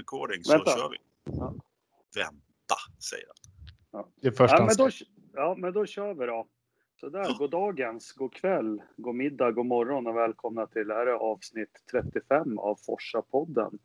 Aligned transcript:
recording 0.00 0.44
så 0.44 0.52
Vänta. 0.52 0.70
kör 0.70 0.90
vi. 0.90 0.96
Ja. 1.24 1.54
Vänta, 2.16 2.76
säger 3.10 3.26
han. 3.92 4.04
Det 4.20 4.28
är 4.28 4.32
första 4.32 4.56
Ja 4.56 4.64
men, 4.64 4.76
då, 4.76 4.88
ja, 5.32 5.54
men 5.58 5.72
då 5.72 5.86
kör 5.86 6.14
vi 6.14 6.26
då. 6.26 6.46
Så 7.00 7.08
där, 7.08 7.38
god 7.38 7.50
dagens, 7.50 8.12
god 8.12 8.34
kväll, 8.34 8.82
god 8.96 9.14
middag, 9.14 9.50
god 9.50 9.66
morgon 9.66 10.06
och 10.06 10.16
välkomna 10.16 10.66
till 10.66 10.88
det 10.88 10.94
här 10.94 11.06
är 11.06 11.12
avsnitt 11.12 11.84
35 11.90 12.58
av 12.58 12.78
Forsa-podden. 12.86 13.78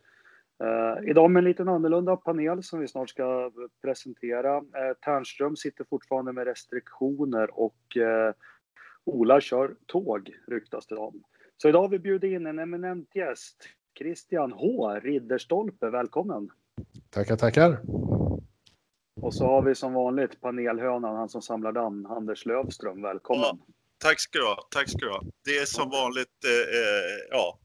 Eh, 0.63 1.09
idag 1.09 1.31
med 1.31 1.39
en 1.39 1.45
liten 1.45 1.69
annorlunda 1.69 2.15
panel 2.15 2.63
som 2.63 2.79
vi 2.79 2.87
snart 2.87 3.09
ska 3.09 3.51
presentera. 3.81 4.57
Uh, 4.57 4.93
Ternström 5.05 5.55
sitter 5.55 5.83
fortfarande 5.83 6.33
med 6.33 6.45
restriktioner 6.47 7.59
och 7.59 7.97
eh, 7.97 8.33
Ola 9.03 9.41
kör 9.41 9.75
tåg 9.85 10.35
ryktas 10.47 10.87
det 10.87 10.95
om. 10.95 11.23
Så 11.57 11.69
idag 11.69 11.81
har 11.81 11.89
vi 11.89 11.99
bjudit 11.99 12.31
in 12.31 12.45
en 12.45 12.59
eminent 12.59 13.15
gäst, 13.15 13.69
Christian 13.97 14.51
H. 14.51 14.99
Ridderstolpe. 14.99 15.89
Välkommen! 15.89 16.49
Tackar, 17.09 17.35
tackar. 17.35 17.81
Och 19.21 19.33
så 19.33 19.45
har 19.45 19.61
vi 19.61 19.75
som 19.75 19.93
vanligt 19.93 20.41
panelhönan, 20.41 21.15
han 21.15 21.29
som 21.29 21.41
samlar 21.41 21.71
damm, 21.71 22.05
Anders 22.05 22.45
Lövström. 22.45 23.01
Välkommen! 23.01 23.43
Ja. 23.43 23.57
Tack 23.97 24.19
ska 24.19 24.39
du 24.39 24.45
ha. 24.45 24.67
Tack 24.71 24.89
ska 24.89 24.99
du 24.99 25.09
ha. 25.11 25.21
Det 25.45 25.57
är 25.57 25.65
som 25.65 25.89
vanligt, 25.89 26.43
eh, 26.45 26.77
eh, 26.79 27.17
ja. 27.29 27.59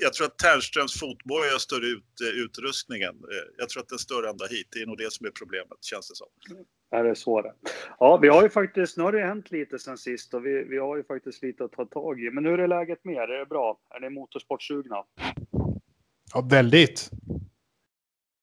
Jag 0.00 0.12
tror 0.12 0.26
att 0.26 0.38
Ternströms 0.38 1.00
fotboja 1.00 1.58
stör 1.58 1.84
ut 1.94 2.20
eh, 2.20 2.42
utrustningen. 2.44 3.14
Eh, 3.14 3.46
jag 3.58 3.68
tror 3.68 3.82
att 3.82 3.88
den 3.88 3.98
stör 3.98 4.22
ända 4.22 4.46
hit. 4.46 4.68
Det 4.70 4.82
är 4.82 4.86
nog 4.86 4.98
det 4.98 5.12
som 5.12 5.26
är 5.26 5.30
problemet, 5.30 5.84
känns 5.84 6.08
det 6.08 6.16
som. 6.16 6.28
Är 6.92 7.04
det 7.04 7.14
så 7.16 7.42
det? 7.42 7.54
Ja, 7.98 8.16
vi 8.16 8.28
har 8.28 8.42
ju 8.42 8.48
faktiskt, 8.48 8.96
nu 8.96 9.02
har 9.02 9.12
det 9.12 9.20
hänt 9.26 9.50
lite 9.50 9.78
sen 9.78 9.98
sist 9.98 10.34
och 10.34 10.46
vi, 10.46 10.64
vi 10.64 10.78
har 10.78 10.96
ju 10.96 11.04
faktiskt 11.04 11.42
lite 11.42 11.64
att 11.64 11.72
ta 11.72 11.84
tag 11.84 12.20
i. 12.20 12.30
Men 12.30 12.44
hur 12.46 12.60
är 12.60 12.68
läget 12.68 13.04
med 13.04 13.14
er? 13.14 13.28
Är 13.28 13.38
det 13.38 13.46
bra? 13.46 13.78
Är 13.90 14.00
ni 14.00 14.10
motorsportsugna? 14.10 14.96
Ja, 16.34 16.48
väldigt. 16.50 17.10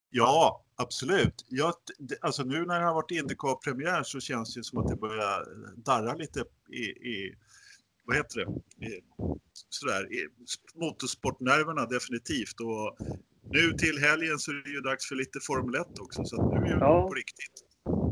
Ja, 0.09 0.65
absolut. 0.75 1.45
Jag, 1.49 1.73
alltså 2.21 2.43
nu 2.43 2.65
när 2.65 2.79
det 2.79 2.85
har 2.85 2.93
varit 2.93 3.11
Indycar-premiär 3.11 4.03
så 4.03 4.19
känns 4.19 4.55
det 4.55 4.63
som 4.63 4.79
att 4.79 4.87
det 4.87 4.95
börjar 4.95 5.45
darra 5.75 6.13
lite 6.15 6.43
i, 6.69 6.83
i 6.83 7.35
vad 8.03 8.17
heter 8.17 8.45
det, 8.45 8.85
i, 8.85 9.01
sådär, 9.69 10.13
i 10.13 10.27
motorsportnerverna 10.75 11.85
definitivt. 11.85 12.59
Och 12.61 12.97
nu 13.51 13.71
till 13.71 13.99
helgen 13.99 14.37
så 14.39 14.51
är 14.51 14.63
det 14.63 14.69
ju 14.69 14.79
dags 14.81 15.07
för 15.07 15.15
lite 15.15 15.39
Formel 15.47 15.81
1 15.81 15.99
också, 15.99 16.25
så 16.25 16.41
att 16.41 16.51
nu 16.61 16.69
är 16.69 16.75
det 16.75 16.85
Ja. 16.85 17.07
på 17.07 17.13
riktigt. 17.13 17.68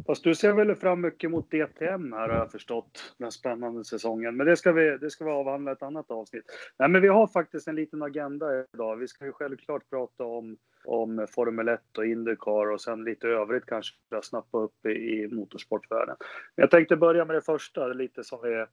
Fast 0.07 0.23
du 0.23 0.35
ser 0.35 0.53
väl 0.53 0.75
fram 0.75 1.01
mycket 1.01 1.31
mot 1.31 1.51
DTM 1.51 2.13
här 2.13 2.29
har 2.29 2.35
jag 2.35 2.51
förstått, 2.51 3.13
den 3.17 3.31
spännande 3.31 3.83
säsongen. 3.83 4.37
Men 4.37 4.47
det 4.47 4.57
ska 4.57 4.71
vi, 4.71 4.97
det 4.97 5.09
ska 5.09 5.25
vi 5.25 5.31
avhandla 5.31 5.71
i 5.71 5.73
ett 5.73 5.83
annat 5.83 6.11
avsnitt. 6.11 6.43
Nej, 6.79 6.89
men 6.89 7.01
vi 7.01 7.07
har 7.07 7.27
faktiskt 7.27 7.67
en 7.67 7.75
liten 7.75 8.03
agenda 8.03 8.65
idag. 8.73 8.95
Vi 8.95 9.07
ska 9.07 9.25
ju 9.25 9.31
självklart 9.31 9.89
prata 9.89 10.23
om, 10.23 10.57
om 10.85 11.27
Formel 11.35 11.67
1 11.67 11.97
och 11.97 12.05
Indycar 12.05 12.71
och 12.71 12.81
sen 12.81 13.03
lite 13.03 13.27
övrigt 13.27 13.65
kanske 13.65 13.95
snappa 14.23 14.57
upp 14.57 14.85
i, 14.85 14.89
i 14.89 15.27
motorsportvärlden. 15.31 16.15
Men 16.55 16.63
jag 16.63 16.71
tänkte 16.71 16.95
börja 16.95 17.25
med 17.25 17.35
det 17.35 17.41
första, 17.41 17.87
lite 17.87 18.23
som 18.23 18.39
vi 18.43 18.65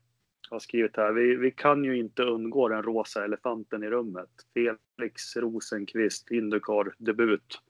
har 0.51 0.59
skrivit 0.59 0.97
här. 0.97 1.13
Vi, 1.13 1.37
vi 1.37 1.51
kan 1.51 1.85
ju 1.85 1.99
inte 1.99 2.23
undgå 2.23 2.69
den 2.69 2.83
rosa 2.83 3.25
elefanten 3.25 3.83
i 3.83 3.91
rummet. 3.91 4.31
Felix 4.55 5.37
Rosenqvist, 5.37 6.31
Indycar-debut. 6.31 7.61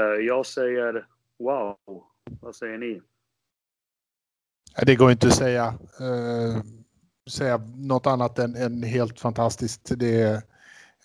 Eh, 0.00 0.04
jag 0.04 0.46
säger 0.46 1.06
wow. 1.38 2.09
Vad 2.40 2.56
säger 2.56 2.78
ni? 2.78 3.02
Det 4.86 4.94
går 4.96 5.10
inte 5.10 5.26
att 5.26 5.34
säga, 5.36 5.78
eh, 6.00 6.62
säga 7.30 7.56
något 7.76 8.06
annat 8.06 8.38
än, 8.38 8.56
än 8.56 8.82
helt 8.82 9.20
fantastiskt. 9.20 9.92
Det 9.96 10.20
är, 10.22 10.34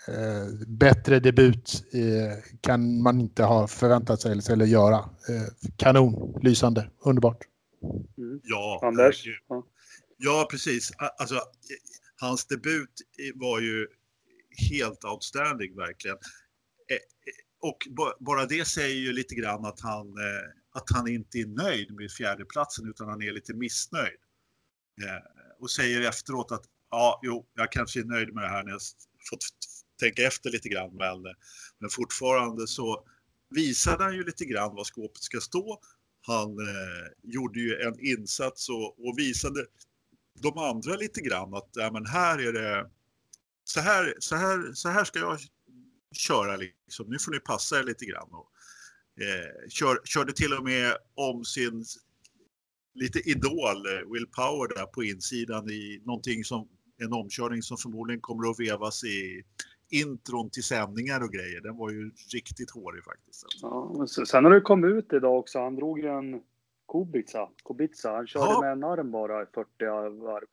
eh, 0.07 0.47
bättre 0.67 1.19
debut 1.19 1.83
eh, 1.93 2.43
kan 2.61 3.01
man 3.01 3.19
inte 3.19 3.43
ha 3.43 3.67
förväntat 3.67 4.21
sig 4.21 4.31
eller, 4.31 4.51
eller 4.51 4.65
göra. 4.65 4.97
Eh, 4.97 5.69
kanon, 5.77 6.39
lysande, 6.41 6.89
underbart. 7.05 7.43
Mm. 8.17 8.39
Ja, 8.43 8.79
Anders? 8.83 9.25
Ja. 9.47 9.65
Ja, 10.17 10.47
precis. 10.51 10.91
Alltså, 11.17 11.35
hans 12.21 12.45
debut 12.45 12.93
var 13.35 13.59
ju 13.59 13.87
helt 14.71 15.05
outstanding 15.05 15.75
verkligen. 15.75 16.17
Eh, 16.89 16.95
eh, 16.95 16.99
Och 17.69 17.87
ba- 17.89 18.15
bara 18.19 18.45
det 18.45 18.65
säger 18.67 18.95
ju 18.95 19.13
lite 19.13 19.35
grann 19.35 19.65
att 19.65 19.79
han, 19.81 20.07
eh, 20.07 20.47
att 20.75 20.89
han 20.91 21.07
inte 21.07 21.37
är 21.37 21.45
nöjd 21.45 21.91
med 21.91 22.11
fjärdeplatsen 22.11 22.89
utan 22.89 23.09
han 23.09 23.21
är 23.21 23.31
lite 23.31 23.53
missnöjd. 23.53 24.19
Eh, 25.03 25.23
Och 25.59 25.71
säger 25.71 26.01
efteråt 26.09 26.51
att 26.51 26.65
ja, 26.91 27.19
jo, 27.23 27.45
jag 27.53 27.71
kanske 27.71 27.99
är 27.99 28.03
nöjd 28.05 28.33
med 28.33 28.43
det 28.43 28.49
här 28.49 28.63
när 28.63 28.71
jag 28.71 28.81
fått 29.29 29.39
tänka 29.99 30.23
efter 30.23 30.51
lite 30.51 30.69
grann. 30.69 30.95
Men, 30.95 31.23
men 31.79 31.89
fortfarande 31.89 32.67
så 32.67 33.05
visade 33.49 34.03
han 34.03 34.15
ju 34.15 34.23
lite 34.23 34.45
grann 34.45 34.75
var 34.75 34.83
skåpet 34.83 35.23
ska 35.23 35.39
stå. 35.39 35.79
Han 36.21 36.49
eh, 36.59 37.07
gjorde 37.23 37.59
ju 37.59 37.81
en 37.81 37.99
insats 37.99 38.69
och, 38.69 39.07
och 39.07 39.19
visade 39.19 39.65
de 40.41 40.57
andra 40.57 40.95
lite 40.95 41.21
grann 41.21 41.53
att 41.53 41.69
ja, 41.73 41.91
men 41.91 42.05
här 42.05 42.39
är 42.39 42.53
det 42.53 42.89
så 43.63 43.79
här, 43.79 44.15
så 44.19 44.35
här, 44.35 44.73
så 44.73 44.89
här 44.89 45.03
ska 45.03 45.19
jag 45.19 45.39
köra 46.11 46.55
liksom. 46.55 47.09
Nu 47.09 47.19
får 47.19 47.31
ni 47.31 47.39
passa 47.39 47.79
er 47.79 47.83
lite 47.83 48.05
grann. 48.05 48.29
Och, 48.31 48.51
eh, 49.21 49.69
kör, 49.69 49.97
körde 50.05 50.33
till 50.33 50.53
och 50.53 50.63
med 50.63 50.93
om 51.15 51.43
sin 51.45 51.83
lite 52.93 53.19
idol 53.19 53.77
eh, 53.93 54.11
Will 54.13 54.27
Power 54.27 54.75
där 54.75 54.85
på 54.85 55.03
insidan 55.03 55.69
i 55.69 56.01
någonting 56.05 56.43
som 56.43 56.67
en 56.97 57.13
omkörning 57.13 57.61
som 57.61 57.77
förmodligen 57.77 58.21
kommer 58.21 58.49
att 58.49 58.59
vevas 58.59 59.03
i 59.03 59.43
intron 59.89 60.49
till 60.49 60.63
sändningar 60.63 61.23
och 61.23 61.31
grejer. 61.31 61.61
Den 61.61 61.77
var 61.77 61.89
ju 61.91 62.11
riktigt 62.33 62.71
hårig 62.71 63.03
faktiskt. 63.03 63.45
Ja, 63.61 64.05
sen 64.27 64.45
har 64.45 64.51
det 64.51 64.61
kommit 64.61 64.91
ut 64.91 65.13
idag 65.13 65.39
också. 65.39 65.59
Han 65.59 65.75
drog 65.75 65.99
ju 65.99 66.07
en 66.07 66.41
Kubica. 66.91 67.49
Kubica. 67.65 68.11
Han 68.11 68.27
körde 68.27 68.45
Ja. 68.51 68.61
med 68.61 68.71
en 68.71 68.83
arm 68.83 69.11
bara 69.11 69.43
i 69.43 69.45
40 69.53 69.69
varv. 70.23 70.45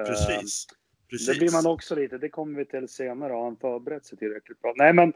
Eh, 0.00 0.06
Precis. 0.06 0.66
Precis. 1.10 1.26
Det 1.26 1.38
blir 1.38 1.52
man 1.52 1.66
också 1.66 1.94
lite. 1.94 2.18
Det 2.18 2.28
kommer 2.28 2.58
vi 2.58 2.64
till 2.66 2.88
senare. 2.88 3.32
Har 3.32 3.44
han 3.44 3.56
förberett 3.56 4.06
sig 4.06 4.18
tillräckligt 4.18 4.62
bra? 4.62 4.74
Nej, 4.76 4.92
men 4.92 5.12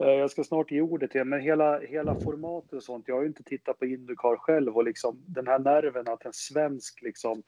Eh, 0.00 0.10
jag 0.10 0.30
ska 0.30 0.44
snart 0.44 0.70
ge 0.70 0.80
ordet 0.80 1.10
till 1.10 1.24
Men 1.24 1.40
hela, 1.40 1.80
hela 1.80 2.20
formatet 2.20 2.72
och 2.72 2.82
sånt. 2.82 3.08
Jag 3.08 3.14
har 3.14 3.22
ju 3.22 3.28
inte 3.28 3.42
tittat 3.42 3.78
på 3.78 3.86
Indycar 3.86 4.36
själv 4.36 4.76
och 4.76 4.84
liksom 4.84 5.22
den 5.26 5.46
här 5.46 5.58
nerven 5.58 6.08
att 6.08 6.24
en 6.24 6.32
svensk 6.32 7.02
liksom. 7.02 7.42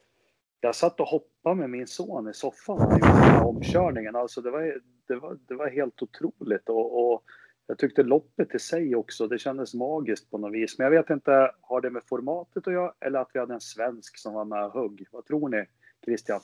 Jag 0.60 0.74
satt 0.74 1.00
och 1.00 1.06
hoppade 1.06 1.56
med 1.56 1.70
min 1.70 1.86
son 1.86 2.28
i 2.28 2.34
soffan 2.34 2.96
i 2.96 3.00
den 3.00 3.10
här 3.10 3.46
omkörningen. 3.46 4.16
Alltså 4.16 4.40
det 4.40 4.50
var, 4.50 4.80
det 5.08 5.14
var, 5.14 5.38
det 5.48 5.54
var 5.54 5.68
helt 5.68 6.02
otroligt 6.02 6.68
och, 6.68 7.12
och 7.12 7.22
jag 7.66 7.78
tyckte 7.78 8.02
loppet 8.02 8.54
i 8.54 8.58
sig 8.58 8.96
också, 8.96 9.26
det 9.28 9.38
kändes 9.38 9.74
magiskt 9.74 10.30
på 10.30 10.38
något 10.38 10.52
vis. 10.52 10.78
Men 10.78 10.84
jag 10.84 10.90
vet 10.90 11.10
inte, 11.10 11.50
har 11.60 11.80
det 11.80 11.90
med 11.90 12.02
formatet 12.06 12.66
att 12.66 12.72
göra 12.72 12.92
eller 13.00 13.18
att 13.18 13.30
vi 13.32 13.38
hade 13.38 13.54
en 13.54 13.60
svensk 13.60 14.18
som 14.18 14.34
var 14.34 14.44
med 14.44 14.64
och 14.64 14.72
högg? 14.72 15.06
Vad 15.12 15.26
tror 15.26 15.48
ni, 15.48 15.66
Christian? 16.04 16.40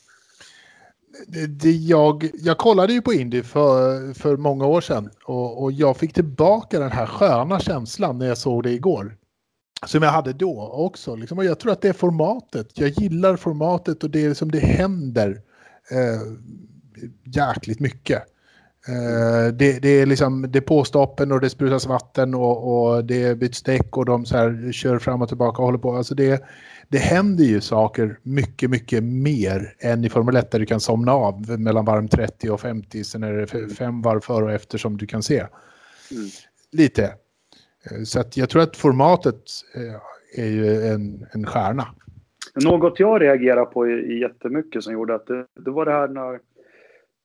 Det, 1.26 1.46
det 1.46 1.70
jag, 1.70 2.30
jag 2.34 2.58
kollade 2.58 2.92
ju 2.92 3.02
på 3.02 3.12
Indy 3.12 3.42
för, 3.42 4.14
för 4.14 4.36
många 4.36 4.66
år 4.66 4.80
sedan 4.80 5.10
och, 5.24 5.62
och 5.62 5.72
jag 5.72 5.96
fick 5.96 6.14
tillbaka 6.14 6.78
den 6.78 6.92
här 6.92 7.06
sköna 7.06 7.60
känslan 7.60 8.18
när 8.18 8.26
jag 8.26 8.38
såg 8.38 8.62
det 8.62 8.72
igår. 8.72 9.16
Som 9.86 10.02
jag 10.02 10.10
hade 10.10 10.32
då 10.32 10.68
också. 10.72 11.16
Liksom. 11.16 11.38
Och 11.38 11.44
jag 11.44 11.58
tror 11.58 11.72
att 11.72 11.82
det 11.82 11.88
är 11.88 11.92
formatet. 11.92 12.78
Jag 12.78 12.88
gillar 12.88 13.36
formatet 13.36 14.04
och 14.04 14.10
det 14.10 14.24
är 14.24 14.34
som 14.34 14.50
det 14.50 14.58
händer 14.58 15.40
eh, 15.90 16.20
jäkligt 17.24 17.80
mycket. 17.80 18.22
Eh, 18.88 19.52
det, 19.52 19.82
det 19.82 19.88
är 19.88 20.06
liksom 20.06 20.46
det 20.48 20.58
är 20.58 20.60
påstoppen 20.60 21.32
och 21.32 21.40
det 21.40 21.50
sprutas 21.50 21.86
vatten 21.86 22.34
och, 22.34 22.92
och 22.94 23.04
det 23.04 23.38
byts 23.38 23.62
däck 23.62 23.96
och 23.96 24.04
de 24.04 24.26
så 24.26 24.36
här 24.36 24.72
kör 24.72 24.98
fram 24.98 25.22
och 25.22 25.28
tillbaka 25.28 25.62
och 25.62 25.66
håller 25.66 25.78
på. 25.78 25.92
Alltså 25.92 26.14
det, 26.14 26.44
det 26.88 26.98
händer 26.98 27.44
ju 27.44 27.60
saker 27.60 28.18
mycket, 28.22 28.70
mycket 28.70 29.04
mer 29.04 29.74
än 29.78 30.04
i 30.04 30.08
Formel 30.08 30.36
1 30.36 30.50
där 30.50 30.58
du 30.58 30.66
kan 30.66 30.80
somna 30.80 31.12
av 31.12 31.60
mellan 31.60 31.84
varv 31.84 32.08
30 32.08 32.50
och 32.50 32.60
50. 32.60 33.04
Sen 33.04 33.22
är 33.22 33.32
det 33.32 33.74
fem 33.74 34.02
varv 34.02 34.20
före 34.20 34.44
och 34.44 34.52
efter 34.52 34.78
som 34.78 34.96
du 34.96 35.06
kan 35.06 35.22
se. 35.22 35.38
Mm. 35.38 36.28
Lite. 36.72 37.04
Eh, 37.90 38.02
Så 38.04 38.20
att 38.20 38.36
jag 38.36 38.48
tror 38.48 38.62
att 38.62 38.76
formatet 38.76 39.42
eh, 39.74 40.42
är 40.44 40.48
ju 40.48 40.86
en, 40.86 41.26
en 41.32 41.46
stjärna. 41.46 41.86
Något 42.64 43.00
jag 43.00 43.22
reagerar 43.22 43.64
på 43.64 43.88
jättemycket 44.20 44.84
som 44.84 44.92
gjorde 44.92 45.14
att 45.14 45.26
det, 45.26 45.46
det 45.64 45.70
var 45.70 45.84
det 45.84 45.92
här 45.92 46.08
när, 46.08 46.40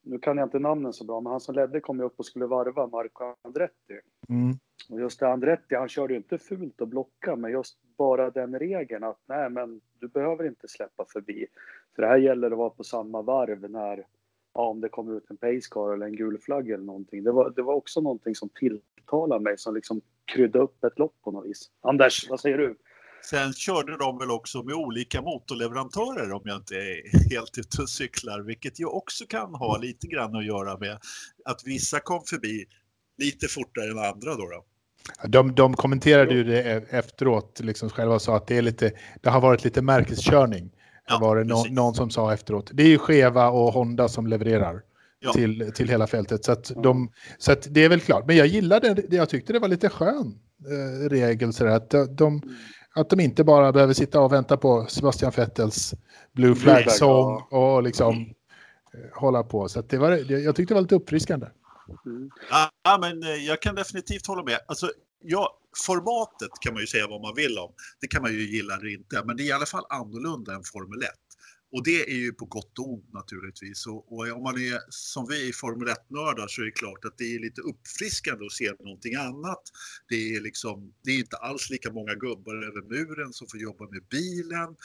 nu 0.04 0.20
kan 0.20 0.38
jag 0.38 0.46
inte 0.46 0.60
namnen 0.60 0.94
så 0.94 1.04
bra, 1.04 1.22
men 1.22 1.32
han 1.32 1.42
som 1.42 1.56
ledde 1.56 1.80
kom 1.80 2.00
ju 2.00 2.06
upp 2.06 2.20
och 2.20 2.26
skulle 2.26 2.46
varva 2.46 2.88
Marco 2.88 3.36
Andretti. 3.42 4.00
Mm. 4.30 4.58
Och 4.90 5.00
just 5.00 5.20
det, 5.20 5.28
Andretti, 5.28 5.76
han 5.76 5.90
körde 5.90 6.14
ju 6.14 6.18
inte 6.18 6.38
fult 6.38 6.82
och 6.82 6.88
blocka, 6.88 7.36
men 7.36 7.52
just 7.52 7.78
bara 7.98 8.30
den 8.30 8.60
regeln 8.60 9.04
att 9.04 9.20
nej, 9.26 9.50
men 9.50 9.82
du 10.00 10.08
behöver 10.08 10.48
inte 10.48 10.68
släppa 10.68 11.06
förbi. 11.14 11.48
För 11.96 12.02
det 12.02 12.08
här 12.08 12.18
gäller 12.18 12.52
att 12.52 12.58
vara 12.58 12.70
på 12.70 12.84
samma 12.84 13.22
varv 13.22 13.70
när, 13.70 14.06
ja, 14.54 14.68
om 14.68 14.82
det 14.82 14.90
kommer 14.90 15.18
ut 15.18 15.30
en 15.30 15.38
pacecar 15.38 15.94
eller 15.94 16.06
en 16.06 16.16
gul 16.16 16.38
flagg 16.38 16.70
eller 16.70 16.86
någonting. 16.86 17.24
Det 17.24 17.32
var, 17.32 17.50
det 17.50 17.62
var 17.62 17.74
också 17.74 18.02
någonting 18.02 18.36
som 18.36 18.50
tilltalade 18.50 19.44
mig, 19.44 19.58
som 19.58 19.76
liksom 19.76 20.02
kryddade 20.26 20.64
upp 20.64 20.84
ett 20.84 21.00
lopp 21.00 21.16
på 21.24 21.32
något 21.32 21.46
vis. 21.46 21.72
Anders, 21.82 22.30
vad 22.30 22.40
säger 22.40 22.58
du? 22.58 22.76
Sen 23.30 23.54
körde 23.54 23.98
de 23.98 24.18
väl 24.18 24.32
också 24.32 24.64
med 24.64 24.76
olika 24.76 25.22
motorleverantörer 25.22 26.32
om 26.32 26.42
jag 26.44 26.58
inte 26.58 26.76
är 26.76 27.30
helt 27.30 27.58
ute 27.58 27.82
och 27.82 27.90
cyklar, 27.90 28.40
vilket 28.40 28.80
ju 28.80 28.86
också 28.86 29.26
kan 29.26 29.56
ha 29.56 29.78
lite 29.78 30.08
grann 30.08 30.36
att 30.36 30.46
göra 30.46 30.78
med 30.78 31.00
att 31.46 31.62
vissa 31.66 32.00
kom 32.00 32.22
förbi 32.30 32.66
lite 33.18 33.48
fortare 33.48 33.92
än 33.92 34.00
andra 34.00 34.36
då. 34.36 34.50
då. 34.50 34.66
De, 35.28 35.56
de 35.56 35.74
kommenterade 35.74 36.34
ju 36.34 36.44
det 36.44 36.64
e- 36.64 36.86
efteråt, 36.90 37.60
liksom 37.60 37.90
själva 37.90 38.20
sa 38.20 38.38
att 38.38 38.48
det, 38.48 38.58
är 38.58 38.62
lite, 38.62 38.92
det 39.22 39.30
har 39.30 39.42
varit 39.42 39.64
lite 39.64 39.82
märkeskörning. 39.82 40.72
Ja, 41.08 41.20
var 41.22 41.36
det 41.36 41.44
no, 41.44 41.66
någon 41.70 41.96
som 41.96 42.10
sa 42.10 42.34
efteråt. 42.34 42.70
Det 42.74 42.84
är 42.84 42.88
ju 42.88 43.00
Cheva 43.00 43.50
och 43.50 43.74
Honda 43.74 44.08
som 44.08 44.28
levererar 44.28 44.82
ja. 45.20 45.34
till, 45.34 45.72
till 45.76 45.90
hela 45.90 46.08
fältet. 46.08 46.46
Så, 46.46 46.52
att 46.52 46.72
de, 46.84 47.12
så 47.38 47.52
att 47.52 47.68
det 47.70 47.84
är 47.84 47.90
väl 47.90 48.00
klart. 48.00 48.28
Men 48.28 48.36
jag 48.36 48.48
gillade 48.48 48.94
det, 48.94 49.16
jag 49.16 49.30
tyckte 49.30 49.54
det 49.54 49.60
var 49.60 49.68
lite 49.68 49.90
skön 49.90 50.40
eh, 50.68 51.10
regel. 51.10 51.54
Så 51.54 51.68
att, 51.68 51.90
de, 51.90 52.16
de, 52.16 52.42
att 52.96 53.10
de 53.10 53.20
inte 53.20 53.44
bara 53.44 53.72
behöver 53.72 53.94
sitta 53.94 54.22
och 54.22 54.32
vänta 54.32 54.58
på 54.58 54.86
Sebastian 54.90 55.32
Vettels 55.36 55.94
Blue 56.32 56.56
Flag-sång 56.56 57.42
och 57.52 57.84
liksom 57.84 58.34
eh, 58.94 59.20
hålla 59.22 59.44
på. 59.44 59.70
Så 59.70 59.82
det 59.82 59.98
var, 59.98 60.32
jag 60.32 60.56
tyckte 60.56 60.74
det 60.74 60.76
var 60.76 60.82
lite 60.82 60.96
uppfriskande. 60.96 61.48
Mm. 62.06 62.30
Ja, 62.84 62.98
men 63.02 63.24
eh, 63.24 63.30
jag 63.30 63.62
kan 63.62 63.76
definitivt 63.76 64.28
hålla 64.28 64.44
med. 64.44 64.60
Alltså, 64.68 64.92
ja, 65.24 65.60
formatet 65.86 66.50
kan 66.62 66.74
man 66.74 66.82
ju 66.82 66.88
säga 66.88 67.08
vad 67.08 67.22
man 67.22 67.36
vill 67.36 67.58
om. 67.58 67.72
Det 68.02 68.08
kan 68.08 68.22
man 68.22 68.32
ju 68.32 68.56
gilla 68.56 68.76
eller 68.76 68.94
inte, 68.94 69.24
men 69.26 69.38
det 69.38 69.44
är 69.44 69.46
i 69.46 69.52
alla 69.52 69.66
fall 69.66 69.86
annorlunda 69.90 70.54
än 70.54 70.64
Formel 70.64 71.04
1. 71.04 71.10
Och 71.74 71.84
det 71.84 72.12
är 72.12 72.16
ju 72.16 72.34
på 72.34 72.46
gott 72.46 72.80
och 72.80 72.94
ont 72.94 73.14
naturligtvis. 73.14 73.88
Och, 73.88 74.14
och 74.14 74.28
om 74.28 74.44
man 74.44 74.58
är 74.58 74.80
som 74.90 75.28
vi 75.30 75.50
i 75.50 75.54
Formel 75.54 75.88
1-nördar 75.88 76.48
så 76.48 76.62
är 76.62 76.66
det 76.66 76.72
klart 76.72 77.06
att 77.06 77.18
det 77.18 77.36
är 77.36 77.40
lite 77.40 77.62
uppfriskande 77.62 78.46
att 78.46 78.52
se 78.52 78.72
någonting 78.80 79.16
annat. 79.16 79.62
Det 80.10 80.36
är, 80.36 80.42
liksom, 80.42 80.94
det 81.04 81.12
är 81.12 81.20
inte 81.20 81.38
alls 81.38 81.70
lika 81.70 81.92
många 81.92 82.16
gubbar 82.16 82.56
över 82.56 82.82
muren 82.82 83.34
som 83.34 83.48
får 83.48 83.60
jobba 83.60 83.90
med 83.90 84.04
bilen. 84.10 84.76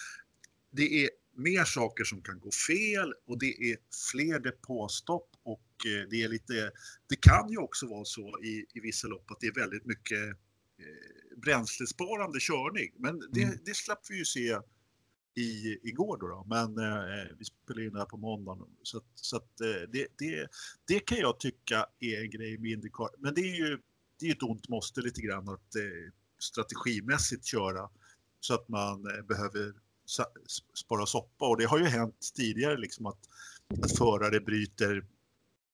Det 0.71 1.05
är 1.05 1.11
mer 1.37 1.65
saker 1.65 2.05
som 2.05 2.23
kan 2.23 2.41
gå 2.41 2.51
fel 2.51 3.15
och 3.27 3.39
det 3.39 3.71
är 3.71 3.77
fler 4.13 4.41
depåstopp 4.41 5.31
och 5.43 5.71
eh, 5.87 6.09
det 6.11 6.23
är 6.23 6.29
lite, 6.29 6.71
det 7.09 7.17
kan 7.21 7.51
ju 7.51 7.59
också 7.59 7.87
vara 7.87 8.05
så 8.05 8.39
i, 8.43 8.67
i 8.75 8.81
vissa 8.81 9.09
lopp 9.09 9.31
att 9.31 9.41
det 9.41 9.47
är 9.47 9.55
väldigt 9.55 9.85
mycket 9.87 10.29
eh, 10.79 11.37
bränslesparande 11.37 12.39
körning. 12.41 12.93
Men 12.99 13.21
det, 13.33 13.43
mm. 13.43 13.59
det 13.65 13.75
slapp 13.75 14.07
vi 14.11 14.19
ju 14.19 14.25
se 14.25 14.59
i, 15.39 15.81
igår 15.83 16.19
då, 16.21 16.29
då. 16.29 16.45
men 16.49 16.79
eh, 16.79 17.27
vi 17.39 17.45
spelar 17.45 17.83
in 17.83 17.93
det 17.93 17.99
här 17.99 18.07
på 18.07 18.17
måndagen. 18.17 18.67
Så, 18.83 19.01
så 19.15 19.37
att, 19.37 19.61
eh, 19.61 19.89
det, 19.93 20.07
det, 20.19 20.49
det 20.85 21.01
kan 21.01 21.19
jag 21.19 21.41
tycka 21.41 21.87
är 22.01 22.23
en 22.23 22.31
grej 22.31 22.59
med 22.59 22.71
Indycar. 22.71 23.11
Men 23.19 23.35
det 23.35 23.41
är 23.41 23.57
ju 23.57 23.79
det 24.19 24.27
är 24.27 24.33
ett 24.33 24.43
ont 24.43 24.69
måste 24.69 25.01
lite 25.01 25.21
grann 25.21 25.49
att 25.49 25.77
eh, 25.77 26.13
strategimässigt 26.39 27.45
köra 27.45 27.89
så 28.41 28.55
att 28.55 28.69
man 28.69 29.07
eh, 29.07 29.23
behöver 29.23 29.75
spara 30.75 31.07
soppa 31.07 31.49
och 31.49 31.59
det 31.59 31.65
har 31.65 31.79
ju 31.79 31.85
hänt 31.85 32.33
tidigare 32.35 32.77
liksom 32.77 33.07
att, 33.07 33.19
att 33.83 33.99
förare 33.99 34.41
bryter 34.41 35.07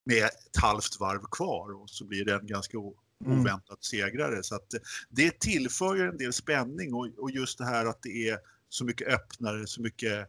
med 0.05 0.25
ett 0.25 0.57
halvt 0.63 1.01
varv 1.01 1.23
kvar 1.31 1.83
och 1.83 1.91
så 1.91 2.05
blir 2.05 2.25
det 2.25 2.35
en 2.35 2.47
ganska 2.47 2.79
mm. 2.79 3.41
oväntat 3.41 3.85
segrare. 3.85 4.43
Så 4.43 4.55
att 4.55 4.75
det 5.11 5.41
tillför 5.41 5.95
ju 5.95 6.03
en 6.03 6.17
del 6.17 6.33
spänning 6.33 6.95
och, 6.95 7.09
och 7.19 7.31
just 7.31 7.59
det 7.59 7.65
här 7.65 7.87
att 7.87 8.03
det 8.03 8.29
är 8.29 8.39
så 8.75 8.85
mycket 8.85 9.09
öppnare, 9.09 9.67
så 9.67 9.83
mycket 9.83 10.29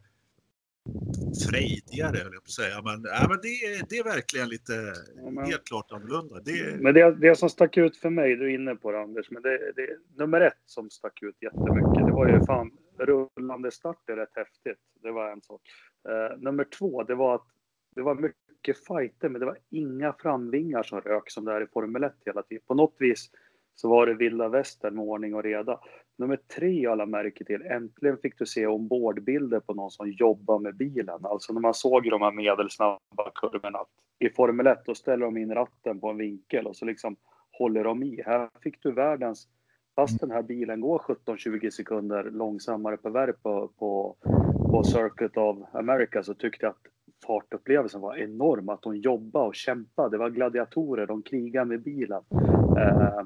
frejdigare, 1.48 2.18
jag 2.32 2.44
på 2.44 2.50
säga. 2.50 2.82
Men, 2.82 3.04
ja, 3.04 3.26
men 3.28 3.38
det, 3.42 3.48
är, 3.48 3.86
det 3.88 3.98
är 3.98 4.04
verkligen 4.04 4.48
lite, 4.48 4.72
ja, 5.16 5.30
men, 5.30 5.44
helt 5.44 5.64
klart 5.64 5.92
annorlunda. 5.92 6.40
Det... 6.44 6.82
Men 6.82 6.94
det, 6.94 7.14
det 7.14 7.36
som 7.36 7.50
stack 7.50 7.76
ut 7.76 7.96
för 7.96 8.10
mig, 8.10 8.36
du 8.36 8.44
är 8.44 8.54
inne 8.54 8.74
på 8.74 8.92
det 8.92 9.00
Anders, 9.00 9.30
men 9.30 9.42
det, 9.42 9.72
det, 9.76 9.88
nummer 10.18 10.40
ett 10.40 10.62
som 10.66 10.90
stack 10.90 11.22
ut 11.22 11.36
jättemycket, 11.42 12.06
det 12.06 12.12
var 12.12 12.28
ju 12.28 12.40
fan 12.44 12.70
rullande 12.98 13.70
start 13.70 14.10
är 14.10 14.16
rätt 14.16 14.36
häftigt. 14.36 14.80
Det 15.02 15.10
var 15.10 15.30
en 15.30 15.42
sak. 15.42 15.60
Uh, 16.08 16.38
nummer 16.38 16.64
två, 16.64 17.02
det 17.02 17.14
var 17.14 17.34
att 17.34 17.46
det 17.94 18.02
var 18.02 18.14
mycket 18.14 18.86
fighter, 18.86 19.28
men 19.28 19.40
det 19.40 19.46
var 19.46 19.58
inga 19.70 20.12
framvingar 20.12 20.82
som 20.82 21.00
rök 21.00 21.30
som 21.30 21.44
det 21.44 21.52
är 21.52 21.62
i 21.62 21.66
Formel 21.66 22.04
1 22.04 22.12
hela 22.26 22.42
tiden. 22.42 22.62
På 22.66 22.74
något 22.74 22.96
vis 22.98 23.30
så 23.74 23.88
var 23.88 24.06
det 24.06 24.14
vilda 24.14 24.48
västern 24.48 24.94
med 24.94 25.04
ordning 25.04 25.34
och 25.34 25.42
reda. 25.42 25.80
Nummer 26.18 26.38
tre 26.56 26.86
alla 26.86 27.06
märke 27.06 27.44
till, 27.44 27.62
äntligen 27.62 28.18
fick 28.18 28.38
du 28.38 28.46
se 28.46 28.66
ombordbilder 28.66 29.60
på 29.60 29.74
någon 29.74 29.90
som 29.90 30.10
jobbar 30.10 30.58
med 30.58 30.76
bilen. 30.76 31.18
Alltså 31.22 31.52
när 31.52 31.60
man 31.60 31.74
såg 31.74 32.10
de 32.10 32.22
här 32.22 32.32
medelsnabba 32.32 33.30
kurvorna. 33.34 33.78
I 34.18 34.28
Formel 34.28 34.66
1 34.66 34.78
då 34.86 34.94
ställer 34.94 35.24
de 35.24 35.36
in 35.36 35.54
ratten 35.54 36.00
på 36.00 36.08
en 36.10 36.16
vinkel 36.16 36.66
och 36.66 36.76
så 36.76 36.84
liksom 36.84 37.16
håller 37.58 37.84
de 37.84 38.02
i. 38.02 38.22
Här 38.26 38.48
fick 38.62 38.82
du 38.82 38.92
världens, 38.92 39.48
fast 39.94 40.20
den 40.20 40.30
här 40.30 40.42
bilen 40.42 40.80
går 40.80 40.98
17-20 40.98 41.70
sekunder 41.70 42.24
långsammare 42.24 42.96
per 42.96 43.10
varv 43.10 43.32
på, 43.42 43.68
på, 43.78 44.16
på 44.70 44.84
Circuit 44.84 45.36
of 45.36 45.58
America 45.72 46.22
så 46.22 46.34
tyckte 46.34 46.66
jag 46.66 46.70
att 46.70 46.86
fartupplevelsen 47.26 48.00
var 48.00 48.16
enorm. 48.16 48.68
Att 48.68 48.82
de 48.82 48.96
jobbade 48.96 49.46
och 49.46 49.54
kämpade. 49.54 50.10
Det 50.10 50.18
var 50.18 50.30
gladiatorer, 50.30 51.06
de 51.06 51.22
krigade 51.22 51.66
med 51.66 51.82
bilen. 51.82 52.22
Eh, 52.78 53.20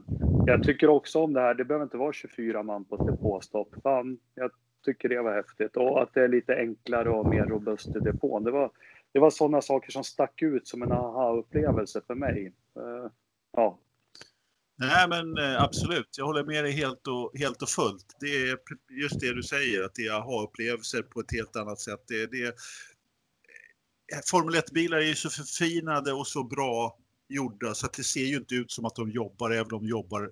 jag 0.47 0.63
tycker 0.63 0.89
också 0.89 1.19
om 1.19 1.33
det 1.33 1.41
här, 1.41 1.55
det 1.55 1.65
behöver 1.65 1.85
inte 1.85 1.97
vara 1.97 2.13
24 2.13 2.63
man 2.63 2.85
på 2.85 2.95
ett 2.95 3.07
depåstopp. 3.07 3.75
Fan, 3.83 4.19
jag 4.35 4.51
tycker 4.85 5.09
det 5.09 5.23
var 5.23 5.35
häftigt. 5.35 5.77
Och 5.77 6.03
att 6.03 6.15
det 6.15 6.25
är 6.25 6.29
lite 6.29 6.57
enklare 6.57 7.11
och 7.11 7.27
mer 7.27 7.45
robust 7.45 7.97
i 7.97 7.99
depån. 7.99 8.45
Det 8.45 8.51
var, 8.51 8.71
det 9.13 9.19
var 9.19 9.31
sådana 9.31 9.63
saker 9.63 9.93
som 9.93 10.05
stack 10.05 10.43
ut 10.43 10.69
som 10.69 10.83
en 10.83 10.93
aha-upplevelse 10.93 12.01
för 12.07 12.15
mig. 12.15 12.53
Uh, 12.79 13.11
ja. 13.57 13.79
Nej, 14.79 15.09
men 15.09 15.39
eh, 15.39 15.63
absolut. 15.63 16.19
Jag 16.19 16.25
håller 16.25 16.45
med 16.45 16.65
dig 16.65 16.73
helt 16.73 17.07
och, 17.07 17.39
helt 17.39 17.63
och 17.63 17.69
fullt. 17.69 18.17
Det 18.21 18.27
är 18.27 18.59
just 18.91 19.21
det 19.21 19.35
du 19.35 19.43
säger, 19.43 19.85
att 19.85 19.95
det 19.95 20.07
är 20.07 20.13
aha-upplevelser 20.13 21.03
på 21.03 21.21
ett 21.21 21.33
helt 21.33 21.57
annat 21.57 21.81
sätt. 21.81 22.01
Det, 22.09 22.27
det, 22.27 22.47
eh, 22.47 22.53
Formel 24.31 24.55
1-bilar 24.55 24.99
är 24.99 25.03
ju 25.03 25.15
så 25.15 25.31
förfinade 25.31 26.13
och 26.13 26.27
så 26.27 26.45
bra 26.45 26.99
gjorda 27.31 27.75
så 27.75 27.87
att 27.87 27.93
det 27.93 28.05
ser 28.05 28.25
ju 28.25 28.37
inte 28.37 28.55
ut 28.55 28.71
som 28.71 28.85
att 28.85 28.95
de 28.95 29.11
jobbar 29.11 29.51
även 29.51 29.73
om 29.73 29.83
de 29.83 29.89
jobbar, 29.89 30.31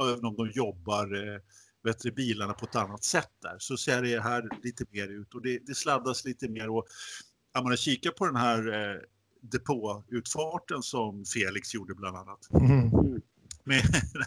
även 0.00 0.24
om 0.24 0.36
de 0.36 0.50
jobbar 0.50 1.14
eh, 1.14 1.40
bättre 1.84 2.10
bilarna 2.10 2.52
på 2.52 2.66
ett 2.66 2.76
annat 2.76 3.04
sätt 3.04 3.32
där. 3.42 3.56
Så 3.58 3.76
ser 3.76 4.02
det 4.02 4.20
här 4.20 4.48
lite 4.62 4.84
mer 4.90 5.08
ut 5.08 5.34
och 5.34 5.42
det, 5.42 5.58
det 5.66 5.74
sladdas 5.74 6.24
lite 6.24 6.48
mer. 6.48 6.68
Och 6.68 6.86
om 7.58 7.64
man 7.64 7.76
kikar 7.76 8.10
på 8.10 8.26
den 8.26 8.36
här 8.36 8.68
eh, 8.68 9.00
depåutfarten 9.40 10.82
som 10.82 11.24
Felix 11.24 11.74
gjorde 11.74 11.94
bland 11.94 12.16
annat. 12.16 12.50
Mm 12.52 13.22
med 13.66 13.82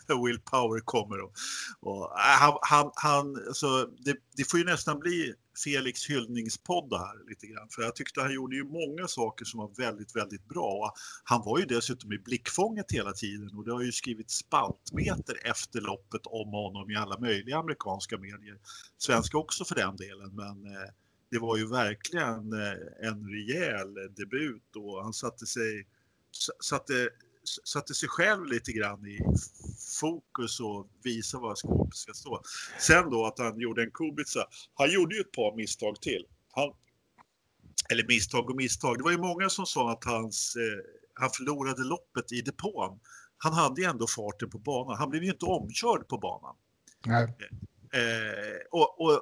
när 0.08 0.26
Will 0.26 0.40
Power 0.40 0.80
kommer. 0.80 1.20
Och, 1.20 1.34
och 1.80 2.04
äh, 2.04 2.40
han, 2.40 2.58
han, 2.62 2.92
han, 2.96 3.36
alltså, 3.48 3.86
det, 3.86 4.18
det, 4.36 4.50
får 4.50 4.60
ju 4.60 4.66
nästan 4.66 5.00
bli 5.00 5.34
Felix 5.64 6.10
hyllningspodd 6.10 6.94
här 6.94 7.30
lite 7.30 7.48
grann. 7.48 7.68
För 7.70 7.82
jag 7.82 7.96
tyckte 7.96 8.22
han 8.22 8.34
gjorde 8.34 8.56
ju 8.56 8.64
många 8.64 9.08
saker 9.08 9.46
som 9.46 9.60
var 9.60 9.72
väldigt, 9.78 10.16
väldigt 10.16 10.48
bra. 10.48 10.94
Han 11.24 11.42
var 11.46 11.60
ju 11.60 11.66
dessutom 11.66 12.14
i 12.14 12.18
blickfånget 12.18 12.92
hela 12.92 13.12
tiden 13.12 13.58
och 13.58 13.66
det 13.66 13.72
har 13.72 13.82
ju 13.82 13.92
skrivit 13.92 14.32
spaltmeter 14.32 15.36
efter 15.44 15.82
loppet 15.82 16.22
om 16.26 16.50
honom 16.50 16.92
i 16.92 16.96
alla 16.96 17.20
möjliga 17.20 17.58
amerikanska 17.58 18.18
medier. 18.18 18.60
Svenska 18.98 19.38
också 19.38 19.66
för 19.66 19.76
den 19.76 19.96
delen, 19.96 20.36
men 20.36 20.66
eh, 20.66 20.90
det 21.32 21.40
var 21.40 21.58
ju 21.58 21.68
verkligen 21.68 22.54
eh, 22.54 23.08
en 23.10 23.30
rejäl 23.30 23.94
debut 24.16 24.76
och 24.76 25.04
han 25.04 25.14
satte 25.14 25.46
sig 25.46 25.88
satte 26.64 27.10
satte 27.64 27.94
sig 27.94 28.10
själv 28.10 28.46
lite 28.46 28.72
grann 28.72 29.06
i 29.06 29.20
fokus 30.00 30.60
och 30.60 30.90
visa 31.04 31.40
var 31.40 31.56
skåpet 31.56 31.96
ska 31.96 32.14
stå. 32.14 32.42
Sen 32.80 33.10
då 33.10 33.26
att 33.26 33.40
han 33.40 33.60
gjorde 33.60 33.84
en 33.84 33.92
Kubica. 33.92 34.46
Han 34.74 34.92
gjorde 34.92 35.16
ju 35.16 35.22
ett 35.22 35.32
par 35.32 35.56
misstag 35.56 36.02
till. 36.02 36.26
Han, 36.52 36.74
eller 37.92 38.08
misstag 38.08 38.50
och 38.50 38.56
misstag. 38.56 38.98
Det 38.98 39.04
var 39.04 39.12
ju 39.12 39.18
många 39.18 39.50
som 39.50 39.66
sa 39.66 39.92
att 39.92 40.04
hans, 40.04 40.56
eh, 40.56 40.86
han 41.14 41.30
förlorade 41.30 41.84
loppet 41.84 42.32
i 42.32 42.42
depån. 42.42 43.00
Han 43.38 43.54
hade 43.54 43.82
ju 43.82 43.88
ändå 43.88 44.08
farten 44.08 44.50
på 44.50 44.60
banan. 44.60 44.98
Han 44.98 45.10
blev 45.10 45.24
ju 45.24 45.30
inte 45.30 45.46
omkörd 45.46 46.08
på 46.08 46.18
banan. 46.18 46.56
Nej. 47.06 47.24
Eh, 47.94 48.60
och, 48.72 49.02
och, 49.02 49.22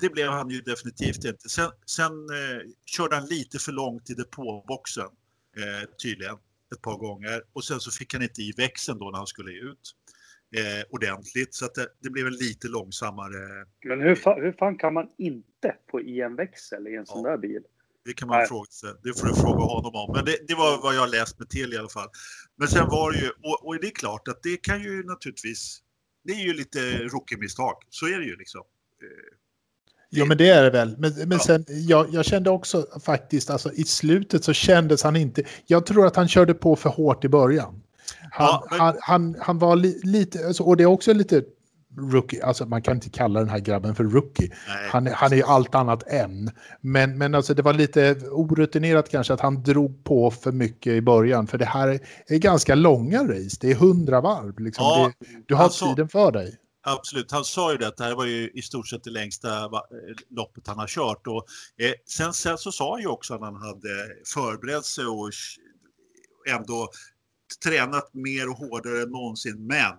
det 0.00 0.08
blev 0.08 0.28
han 0.28 0.50
ju 0.50 0.60
definitivt 0.60 1.24
inte. 1.24 1.48
Sen, 1.48 1.70
sen 1.86 2.12
eh, 2.12 2.70
körde 2.86 3.16
han 3.16 3.26
lite 3.26 3.58
för 3.58 3.72
långt 3.72 4.10
i 4.10 4.14
depåboxen, 4.14 5.08
eh, 5.56 5.88
tydligen 6.02 6.36
ett 6.74 6.82
par 6.82 6.96
gånger 6.96 7.42
och 7.52 7.64
sen 7.64 7.80
så 7.80 7.90
fick 7.90 8.12
han 8.12 8.22
inte 8.22 8.42
i 8.42 8.52
växeln 8.56 8.98
då 8.98 9.10
när 9.10 9.18
han 9.18 9.26
skulle 9.26 9.52
ut 9.52 9.94
eh, 10.56 10.84
ordentligt 10.90 11.54
så 11.54 11.64
att 11.64 11.74
det, 11.74 11.88
det, 12.02 12.10
blev 12.10 12.26
en 12.26 12.32
lite 12.32 12.68
långsammare. 12.68 13.66
Men 13.84 14.00
hur, 14.00 14.14
fa 14.14 14.34
hur 14.34 14.52
fan 14.52 14.78
kan 14.78 14.94
man 14.94 15.08
inte 15.18 15.76
få 15.90 16.00
i 16.00 16.20
en 16.20 16.36
växel 16.36 16.88
i 16.88 16.96
en 16.96 17.06
sån 17.06 17.24
ja. 17.24 17.30
där 17.30 17.38
bil? 17.38 17.62
Det 18.04 18.12
kan 18.12 18.28
man 18.28 18.38
Nej. 18.38 18.48
fråga 18.48 18.70
sig. 18.70 18.90
Det 19.02 19.20
får 19.20 19.26
du 19.26 19.34
fråga 19.34 19.64
honom 19.64 19.94
om. 19.94 20.12
Men 20.14 20.24
det, 20.24 20.36
det, 20.48 20.54
var 20.54 20.82
vad 20.82 20.94
jag 20.94 21.10
läst 21.10 21.38
mig 21.38 21.48
till 21.48 21.72
i 21.72 21.76
alla 21.78 21.88
fall. 21.88 22.08
Men 22.56 22.68
sen 22.68 22.86
var 22.88 23.12
det 23.12 23.18
ju, 23.18 23.28
och, 23.28 23.66
och 23.66 23.80
det 23.80 23.86
är 23.86 23.90
klart 23.94 24.28
att 24.28 24.42
det 24.42 24.56
kan 24.56 24.82
ju 24.82 25.02
naturligtvis, 25.04 25.82
det 26.24 26.32
är 26.32 26.44
ju 26.46 26.52
lite 26.52 26.80
rookie-misstag. 26.98 27.74
Så 27.88 28.06
är 28.06 28.18
det 28.18 28.24
ju 28.24 28.36
liksom. 28.36 28.62
Ja, 30.10 30.24
men 30.24 30.38
det 30.38 30.48
är 30.48 30.62
det 30.62 30.70
väl. 30.70 30.94
Men, 30.98 31.12
men 31.16 31.30
ja. 31.30 31.38
sen, 31.38 31.64
jag, 31.68 32.06
jag, 32.10 32.24
kände 32.24 32.50
också 32.50 32.86
faktiskt, 33.04 33.50
alltså 33.50 33.72
i 33.72 33.84
slutet 33.84 34.44
så 34.44 34.52
kändes 34.52 35.02
han 35.02 35.16
inte... 35.16 35.42
Jag 35.66 35.86
tror 35.86 36.06
att 36.06 36.16
han 36.16 36.28
körde 36.28 36.54
på 36.54 36.76
för 36.76 36.90
hårt 36.90 37.24
i 37.24 37.28
början. 37.28 37.82
Han, 38.30 38.46
ja, 38.46 38.66
men... 38.70 38.80
han, 38.80 38.96
han, 39.00 39.36
han, 39.40 39.58
var 39.58 39.76
li, 39.76 40.00
lite, 40.02 40.46
alltså, 40.46 40.62
och 40.62 40.76
det 40.76 40.82
är 40.82 40.86
också 40.86 41.12
lite 41.12 41.42
rookie, 41.98 42.44
alltså 42.44 42.66
man 42.66 42.82
kan 42.82 42.94
inte 42.94 43.10
kalla 43.10 43.40
den 43.40 43.48
här 43.48 43.58
grabben 43.58 43.94
för 43.94 44.04
rookie. 44.04 44.50
Han, 44.90 45.06
han 45.06 45.32
är 45.32 45.36
ju 45.36 45.42
allt 45.42 45.74
annat 45.74 46.02
än. 46.06 46.50
Men, 46.80 47.18
men 47.18 47.34
alltså 47.34 47.54
det 47.54 47.62
var 47.62 47.72
lite 47.72 48.16
orutinerat 48.30 49.08
kanske 49.08 49.34
att 49.34 49.40
han 49.40 49.62
drog 49.62 50.04
på 50.04 50.30
för 50.30 50.52
mycket 50.52 50.92
i 50.92 51.00
början. 51.00 51.46
För 51.46 51.58
det 51.58 51.64
här 51.64 52.00
är 52.26 52.38
ganska 52.38 52.74
långa 52.74 53.22
race, 53.22 53.56
det 53.60 53.70
är 53.70 53.74
hundra 53.74 54.20
varv. 54.20 54.58
Liksom. 54.58 54.84
Ja, 54.84 55.12
det, 55.18 55.26
du 55.46 55.54
har 55.54 55.64
alltså, 55.64 55.86
tiden 55.86 56.08
för 56.08 56.32
dig. 56.32 56.56
Absolut, 56.82 57.30
han 57.30 57.44
sa 57.44 57.72
ju 57.72 57.78
det 57.78 57.88
att 57.88 57.96
det 57.96 58.04
här 58.04 58.14
var 58.14 58.24
ju 58.24 58.50
i 58.50 58.62
stort 58.62 58.88
sett 58.88 59.04
det 59.04 59.10
längsta 59.10 59.64
eh, 59.64 59.70
loppet 60.30 60.66
han 60.66 60.78
har 60.78 60.86
kört. 60.86 61.26
Och, 61.26 61.46
eh, 61.76 61.92
sen, 62.06 62.32
sen 62.32 62.58
så 62.58 62.72
sa 62.72 62.92
han 62.92 63.00
ju 63.00 63.06
också 63.06 63.34
att 63.34 63.40
han 63.40 63.54
hade 63.54 64.16
förberett 64.34 64.84
sig 64.84 65.04
och 65.06 65.30
ändå 66.48 66.88
tränat 67.64 68.14
mer 68.14 68.48
och 68.48 68.56
hårdare 68.56 69.02
än 69.02 69.10
någonsin. 69.10 69.66
Men 69.66 69.96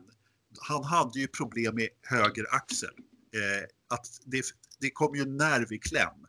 han 0.60 0.84
hade 0.84 1.20
ju 1.20 1.28
problem 1.28 1.76
med 1.76 1.90
höger 2.02 2.46
axel. 2.56 2.94
Eh, 3.36 3.64
att 3.96 4.06
det, 4.26 4.42
det 4.80 4.92
kom 4.92 5.16
ju 5.16 5.26
nerv 5.26 5.74
i 5.74 5.80
kläm. 5.80 6.21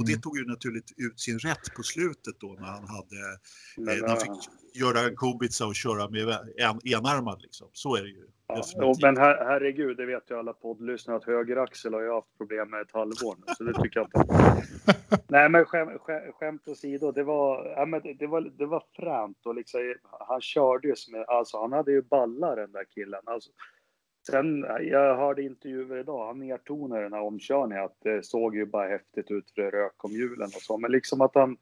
Och 0.00 0.06
det 0.06 0.12
mm. 0.12 0.22
tog 0.22 0.38
ju 0.38 0.44
naturligt 0.44 0.92
ut 0.96 1.20
sin 1.20 1.38
rätt 1.38 1.74
på 1.76 1.82
slutet 1.82 2.40
då 2.40 2.56
när 2.60 2.66
han 2.66 2.88
hade, 2.88 3.18
eh, 3.78 4.00
när 4.00 4.08
han 4.08 4.20
fick 4.20 4.30
göra 4.74 5.00
en 5.00 5.16
Kubica 5.16 5.66
och 5.66 5.74
köra 5.74 6.08
med 6.08 6.28
en, 6.56 6.80
enarmad 6.84 7.42
liksom. 7.42 7.68
Så 7.72 7.96
är 7.96 8.02
det 8.02 8.08
ju. 8.08 8.26
Ja, 8.46 8.94
men 9.02 9.16
her, 9.16 9.36
herregud, 9.44 9.96
det 9.96 10.06
vet 10.06 10.30
ju 10.30 10.38
alla 10.38 10.52
poddlyssnare 10.52 11.16
att 11.16 11.24
höger 11.24 11.56
axel 11.56 11.94
har 11.94 12.02
ju 12.02 12.12
haft 12.12 12.38
problem 12.38 12.70
med 12.70 12.80
ett 12.80 12.92
halvår 12.92 13.36
nu, 13.38 13.54
så 13.56 13.64
det 13.64 13.82
tycker 13.82 14.00
jag 14.00 14.08
att... 14.14 15.28
Nej, 15.28 15.48
men 15.48 15.64
skäm, 15.64 15.98
skäm, 15.98 16.32
skämt 16.32 16.68
åsido, 16.68 17.12
det 17.12 17.22
var, 17.22 17.74
ja, 17.76 17.86
men 17.86 18.02
det 18.18 18.26
var, 18.26 18.40
det 18.40 18.66
var 18.66 18.82
fränt 18.96 19.46
och 19.46 19.54
liksom, 19.54 19.94
han 20.28 20.40
körde 20.40 20.88
ju 20.88 20.96
som, 20.96 21.24
alltså 21.28 21.60
han 21.60 21.72
hade 21.72 21.92
ju 21.92 22.02
ballar 22.02 22.56
den 22.56 22.72
där 22.72 22.84
killen. 22.94 23.20
Alltså, 23.24 23.50
sen, 24.26 24.66
jag 24.80 25.16
hörde 25.16 25.42
intervjuer 25.42 25.98
idag, 25.98 26.26
han 26.26 26.38
nedtonade 26.38 27.02
den 27.02 27.12
här 27.12 27.22
omkörningen, 27.22 27.84
att 27.84 27.96
det 28.02 28.26
såg 28.26 28.56
ju 28.56 28.66
bara 28.66 28.88
häftigt 28.88 29.30
ut 29.30 29.50
för 29.50 29.62
det 29.62 29.70
rök 29.70 30.04
om 30.04 30.12
hjulen 30.12 30.46
och 30.46 30.62
så, 30.62 30.78
men 30.78 30.92
liksom 30.92 31.20
att 31.20 31.34
han 31.34 31.56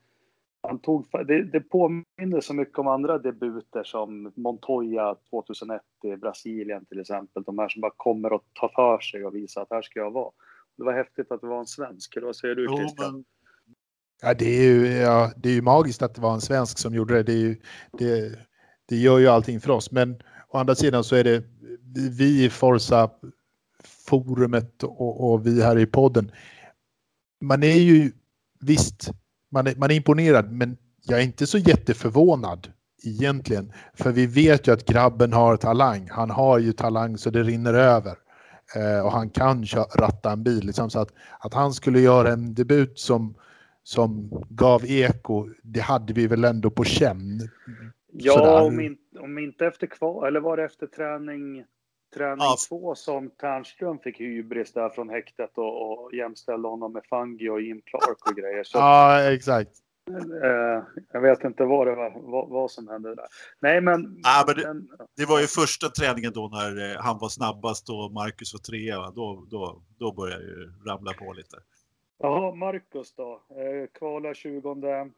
han 0.61 0.79
tog, 0.79 1.07
det, 1.27 1.43
det 1.43 1.61
påminner 1.61 2.41
så 2.41 2.55
mycket 2.55 2.79
om 2.79 2.89
andra 2.89 3.19
debuter 3.19 3.85
som 3.85 4.33
Montoya 4.37 5.17
2001 5.31 5.83
i 6.05 6.17
Brasilien 6.17 6.85
till 6.85 7.01
exempel. 7.01 7.43
De 7.43 7.59
här 7.59 7.69
som 7.69 7.81
bara 7.81 7.93
kommer 7.97 8.33
och 8.33 8.45
tar 8.61 8.69
för 8.69 9.01
sig 9.01 9.25
och 9.25 9.35
visar 9.35 9.63
att 9.63 9.69
här 9.71 9.83
ska 9.83 10.01
jag 10.01 10.11
vara. 10.11 10.31
Det 10.77 10.85
var 10.85 10.93
häftigt 10.93 11.33
att 11.33 11.41
det 11.41 11.47
var 11.47 11.59
en 11.59 11.67
svensk. 11.67 12.17
Eller 12.17 12.27
vad 12.27 12.37
säger 12.37 12.55
du 12.55 12.67
Christian? 12.77 13.25
Ja, 14.23 14.35
det 14.35 14.45
är 14.45 14.63
ju, 14.63 14.87
ja, 14.87 15.33
det 15.37 15.49
är 15.49 15.53
ju 15.53 15.63
magiskt 15.63 16.03
att 16.03 16.15
det 16.15 16.21
var 16.21 16.35
en 16.35 16.41
svensk 16.41 16.79
som 16.79 16.95
gjorde 16.95 17.15
det. 17.15 17.23
Det, 17.23 17.33
ju, 17.33 17.57
det. 17.93 18.39
det 18.87 18.97
gör 18.97 19.19
ju 19.19 19.27
allting 19.29 19.61
för 19.61 19.71
oss. 19.71 19.93
Men 19.93 20.23
å 20.49 20.59
andra 20.59 20.75
sidan 20.75 21.05
så 21.05 21.17
är 21.17 21.25
det 21.25 21.45
vi 21.95 22.45
i 22.45 22.51
Forza 22.51 23.11
forumet 24.07 24.83
och, 24.83 25.33
och 25.33 25.47
vi 25.47 25.63
här 25.63 25.79
i 25.79 25.87
podden. 25.87 26.31
Man 27.41 27.63
är 27.63 27.79
ju 27.79 28.13
visst 28.61 29.11
man 29.51 29.67
är, 29.67 29.75
man 29.77 29.91
är 29.91 29.95
imponerad, 29.95 30.53
men 30.53 30.77
jag 31.07 31.19
är 31.19 31.25
inte 31.25 31.47
så 31.47 31.59
jätteförvånad 31.59 32.73
egentligen. 33.05 33.73
För 33.95 34.13
vi 34.13 34.27
vet 34.27 34.69
ju 34.69 34.73
att 34.73 34.87
grabben 34.87 35.33
har 35.33 35.57
talang. 35.57 36.09
Han 36.11 36.31
har 36.31 36.59
ju 36.59 36.73
talang 36.73 37.19
så 37.19 37.31
det 37.31 37.43
rinner 37.43 37.75
över. 37.75 38.15
Eh, 38.77 39.05
och 39.05 39.13
han 39.13 39.31
kan 39.31 39.65
ratta 39.99 40.33
en 40.33 40.43
bil. 40.43 40.67
Liksom, 40.67 40.91
så 40.91 41.01
att, 41.01 41.13
att 41.41 41.55
han 41.55 41.73
skulle 41.73 42.01
göra 42.01 42.33
en 42.33 42.55
debut 42.55 42.99
som, 42.99 43.35
som 43.83 44.31
gav 44.49 44.85
eko, 44.87 45.49
det 45.63 45.81
hade 45.81 46.13
vi 46.13 46.27
väl 46.27 46.45
ändå 46.45 46.71
på 46.71 46.85
känn. 46.85 47.49
Ja, 48.13 48.63
om, 48.63 48.81
in, 48.81 48.97
om 49.21 49.39
inte 49.39 49.67
efter 49.67 49.87
kvar, 49.87 50.27
eller 50.27 50.41
var 50.41 50.57
det 50.57 50.65
efter 50.65 50.87
träning 50.87 51.65
träning 52.15 52.39
ja. 52.39 52.57
två 52.69 52.95
som 52.95 53.31
Ternström 53.31 53.99
fick 53.99 54.21
hybris 54.21 54.73
där 54.73 54.89
från 54.89 55.09
häktet 55.09 55.59
och, 55.59 56.05
och 56.05 56.15
jämställde 56.15 56.69
honom 56.69 56.93
med 56.93 57.03
Fangi 57.11 57.49
och 57.49 57.61
Jim 57.61 57.83
Clark 57.85 58.31
och 58.31 58.37
grejer. 58.37 58.65
Så, 58.65 58.79
ja, 58.83 59.33
exakt. 59.33 59.71
Eh, 60.43 60.83
jag 61.13 61.21
vet 61.21 61.45
inte 61.45 61.65
vad 61.65 61.87
det 61.87 61.95
var, 61.95 62.21
vad, 62.21 62.49
vad 62.49 62.71
som 62.71 62.89
hände 62.89 63.15
där. 63.15 63.27
Nej, 63.61 63.81
men... 63.81 64.21
Ja, 64.23 64.45
men 64.47 64.57
det, 64.57 64.87
det, 65.17 65.25
var 65.25 65.41
ju 65.41 65.47
första 65.47 65.89
träningen 65.89 66.33
då 66.33 66.49
när 66.49 66.91
eh, 66.91 67.01
han 67.01 67.19
var 67.19 67.29
snabbast 67.29 67.91
och 67.91 68.13
Marcus 68.13 68.55
var 68.55 68.61
trea. 68.61 69.11
Då, 69.11 69.47
då, 69.51 69.83
då 69.99 70.13
började 70.13 70.43
jag 70.43 70.51
ju 70.51 70.73
ramla 70.87 71.13
på 71.13 71.33
lite. 71.33 71.57
Jaha, 72.19 72.55
Marcus 72.55 73.15
då. 73.15 73.43
Eh, 73.51 73.89
kvalar 73.99 74.35
20. 74.35 75.11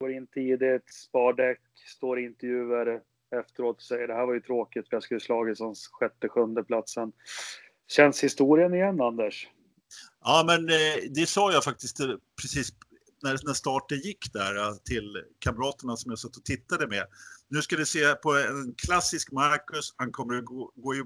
Går 0.00 0.12
in 0.12 0.26
tidigt, 0.26 0.94
spardäck, 0.94 1.60
står 1.74 2.18
intervjuer 2.18 3.00
efteråt 3.32 3.76
och 3.76 3.82
säger 3.82 4.08
det 4.08 4.14
här 4.14 4.26
var 4.26 4.34
ju 4.34 4.40
tråkigt 4.40 4.88
för 4.88 4.96
jag 4.96 5.02
skulle 5.02 5.20
slagit 5.20 5.58
som 5.58 5.74
sjätte, 5.92 6.28
sjunde 6.28 6.64
platsen. 6.64 7.12
Känns 7.88 8.24
historien 8.24 8.74
igen, 8.74 9.00
Anders? 9.00 9.48
Ja, 10.24 10.44
men 10.46 10.68
eh, 10.68 11.10
det 11.10 11.26
sa 11.26 11.52
jag 11.52 11.64
faktiskt 11.64 12.00
eh, 12.00 12.14
precis 12.42 12.72
när, 13.22 13.38
när 13.44 13.54
starten 13.54 13.98
gick 13.98 14.32
där 14.32 14.56
eh, 14.56 14.74
till 14.84 15.24
kamraterna 15.38 15.96
som 15.96 16.10
jag 16.10 16.18
satt 16.18 16.36
och 16.36 16.44
tittade 16.44 16.86
med. 16.86 17.06
Nu 17.48 17.62
ska 17.62 17.76
vi 17.76 17.86
se 17.86 18.14
på 18.14 18.36
en 18.36 18.74
klassisk 18.74 19.32
Marcus. 19.32 19.94
Han 19.96 20.12
kommer 20.12 20.34
att 20.34 20.44
gå, 20.44 20.72
gå, 20.74 20.94
i, 20.94 21.02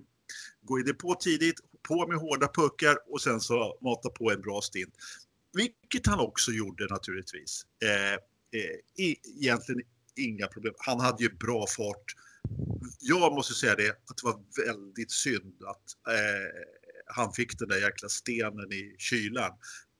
gå 0.62 0.80
i 0.80 0.82
depå 0.82 1.14
tidigt, 1.14 1.60
på 1.88 2.06
med 2.06 2.18
hårda 2.18 2.48
puckar 2.48 2.96
och 3.06 3.20
sen 3.20 3.40
så 3.40 3.78
mata 3.80 4.10
på 4.10 4.30
en 4.30 4.40
bra 4.40 4.60
stint. 4.60 4.94
Vilket 5.52 6.06
han 6.06 6.20
också 6.20 6.50
gjorde 6.50 6.86
naturligtvis. 6.86 7.66
Eh, 7.84 8.14
eh, 8.60 9.14
egentligen 9.40 9.82
inga 10.16 10.46
problem. 10.46 10.74
Han 10.78 11.00
hade 11.00 11.22
ju 11.22 11.28
bra 11.36 11.66
fart. 11.66 12.04
Jag 13.00 13.32
måste 13.32 13.54
säga 13.54 13.74
det, 13.74 13.90
att 13.90 14.16
det 14.16 14.24
var 14.24 14.66
väldigt 14.66 15.10
synd 15.10 15.62
att 15.66 16.14
eh, 16.14 16.66
han 17.06 17.32
fick 17.32 17.58
den 17.58 17.68
där 17.68 17.80
jäkla 17.80 18.08
stenen 18.08 18.72
i 18.72 18.96
kylan. 18.98 19.52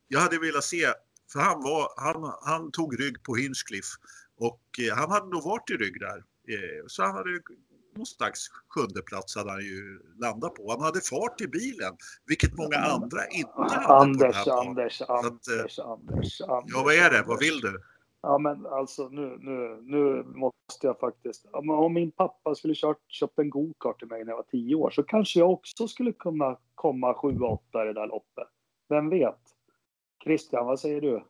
Jag 0.09 0.21
hade 0.21 0.39
velat 0.39 0.65
se, 0.65 0.87
för 1.33 1.41
han, 1.41 1.63
var, 1.63 1.93
han, 1.97 2.33
han 2.43 2.71
tog 2.73 3.01
rygg 3.01 3.23
på 3.23 3.35
Hinchcliffe 3.37 3.93
och 4.39 4.63
eh, 4.79 4.97
han 4.97 5.11
hade 5.11 5.29
nog 5.29 5.45
varit 5.45 5.71
i 5.71 5.75
rygg 5.75 6.01
där. 6.01 6.17
Eh, 6.49 6.85
så 6.87 7.03
han 7.03 7.15
hade 7.15 7.31
någon 7.97 8.07
slags 8.07 8.49
sjunde 8.69 9.03
plats 9.03 9.37
hade 9.37 9.51
han 9.51 9.61
ju 9.61 10.01
landat 10.19 10.55
på. 10.55 10.71
Han 10.71 10.81
hade 10.81 11.01
fart 11.01 11.41
i 11.41 11.49
bilen, 11.49 11.97
vilket 12.27 12.57
många 12.57 12.77
andra 12.77 13.27
inte 13.27 13.51
hade 13.57 13.87
Anders, 13.87 14.19
på 14.19 14.25
den 14.25 14.35
här 14.35 14.61
Anders, 14.61 15.03
Anders, 15.03 15.03
att, 15.03 15.11
Anders, 15.11 15.79
Anders, 15.79 16.41
Anders. 16.41 16.73
Ja, 16.75 16.83
vad 16.83 16.95
är 16.95 17.11
det? 17.11 17.23
Vad 17.27 17.39
vill 17.39 17.61
du? 17.61 17.83
Ja, 18.27 18.39
men 18.39 18.67
alltså 18.67 19.09
nu, 19.09 19.39
nu, 19.41 19.79
nu 19.83 20.23
måste 20.25 20.87
jag 20.87 20.99
faktiskt. 20.99 21.47
Om 21.53 21.95
min 21.95 22.11
pappa 22.11 22.55
skulle 22.55 22.75
kört, 22.75 22.99
köpt 23.09 23.39
en 23.39 23.51
gokart 23.51 23.99
till 23.99 24.09
mig 24.09 24.25
när 24.25 24.33
jag 24.33 24.37
var 24.37 24.45
tio 24.51 24.75
år 24.75 24.91
så 24.91 25.03
kanske 25.03 25.39
jag 25.39 25.51
också 25.51 25.89
skulle 25.89 26.13
kunna 26.13 26.57
komma 26.75 27.15
sju, 27.15 27.39
åtta 27.39 27.83
i 27.83 27.87
det 27.87 27.93
där 27.93 28.07
loppet. 28.07 28.49
Vem 28.89 29.11
vet? 29.11 29.39
Christian, 30.25 30.67
vad 30.67 30.81
säger 30.81 31.01
du? 31.01 31.25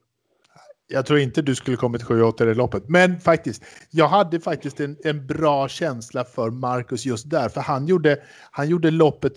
Jag 0.86 1.06
tror 1.06 1.18
inte 1.18 1.42
du 1.42 1.54
skulle 1.54 1.76
kommit 1.76 2.02
sju, 2.02 2.22
åtta 2.22 2.44
i 2.44 2.46
det 2.46 2.54
loppet. 2.54 2.88
Men 2.88 3.20
faktiskt, 3.20 3.64
jag 3.90 4.08
hade 4.08 4.40
faktiskt 4.40 4.80
en, 4.80 4.96
en 5.04 5.26
bra 5.26 5.68
känsla 5.68 6.24
för 6.24 6.50
Marcus 6.50 7.06
just 7.06 7.30
där. 7.30 7.48
För 7.48 7.60
han 7.60 7.86
gjorde, 7.86 8.22
han 8.50 8.68
gjorde 8.68 8.90
loppet 8.90 9.32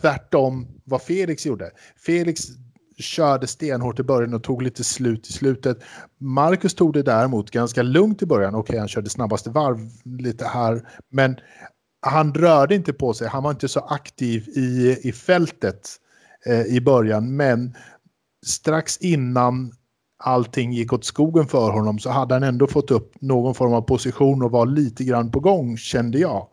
tvärtom 0.00 0.66
vad 0.84 1.02
Felix 1.02 1.46
gjorde. 1.46 1.70
Felix 1.96 2.42
körde 3.00 3.46
stenhårt 3.46 4.00
i 4.00 4.02
början 4.02 4.34
och 4.34 4.42
tog 4.42 4.62
lite 4.62 4.84
slut 4.84 5.28
i 5.28 5.32
slutet. 5.32 5.78
Marcus 6.18 6.74
tog 6.74 6.92
det 6.92 7.02
däremot 7.02 7.50
ganska 7.50 7.82
lugnt 7.82 8.22
i 8.22 8.26
början. 8.26 8.54
Okej, 8.54 8.78
han 8.78 8.88
körde 8.88 9.10
snabbaste 9.10 9.50
varv 9.50 9.78
lite 10.04 10.44
här, 10.44 10.88
men 11.10 11.36
han 12.02 12.34
rörde 12.34 12.74
inte 12.74 12.92
på 12.92 13.14
sig. 13.14 13.28
Han 13.28 13.42
var 13.42 13.50
inte 13.50 13.68
så 13.68 13.80
aktiv 13.80 14.48
i, 14.48 14.98
i 15.02 15.12
fältet 15.12 15.88
eh, 16.46 16.62
i 16.62 16.80
början, 16.80 17.36
men 17.36 17.76
strax 18.46 18.96
innan 18.96 19.72
allting 20.24 20.72
gick 20.72 20.92
åt 20.92 21.04
skogen 21.04 21.46
för 21.46 21.70
honom 21.70 21.98
så 21.98 22.10
hade 22.10 22.34
han 22.34 22.42
ändå 22.42 22.66
fått 22.66 22.90
upp 22.90 23.12
någon 23.20 23.54
form 23.54 23.72
av 23.72 23.82
position 23.82 24.42
och 24.42 24.50
var 24.50 24.66
lite 24.66 25.04
grann 25.04 25.30
på 25.30 25.40
gång 25.40 25.76
kände 25.76 26.18
jag. 26.18 26.48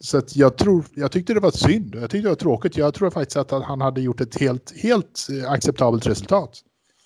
Så 0.00 0.18
att 0.18 0.36
jag, 0.36 0.58
tror, 0.58 0.84
jag 0.94 1.12
tyckte 1.12 1.34
det 1.34 1.40
var 1.40 1.50
synd. 1.50 1.94
Jag 1.94 2.10
tyckte 2.10 2.26
det 2.26 2.28
var 2.28 2.36
tråkigt. 2.36 2.76
Jag 2.76 2.94
tror 2.94 3.10
faktiskt 3.10 3.36
att 3.36 3.50
han 3.50 3.80
hade 3.80 4.00
gjort 4.00 4.20
ett 4.20 4.40
helt, 4.40 4.82
helt 4.82 5.26
eh, 5.30 5.50
acceptabelt 5.50 6.06
resultat. 6.06 6.60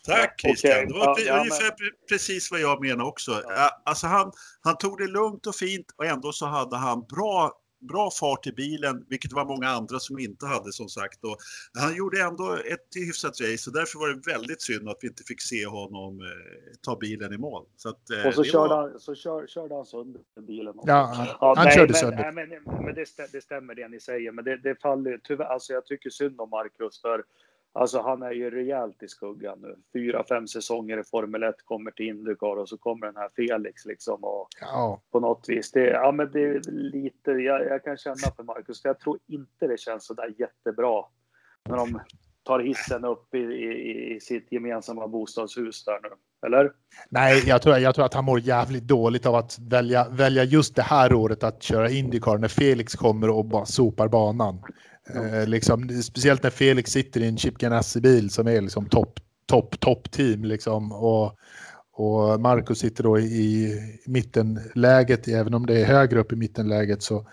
Tack 0.06 0.40
Christian. 0.40 0.72
Okay. 0.72 0.86
Det 0.86 0.98
var 0.98 1.20
ja, 1.26 1.40
ungefär 1.40 1.64
men... 1.64 1.90
precis 2.08 2.50
vad 2.50 2.60
jag 2.60 2.80
menar 2.80 3.04
också. 3.04 3.42
Ja. 3.48 3.82
Alltså 3.84 4.06
han, 4.06 4.32
han 4.60 4.76
tog 4.76 4.98
det 4.98 5.06
lugnt 5.06 5.46
och 5.46 5.54
fint 5.54 5.86
och 5.96 6.06
ändå 6.06 6.32
så 6.32 6.46
hade 6.46 6.76
han 6.76 7.00
bra 7.00 7.52
bra 7.86 8.10
fart 8.10 8.46
i 8.46 8.52
bilen, 8.52 9.04
vilket 9.08 9.32
var 9.32 9.44
många 9.44 9.68
andra 9.68 9.98
som 9.98 10.18
inte 10.18 10.46
hade 10.46 10.72
som 10.72 10.88
sagt. 10.88 11.24
Och 11.24 11.36
han 11.78 11.96
gjorde 11.96 12.22
ändå 12.22 12.54
ett 12.54 12.88
hyfsat 12.96 13.40
race 13.40 13.70
och 13.70 13.76
därför 13.76 13.98
var 13.98 14.08
det 14.08 14.32
väldigt 14.32 14.62
synd 14.62 14.88
att 14.88 14.98
vi 15.00 15.08
inte 15.08 15.22
fick 15.22 15.42
se 15.42 15.66
honom 15.66 16.20
eh, 16.20 16.26
ta 16.80 16.96
bilen 16.96 17.32
i 17.32 17.38
mål. 17.38 17.66
Så 17.76 17.88
att, 17.88 18.10
eh, 18.10 18.26
och 18.26 18.34
så, 18.34 18.44
körde, 18.44 18.68
var... 18.68 18.90
han, 18.90 19.00
så 19.00 19.14
kör, 19.14 19.46
körde 19.46 19.74
han 19.74 19.86
sönder 19.86 20.20
bilen. 20.46 20.74
Också. 20.78 20.88
Ja, 20.88 21.12
han, 21.14 21.26
ja, 21.40 21.54
han 21.56 21.64
nej, 21.64 21.74
körde 21.74 21.92
men, 21.92 22.00
sönder. 22.00 22.32
Nej, 22.32 22.46
men, 22.64 22.84
men 22.84 22.94
det, 22.94 23.06
stämmer, 23.06 23.28
det, 23.32 23.40
stämmer 23.40 23.74
det 23.74 23.88
ni 23.88 24.00
säger, 24.00 24.32
men 24.32 24.44
det, 24.44 24.56
det 24.56 24.80
faller 24.80 25.20
tyvärr. 25.24 25.44
Alltså 25.44 25.72
jag 25.72 25.86
tycker 25.86 26.10
synd 26.10 26.40
om 26.40 26.50
Marcus 26.50 27.00
för 27.00 27.24
Alltså 27.76 28.00
han 28.00 28.22
är 28.22 28.30
ju 28.30 28.50
rejält 28.50 29.02
i 29.02 29.08
skuggan 29.08 29.58
nu. 29.60 29.76
Fyra, 29.92 30.24
fem 30.28 30.48
säsonger 30.48 31.00
i 31.00 31.04
Formel 31.04 31.42
1 31.42 31.54
kommer 31.64 31.90
till 31.90 32.06
Indycar 32.06 32.56
och 32.56 32.68
så 32.68 32.78
kommer 32.78 33.06
den 33.06 33.16
här 33.16 33.30
Felix 33.36 33.84
liksom 33.84 34.24
och 34.24 34.48
Ja, 34.60 35.02
på 35.10 35.20
något 35.20 35.48
vis. 35.48 35.70
Det, 35.70 35.84
ja, 35.84 36.12
men 36.12 36.30
det 36.32 36.40
är 36.40 36.60
lite, 36.70 37.30
jag, 37.30 37.66
jag 37.66 37.84
kan 37.84 37.96
känna 37.96 38.30
för 38.36 38.42
Marcus, 38.42 38.84
jag 38.84 39.00
tror 39.00 39.18
inte 39.26 39.66
det 39.66 39.80
känns 39.80 40.06
så 40.06 40.14
där 40.14 40.34
jättebra 40.38 41.04
när 41.68 41.76
de 41.76 42.00
tar 42.42 42.60
hissen 42.60 43.04
upp 43.04 43.34
i, 43.34 43.38
i, 43.38 44.14
i 44.14 44.20
sitt 44.20 44.52
gemensamma 44.52 45.08
bostadshus 45.08 45.84
där 45.84 46.00
nu. 46.02 46.08
Eller? 46.46 46.70
nej, 47.08 47.42
jag 47.46 47.62
tror, 47.62 47.78
jag 47.78 47.94
tror 47.94 48.04
att 48.04 48.14
han 48.14 48.24
mår 48.24 48.40
jävligt 48.40 48.84
dåligt 48.84 49.26
av 49.26 49.34
att 49.34 49.58
välja, 49.58 50.08
välja 50.08 50.44
just 50.44 50.76
det 50.76 50.82
här 50.82 51.14
året 51.14 51.44
att 51.44 51.62
köra 51.62 51.90
Indycar 51.90 52.38
när 52.38 52.48
Felix 52.48 52.94
kommer 52.94 53.30
och 53.30 53.44
bara 53.44 53.66
sopar 53.66 54.08
banan. 54.08 54.62
Eh, 55.14 55.46
liksom, 55.46 56.02
speciellt 56.02 56.42
när 56.42 56.50
Felix 56.50 56.90
sitter 56.90 57.20
i 57.20 57.28
en 57.28 57.38
Chip 57.38 57.58
Ganassi-bil 57.58 58.30
som 58.30 58.46
är 58.46 58.60
liksom 58.60 58.86
topp, 58.86 59.20
topp, 59.46 59.80
topp 59.80 60.10
team 60.10 60.44
liksom. 60.44 60.92
Och, 60.92 61.36
och 61.92 62.40
Marcus 62.40 62.78
sitter 62.78 63.04
då 63.04 63.18
i, 63.18 63.78
mittenläget, 64.06 65.28
även 65.28 65.54
om 65.54 65.66
det 65.66 65.80
är 65.80 65.84
högre 65.84 66.20
upp 66.20 66.32
i 66.32 66.36
mittenläget 66.36 67.02
så, 67.02 67.28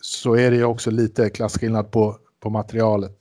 så 0.00 0.36
är 0.36 0.50
det 0.50 0.56
ju 0.56 0.64
också 0.64 0.90
lite 0.90 1.30
klasskillnad 1.30 1.90
på, 1.90 2.16
på 2.40 2.50
materialet. 2.50 3.16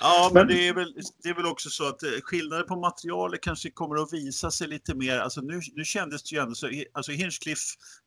Ja, 0.00 0.30
men 0.34 0.46
Men- 0.46 0.56
det 0.56 0.68
är, 0.68 0.74
väl, 0.74 0.94
det 1.22 1.28
är 1.28 1.34
väl 1.34 1.46
också 1.46 1.70
så 1.70 1.88
att 1.88 2.02
eh, 2.02 2.10
skillnader 2.22 2.62
på 2.62 2.76
materialet 2.76 3.40
kanske 3.42 3.70
kommer 3.70 4.02
att 4.02 4.12
visa 4.12 4.50
sig 4.50 4.68
lite 4.68 4.94
mer. 4.94 5.18
Alltså 5.18 5.40
nu, 5.40 5.60
nu 5.74 5.84
kändes 5.84 6.22
det 6.22 6.36
ju 6.36 6.42
ändå 6.42 6.54
så. 6.54 6.70
Alltså 6.92 7.12
Hinchcliffe, 7.12 7.62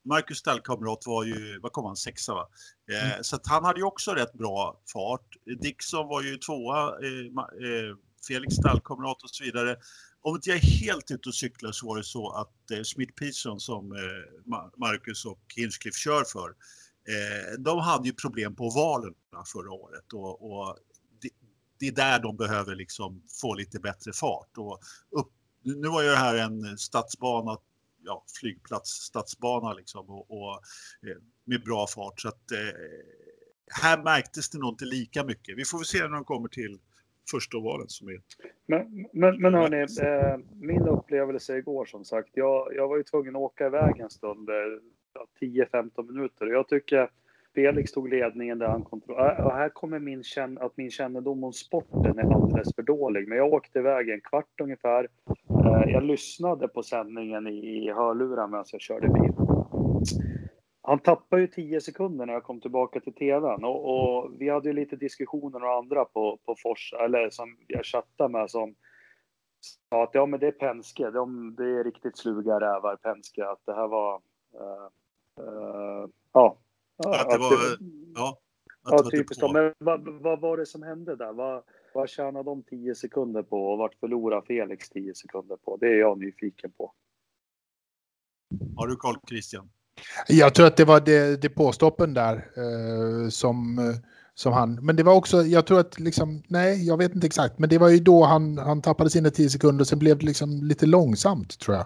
Marcus 0.05 0.37
stallkamrat 0.37 1.03
var 1.05 1.23
ju, 1.23 1.59
vad 1.59 1.71
kom 1.71 1.85
han, 1.85 1.95
sexa 1.95 2.33
va? 2.33 2.47
Eh, 2.91 3.21
Så 3.21 3.35
att 3.35 3.47
han 3.47 3.63
hade 3.65 3.79
ju 3.79 3.85
också 3.85 4.11
rätt 4.13 4.33
bra 4.33 4.81
fart. 4.93 5.27
Dixon 5.61 6.07
var 6.07 6.21
ju 6.21 6.37
tvåa, 6.37 6.77
eh, 6.87 7.25
eh, 7.67 7.95
Felix 8.27 8.55
stallkamrat 8.55 9.23
och 9.23 9.29
så 9.29 9.43
vidare. 9.43 9.77
Om 10.21 10.35
inte 10.35 10.49
jag 10.49 10.57
är 10.57 10.61
helt 10.61 11.11
ute 11.11 11.29
och 11.29 11.35
cyklar 11.35 11.71
så 11.71 11.87
var 11.87 11.97
det 11.97 12.03
så 12.03 12.29
att 12.31 12.71
eh, 12.71 12.83
Smith 12.83 13.13
Pearson 13.13 13.59
som 13.59 13.91
eh, 13.91 14.49
Ma- 14.51 14.71
Marcus 14.77 15.25
och 15.25 15.39
Hinchcliffe 15.55 15.99
kör 15.99 16.23
för, 16.23 16.49
eh, 16.49 17.59
de 17.59 17.79
hade 17.79 18.07
ju 18.07 18.13
problem 18.13 18.55
på 18.55 18.67
ovalerna 18.67 19.43
förra 19.53 19.71
året 19.71 20.13
och, 20.13 20.51
och 20.51 20.77
det, 21.79 21.87
är 21.87 21.91
där 21.91 22.19
de 22.19 22.37
behöver 22.37 22.75
liksom 22.75 23.23
få 23.41 23.53
lite 23.53 23.79
bättre 23.79 24.13
fart. 24.13 24.57
Och 24.57 24.79
upp, 25.09 25.31
nu 25.63 25.87
var 25.87 26.03
ju 26.03 26.09
det 26.09 26.15
här 26.15 26.35
en 26.35 26.77
stadsbana, 26.77 27.57
ja, 28.03 28.23
flygplats, 28.39 28.89
stadsbana 28.89 29.73
liksom 29.73 30.09
och, 30.09 30.31
och 30.31 30.53
eh, 31.07 31.17
med 31.43 31.63
bra 31.63 31.87
fart. 31.87 32.21
Så 32.21 32.27
att 32.27 32.51
eh, 32.51 32.79
här 33.81 34.03
märktes 34.03 34.49
det 34.49 34.59
nog 34.59 34.73
inte 34.73 34.85
lika 34.85 35.23
mycket. 35.23 35.57
Vi 35.57 35.65
får 35.65 35.77
väl 35.77 35.85
se 35.85 35.99
när 35.99 36.09
de 36.09 36.23
kommer 36.23 36.47
till 36.47 36.79
första 37.31 37.57
ovalen 37.57 37.89
som 37.89 38.07
är. 38.07 38.21
Men, 38.65 39.07
men, 39.13 39.41
men 39.41 39.53
hörni, 39.53 39.81
eh, 40.01 40.37
min 40.53 40.87
upplevelse 40.87 41.57
igår 41.57 41.85
som 41.85 42.05
sagt, 42.05 42.29
jag, 42.33 42.75
jag 42.75 42.87
var 42.87 42.97
ju 42.97 43.03
tvungen 43.03 43.35
att 43.35 43.41
åka 43.41 43.65
iväg 43.65 43.99
en 43.99 44.09
stund, 44.09 44.49
eh, 44.49 44.55
ja, 45.13 45.27
10-15 45.41 46.11
minuter. 46.11 46.45
Jag 46.45 46.67
tycker 46.67 47.09
Felix 47.55 47.91
tog 47.91 48.09
ledningen 48.09 48.59
där 48.59 48.67
han 48.67 48.83
kontrollerade. 48.83 49.35
Äh, 49.35 49.45
och 49.45 49.51
här 49.51 49.69
kommer 49.69 49.99
min 49.99 50.23
känn, 50.23 50.57
att 50.57 50.77
min 50.77 50.91
kännedom 50.91 51.43
om 51.43 51.53
sporten 51.53 52.19
är 52.19 52.33
alldeles 52.33 52.75
för 52.75 52.83
dålig. 52.83 53.27
Men 53.27 53.37
jag 53.37 53.53
åkte 53.53 53.79
iväg 53.79 54.09
en 54.09 54.21
kvart 54.21 54.61
ungefär. 54.61 55.07
Eh, 55.65 55.91
jag 55.91 56.03
lyssnade 56.03 56.67
på 56.67 56.83
sändningen 56.83 57.47
i, 57.47 57.85
i 57.85 57.91
hörlurar 57.91 58.47
medan 58.47 58.65
jag 58.71 58.81
körde 58.81 59.07
bil. 59.07 59.33
Han 60.81 60.99
tappade 60.99 61.41
ju 61.41 61.47
10 61.47 61.81
sekunder 61.81 62.25
när 62.25 62.33
jag 62.33 62.43
kom 62.43 62.61
tillbaka 62.61 62.99
till 62.99 63.13
tvn 63.13 63.63
och, 63.63 63.89
och 63.89 64.31
vi 64.39 64.49
hade 64.49 64.69
ju 64.69 64.73
lite 64.73 64.95
diskussioner 64.95 65.63
och 65.63 65.73
andra 65.73 66.05
på, 66.05 66.39
på 66.45 66.55
Fors, 66.63 66.93
eller 66.93 67.29
som 67.29 67.57
jag 67.67 67.85
chattade 67.85 68.29
med 68.29 68.51
som 68.51 68.75
sa 69.89 70.03
att 70.03 70.09
ja 70.13 70.25
men 70.25 70.39
det 70.39 70.47
är 70.47 70.51
Penske, 70.51 71.11
de, 71.11 71.55
det 71.55 71.63
är 71.63 71.83
riktigt 71.83 72.17
sluga 72.17 72.59
rävar 72.59 72.95
Penske, 72.95 73.45
att 73.45 73.65
det 73.65 73.73
här 73.73 73.87
var 73.87 74.21
uh, 74.55 74.89
uh, 75.45 76.07
ja. 76.33 76.57
Att 76.99 77.29
det 77.29 77.37
var, 77.37 77.51
ja, 78.15 78.39
att 78.83 78.91
ja, 78.91 78.97
det 78.97 79.03
var 79.03 79.11
typiskt. 79.11 79.51
Men 79.53 79.73
vad, 79.77 80.21
vad 80.21 80.39
var 80.39 80.57
det 80.57 80.65
som 80.65 80.83
hände 80.83 81.15
där? 81.15 81.33
Vad, 81.33 81.63
vad 81.93 82.09
tjänade 82.09 82.43
de 82.43 82.63
10 82.63 82.95
sekunder 82.95 83.43
på 83.43 83.67
och 83.71 83.77
vart 83.77 83.95
förlorade 83.99 84.45
Felix 84.45 84.89
10 84.89 85.15
sekunder 85.15 85.55
på? 85.55 85.77
Det 85.77 85.87
är 85.87 85.99
jag 85.99 86.19
nyfiken 86.19 86.71
på. 86.71 86.93
Har 88.75 88.87
du 88.87 88.95
koll 88.95 89.15
Christian? 89.29 89.69
Jag 90.27 90.55
tror 90.55 90.67
att 90.67 90.77
det 90.77 90.85
var 90.85 90.99
det, 90.99 91.41
det 91.41 91.49
påstoppen 91.49 92.13
där 92.13 92.35
eh, 92.35 93.29
som, 93.29 93.79
eh, 93.79 93.95
som 94.33 94.53
han... 94.53 94.85
Men 94.85 94.95
det 94.95 95.03
var 95.03 95.15
också, 95.15 95.41
jag 95.41 95.67
tror 95.67 95.79
att 95.79 95.99
liksom, 95.99 96.43
nej, 96.47 96.87
jag 96.87 96.97
vet 96.97 97.15
inte 97.15 97.27
exakt, 97.27 97.59
men 97.59 97.69
det 97.69 97.77
var 97.77 97.89
ju 97.89 97.99
då 97.99 98.23
han, 98.23 98.57
han 98.57 98.81
tappade 98.81 99.09
sina 99.09 99.29
10 99.29 99.49
sekunder 99.49 99.83
och 99.83 99.87
sen 99.87 99.99
blev 99.99 100.17
det 100.17 100.25
liksom 100.25 100.63
lite 100.63 100.85
långsamt 100.85 101.59
tror 101.59 101.77
jag. 101.77 101.85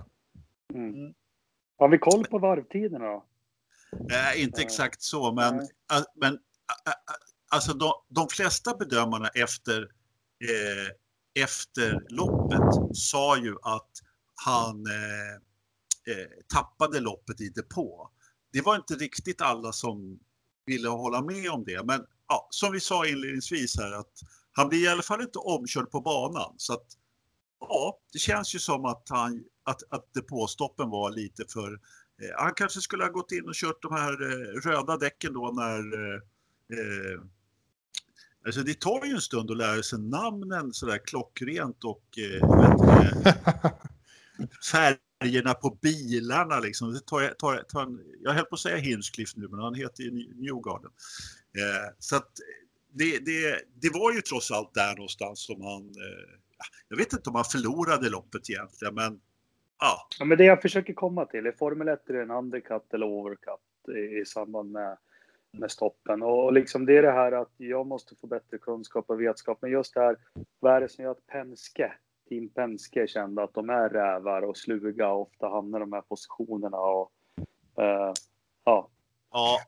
Mm. 0.74 1.14
Har 1.78 1.90
vi 1.90 1.98
koll 1.98 2.26
på 2.26 2.40
varvtiderna 2.40 3.06
då? 3.06 3.24
Eh, 4.12 4.42
inte 4.44 4.62
exakt 4.62 5.02
så, 5.02 5.32
men, 5.34 5.60
a- 5.94 6.06
men 6.16 6.34
a- 6.34 6.90
a- 6.92 7.14
alltså 7.52 7.74
de, 7.74 7.92
de 8.10 8.28
flesta 8.30 8.76
bedömarna 8.78 9.28
efter, 9.28 9.82
eh, 10.50 11.44
efter 11.44 12.06
loppet 12.10 12.98
sa 12.98 13.38
ju 13.38 13.56
att 13.62 13.90
han 14.46 14.86
eh, 14.86 15.34
eh, 16.14 16.28
tappade 16.54 17.00
loppet 17.00 17.42
i 17.42 17.50
depå. 17.50 18.10
Det 18.54 18.62
var 18.62 18.76
inte 18.76 18.94
riktigt 18.96 19.42
alla 19.42 19.72
som 19.72 20.20
ville 20.66 20.90
hålla 20.90 21.22
med 21.22 21.50
om 21.52 21.64
det, 21.64 21.84
men 21.86 22.06
ja, 22.28 22.48
som 22.52 22.72
vi 22.72 22.80
sa 22.80 23.08
inledningsvis 23.08 23.78
här 23.78 23.92
att 23.92 24.14
han 24.52 24.70
blir 24.70 24.84
i 24.84 24.88
alla 24.88 25.02
fall 25.04 25.22
inte 25.22 25.40
omkörd 25.40 25.92
på 25.92 26.02
banan. 26.02 26.54
Så 26.58 26.74
att, 26.74 26.86
ja, 27.60 28.00
det 28.14 28.20
känns 28.20 28.56
ju 28.56 28.60
som 28.60 28.86
att, 28.86 29.04
han, 29.10 29.44
att, 29.64 29.84
att 29.90 30.14
depåstoppen 30.14 30.90
var 30.90 31.12
lite 31.12 31.44
för 31.50 31.80
Han 32.38 32.54
kanske 32.54 32.82
skulle 32.82 33.04
ha 33.04 33.12
gått 33.12 33.32
in 33.32 33.48
och 33.48 33.56
kört 33.56 33.82
de 33.82 33.94
här 33.94 34.12
eh, 34.22 34.62
röda 34.62 34.98
däcken 34.98 35.34
då 35.34 35.52
när... 35.52 35.80
eh, 36.16 36.22
Eh, 36.70 37.22
alltså 38.46 38.62
det 38.64 38.80
tar 38.80 39.06
ju 39.06 39.12
en 39.12 39.22
stund 39.22 39.52
att 39.52 39.58
lära 39.58 39.84
sig 39.84 40.00
namnen 40.00 40.74
sådär 40.74 40.98
klockrent 41.06 41.84
och 41.84 42.20
eh, 42.20 42.50
färgerna 44.72 45.54
på 45.54 45.78
bilarna 45.82 46.60
liksom. 46.60 46.94
Det 46.94 47.00
tar, 47.06 47.28
tar, 47.28 47.58
tar 47.58 47.84
en, 47.84 48.00
jag 48.22 48.34
höll 48.34 48.46
på 48.46 48.56
att 48.56 48.60
säga 48.62 48.78
Hinchcliffe 48.78 49.40
nu 49.40 49.48
men 49.48 49.60
han 49.60 49.76
heter 49.76 50.04
ju 50.04 50.12
New- 50.12 50.36
Newgarden. 50.36 50.92
Eh, 51.58 51.90
så 52.00 52.16
att 52.16 52.32
det, 52.94 53.20
det, 53.20 53.62
det 53.82 53.90
var 53.90 54.14
ju 54.14 54.22
trots 54.22 54.52
allt 54.52 54.74
där 54.74 54.96
någonstans 54.96 55.46
som 55.46 55.62
han... 55.62 55.84
Eh, 55.84 56.40
jag 56.88 56.98
vet 56.98 57.14
inte 57.14 57.30
om 57.30 57.36
han 57.36 57.46
förlorade 57.46 58.10
loppet 58.10 58.50
egentligen 58.50 58.96
men 58.96 59.20
ja, 59.80 60.08
Ja, 60.20 60.26
men 60.26 60.38
det 60.38 60.46
jag 60.46 60.62
försöker 60.62 60.94
komma 60.94 61.26
till, 61.26 61.48
i 61.48 61.52
Formel 61.52 61.88
1 61.88 62.10
är 62.10 62.14
det 62.14 62.22
en 62.22 62.32
undercut 62.32 62.94
eller 62.94 63.06
overcut 63.06 63.60
i, 63.96 64.20
i 64.22 64.26
samband 64.26 64.72
med, 64.72 64.98
med 65.52 65.72
stoppen. 65.72 66.24
Och, 66.24 66.46
och 66.46 66.54
liksom 66.54 66.86
det 66.86 66.98
är 66.98 67.02
det 67.02 67.12
här 67.12 67.32
att 67.32 67.54
jag 67.58 67.88
måste 67.88 68.16
få 68.16 68.28
bättre 68.28 68.58
kunskap 68.58 69.10
och 69.10 69.22
vetskap. 69.22 69.58
Men 69.62 69.72
just 69.72 69.94
det 69.94 70.00
här, 70.00 70.18
vad 70.60 70.74
är 70.74 70.82
det 70.82 70.90
som 70.90 71.04
gör 71.04 71.12
att 71.12 71.28
Penske, 71.28 71.94
Team 72.30 72.50
Penske 72.50 73.08
kände 73.08 73.44
att 73.44 73.54
de 73.54 73.70
är 73.70 73.90
rävar 73.90 74.42
och 74.42 74.58
sluga 74.58 75.12
och 75.12 75.22
ofta 75.22 75.48
hamnar 75.48 75.80
i 75.80 75.82
de 75.82 75.94
här 75.94 76.02
positionerna 76.02 76.78
och 76.78 77.12
eh, 77.78 78.14
ja. 78.64 78.90
Ja, 79.32 79.60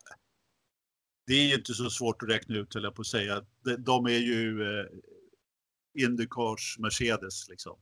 det 1.27 1.33
är 1.33 1.47
ju 1.47 1.55
inte 1.55 1.73
så 1.73 1.89
svårt 1.89 2.23
att 2.23 2.29
räkna 2.29 2.55
ut, 2.55 2.73
höll 2.73 2.83
jag 2.83 2.95
på 2.95 3.01
att 3.01 3.07
säga. 3.07 3.45
De, 3.63 3.75
de 3.75 4.05
är 4.05 4.09
ju 4.19 4.61
eh, 4.61 4.85
Indycars 6.03 6.79
Mercedes 6.79 7.49
liksom. 7.49 7.77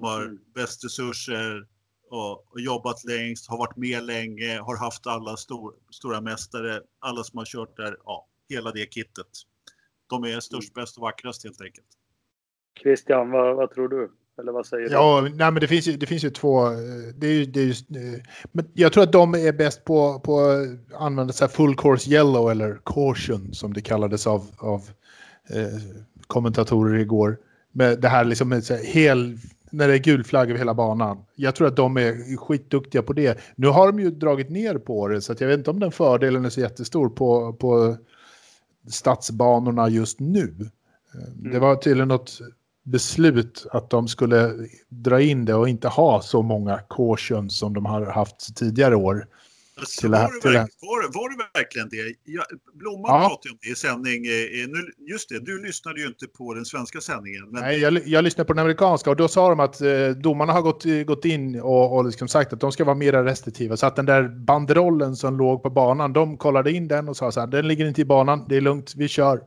De 0.00 0.06
har 0.06 0.22
Mm. 0.22 0.38
bäst 0.54 0.84
resurser 0.84 1.66
och, 2.10 2.52
och 2.52 2.60
jobbat 2.60 3.04
längst, 3.04 3.48
har 3.50 3.58
varit 3.58 3.76
med 3.76 4.02
länge, 4.04 4.58
har 4.58 4.76
haft 4.76 5.06
alla 5.06 5.36
stor, 5.36 5.74
stora 5.90 6.20
mästare, 6.20 6.80
alla 6.98 7.24
som 7.24 7.38
har 7.38 7.44
kört 7.44 7.76
där, 7.76 7.96
ja, 8.04 8.26
hela 8.48 8.70
det 8.72 8.92
kittet. 8.94 9.26
De 10.10 10.24
är 10.24 10.40
störst, 10.40 10.74
bäst 10.74 10.96
och 10.96 11.02
vackrast 11.02 11.44
helt 11.44 11.60
enkelt. 11.60 11.86
Christian, 12.82 13.30
vad, 13.30 13.56
vad 13.56 13.70
tror 13.74 13.88
du? 13.88 14.10
Eller 14.40 14.52
vad 14.52 14.66
säger 14.66 14.88
du? 14.88 14.92
Ja, 14.92 15.20
nej, 15.20 15.50
men 15.50 15.54
det 15.54 15.68
finns 15.68 15.86
ju, 15.88 15.96
det 15.96 16.06
finns 16.06 16.24
ju 16.24 16.30
två. 16.30 16.66
eh, 16.66 16.72
Det 17.16 17.26
är, 17.26 17.32
ju- 17.32 17.44
det 17.46 17.60
är, 17.60 17.64
ju, 17.64 18.14
eh, 18.14 18.20
men 18.52 18.70
jag 18.74 18.92
tror 18.92 19.02
att 19.04 19.12
de 19.12 19.34
är 19.34 19.52
bäst 19.52 19.84
på, 19.84 20.20
på 20.20 20.40
att 20.40 21.00
använda 21.00 21.32
så 21.32 21.44
här 21.44 21.52
full 21.52 21.76
course 21.76 22.10
yellow 22.10 22.50
eller 22.50 22.80
caution 22.84 23.54
som 23.54 23.72
det 23.72 23.80
kallades 23.80 24.26
av, 24.26 24.46
av 24.58 24.80
eh, 25.50 25.80
kommentatorer 26.26 26.98
igår. 26.98 27.38
Med 27.72 28.00
det 28.00 28.08
här 28.08 28.24
liksom 28.24 28.48
med 28.48 28.64
så 28.64 28.74
här 28.74 28.84
hel, 28.84 29.38
när 29.76 29.88
det 29.88 29.94
är 29.94 29.98
gul 29.98 30.24
flagg 30.24 30.48
över 30.50 30.58
hela 30.58 30.74
banan. 30.74 31.24
Jag 31.34 31.54
tror 31.54 31.68
att 31.68 31.76
de 31.76 31.96
är 31.96 32.36
skitduktiga 32.36 33.02
på 33.02 33.12
det. 33.12 33.38
Nu 33.56 33.66
har 33.66 33.86
de 33.86 34.00
ju 34.00 34.10
dragit 34.10 34.50
ner 34.50 34.78
på 34.78 35.08
det 35.08 35.20
så 35.20 35.34
jag 35.38 35.48
vet 35.48 35.58
inte 35.58 35.70
om 35.70 35.80
den 35.80 35.92
fördelen 35.92 36.44
är 36.44 36.50
så 36.50 36.60
jättestor 36.60 37.08
på, 37.08 37.52
på 37.52 37.96
stadsbanorna 38.88 39.88
just 39.88 40.20
nu. 40.20 40.54
Eh, 41.14 41.50
Det 41.52 41.58
var 41.58 41.76
tydligen 41.76 42.08
något 42.08 42.38
beslut 42.84 43.66
att 43.70 43.90
de 43.90 44.08
skulle 44.08 44.52
dra 44.88 45.20
in 45.20 45.44
det 45.44 45.54
och 45.54 45.68
inte 45.68 45.88
ha 45.88 46.22
så 46.22 46.42
många 46.42 46.78
cautions 46.78 47.58
som 47.58 47.74
de 47.74 47.86
har 47.86 48.06
haft 48.06 48.56
tidigare 48.56 48.96
år. 48.96 49.26
Alltså, 49.80 50.08
var, 50.08 50.18
det- 50.18 50.24
det 50.34 50.40
till 50.40 50.50
det- 50.52 50.58
verk, 50.58 50.70
var, 50.80 51.20
var 51.20 51.28
det 51.30 51.44
verkligen 51.58 51.88
det? 51.88 52.14
Ja, 52.24 52.42
Blomman 52.74 53.10
Ja. 53.22 53.28
pratade 53.28 53.52
om 53.52 53.58
det 53.62 53.68
i 53.68 53.74
sändning. 53.74 54.26
eh, 54.26 54.32
eh, 54.32 54.68
Nu, 54.68 55.08
just 55.12 55.28
det, 55.28 55.38
du 55.40 55.62
lyssnade 55.66 56.00
ju 56.00 56.06
inte 56.06 56.26
på 56.26 56.54
den 56.54 56.64
svenska 56.64 57.00
sändningen. 57.00 57.48
Men 57.50 57.62
Nej, 57.62 57.78
jag, 57.78 58.00
jag 58.06 58.24
lyssnade 58.24 58.46
på 58.46 58.52
den 58.52 58.60
amerikanska 58.60 59.10
och 59.10 59.16
då 59.16 59.28
sa 59.28 59.48
de 59.48 59.60
att 59.60 59.80
eh, 59.80 60.08
domarna 60.08 60.52
har 60.52 60.62
gått, 60.62 60.84
gått 61.06 61.24
in 61.24 61.60
och, 61.60 61.96
och 61.96 62.04
liksom 62.04 62.28
sagt 62.28 62.52
att 62.52 62.60
de 62.60 62.72
ska 62.72 62.84
vara 62.84 62.94
mer 62.96 63.12
restriktiva. 63.12 63.76
Så 63.76 63.86
att 63.86 63.96
den 63.96 64.06
där 64.06 64.28
banderollen 64.28 65.16
som 65.16 65.38
låg 65.38 65.62
på 65.62 65.70
banan, 65.70 66.12
de 66.12 66.36
kollade 66.36 66.72
in 66.72 66.88
den 66.88 67.08
och 67.08 67.16
sa 67.16 67.32
så 67.32 67.40
här, 67.40 67.46
den 67.46 67.68
ligger 67.68 67.86
inte 67.88 68.00
i 68.00 68.04
banan, 68.04 68.44
det 68.48 68.56
är 68.56 68.60
lugnt, 68.60 68.92
vi 68.96 69.08
kör. 69.08 69.40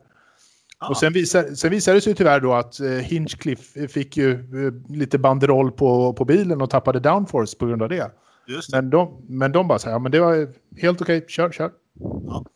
ja, 0.79 0.89
Och 0.89 0.97
sen, 0.97 1.13
visar, 1.13 1.43
sen 1.55 1.71
visade 1.71 1.97
det 1.97 2.01
sig 2.01 2.15
tyvärr 2.15 2.39
då 2.39 2.53
att 2.53 2.79
eh, 2.79 2.87
Hinchcliffe 2.89 3.87
fick 3.87 4.17
ju 4.17 4.31
eh, 4.31 4.73
lite 4.97 5.17
banderoll 5.17 5.71
på, 5.71 6.13
på 6.13 6.25
bilen 6.25 6.61
och 6.61 6.69
tappade 6.69 6.99
downforce 6.99 7.57
på 7.57 7.65
grund 7.65 7.81
av 7.83 7.89
det. 7.89 8.11
Just. 8.49 8.71
Men 8.71 8.89
de, 8.89 9.25
men 9.29 9.51
de 9.51 9.67
bara 9.67 9.77
här, 9.85 9.91
ja 9.91 9.99
men 9.99 10.11
det 10.11 10.19
var 10.19 10.47
helt 10.81 11.01
okej, 11.01 11.25
kör, 11.27 11.51
kör. 11.51 11.71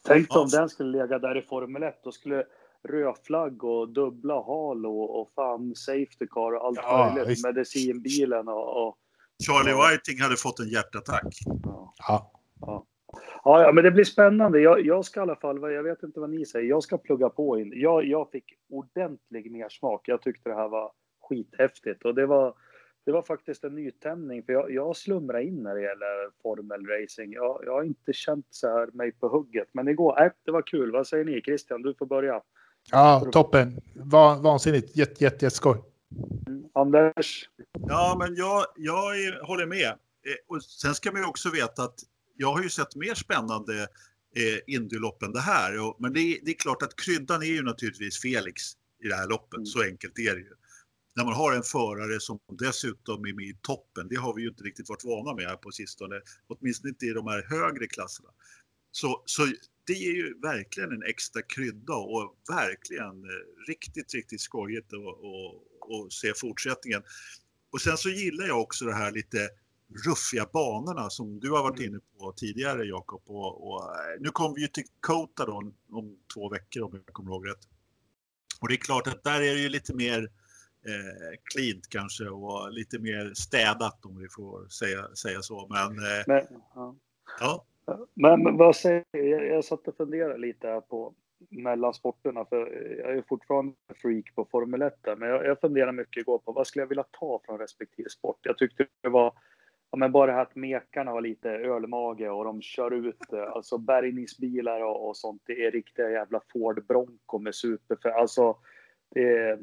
Tänk 0.08 0.28
Ja. 0.30 0.40
om 0.42 0.48
den 0.50 0.70
skulle 0.70 1.02
ligga 1.02 1.20
där 1.20 1.38
i 1.38 1.42
Formel 1.42 1.84
1. 1.84 2.00
Då 2.04 2.12
skulle 2.12 2.44
rödflagg 2.90 3.64
och 3.64 3.90
dubbla 3.90 4.34
hal 4.34 4.86
och, 4.86 5.22
och 5.22 5.32
fan 5.36 5.76
safety 5.76 6.28
car 6.32 6.52
och 6.56 6.66
allt 6.66 6.80
Ja, 6.84 7.12
möjligt. 7.16 7.32
visst. 7.32 7.46
Medicinbilen 7.46 8.48
och... 8.48 8.88
och 8.88 8.98
Charlie. 9.48 9.74
Whiting 9.92 10.22
hade 10.22 10.36
fått 10.36 10.60
en 10.60 10.68
hjärtattack. 10.70 11.36
ja. 11.64 11.94
Ja. 12.08 12.32
Ja. 12.62 12.86
Ja, 13.44 13.72
men 13.74 13.84
det 13.84 13.92
blir 13.92 14.04
spännande. 14.04 14.60
Jag, 14.62 14.86
jag 14.86 15.06
ska 15.06 15.20
i 15.20 15.24
alla 15.24 15.36
fall, 15.36 15.62
jag 15.74 15.84
vet 15.84 16.04
inte 16.04 16.20
vad 16.20 16.30
ni 16.30 16.46
säger, 16.46 16.70
jag 16.70 16.84
ska 16.84 16.98
plugga 16.98 17.30
på 17.30 17.60
in. 17.60 17.72
Jag, 17.76 18.06
jag 18.06 18.30
fick 18.32 18.46
ordentlig 18.70 19.52
mer 19.52 19.70
smak. 19.70 20.02
Jag 20.08 20.22
tyckte 20.22 20.50
det 20.50 20.56
här 20.56 20.68
var 20.70 20.92
skithäftigt 21.30 22.06
och 22.06 22.16
det 22.16 22.26
var, 22.26 22.54
det 23.06 23.12
var 23.12 23.22
faktiskt 23.22 23.64
en 23.64 23.76
nytändning 23.76 24.44
för 24.44 24.54
jag, 24.54 24.72
jag 24.72 24.96
slumrar 24.96 25.40
in 25.40 25.64
när 25.64 25.76
det 25.76 25.82
gäller 25.82 26.42
Formel 26.42 26.86
Racing. 26.88 27.34
Jag, 27.34 27.62
jag 27.66 27.72
har 27.74 27.84
inte 27.84 28.14
känt 28.14 28.48
så 28.50 28.68
här 28.68 28.88
mig 28.94 29.12
på 29.12 29.28
hugget, 29.28 29.68
men 29.72 29.88
igår, 29.88 30.22
äh, 30.24 30.32
det 30.46 30.52
var 30.52 30.62
kul. 30.62 30.92
Vad 30.92 31.08
säger 31.08 31.26
ni? 31.26 31.42
Christian, 31.42 31.82
du 31.82 31.94
får 31.94 32.06
börja. 32.06 32.42
ja, 32.92 33.28
toppen. 33.32 33.82
Va, 33.96 34.40
vansinnigt, 34.44 34.98
jätte, 34.98 35.24
jätte, 35.24 35.46
jätteskoj. 35.46 35.78
Anders? 36.74 37.50
Ja, 37.88 38.16
men 38.20 38.36
jag, 38.36 38.66
jag 38.76 39.02
håller 39.48 39.66
med. 39.66 39.88
Eh, 39.88 40.36
Och 40.48 40.64
sen 40.64 40.96
ska 40.96 41.12
man 41.12 41.22
ju 41.22 41.28
också 41.28 41.50
veta 41.50 41.84
att 41.84 42.00
jag 42.36 42.54
har 42.54 42.64
ju 42.64 42.70
sett 42.70 42.96
mer 42.96 43.14
spännande 43.14 43.74
eh, 44.36 44.76
Indylopp 44.76 45.24
än 45.24 45.32
det 45.34 45.40
här. 45.40 46.02
Men 46.02 46.14
det, 46.14 46.20
är- 46.20 46.40
det 46.46 46.52
är 46.52 46.56
klart 46.56 46.82
att 46.84 46.96
kryddan 46.96 47.42
är 47.42 47.46
ju 47.48 47.62
naturligtvis 47.62 48.22
Felix 48.22 48.62
i 49.04 49.08
det 49.08 49.16
här 49.16 49.28
loppet. 49.28 49.58
Mm. 49.58 49.66
Så 49.66 49.84
enkelt 49.84 50.20
är 50.20 50.34
det 50.36 50.42
ju. 50.42 50.54
När 51.16 51.26
man 51.26 51.34
har 51.34 51.54
en 51.54 51.64
förare 51.64 52.20
som 52.20 52.40
dessutom 52.60 53.26
är 53.26 53.34
med 53.34 53.46
i 53.46 53.58
toppen, 53.62 54.08
det 54.10 54.16
har 54.16 54.34
vi 54.34 54.42
ju 54.42 54.50
inte 54.50 54.64
riktigt 54.64 54.90
varit 54.90 55.04
vana 55.04 55.34
med 55.34 55.48
här 55.48 55.56
på 55.56 55.72
sistone. 55.72 56.22
Åtminstone 56.48 56.90
inte 56.90 57.06
i 57.06 57.14
de 57.14 57.28
här 57.28 57.46
högre 57.50 57.88
klasserna. 57.88 58.30
Så, 58.92 59.24
så 59.26 59.46
det 59.88 59.94
är 59.94 60.14
ju 60.16 60.40
verkligen 60.40 60.92
en 60.92 61.04
extra 61.04 61.42
krydda 61.42 61.94
och 61.96 62.36
verkligen 62.50 63.24
eh, 63.24 63.68
riktigt, 63.68 64.14
riktigt 64.14 64.42
skojigt 64.42 64.94
att 64.94 66.14
se 66.14 66.34
fortsättningen. 66.36 67.04
Och 67.72 67.82
sen 67.82 67.98
så 67.98 68.10
gillar 68.10 68.48
jag 68.48 68.62
också 68.62 68.86
det 68.86 68.94
här 68.94 69.12
lite 69.12 69.50
ruffiga 70.06 70.50
banorna 70.54 71.10
som 71.10 71.40
du 71.40 71.52
har 71.52 71.64
varit 71.64 71.80
inne 71.80 72.00
på 72.20 72.32
tidigare 72.32 72.86
Jakob. 72.86 73.22
Och, 73.26 73.68
och, 73.68 73.84
eh, 73.84 74.20
nu 74.20 74.30
kommer 74.30 74.56
vi 74.56 74.62
ju 74.62 74.68
till 74.68 74.84
Kota 75.00 75.46
då 75.46 75.72
om 75.92 76.18
två 76.34 76.50
veckor 76.50 76.84
om 76.84 76.92
jag 76.94 77.14
kommer 77.14 77.32
ihåg 77.32 77.48
rätt. 77.48 77.68
Och 78.62 78.68
det 78.68 78.76
är 78.76 78.78
klart 78.78 79.08
att 79.08 79.24
där 79.24 79.42
är 79.42 79.56
det 79.56 79.62
ju 79.62 79.70
lite 79.70 79.94
mer 79.94 80.30
eh, 80.86 81.38
cleant 81.44 81.90
kanske 81.90 82.26
och 82.30 82.72
lite 82.72 83.00
mer 83.00 83.32
städat 83.34 84.06
om 84.06 84.18
vi 84.18 84.28
får 84.30 84.68
säga, 84.68 85.16
säga 85.16 85.42
så. 85.42 85.68
Men 85.70 85.98
eh, 85.98 86.24
Men, 86.28 86.48
ja. 86.76 86.96
ja, 87.40 87.66
Men, 88.14 88.58
vad 88.58 88.76
säger 88.76 89.06
jag? 89.12 89.48
Jag 89.48 89.66
satt 89.66 89.88
och 89.88 89.98
funderade 89.98 90.38
lite 90.38 90.82
på 90.90 91.14
mellan 91.50 91.94
sporterna, 91.94 92.46
för 92.46 92.58
jag 92.98 93.18
är 93.18 93.22
fortfarande 93.22 93.74
freak 93.96 94.36
på 94.36 94.46
Formel 94.46 94.82
1, 94.82 94.98
där, 95.02 95.16
men 95.16 95.30
jag, 95.30 95.46
jag 95.46 95.60
funderar 95.60 95.92
mycket 95.92 96.22
igår 96.22 96.38
på 96.38 96.52
vad 96.52 96.68
skulle 96.68 96.84
jag 96.84 96.88
vilja 96.90 97.06
ta 97.12 97.42
från 97.46 97.60
respektive 97.60 98.10
sport. 98.10 98.40
Jag 98.42 98.58
tyckte 98.58 98.86
det 99.02 99.10
var, 99.10 99.34
ja, 99.92 99.98
men 99.98 100.12
bara 100.12 100.28
det 100.28 100.34
här 100.34 100.42
att 100.42 100.56
mekarna 100.56 101.12
har 101.12 101.22
lite 101.22 101.50
ölmage 101.50 102.30
och 102.30 102.46
de 102.46 102.62
kör 102.62 102.92
ut, 102.92 103.34
eh, 103.34 103.44
alltså 103.44 103.78
bärgningsbilar 103.78 104.82
och, 104.82 105.10
och 105.10 105.18
sånt. 105.18 105.42
Det 105.46 105.66
är 105.66 105.72
riktiga 105.72 106.10
jävla 106.10 106.42
Ford 106.54 106.86
Bronco 106.86 107.40
med 107.40 107.56
super, 107.56 107.98
för 108.02 108.10
alltså 108.10 108.58
det 109.10 109.38
är, 109.38 109.60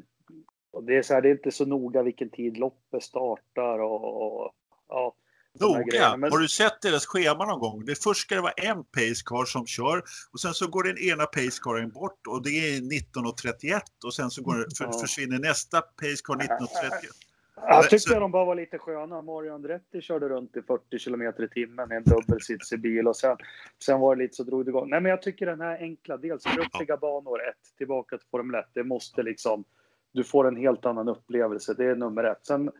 och 0.71 0.83
det 0.83 0.97
är 0.97 1.01
så 1.01 1.13
här, 1.13 1.21
det 1.21 1.29
är 1.29 1.31
inte 1.31 1.51
så 1.51 1.65
noga 1.65 2.03
vilken 2.03 2.29
tid 2.29 2.57
loppet 2.57 3.03
startar 3.03 3.79
och, 3.79 4.43
och 4.45 4.51
ja. 4.87 5.15
Noga. 5.59 6.17
Men- 6.17 6.31
Har 6.31 6.39
du 6.39 6.47
sett 6.47 6.81
deras 6.81 7.05
schema 7.05 7.45
någon 7.45 7.59
gång? 7.59 7.85
Det 7.85 8.03
först 8.03 8.21
ska 8.21 8.35
det 8.35 8.41
vara 8.41 8.51
en 8.51 8.83
pacecar 8.83 9.45
som 9.45 9.65
kör 9.67 10.03
och 10.31 10.39
sen 10.39 10.53
så 10.53 10.67
går 10.67 10.83
den 10.83 10.97
ena 10.97 11.25
pacecaren 11.25 11.89
bort 11.89 12.27
och 12.27 12.43
det 12.43 12.49
är 12.49 12.81
19.31 12.81 13.81
och 14.05 14.13
sen 14.13 14.29
så 14.31 14.41
det- 14.41 14.75
för, 14.77 14.99
försvinner 14.99 15.39
nästa 15.39 15.81
pacecar 15.81 16.33
19.30. 16.33 16.67
Jag 17.67 17.89
tyckte 17.89 18.19
de 18.19 18.31
bara 18.31 18.45
var 18.45 18.55
lite 18.55 18.77
sköna. 18.77 19.21
Mario 19.21 19.53
Andretti 19.53 20.01
körde 20.01 20.29
runt 20.29 20.57
i 20.57 20.61
40 20.61 20.99
kilometer 20.99 21.43
i 21.43 21.49
timmen 21.49 21.91
i 21.91 21.95
en 21.95 22.03
dubbelsitsig 22.03 22.81
bil 22.81 23.07
och 23.07 23.15
sen, 23.17 23.37
sen 23.85 23.99
var 23.99 24.15
det 24.15 24.21
lite 24.23 24.35
så 24.35 24.43
drog 24.43 24.65
det 24.65 24.69
igång. 24.69 24.89
Nej, 24.89 25.01
men 25.01 25.09
jag 25.09 25.21
tycker 25.21 25.45
den 25.45 25.61
här 25.61 25.77
enkla, 25.77 26.17
dels 26.17 26.45
ruffiga 26.45 26.97
banor, 26.97 27.41
ett, 27.49 27.77
tillbaka 27.77 28.17
till 28.17 28.27
Formel 28.31 28.59
1. 28.59 28.65
Det 28.73 28.83
måste 28.83 29.23
liksom, 29.23 29.63
du 30.11 30.23
får 30.23 30.47
en 30.47 30.55
helt 30.55 30.85
annan 30.85 31.09
upplevelse. 31.09 31.73
Det 31.73 31.85
är 31.85 31.95
nummer 31.95 32.23
ett. 32.23 32.45
Sen, 32.45 32.71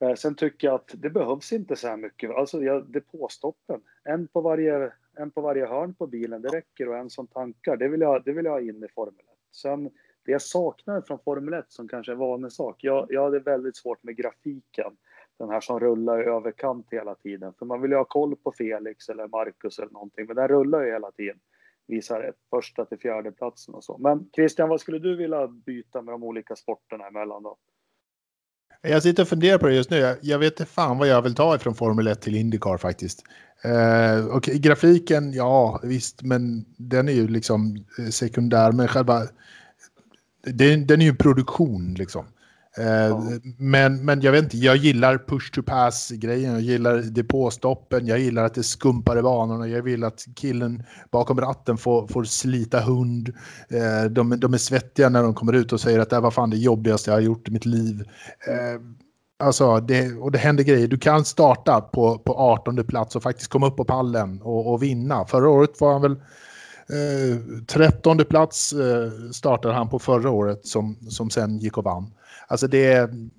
eh, 0.00 0.14
sen 0.14 0.34
tycker 0.34 0.68
jag 0.68 0.74
att 0.74 0.94
det 0.94 1.10
behövs 1.10 1.52
inte 1.52 1.76
så 1.76 1.88
här 1.88 1.96
mycket. 1.96 2.30
Alltså 2.30 2.62
jag, 2.62 2.92
depåstoppen, 2.92 3.80
en 4.04 4.28
på 4.28 4.40
varje, 4.40 4.92
en 5.16 5.30
på 5.30 5.40
varje 5.40 5.66
hörn 5.66 5.94
på 5.94 6.06
bilen, 6.06 6.42
det 6.42 6.48
räcker 6.48 6.88
och 6.88 6.96
en 6.96 7.10
som 7.10 7.26
tankar. 7.26 7.76
Det 7.76 7.88
vill 7.88 8.00
jag, 8.00 8.24
det 8.24 8.32
vill 8.32 8.44
jag 8.44 8.52
ha 8.52 8.60
in 8.60 8.84
i 8.84 8.88
Formel 8.88 9.20
1. 9.20 9.26
Sen 9.52 9.90
det 10.28 10.32
jag 10.32 10.42
saknar 10.42 11.00
från 11.00 11.18
Formel 11.18 11.54
1 11.54 11.64
som 11.68 11.88
kanske 11.88 12.12
är 12.12 12.14
en 12.14 12.18
vanlig 12.18 12.52
sak. 12.52 12.84
Jag, 12.84 13.06
jag 13.08 13.24
hade 13.24 13.38
väldigt 13.38 13.76
svårt 13.76 14.02
med 14.02 14.16
grafiken. 14.16 14.96
Den 15.38 15.50
här 15.50 15.60
som 15.60 15.80
rullar 15.80 16.22
i 16.22 16.24
överkant 16.24 16.86
hela 16.90 17.14
tiden. 17.14 17.52
För 17.58 17.66
man 17.66 17.82
vill 17.82 17.90
ju 17.90 17.96
ha 17.96 18.04
koll 18.04 18.36
på 18.36 18.52
Felix 18.52 19.08
eller 19.08 19.28
Marcus 19.28 19.78
eller 19.78 19.92
någonting. 19.92 20.26
Men 20.26 20.36
den 20.36 20.48
rullar 20.48 20.82
ju 20.82 20.92
hela 20.92 21.10
tiden. 21.10 21.38
Visar 21.88 22.20
ett 22.20 22.38
första 22.50 22.84
till 22.84 22.98
fjärde 22.98 23.32
platsen 23.32 23.74
och 23.74 23.84
så. 23.84 23.98
Men 23.98 24.30
Christian, 24.34 24.68
vad 24.68 24.80
skulle 24.80 24.98
du 24.98 25.16
vilja 25.16 25.46
byta 25.46 26.02
med 26.02 26.14
de 26.14 26.24
olika 26.24 26.56
sporterna 26.56 27.06
emellan 27.06 27.42
då? 27.42 27.56
Jag 28.82 29.02
sitter 29.02 29.22
och 29.22 29.28
funderar 29.28 29.58
på 29.58 29.66
det 29.66 29.74
just 29.74 29.90
nu. 29.90 29.96
Jag, 29.96 30.16
jag 30.22 30.38
vet 30.38 30.60
inte 30.60 30.72
fan 30.72 30.98
vad 30.98 31.08
jag 31.08 31.22
vill 31.22 31.34
ta 31.34 31.56
ifrån 31.56 31.74
Formel 31.74 32.06
1 32.06 32.20
till 32.20 32.36
Indycar 32.36 32.76
faktiskt. 32.76 33.24
Eh, 33.64 34.26
och 34.26 34.42
grafiken, 34.42 35.32
ja 35.32 35.80
visst, 35.82 36.22
men 36.22 36.64
den 36.76 37.08
är 37.08 37.12
ju 37.12 37.28
liksom 37.28 37.84
eh, 37.98 38.08
sekundär. 38.10 38.72
Men 38.72 38.88
själva, 38.88 39.22
den, 40.42 40.86
den 40.86 41.00
är 41.00 41.04
ju 41.04 41.10
en 41.10 41.16
produktion 41.16 41.94
liksom. 41.94 42.24
Eh, 42.78 42.86
Ja. 42.86 43.22
men, 43.58 44.04
men 44.04 44.20
jag 44.20 44.32
vet 44.32 44.44
inte, 44.44 44.56
jag 44.58 44.76
gillar 44.76 45.18
push 45.18 45.52
to 45.52 45.62
pass-grejen, 45.62 46.52
jag 46.52 46.60
gillar 46.60 46.98
depåstoppen, 46.98 48.06
jag 48.06 48.18
gillar 48.18 48.44
att 48.44 48.54
det 48.54 48.62
skumpar 48.62 49.18
i 49.18 49.22
banorna, 49.22 49.68
jag 49.68 49.82
vill 49.82 50.04
att 50.04 50.24
killen 50.34 50.82
bakom 51.10 51.40
ratten 51.40 51.76
får, 51.78 52.06
får 52.06 52.24
slita 52.24 52.80
hund. 52.80 53.28
Eh, 53.68 54.10
de, 54.10 54.40
de 54.40 54.54
är 54.54 54.58
svettiga 54.58 55.08
när 55.08 55.22
de 55.22 55.34
kommer 55.34 55.52
ut 55.52 55.72
och 55.72 55.80
säger 55.80 55.98
att 55.98 56.10
det 56.10 56.16
här 56.16 56.20
var 56.20 56.30
fan 56.30 56.50
det 56.50 56.56
jobbigaste 56.56 57.10
jag 57.10 57.16
har 57.16 57.20
gjort 57.22 57.48
i 57.48 57.50
mitt 57.50 57.66
liv. 57.66 58.00
Eh, 58.48 58.80
alltså, 59.38 59.80
det, 59.80 60.12
och 60.12 60.32
det 60.32 60.38
händer 60.38 60.64
grejer. 60.64 60.88
Du 60.88 60.98
kan 60.98 61.24
starta 61.24 61.80
på, 61.80 62.18
på 62.18 62.34
18 62.34 62.84
plats 62.86 63.16
och 63.16 63.22
faktiskt 63.22 63.50
komma 63.50 63.66
upp 63.66 63.76
på 63.76 63.84
pallen 63.84 64.42
och, 64.42 64.72
och 64.72 64.82
vinna. 64.82 65.26
Förra 65.26 65.48
året 65.48 65.80
var 65.80 65.92
han 65.92 66.02
väl 66.02 66.12
eh, 66.12 67.62
13 67.66 68.18
plats 68.18 68.72
eh, 68.72 69.10
startade 69.32 69.74
han 69.74 69.88
på 69.88 69.98
förra 69.98 70.30
året 70.30 70.66
som, 70.66 70.96
som 71.08 71.30
sen 71.30 71.58
gick 71.58 71.78
och 71.78 71.84
vann. 71.84 72.12
Alltså 72.48 72.66
det 72.66 72.92
är, 72.92 73.30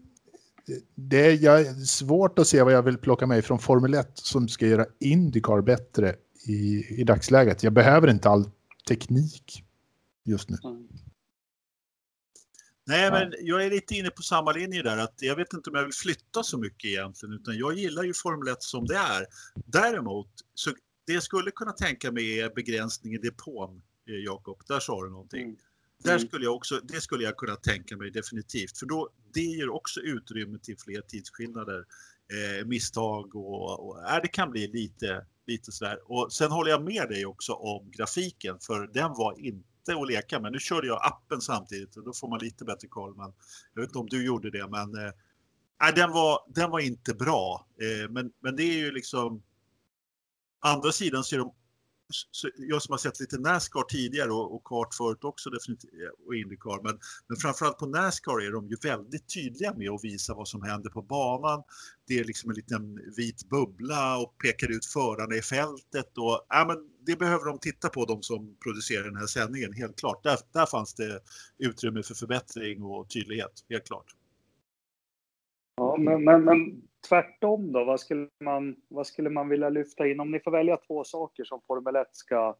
det 0.95 1.25
är 1.25 1.43
jag 1.43 1.61
är 1.61 1.73
svårt 1.73 2.39
att 2.39 2.47
se 2.47 2.63
vad 2.63 2.73
jag 2.73 2.83
vill 2.83 2.97
plocka 2.97 3.27
mig 3.27 3.41
från 3.41 3.59
Formel 3.59 3.93
1 3.93 4.11
som 4.13 4.47
ska 4.47 4.67
göra 4.67 4.85
Indycar 4.99 5.61
bättre 5.61 6.15
i, 6.47 6.85
i 7.01 7.03
dagsläget. 7.03 7.63
Jag 7.63 7.73
behöver 7.73 8.09
inte 8.09 8.29
all 8.29 8.49
teknik 8.87 9.63
just 10.25 10.49
nu. 10.49 10.57
Nej, 12.87 13.11
men 13.11 13.33
jag 13.41 13.65
är 13.65 13.69
lite 13.69 13.95
inne 13.95 14.09
på 14.09 14.21
samma 14.21 14.51
linje 14.51 14.83
där. 14.83 14.97
Att 14.97 15.15
jag 15.21 15.35
vet 15.35 15.53
inte 15.53 15.69
om 15.69 15.75
jag 15.75 15.83
vill 15.83 15.93
flytta 15.93 16.43
så 16.43 16.57
mycket 16.57 16.85
egentligen, 16.85 17.35
utan 17.35 17.57
jag 17.57 17.73
gillar 17.73 18.03
ju 18.03 18.13
Formel 18.13 18.47
1 18.47 18.63
som 18.63 18.85
det 18.85 18.95
är. 18.95 19.25
Däremot, 19.65 20.29
så 20.53 20.71
det 21.07 21.13
jag 21.13 21.23
skulle 21.23 21.51
kunna 21.51 21.71
tänka 21.71 22.11
mig 22.11 22.39
är 22.39 22.49
begränsning 22.49 23.13
i 23.13 23.17
depån, 23.17 23.81
eh, 24.09 24.15
Jakob. 24.15 24.61
Där 24.67 24.79
sa 24.79 25.03
du 25.03 25.09
någonting. 25.09 25.43
Mm. 25.43 25.55
Där 26.03 26.15
Mm. 26.15 26.27
skulle 26.27 26.45
jag 26.45 26.55
också, 26.55 26.79
det 26.83 27.01
skulle 27.01 27.23
jag 27.23 27.37
kunna 27.37 27.55
tänka 27.55 27.97
mig 27.97 28.11
definitivt, 28.11 28.77
för 28.77 28.85
då, 28.85 29.09
det 29.33 29.41
ger 29.41 29.69
också 29.69 29.99
utrymme 29.99 30.59
till 30.59 30.77
fler 30.77 31.01
tidsskillnader, 31.01 31.85
eh, 32.59 32.65
misstag 32.65 33.35
och, 33.35 33.87
och 33.89 34.09
äh, 34.09 34.21
det 34.21 34.27
kan 34.27 34.51
bli 34.51 34.67
lite, 34.67 35.25
lite 35.47 35.71
sådär. 35.71 35.99
Och 36.11 36.33
sen 36.33 36.51
håller 36.51 36.71
jag 36.71 36.83
med 36.83 37.09
dig 37.09 37.25
också 37.25 37.53
om 37.53 37.91
grafiken, 37.91 38.59
för 38.59 38.87
den 38.87 39.09
var 39.13 39.39
inte 39.39 39.95
att 39.95 40.07
leka 40.07 40.39
med. 40.39 40.51
Nu 40.51 40.59
körde 40.59 40.87
jag 40.87 40.99
appen 41.05 41.41
samtidigt 41.41 41.97
och 41.97 42.03
då 42.03 42.13
får 42.13 42.27
man 42.27 42.39
lite 42.39 42.65
bättre 42.65 42.87
koll. 42.87 43.15
Men 43.15 43.33
jag 43.73 43.81
vet 43.81 43.89
inte 43.89 43.99
om 43.99 44.07
du 44.09 44.25
gjorde 44.25 44.51
det, 44.51 44.67
men 44.67 45.05
eh, 45.05 45.93
den, 45.95 46.11
var, 46.11 46.39
den 46.55 46.69
var 46.71 46.79
inte 46.79 47.13
bra. 47.13 47.67
Eh, 47.81 48.09
men, 48.11 48.31
men 48.39 48.55
det 48.55 48.63
är 48.63 48.77
ju 48.77 48.91
liksom 48.91 49.43
andra 50.59 50.91
sidan 50.91 51.23
så 51.23 51.35
är 51.35 51.39
de 51.39 51.53
jag 52.57 52.81
som 52.81 52.93
har 52.93 52.97
sett 52.97 53.19
lite 53.19 53.37
Nascar 53.37 53.83
tidigare 53.83 54.31
och, 54.31 54.55
och 54.55 54.63
kart 54.63 54.93
förut 54.93 55.23
också 55.23 55.49
definitivt 55.49 55.93
eh, 55.93 56.27
och 56.27 56.35
Indycar 56.35 56.83
men, 56.83 56.99
men 57.27 57.37
framförallt 57.37 57.77
på 57.77 57.85
Nascar 57.85 58.41
är 58.47 58.51
de 58.51 58.67
ju 58.67 58.75
väldigt 58.83 59.33
tydliga 59.33 59.73
med 59.73 59.89
att 59.89 60.03
visa 60.03 60.33
vad 60.33 60.47
som 60.47 60.61
händer 60.61 60.89
på 60.89 61.01
banan. 61.01 61.63
Det 62.07 62.19
är 62.19 62.23
liksom 62.23 62.49
en 62.49 62.55
liten 62.55 62.99
vit 63.17 63.49
bubbla 63.49 64.17
och 64.17 64.37
pekar 64.37 64.71
ut 64.71 64.85
förarna 64.85 65.35
i 65.35 65.41
fältet 65.41 66.17
och 66.17 66.45
ja, 66.49 66.65
men 66.67 66.77
det 67.05 67.15
behöver 67.15 67.45
de 67.45 67.59
titta 67.59 67.89
på 67.89 68.05
de 68.05 68.21
som 68.21 68.55
producerar 68.63 69.03
den 69.03 69.15
här 69.15 69.27
sändningen 69.27 69.73
helt 69.73 69.99
klart. 69.99 70.23
Där, 70.23 70.37
där 70.53 70.65
fanns 70.65 70.93
det 70.93 71.19
utrymme 71.57 72.03
för 72.03 72.13
förbättring 72.13 72.83
och 72.83 73.09
tydlighet 73.09 73.65
helt 73.69 73.87
klart. 73.87 74.15
Ja, 75.75 75.97
men, 75.97 76.23
men, 76.23 76.43
men 76.43 76.81
tvärtom 77.07 77.71
då? 77.71 77.83
Vad 77.83 77.99
skulle, 77.99 78.27
man, 78.39 78.75
vad 78.87 79.07
skulle 79.07 79.29
man 79.29 79.49
vilja 79.49 79.69
lyfta 79.69 80.07
in? 80.07 80.19
Om 80.19 80.31
ni 80.31 80.39
får 80.39 80.51
välja 80.51 80.77
två 80.77 81.03
saker 81.03 81.43
som 81.43 81.61
Formel 81.67 81.95
1 81.95 82.07
ska, 82.11 82.55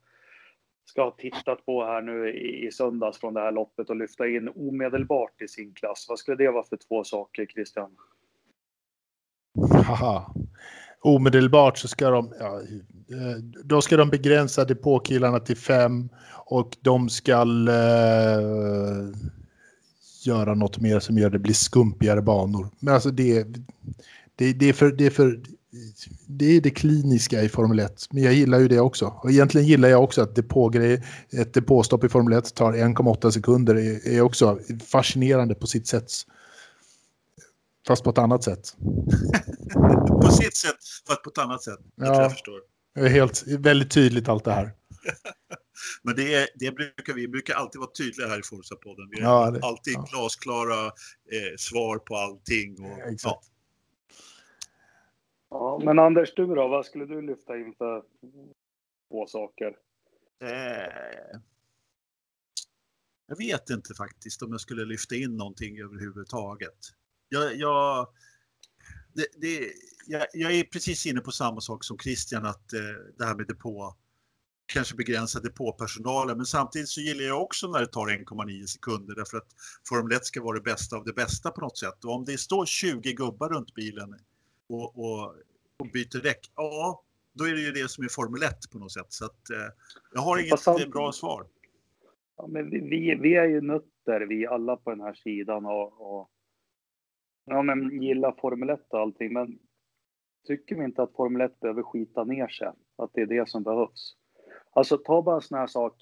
ska 0.86 1.04
ha 1.04 1.12
tittat 1.12 1.66
på 1.66 1.86
här 1.86 2.02
nu 2.02 2.30
i, 2.30 2.68
i 2.68 2.72
söndags 2.72 3.20
från 3.20 3.34
det 3.34 3.42
här 3.42 3.52
loppet 3.52 3.90
och 3.90 3.96
lyfta 3.96 4.28
in 4.28 4.50
omedelbart 4.56 5.42
i 5.42 5.48
sin 5.48 5.74
klass. 5.74 6.06
Vad 6.10 6.20
skulle 6.20 6.38
det 6.38 6.52
vara 6.52 6.64
för 6.64 6.78
två 6.78 7.04
saker, 7.04 7.46
Christian? 7.46 7.96
Haha. 9.86 10.34
Omedelbart 11.02 11.78
så 11.78 11.88
ska 11.88 12.10
de, 12.10 12.34
ja, 12.40 12.62
då 13.64 13.82
ska 13.82 13.98
de 13.98 14.10
begränsa 14.10 14.66
depåkillarna 14.66 15.40
till 15.40 15.58
fem 15.58 16.10
och 16.46 16.78
de 16.82 17.10
ska 17.10 17.42
eh, 17.70 19.10
göra 20.26 20.54
något 20.56 20.80
mer 20.80 21.00
som 21.00 21.18
gör 21.18 21.30
det 21.30 21.40
blir 21.40 21.54
skumpigare 21.54 22.22
banor. 22.22 22.70
Men 22.80 22.94
alltså 22.94 23.12
det, 23.12 23.48
det, 24.40 24.54
det, 24.54 24.70
är 24.70 24.74
för, 24.74 24.92
det 24.92 25.06
är 25.06 25.10
för 25.10 25.42
det 26.28 26.58
är 26.58 26.62
det 26.62 26.70
kliniska 26.70 27.44
i 27.44 27.50
Formel 27.50 27.80
1. 27.80 28.08
Men 28.12 28.24
jag 28.24 28.34
gillar 28.34 28.60
ju 28.60 28.68
det 28.68 28.80
också. 28.80 29.06
Och 29.06 29.32
egentligen 29.32 29.68
gillar 29.68 29.90
jag 29.90 30.04
också 30.04 30.22
att 30.22 30.36
depågrej, 30.36 31.04
ett 31.32 31.54
depåstopp 31.54 32.04
i 32.04 32.10
Formel 32.10 32.34
1 32.34 32.56
tar 32.56 32.74
1,8 32.74 33.32
sekunder. 33.32 33.76
Är, 33.76 34.08
är 34.08 34.22
också 34.22 34.60
fascinerande 34.86 35.56
på 35.56 35.68
sitt 35.68 35.88
sätt. 35.88 36.12
Fast 37.88 38.04
på 38.04 38.10
ett 38.10 38.18
annat 38.18 38.44
sätt. 38.44 38.76
på 40.22 40.32
sitt 40.32 40.56
sätt, 40.56 40.78
fast 41.08 41.24
på 41.24 41.30
ett 41.30 41.38
annat 41.38 41.64
sätt. 41.64 41.80
Ja, 41.96 42.22
jag 42.22 42.32
förstår. 42.32 42.60
Det 42.96 43.02
är 43.02 43.10
helt, 43.10 43.44
väldigt 43.48 43.92
tydligt 43.92 44.30
allt 44.30 44.46
det 44.46 44.52
här. 44.52 44.72
Men 46.04 46.16
det, 46.16 46.34
är, 46.34 46.48
det 46.56 46.72
brukar 46.72 47.14
vi 47.14 47.28
brukar 47.28 47.54
alltid 47.54 47.80
vara 47.80 47.92
tydliga 47.98 48.28
här 48.28 48.40
i 48.40 48.42
Forza-podden. 48.42 49.08
Vi 49.12 49.22
har 49.22 49.46
ja, 49.46 49.52
det, 49.52 49.60
alltid 49.66 49.94
ja. 49.94 50.08
glasklara 50.12 50.86
eh, 50.86 51.56
svar 51.58 51.98
på 51.98 52.16
allting. 52.16 52.80
Och. 52.80 53.00
Ja 53.24 53.42
ja. 55.50 55.82
men 55.84 56.00
Anders, 56.00 56.34
du 56.36 56.46
då? 56.46 56.68
Vad 56.68 56.86
skulle 56.86 57.06
du 57.06 57.22
lyfta 57.22 57.58
in 57.58 57.74
för 57.78 58.04
två 59.10 59.28
saker? 59.28 59.76
Eh, 60.44 61.40
jag 63.28 63.38
vet 63.38 63.70
inte 63.70 63.94
faktiskt 63.94 64.42
om 64.42 64.52
jag 64.52 64.62
skulle 64.62 64.86
lyfta 64.86 65.16
in 65.16 65.38
någonting 65.38 65.80
överhuvudtaget. 65.80 66.78
Jag, 67.30 67.56
jag, 67.56 68.08
det, 69.14 69.28
det, 69.38 69.72
jag, 70.08 70.28
jag 70.34 70.52
är 70.52 70.64
precis 70.64 71.06
inne 71.06 71.22
på 71.22 71.32
samma 71.32 71.62
sak 71.62 71.84
som 71.84 71.98
Christian, 71.98 72.46
att 72.46 72.74
eh, 72.74 72.80
det 73.18 73.26
här 73.26 73.36
med 73.36 73.48
depå 73.48 73.96
kanske 74.74 74.96
begränsa 74.96 75.40
depåpersonalen. 75.40 76.38
Men 76.38 76.46
samtidigt 76.46 76.90
så 76.90 77.02
gillar 77.02 77.24
jag 77.24 77.42
också 77.42 77.68
när 77.68 77.80
det 77.80 77.88
tar 77.88 78.08
1,9 78.08 78.66
sekunder 78.66 79.16
därför 79.16 79.38
att 79.38 79.48
Formel 79.90 80.18
1 80.18 80.26
ska 80.26 80.44
vara 80.44 80.58
det 80.58 80.64
bästa 80.64 80.96
av 80.98 81.06
det 81.06 81.14
bästa 81.14 81.52
på 81.52 81.62
något 81.62 81.78
sätt. 81.78 82.06
Och 82.06 82.14
om 82.14 82.26
det 82.26 82.38
står 82.38 82.66
20 82.66 83.14
gubbar 83.14 83.50
runt 83.50 83.74
bilen 83.74 84.16
och, 84.70 85.00
och, 85.00 85.36
och 85.80 85.88
byter 85.94 86.24
däck, 86.24 86.52
ja, 86.56 87.04
då 87.34 87.44
är 87.44 87.54
det 87.54 87.62
ju 87.62 87.72
det 87.72 87.90
som 87.90 88.04
är 88.04 88.10
Formel 88.10 88.44
1 88.44 88.72
på 88.72 88.80
något 88.80 88.92
sätt. 88.92 89.06
Så 89.10 89.26
att, 89.26 89.50
eh, 89.50 89.74
jag 90.14 90.22
har 90.22 90.38
inget 90.38 90.64
Fast, 90.64 90.90
bra 90.90 91.12
svar. 91.12 91.46
Ja, 92.38 92.48
men 92.48 92.70
vi, 92.70 93.16
vi 93.22 93.36
är 93.36 93.46
ju 93.46 93.62
nötter, 93.62 94.22
vi 94.22 94.48
alla 94.48 94.78
på 94.78 94.90
den 94.90 95.02
här 95.02 95.14
sidan 95.14 95.66
och, 95.66 96.02
och 96.02 96.30
ja, 97.46 97.62
men 97.62 98.02
gillar 98.02 98.36
Formel 98.42 98.70
1 98.70 98.80
och 98.90 99.00
allting. 99.00 99.34
Men 99.34 99.60
tycker 100.48 100.76
vi 100.76 100.84
inte 100.84 101.04
att 101.04 101.16
Formel 101.16 101.42
1 101.42 101.60
behöver 101.60 101.84
skita 101.84 102.24
ner 102.24 102.48
sig? 102.48 102.72
Att 102.96 103.12
det 103.14 103.22
är 103.22 103.26
det 103.26 103.50
som 103.50 103.64
behövs? 103.64 104.16
Alltså 104.72 104.98
ta 104.98 105.22
bara 105.22 105.36
en 105.36 105.42
sån 105.42 105.58
här 105.58 105.68
sak. 105.68 105.96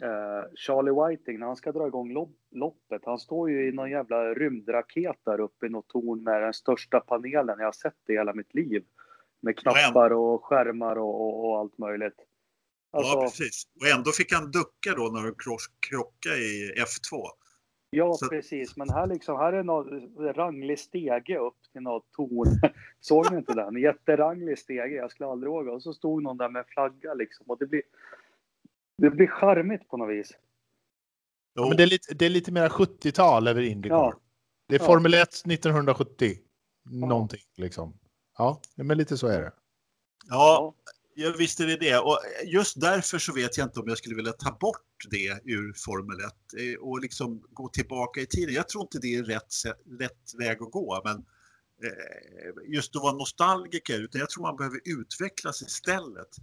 Eh, 0.00 0.44
Charlie 0.54 0.90
Whiting, 0.90 1.38
när 1.38 1.46
han 1.46 1.56
ska 1.56 1.72
dra 1.72 1.86
igång 1.86 2.12
loppet, 2.50 3.02
han 3.04 3.18
står 3.18 3.50
ju 3.50 3.68
i 3.68 3.72
någon 3.72 3.90
jävla 3.90 4.34
rymdraket 4.34 5.16
där 5.24 5.40
uppe 5.40 5.66
i 5.66 5.68
något 5.68 5.88
torn 5.88 6.22
med 6.22 6.42
den 6.42 6.54
största 6.54 7.00
panelen 7.00 7.56
jag 7.58 7.66
har 7.66 7.72
sett 7.72 8.08
i 8.08 8.12
hela 8.12 8.34
mitt 8.34 8.54
liv. 8.54 8.84
Med 9.40 9.58
knappar 9.58 10.10
och 10.12 10.44
skärmar 10.44 10.96
och, 10.96 11.20
och, 11.20 11.44
och 11.44 11.58
allt 11.58 11.78
möjligt. 11.78 12.16
Alltså, 12.92 13.12
ja, 13.12 13.22
precis. 13.22 13.62
Och 13.80 13.98
ändå 13.98 14.10
fick 14.10 14.32
han 14.32 14.50
ducka 14.50 14.94
då 14.96 15.02
när 15.02 15.22
de 15.22 15.34
krockade 15.80 16.36
i 16.36 16.72
F2. 16.76 17.22
Ja, 17.90 18.14
så... 18.14 18.28
precis. 18.28 18.76
Men 18.76 18.90
här, 18.90 19.06
liksom, 19.06 19.36
här 19.36 19.52
är 19.52 19.62
någon 19.62 20.16
ranglig 20.34 20.78
stege 20.78 21.38
upp 21.38 21.56
till 21.72 21.82
något 21.82 22.12
torn. 22.12 22.48
Såg 23.00 23.32
ni 23.32 23.38
inte 23.38 23.54
den? 23.54 23.76
Jätteranglig 23.76 24.58
stege. 24.58 24.94
Jag 24.94 25.10
skulle 25.10 25.28
aldrig 25.30 25.50
våga. 25.52 25.72
Och 25.72 25.82
så 25.82 25.92
stod 25.92 26.22
någon 26.22 26.36
där 26.36 26.48
med 26.48 26.64
flagga 26.66 27.14
liksom. 27.14 27.46
Och 27.48 27.58
det 27.58 27.66
blir, 27.66 27.82
det 29.02 29.10
blir 29.10 29.26
charmigt 29.26 29.88
på 29.88 29.96
något 29.96 30.10
vis. 30.10 30.32
Ja, 31.54 31.68
men 31.68 31.76
det, 31.76 31.82
är 31.82 31.86
lite, 31.86 32.14
det 32.14 32.26
är 32.26 32.30
lite 32.30 32.52
mer 32.52 32.68
70-tal 32.68 33.48
över 33.48 33.62
Indycar. 33.62 33.96
Ja. 33.96 34.14
Det 34.68 34.74
är 34.74 34.78
Formel 34.78 35.14
1 35.14 35.28
1970. 35.28 36.38
Någonting 36.84 37.40
liksom. 37.56 37.98
Ja, 38.38 38.60
men 38.74 38.98
lite 38.98 39.16
så 39.18 39.26
är 39.26 39.42
det. 39.42 39.52
Ja, 40.28 40.74
Ja, 41.14 41.34
visst 41.38 41.60
är 41.60 41.66
det 41.66 41.76
det. 41.76 41.98
Och 41.98 42.18
just 42.44 42.80
därför 42.80 43.18
så 43.18 43.32
vet 43.32 43.58
jag 43.58 43.66
inte 43.66 43.80
om 43.80 43.88
jag 43.88 43.98
skulle 43.98 44.16
vilja 44.16 44.32
ta 44.32 44.50
bort 44.60 45.06
det 45.10 45.40
ur 45.44 45.72
Formel 45.84 46.18
1 46.20 46.24
eh, 46.58 46.80
och 46.80 47.00
liksom 47.00 47.42
gå 47.50 47.68
tillbaka 47.68 48.20
i 48.20 48.26
tiden. 48.26 48.54
Jag 48.54 48.68
tror 48.68 48.82
inte 48.82 48.98
det 48.98 49.14
är 49.14 49.24
rätt, 49.24 49.54
rätt 50.00 50.34
väg 50.38 50.62
att 50.62 50.70
gå, 50.70 51.02
men 51.04 51.16
eh, 51.84 52.74
just 52.74 52.96
att 52.96 53.02
vara 53.02 53.12
nostalgiker, 53.12 54.00
utan 54.00 54.18
jag 54.18 54.30
tror 54.30 54.42
man 54.42 54.56
behöver 54.56 54.80
utvecklas 54.84 55.62
istället. 55.62 56.36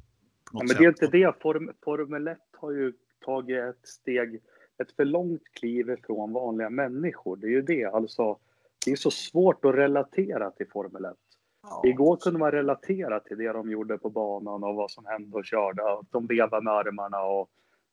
Ja, 0.54 0.60
men 0.60 0.68
det 0.68 0.84
är 0.84 0.88
inte 0.88 1.08
det. 1.08 1.42
Form, 1.42 1.72
Formel 1.84 2.28
1 2.28 2.38
har 2.58 2.72
ju 2.72 2.94
tagit 3.26 3.64
ett 3.64 3.88
steg, 3.88 4.42
ett 4.84 4.92
för 4.92 5.06
långt 5.06 5.44
kliv 5.54 5.90
ifrån 5.90 6.34
vanliga 6.34 6.70
människor. 6.70 7.38
Det 7.38 7.48
är 7.48 7.52
ju 7.52 7.62
det. 7.62 7.86
Alltså, 7.86 8.38
det 8.86 8.92
är 8.92 8.96
så 8.96 9.12
svårt 9.12 9.66
att 9.66 9.76
relatera 9.76 10.52
till 10.52 10.68
Formel 10.70 11.06
1. 11.06 11.14
Ja. 11.62 11.82
Igår 11.86 12.18
kunde 12.18 12.40
man 12.40 12.52
relatera 12.52 13.20
till 13.20 13.38
det 13.38 13.54
de 13.54 13.72
gjorde 13.72 13.98
på 13.98 14.10
banan 14.10 14.64
och 14.64 14.76
vad 14.76 14.92
som 14.92 15.06
hände 15.06 15.38
och 15.38 15.46
körde. 15.46 15.82
De 16.10 16.28
vevade 16.28 16.64
med 16.64 16.74
armarna 16.74 17.22
och 17.22 17.50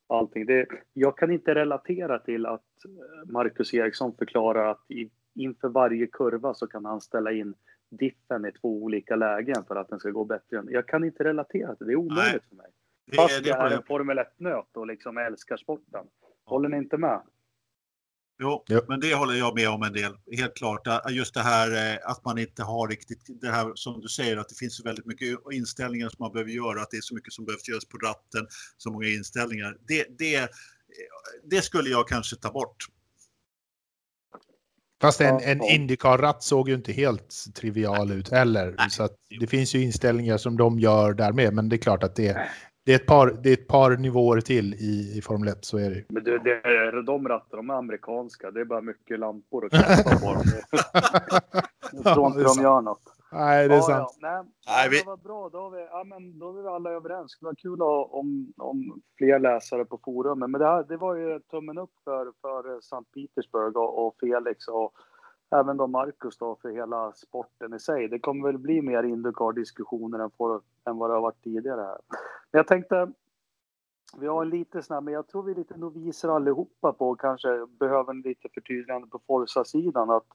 allting. 0.07 0.45
Det, 0.45 0.67
jag 0.93 1.17
kan 1.17 1.31
inte 1.31 1.55
relatera 1.55 2.19
till 2.19 2.45
att 2.45 2.85
eh, 2.85 3.31
Marcus 3.31 3.73
Eriksson 3.73 4.15
förklarar 4.17 4.71
att 4.71 4.91
i, 4.91 5.09
inför 5.35 5.69
varje 5.69 6.07
kurva 6.07 6.53
så 6.53 6.67
kan 6.67 6.85
han 6.85 7.01
ställa 7.01 7.31
in 7.31 7.53
diffen 7.89 8.45
i 8.45 8.51
två 8.51 8.83
olika 8.83 9.15
lägen 9.15 9.65
för 9.67 9.75
att 9.75 9.89
den 9.89 9.99
ska 9.99 10.09
gå 10.09 10.25
bättre. 10.25 10.63
Jag 10.67 10.87
kan 10.87 11.03
inte 11.03 11.23
relatera 11.23 11.75
till 11.75 11.87
det. 11.87 11.91
Det 11.91 11.93
är 11.93 11.95
omöjligt 11.95 12.33
Nej. 12.33 12.49
för 12.49 12.55
mig. 12.55 12.71
Fast 13.15 13.43
det, 13.43 13.49
jag 13.49 13.71
är 13.71 13.75
en 13.75 13.83
Formel 13.83 14.19
1-nöt 14.19 14.77
och 14.77 14.87
liksom 14.87 15.17
älskar 15.17 15.57
sporten. 15.57 16.05
Håller 16.45 16.69
ni 16.69 16.77
inte 16.77 16.97
med? 16.97 17.21
Jo, 18.39 18.63
jo, 18.67 18.81
men 18.87 18.99
det 18.99 19.15
håller 19.15 19.33
jag 19.33 19.55
med 19.55 19.69
om 19.69 19.83
en 19.83 19.93
del. 19.93 20.17
Helt 20.37 20.55
klart. 20.55 20.87
Just 21.09 21.33
det 21.33 21.41
här 21.41 21.93
eh, 21.93 22.11
att 22.11 22.25
man 22.25 22.37
inte 22.37 22.63
har 22.63 22.87
riktigt 22.87 23.41
det 23.41 23.47
här 23.47 23.71
som 23.75 24.01
du 24.01 24.07
säger 24.07 24.37
att 24.37 24.49
det 24.49 24.55
finns 24.55 24.85
väldigt 24.85 25.05
mycket 25.05 25.39
inställningar 25.51 26.09
som 26.09 26.17
man 26.19 26.31
behöver 26.31 26.51
göra. 26.51 26.81
Att 26.81 26.91
det 26.91 26.97
är 26.97 27.01
så 27.01 27.15
mycket 27.15 27.33
som 27.33 27.45
behövs 27.45 27.69
göras 27.69 27.85
på 27.85 27.97
ratten. 27.97 28.47
Så 28.77 28.91
många 28.91 29.07
inställningar. 29.07 29.77
Det, 29.87 30.17
det, 30.17 30.49
det 31.43 31.61
skulle 31.61 31.89
jag 31.89 32.07
kanske 32.07 32.35
ta 32.35 32.51
bort. 32.51 32.87
Fast 35.01 35.21
en, 35.21 35.39
en 35.39 35.61
Indycar-ratt 35.61 36.43
såg 36.43 36.69
ju 36.69 36.75
inte 36.75 36.91
helt 36.91 37.35
trivial 37.55 38.11
ut 38.11 38.31
heller. 38.31 38.75
Nej. 38.77 38.89
Så 38.89 39.09
det 39.39 39.47
finns 39.47 39.75
ju 39.75 39.83
inställningar 39.83 40.37
som 40.37 40.57
de 40.57 40.79
gör 40.79 41.13
där 41.13 41.31
med. 41.31 41.53
Men 41.53 41.69
det 41.69 41.75
är 41.75 41.77
klart 41.77 42.03
att 42.03 42.15
det, 42.15 42.37
det 42.85 42.91
är 42.91 42.95
ett 42.95 43.05
par, 43.05 43.37
det 43.43 43.49
är 43.49 43.53
ett 43.53 43.67
par 43.67 43.97
nivåer 43.97 44.41
till 44.41 44.73
i, 44.73 45.17
i 45.17 45.21
Formel 45.21 45.49
1, 45.49 45.65
så 45.65 45.77
är 45.77 45.89
det 45.89 46.03
Men 46.09 46.23
du, 46.23 46.37
det 46.37 46.51
är, 46.51 47.01
de 47.01 47.27
rattar, 47.27 47.57
de 47.57 47.69
är 47.69 47.73
amerikanska. 47.73 48.51
Det 48.51 48.61
är 48.61 48.65
bara 48.65 48.81
mycket 48.81 49.19
lampor 49.19 49.65
och 49.65 49.71
knappar 49.71 50.19
på 50.19 50.33
dem. 50.33 50.43
Jag 51.91 52.13
tror 52.13 52.27
inte 52.27 52.43
de 52.43 52.61
gör 52.61 52.81
något. 52.81 53.16
Nej, 53.31 53.67
det 53.67 53.73
är 53.73 53.77
ja, 53.77 53.81
sant. 53.81 54.17
Ja. 54.21 54.45
Nej, 54.67 54.89
det 54.89 55.05
var 55.05 55.17
bra. 55.17 55.49
Då, 55.49 55.69
vi, 55.69 55.87
ja, 55.91 56.03
men 56.03 56.39
då 56.39 56.49
är 56.49 56.61
vi 56.61 56.67
alla 56.67 56.91
överens. 56.91 57.37
Det 57.39 57.45
var 57.45 57.55
kul 57.55 57.81
om, 57.81 58.53
om 58.57 59.01
fler 59.17 59.39
läsare 59.39 59.85
på 59.85 59.99
forumet. 60.03 60.49
Men 60.49 60.59
det, 60.61 60.67
här, 60.67 60.83
det 60.83 60.97
var 60.97 61.15
ju 61.15 61.39
tummen 61.39 61.77
upp 61.77 61.93
för, 62.03 62.33
för 62.41 62.81
Sankt 62.81 63.11
Petersburg 63.11 63.77
och, 63.77 64.07
och 64.07 64.15
Felix 64.19 64.67
och 64.67 64.93
även 65.55 65.77
då 65.77 65.87
Marcus 65.87 66.37
då 66.37 66.57
för 66.61 66.69
hela 66.69 67.13
sporten 67.13 67.73
i 67.73 67.79
sig. 67.79 68.07
Det 68.07 68.19
kommer 68.19 68.47
väl 68.47 68.57
bli 68.57 68.81
mer 68.81 69.03
Indycar-diskussioner 69.03 70.19
än, 70.19 70.31
än 70.85 70.97
vad 70.97 71.09
det 71.09 71.13
har 71.13 71.21
varit 71.21 71.43
tidigare 71.43 71.81
här. 71.81 71.99
Men 72.51 72.59
jag 72.59 72.67
tänkte, 72.67 73.11
vi 74.17 74.27
har 74.27 74.41
en 74.41 74.49
lite 74.49 74.81
snabb, 74.81 75.03
men 75.03 75.13
jag 75.13 75.27
tror 75.27 75.43
vi 75.43 75.51
är 75.51 75.55
lite 75.55 75.77
noviser 75.77 76.29
allihopa 76.29 76.93
på 76.93 77.15
kanske 77.15 77.65
behöver 77.79 78.11
en 78.11 78.21
lite 78.21 78.49
förtydligande 78.53 79.07
på 79.07 79.19
Forza-sidan 79.27 80.09
att 80.09 80.27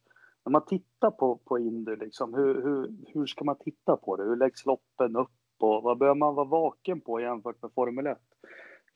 när 0.45 0.51
man 0.51 0.67
tittar 0.67 1.11
på, 1.11 1.37
på 1.37 1.59
Indy, 1.59 1.97
liksom, 1.97 2.35
hur, 2.35 2.63
hur, 2.63 2.91
hur 3.15 3.27
ska 3.27 3.45
man 3.45 3.57
titta 3.59 3.97
på 3.97 4.17
det? 4.17 4.25
Hur 4.25 4.37
läggs 4.37 4.67
loppen 4.67 5.17
upp? 5.17 5.31
på? 5.63 5.81
Vad 5.81 5.99
bör 5.99 6.15
man 6.15 6.35
vara 6.35 6.47
vaken 6.47 7.01
på 7.01 7.21
jämfört 7.21 7.63
med 7.63 7.71
Formel 7.75 8.07
1? 8.07 8.19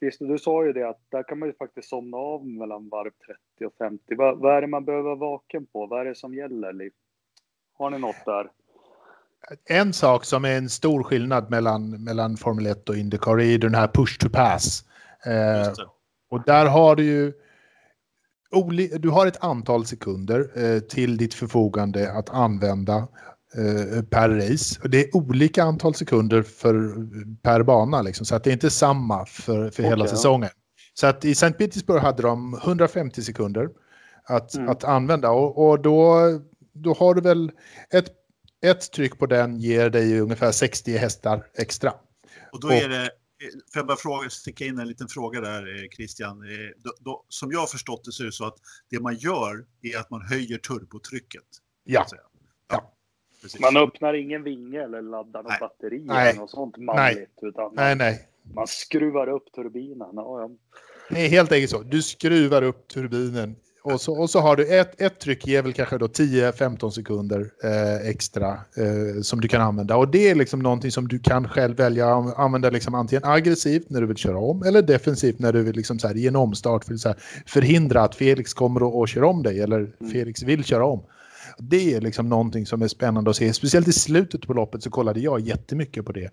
Christer, 0.00 0.26
du 0.26 0.38
sa 0.38 0.64
ju 0.64 0.72
det 0.72 0.88
att 0.88 1.00
där 1.08 1.22
kan 1.22 1.38
man 1.38 1.48
ju 1.48 1.54
faktiskt 1.54 1.88
somna 1.88 2.16
av 2.16 2.46
mellan 2.46 2.88
varv 2.88 3.10
30 3.58 3.66
och 3.66 3.74
50. 3.78 4.14
Vad, 4.14 4.38
vad 4.38 4.56
är 4.56 4.60
det 4.60 4.66
man 4.66 4.84
behöver 4.84 5.04
vara 5.04 5.16
vaken 5.16 5.66
på? 5.66 5.86
Vad 5.86 6.00
är 6.00 6.04
det 6.04 6.14
som 6.14 6.34
gäller? 6.34 6.72
Liv? 6.72 6.92
Har 7.78 7.90
ni 7.90 7.98
något 7.98 8.24
där? 8.24 8.50
En 9.64 9.92
sak 9.92 10.24
som 10.24 10.44
är 10.44 10.58
en 10.58 10.68
stor 10.68 11.02
skillnad 11.02 11.50
mellan, 11.50 12.04
mellan 12.04 12.36
Formel 12.36 12.66
1 12.66 12.88
och 12.88 12.96
Indycar 12.96 13.40
är 13.40 13.58
den 13.58 13.74
här 13.74 13.88
push 13.88 14.18
to 14.18 14.28
pass. 14.32 14.84
Eh, 15.26 15.72
och 16.30 16.42
där 16.46 16.66
har 16.66 16.96
du 16.96 17.04
ju 17.04 17.32
du 18.98 19.08
har 19.08 19.26
ett 19.26 19.44
antal 19.44 19.86
sekunder 19.86 20.50
eh, 20.54 20.80
till 20.80 21.16
ditt 21.16 21.34
förfogande 21.34 22.12
att 22.12 22.30
använda 22.30 22.96
eh, 23.56 24.02
per 24.02 24.28
race. 24.28 24.80
Och 24.82 24.90
det 24.90 25.00
är 25.00 25.16
olika 25.16 25.62
antal 25.62 25.94
sekunder 25.94 26.42
för, 26.42 26.94
per 27.42 27.62
bana, 27.62 28.02
liksom, 28.02 28.26
så 28.26 28.34
att 28.34 28.44
det 28.44 28.50
är 28.50 28.52
inte 28.52 28.70
samma 28.70 29.26
för, 29.26 29.70
för 29.70 29.82
okay, 29.82 29.86
hela 29.86 30.06
säsongen. 30.06 30.50
Så 30.94 31.06
att 31.06 31.24
i 31.24 31.30
St. 31.30 31.52
Petersburg 31.52 32.02
hade 32.02 32.22
de 32.22 32.54
150 32.54 33.22
sekunder 33.22 33.68
att, 34.24 34.54
mm. 34.54 34.68
att 34.68 34.84
använda 34.84 35.30
och, 35.30 35.68
och 35.68 35.80
då, 35.80 36.16
då 36.72 36.94
har 36.94 37.14
du 37.14 37.20
väl 37.20 37.52
ett, 37.90 38.06
ett 38.64 38.92
tryck 38.92 39.18
på 39.18 39.26
den 39.26 39.58
ger 39.58 39.90
dig 39.90 40.20
ungefär 40.20 40.52
60 40.52 40.96
hästar 40.96 41.46
extra. 41.58 41.92
Och 42.52 42.60
då 42.60 42.72
är 42.72 42.88
det 42.88 43.10
Får 43.72 43.80
jag 43.80 43.86
bara 43.86 43.96
fråga, 43.96 44.30
sticka 44.30 44.64
in 44.64 44.78
en 44.78 44.88
liten 44.88 45.08
fråga 45.08 45.40
där 45.40 45.82
eh, 45.82 45.88
Christian. 45.88 46.42
Eh, 46.42 46.70
då, 46.76 46.92
då, 47.00 47.24
som 47.28 47.52
jag 47.52 47.60
har 47.60 47.66
förstått 47.66 48.04
det 48.04 48.12
så 48.12 48.22
är 48.22 48.26
det 48.26 48.32
så 48.32 48.46
att 48.46 48.56
det 48.90 49.00
man 49.00 49.14
gör 49.14 49.66
är 49.82 49.98
att 49.98 50.10
man 50.10 50.22
höjer 50.22 50.58
turbotrycket. 50.58 51.42
Ja. 51.84 52.06
ja. 52.68 52.92
Man 53.60 53.76
öppnar 53.76 54.14
ingen 54.14 54.42
vinge 54.42 54.82
eller 54.82 55.02
laddar 55.02 55.42
något 55.42 55.60
batteri 55.60 56.04
nej. 56.04 56.30
eller 56.30 56.40
något 56.40 56.50
sånt 56.50 56.76
manligt. 56.76 57.16
Nej. 57.16 57.48
Utan 57.50 57.64
man, 57.64 57.74
nej, 57.74 57.96
nej. 57.96 58.28
man 58.54 58.66
skruvar 58.66 59.28
upp 59.28 59.52
turbinen. 59.52 60.10
Ja, 60.12 60.40
ja. 60.40 60.50
Det 61.10 61.24
är 61.24 61.28
helt 61.28 61.52
enkelt 61.52 61.70
så. 61.70 61.82
Du 61.82 62.02
skruvar 62.02 62.62
upp 62.62 62.88
turbinen 62.88 63.56
och 63.92 64.00
så, 64.00 64.20
och 64.20 64.30
så 64.30 64.40
har 64.40 64.56
du 64.56 64.78
ett, 64.78 65.00
ett 65.00 65.18
tryck 65.18 65.46
ger 65.46 65.62
väl 65.62 65.72
kanske 65.72 65.98
då 65.98 66.06
10-15 66.06 66.90
sekunder 66.90 67.50
eh, 67.64 68.08
extra 68.08 68.48
eh, 68.52 69.20
som 69.22 69.40
du 69.40 69.48
kan 69.48 69.62
använda. 69.62 69.96
Och 69.96 70.08
det 70.08 70.30
är 70.30 70.34
liksom 70.34 70.60
någonting 70.60 70.90
som 70.90 71.08
du 71.08 71.18
kan 71.18 71.48
själv 71.48 71.76
välja 71.76 72.16
att 72.16 72.38
använda 72.38 72.70
liksom 72.70 72.94
antingen 72.94 73.24
aggressivt 73.24 73.90
när 73.90 74.00
du 74.00 74.06
vill 74.06 74.16
köra 74.16 74.38
om 74.38 74.62
eller 74.62 74.82
defensivt 74.82 75.38
när 75.38 75.52
du 75.52 75.62
vill 75.62 75.76
liksom 75.76 75.98
så 75.98 76.08
här, 76.08 76.16
i 76.16 76.26
en 76.26 76.36
omstart 76.36 76.84
för 76.84 77.08
här, 77.08 77.16
förhindra 77.46 78.02
att 78.02 78.14
Felix 78.14 78.54
kommer 78.54 78.82
och, 78.82 78.98
och 78.98 79.08
kör 79.08 79.24
om 79.24 79.42
dig 79.42 79.60
eller 79.60 79.78
mm. 79.78 80.12
Felix 80.12 80.42
vill 80.42 80.64
köra 80.64 80.86
om. 80.86 81.02
Det 81.58 81.94
är 81.94 82.00
liksom 82.00 82.28
någonting 82.28 82.66
som 82.66 82.82
är 82.82 82.88
spännande 82.88 83.30
att 83.30 83.36
se. 83.36 83.52
Speciellt 83.52 83.88
i 83.88 83.92
slutet 83.92 84.46
på 84.46 84.52
loppet 84.52 84.82
så 84.82 84.90
kollade 84.90 85.20
jag 85.20 85.40
jättemycket 85.40 86.04
på 86.04 86.12
det. 86.12 86.30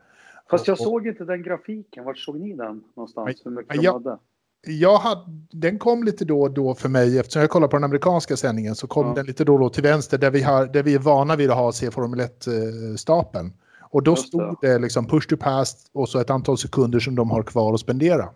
Fast 0.49 0.67
jag 0.67 0.77
såg 0.77 1.07
inte 1.07 1.25
den 1.25 1.43
grafiken. 1.43 2.03
Vart 2.03 2.17
såg 2.17 2.39
ni 2.39 2.53
den 2.53 2.83
någonstans? 2.95 3.41
Hur 3.45 3.51
mycket 3.51 3.75
jag, 3.75 4.03
de 4.03 4.09
hade? 4.09 4.19
Jag 4.65 4.97
hade, 4.97 5.21
den 5.51 5.79
kom 5.79 6.03
lite 6.03 6.25
då 6.25 6.41
och 6.41 6.51
då 6.51 6.75
för 6.75 6.89
mig, 6.89 7.19
eftersom 7.19 7.41
jag 7.41 7.49
kollar 7.49 7.67
på 7.67 7.75
den 7.75 7.83
amerikanska 7.83 8.37
sändningen 8.37 8.75
så 8.75 8.87
kom 8.87 9.07
ja. 9.07 9.13
den 9.13 9.25
lite 9.25 9.43
då 9.43 9.53
och 9.53 9.59
då 9.59 9.69
till 9.69 9.83
vänster 9.83 10.17
där 10.17 10.31
vi, 10.31 10.41
har, 10.41 10.65
där 10.65 10.83
vi 10.83 10.95
är 10.95 10.99
vana 10.99 11.35
vid 11.35 11.51
att 11.51 11.57
ha 11.57 11.71
se 11.71 11.91
Formel 11.91 12.19
1-stapeln. 12.19 13.53
Och 13.81 14.03
då 14.03 14.11
Just 14.11 14.27
stod 14.27 14.57
det. 14.61 14.67
det 14.67 14.79
liksom 14.79 15.07
push 15.07 15.27
to 15.27 15.37
pass 15.37 15.89
och 15.93 16.09
så 16.09 16.19
ett 16.19 16.29
antal 16.29 16.57
sekunder 16.57 16.99
som 16.99 17.15
de 17.15 17.31
har 17.31 17.43
kvar 17.43 17.73
att 17.73 17.79
spendera. 17.79 18.29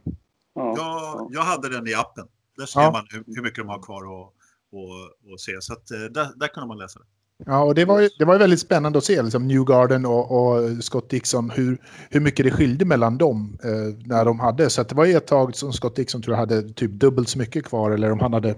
Ja. 0.56 0.74
Jag, 0.78 1.30
jag 1.32 1.42
hade 1.42 1.70
den 1.70 1.88
i 1.88 1.94
appen. 1.94 2.28
Där 2.58 2.66
ser 2.66 2.82
ja. 2.82 2.92
man 2.92 3.08
hur, 3.10 3.24
hur, 3.36 3.44
mycket 3.44 3.58
de 3.58 3.70
har 3.70 3.82
kvar 3.82 4.04
att 4.04 4.34
och, 4.72 5.32
och 5.32 5.40
se. 5.40 5.52
Så 5.62 5.74
att, 5.74 5.92
eh, 5.92 6.00
där, 6.00 6.28
där 6.36 6.48
kunde 6.48 6.68
man 6.68 6.78
läsa 6.78 7.00
det. 7.00 7.06
Ja, 7.46 7.64
och 7.64 7.76
det 7.76 7.86
var, 7.86 8.02
ju, 8.02 8.10
det 8.20 8.26
var 8.26 8.40
väldigt 8.40 8.60
spännande 8.60 8.98
att 8.98 9.06
se 9.06 9.22
liksom 9.22 9.48
Newgarden 9.48 10.06
och, 10.06 10.32
och 10.32 10.84
Scott 10.84 11.10
Dixon, 11.10 11.50
hur, 11.50 11.78
hur 12.10 12.20
mycket 12.20 12.46
det 12.46 12.52
skilde 12.52 12.86
mellan 12.86 13.18
dem 13.18 13.58
eh, 13.64 14.08
när 14.08 14.26
de 14.26 14.40
hade. 14.40 14.70
Så 14.70 14.84
det 14.84 14.96
var 14.96 15.06
ett 15.06 15.28
tag 15.28 15.56
som 15.56 15.74
Scott 15.74 15.96
Dixon 15.96 16.22
tror 16.22 16.34
jag 16.34 16.40
hade 16.40 16.74
typ 16.74 16.92
dubbelt 16.92 17.30
så 17.30 17.38
mycket 17.38 17.66
kvar, 17.66 17.92
eller 17.92 18.12
om 18.12 18.20
han 18.20 18.34
hade, 18.34 18.56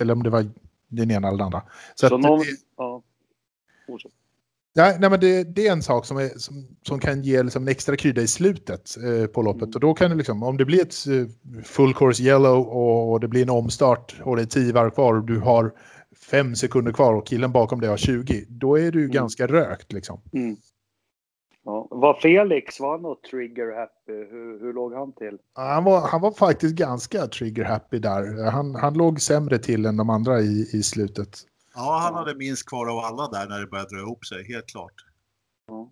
eller 0.00 0.14
om 0.14 0.22
det 0.22 0.30
var 0.30 0.50
den 0.88 1.10
ena 1.10 1.28
eller 1.28 1.38
den 1.38 1.46
andra. 1.46 1.62
Så, 1.94 2.08
så 2.08 2.14
att, 2.14 2.20
någon, 2.20 2.38
det, 2.38 2.46
ja. 2.76 3.02
Nej, 4.74 4.96
nej, 5.00 5.10
men 5.10 5.20
det, 5.20 5.44
det, 5.44 5.66
är 5.66 5.72
en 5.72 5.82
sak 5.82 6.06
som, 6.06 6.16
är, 6.16 6.38
som, 6.38 6.66
som 6.86 6.98
kan 6.98 7.22
ge 7.22 7.42
liksom 7.42 7.62
en 7.62 7.68
extra 7.68 7.96
krydda 7.96 8.22
i 8.22 8.26
slutet 8.26 8.96
eh, 8.96 9.26
på 9.26 9.42
loppet. 9.42 9.62
Mm. 9.62 9.74
Och 9.74 9.80
då 9.80 9.94
kan 9.94 10.10
det 10.10 10.16
liksom, 10.16 10.42
om 10.42 10.56
det 10.56 10.64
blir 10.64 10.82
ett 10.82 10.94
eh, 11.06 11.62
full 11.64 11.94
course 11.94 12.22
yellow 12.22 12.68
och, 12.68 13.12
och, 13.12 13.20
det 13.20 13.28
blir 13.28 13.42
en 13.42 13.50
omstart 13.50 14.14
och 14.22 14.36
det 14.36 14.42
är 14.42 14.46
tio 14.46 14.72
varv 14.72 14.90
kvar 14.90 15.14
och 15.14 15.24
du 15.24 15.38
har 15.38 15.72
fem 16.30 16.54
sekunder 16.54 16.92
kvar 16.92 17.14
och 17.14 17.26
killen 17.26 17.52
bakom 17.52 17.80
dig 17.80 17.90
har 17.90 17.96
20, 17.96 18.44
då 18.48 18.78
är 18.78 18.92
du 18.92 19.00
mm. 19.00 19.10
ganska 19.10 19.46
rökt 19.46 19.92
liksom. 19.92 20.20
Mm. 20.32 20.56
Ja. 21.64 21.88
Var 21.90 22.14
Felix, 22.14 22.80
var 22.80 22.90
han 22.90 23.02
något 23.02 23.22
trigger 23.22 23.76
happy? 23.78 24.12
Hur, 24.12 24.60
hur 24.60 24.72
låg 24.72 24.94
han 24.94 25.12
till? 25.12 25.38
Han 25.52 25.84
var, 25.84 26.08
han 26.08 26.20
var 26.20 26.32
faktiskt 26.32 26.74
ganska 26.74 27.26
trigger 27.26 27.64
happy 27.64 27.98
där. 27.98 28.50
Han, 28.50 28.74
han 28.74 28.94
låg 28.94 29.20
sämre 29.20 29.58
till 29.58 29.86
än 29.86 29.96
de 29.96 30.10
andra 30.10 30.40
i, 30.40 30.60
i 30.72 30.82
slutet. 30.82 31.38
Ja, 31.74 31.98
han 32.02 32.14
hade 32.14 32.34
minst 32.34 32.68
kvar 32.68 32.86
av 32.86 32.98
alla 32.98 33.28
där 33.28 33.48
när 33.48 33.60
det 33.60 33.66
började 33.66 33.96
dra 33.96 34.02
ihop 34.02 34.24
sig, 34.24 34.44
helt 34.44 34.66
klart. 34.66 34.94
Ja, 35.66 35.90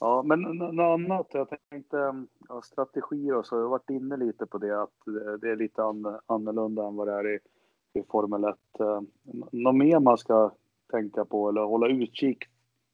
ja 0.00 0.22
men 0.22 0.40
något 0.40 1.00
annat, 1.00 1.26
jag 1.32 1.48
tänkte 1.70 1.96
ja, 2.48 2.62
strategier 2.62 3.36
och 3.36 3.46
så, 3.46 3.56
jag 3.56 3.62
har 3.62 3.68
varit 3.68 3.90
inne 3.90 4.16
lite 4.16 4.46
på 4.46 4.58
det, 4.58 4.82
att 4.82 4.98
det 5.40 5.50
är 5.50 5.56
lite 5.56 5.82
annorlunda 6.26 6.86
än 6.86 6.96
vad 6.96 7.08
det 7.08 7.14
är 7.14 7.34
i 7.34 7.38
i 7.94 8.02
Formel 8.10 8.44
1. 8.44 8.56
Eh, 8.80 9.00
något 9.52 9.76
mer 9.76 10.00
man 10.00 10.18
ska 10.18 10.54
tänka 10.90 11.24
på 11.24 11.48
eller 11.48 11.60
hålla 11.60 11.88
utkik 11.88 12.38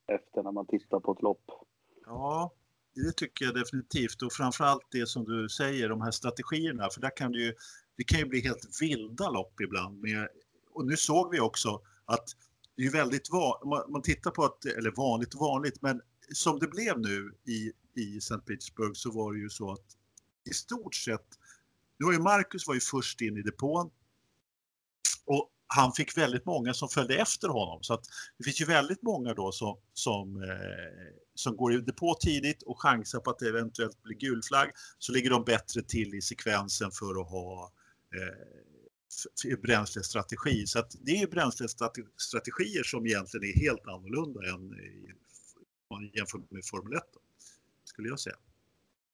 efter 0.07 0.43
när 0.43 0.53
man 0.53 0.67
tittar 0.67 1.01
på 1.01 1.13
ett 1.13 1.23
lopp? 1.23 1.45
Ja, 2.07 2.53
det 2.95 3.13
tycker 3.17 3.45
jag 3.45 3.55
definitivt 3.55 4.23
och 4.23 4.33
framförallt 4.33 4.87
det 4.91 5.07
som 5.07 5.25
du 5.25 5.49
säger, 5.49 5.89
de 5.89 6.01
här 6.01 6.11
strategierna, 6.11 6.89
för 6.91 7.01
där 7.01 7.17
kan 7.17 7.33
det 7.33 7.39
ju, 7.39 7.55
det 7.97 8.05
kan 8.05 8.19
ju 8.19 8.27
bli 8.27 8.41
helt 8.41 8.69
vilda 8.81 9.31
lopp 9.31 9.61
ibland. 9.61 10.01
Med, 10.01 10.29
och 10.73 10.87
nu 10.87 10.97
såg 10.97 11.31
vi 11.31 11.41
också 11.41 11.81
att 12.05 12.25
det 12.77 12.83
är 12.83 12.91
väldigt 12.91 13.31
vanligt, 13.33 13.89
man 13.89 14.03
tittar 14.03 14.31
på 14.31 14.45
att, 14.45 14.65
eller 14.65 14.91
vanligt 14.97 15.35
vanligt, 15.35 15.83
men 15.83 16.01
som 16.33 16.59
det 16.59 16.69
blev 16.69 17.01
nu 17.01 17.35
i, 17.45 17.73
i 18.01 18.17
St. 18.17 18.39
Petersburg 18.39 18.97
så 18.97 19.11
var 19.11 19.33
det 19.33 19.39
ju 19.39 19.51
så 19.51 19.73
att 19.73 19.97
i 20.51 20.55
stort 20.55 20.95
sett, 20.95 21.27
nu 21.99 22.07
var 22.07 22.13
ju 22.13 22.19
Marcus 22.19 22.67
var 22.67 22.75
ju 22.75 22.81
först 22.81 23.21
in 23.21 23.37
i 23.37 23.43
depån, 23.43 23.91
och 25.31 25.51
han 25.67 25.93
fick 25.93 26.19
väldigt 26.19 26.47
många 26.47 26.75
som 26.75 26.89
följde 26.89 27.15
efter 27.17 27.49
honom. 27.49 27.83
Så 27.83 27.95
att 27.95 28.05
det 28.39 28.45
finns 28.45 28.61
ju 28.61 28.65
väldigt 28.65 29.03
många 29.03 29.35
då 29.35 29.53
som, 29.53 29.79
som, 29.93 30.43
eh, 30.43 31.15
som 31.35 31.57
går 31.57 31.75
i 31.75 31.81
depå 31.81 32.15
tidigt 32.21 32.63
och 32.63 32.83
chansar 32.83 33.21
på 33.21 33.31
att 33.31 33.39
det 33.39 33.49
eventuellt 33.49 34.03
blir 34.03 34.17
gul 34.17 34.43
flagg. 34.43 34.71
Så 34.99 35.13
ligger 35.13 35.31
de 35.31 35.45
bättre 35.45 35.83
till 35.83 36.15
i 36.15 36.23
sekvensen 36.23 36.91
för 36.91 37.21
att 37.21 37.31
ha 37.31 37.73
eh, 38.17 39.59
bränslestrategi. 39.59 40.67
Så 40.67 40.79
att 40.79 40.97
det 41.01 41.23
är 41.23 41.27
bränslestrategier 41.27 42.83
som 42.85 43.07
egentligen 43.07 43.45
är 43.45 43.61
helt 43.61 43.87
annorlunda 43.87 44.41
än 44.51 44.75
jämfört 46.15 46.51
med 46.51 46.65
Formel 46.65 46.93
1. 46.93 47.03
då, 47.15 47.21
Skulle 47.85 48.09
jag 48.09 48.21
säga. 48.21 48.37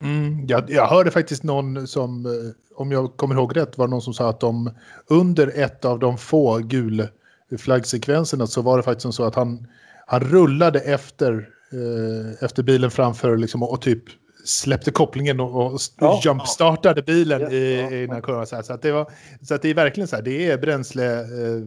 Mm, 0.03 0.47
jag, 0.47 0.71
jag 0.71 0.87
hörde 0.87 1.11
faktiskt 1.11 1.43
någon 1.43 1.87
som, 1.87 2.27
eh, 2.27 2.33
om 2.75 2.93
jag 2.93 3.17
kommer 3.17 3.35
ihåg 3.35 3.57
rätt, 3.57 3.79
var 3.79 3.89
någon 3.89 4.03
som 4.03 4.15
sa 4.15 4.31
att 4.31 4.41
de 4.41 4.71
under 5.07 5.53
ett 5.55 5.85
av 5.85 5.99
de 5.99 6.19
få 6.19 6.59
gulflaggsekvenserna 6.59 8.47
så 8.47 8.63
var 8.63 8.77
det 8.77 8.83
faktiskt 8.83 9.15
så 9.15 9.25
att 9.25 9.35
han, 9.35 9.67
han 10.07 10.21
rullade 10.21 10.81
efter, 10.81 11.49
eh, 11.73 12.45
efter 12.45 12.63
bilen 12.63 12.91
framför 12.91 13.37
liksom, 13.37 13.63
och, 13.63 13.73
och 13.73 13.83
typ 13.83 14.05
släppte 14.45 14.91
kopplingen 14.91 15.41
och, 15.41 15.73
och 15.73 15.81
ja, 15.99 16.21
jumpstartade 16.25 17.03
bilen 17.03 17.41
ja, 17.41 17.51
i, 17.51 17.81
ja, 17.81 17.91
i 17.91 18.01
den 18.01 18.11
här 18.11 18.21
kurvan. 18.21 18.47
Så, 18.47 18.73
att 18.73 18.83
det 18.83 18.93
var, 18.93 19.11
så 19.43 19.55
att 19.55 19.63
det 19.63 19.69
är 19.69 19.75
verkligen 19.75 20.09
så 20.09 20.17
här, 20.17 20.23
det 20.23 20.51
är 20.51 20.59
bränsle, 20.59 21.21
eh, 21.21 21.63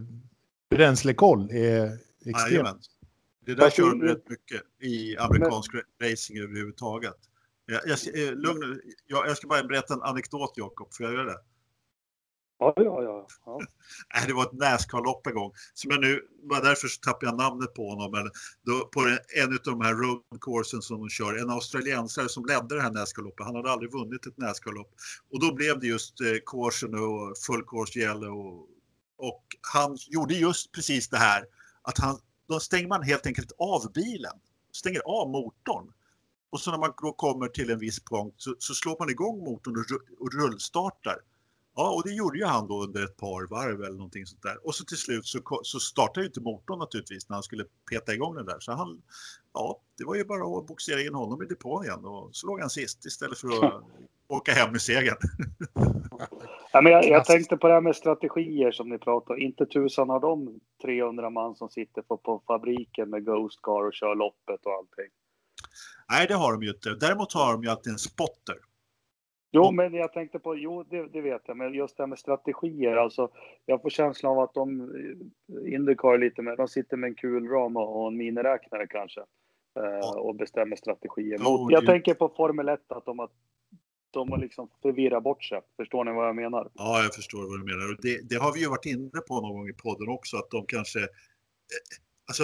bränslekoll 0.70 1.52
är 1.52 1.98
extremt. 2.26 2.86
Det 3.46 3.56
där 3.56 3.70
kör 3.70 3.90
de 3.90 4.02
rätt 4.02 4.30
mycket 4.30 4.62
i 4.82 5.18
amerikansk 5.18 5.74
men, 5.74 6.10
racing 6.12 6.40
överhuvudtaget. 6.40 7.29
Jag, 7.70 7.82
jag, 7.86 8.28
eh, 8.28 8.34
lugn, 8.34 8.82
jag, 9.08 9.28
jag 9.28 9.38
ska 9.38 9.48
bara 9.48 9.64
berätta 9.64 9.94
en 9.94 10.02
anekdot 10.02 10.54
Jakob, 10.56 10.94
får 10.94 11.06
jag 11.06 11.14
göra 11.14 11.26
det? 11.26 11.40
Ja, 12.60 12.74
ja, 12.76 13.04
ja. 13.04 13.28
ja. 13.46 13.60
det 14.28 14.34
var 14.34 14.44
ett 14.44 14.54
Nascar-lopp 14.54 15.28
en 15.28 15.34
gång. 15.34 15.52
Som 15.74 15.92
jag 15.92 16.02
nu, 16.02 16.22
bara 16.50 16.60
därför 16.60 16.88
tappade 17.02 17.26
jag 17.26 17.38
namnet 17.38 17.74
på 17.74 17.90
honom. 17.90 18.12
Men 18.12 18.32
då, 18.66 18.86
på 18.86 19.00
en 19.36 19.54
av 19.54 19.60
de 19.64 19.82
här 19.82 19.94
road 19.94 20.42
coursen 20.42 20.82
som 20.82 21.00
de 21.00 21.10
kör, 21.10 21.42
en 21.42 21.50
australiensare 21.50 22.30
som 22.30 22.46
ledde 22.46 22.76
det 22.76 22.82
här 22.82 22.92
Nascar-loppet. 22.92 23.46
Han 23.46 23.56
hade 23.56 23.72
aldrig 23.72 23.92
vunnit 23.92 24.26
ett 24.26 24.38
Nascar-lopp. 24.38 24.92
Och 25.32 25.40
då 25.40 25.54
blev 25.54 25.80
det 25.80 25.88
just 25.88 26.22
eh, 26.22 26.28
coursen 26.46 26.94
och 26.94 27.38
full 27.38 27.64
course 27.64 28.00
yellow. 28.00 28.38
Och, 28.38 28.68
och 29.18 29.44
han 29.74 29.98
gjorde 30.08 30.34
just 30.34 30.72
precis 30.72 31.10
det 31.10 31.18
här 31.18 31.46
att 31.82 31.98
han, 31.98 32.20
då 32.48 32.60
stänger 32.60 32.88
man 32.88 33.04
helt 33.04 33.26
enkelt 33.26 33.52
av 33.60 33.92
bilen. 33.94 34.40
Stänger 34.72 35.02
av 35.06 35.30
motorn 35.30 35.94
och 36.50 36.60
så 36.60 36.72
när 36.72 36.78
man 36.78 36.94
då 37.02 37.12
kommer 37.12 37.48
till 37.48 37.70
en 37.70 37.80
viss 37.80 38.04
punkt 38.04 38.36
så, 38.38 38.56
så 38.60 38.74
slår 38.74 38.96
man 39.00 39.10
igång 39.10 39.44
motorn 39.44 39.76
och, 39.78 40.26
och 40.26 40.34
rullstartar. 40.34 41.18
Ja, 41.76 41.92
och 41.92 42.04
det 42.04 42.14
gjorde 42.14 42.38
ju 42.38 42.46
han 42.46 42.68
då 42.68 42.84
under 42.84 43.04
ett 43.04 43.18
par 43.18 43.48
varv 43.48 43.84
eller 43.84 43.98
någonting 43.98 44.26
sånt 44.26 44.44
där. 44.44 44.68
Och 44.68 44.76
så 44.76 44.86
till 44.86 44.98
slut 44.98 45.26
så, 45.26 45.40
så 45.64 45.80
startade 45.80 46.22
ju 46.22 46.28
inte 46.28 46.42
motorn 46.42 46.80
naturligtvis 46.80 47.30
när 47.30 47.36
han 47.36 47.44
skulle 47.44 47.66
peta 47.90 48.14
igång 48.14 48.36
den 48.36 48.46
där. 48.46 48.60
Så 48.60 48.72
han, 48.72 49.02
ja, 49.54 49.82
det 49.98 50.06
var 50.06 50.16
ju 50.16 50.26
bara 50.26 50.58
att 50.58 50.68
boxera 50.68 51.02
in 51.02 51.14
honom 51.14 51.44
i 51.44 51.46
depån 51.46 51.84
igen 51.84 52.06
och 52.06 52.30
så 52.32 52.48
låg 52.48 52.60
han 52.60 52.70
sist 52.70 53.06
istället 53.06 53.38
för 53.38 53.66
att 53.66 53.84
åka 54.28 54.52
hem 54.52 54.72
med 54.72 54.82
segern. 54.82 55.18
ja, 56.72 56.82
men 56.82 56.92
jag, 56.92 57.06
jag, 57.06 57.26
tänkte 57.26 57.58
på 57.58 57.68
det 57.68 57.74
här 57.74 57.82
med 57.82 57.96
strategier 57.96 58.72
som 58.72 58.90
ni 58.90 58.98
pratar 58.98 59.34
om. 59.34 59.40
Inte 59.40 59.66
tusan 59.66 60.10
har 60.10 60.20
de 60.20 60.60
300 60.82 61.30
man 61.30 61.56
som 61.56 61.70
sitter 61.70 62.02
på, 62.02 62.18
på 62.18 62.42
fabriken 62.48 63.10
med 63.10 63.26
Ghost 63.26 63.62
Car 63.62 63.88
och 63.88 63.94
kör 63.94 64.16
loppet 64.16 64.66
och 64.66 64.72
allting. 64.72 65.12
Nej, 66.10 66.28
det 66.28 66.34
har 66.34 66.54
de 66.54 66.64
ju 66.64 66.70
inte. 66.70 66.90
Däremot 66.90 67.34
har 67.34 67.54
de 67.54 67.64
ju 67.64 67.70
alltid 67.70 67.92
en 67.94 68.00
spotter. 68.00 68.56
Jo, 69.52 69.72
men 69.72 69.94
jag 69.94 70.14
tänkte 70.14 70.40
på, 70.40 70.58
jo 70.58 70.84
det, 70.84 71.08
det, 71.08 71.22
vet 71.22 71.42
jag, 71.46 71.58
men 71.58 71.74
just 71.74 71.98
det 71.98 72.04
här 72.04 72.08
med 72.08 72.20
strategier, 72.20 72.96
alltså 72.96 73.30
jag 73.66 73.82
får 73.82 73.90
känslan 73.90 74.32
av 74.32 74.40
att 74.40 74.54
de, 74.54 74.82
eh, 74.82 75.74
Indycar 75.74 76.18
lite 76.18 76.42
mer, 76.42 76.58
de 76.58 76.68
sitter 76.68 76.98
med 76.98 77.08
en 77.08 77.16
kulram 77.16 77.78
och 77.78 78.08
en 78.08 78.18
miniräknare 78.18 78.88
kanske 78.88 79.22
eh, 79.80 80.10
och 80.10 80.36
bestämmer 80.36 80.76
strategier. 80.76 81.38
Oh, 81.38 81.68
jag 81.72 81.86
tänker 81.86 82.14
på 82.14 82.30
Formel 82.30 82.70
1, 82.70 82.80
att 82.88 83.06
de 83.06 83.20
har, 83.20 83.30
de 84.12 84.32
har 84.32 84.38
liksom 84.38 84.70
förvirrat 84.82 85.24
bort 85.24 85.44
sig. 85.44 85.62
Förstår 85.78 86.04
ni 86.04 86.12
vad 86.12 86.28
jag 86.28 86.36
menar? 86.36 86.70
Ja, 86.74 87.04
jag 87.04 87.14
förstår 87.16 87.40
vad 87.40 87.60
du 87.60 87.66
menar. 87.66 87.98
Det, 88.02 88.30
det 88.30 88.36
har 88.36 88.54
vi 88.54 88.60
ju 88.60 88.70
varit 88.70 88.86
inne 88.86 89.22
på 89.28 89.42
någon 89.42 89.54
gång 89.54 89.70
i 89.70 89.74
podden 89.74 90.10
också, 90.10 90.38
att 90.38 90.50
de 90.50 90.66
kanske, 90.66 91.00
eh, 91.00 91.06
alltså 92.28 92.44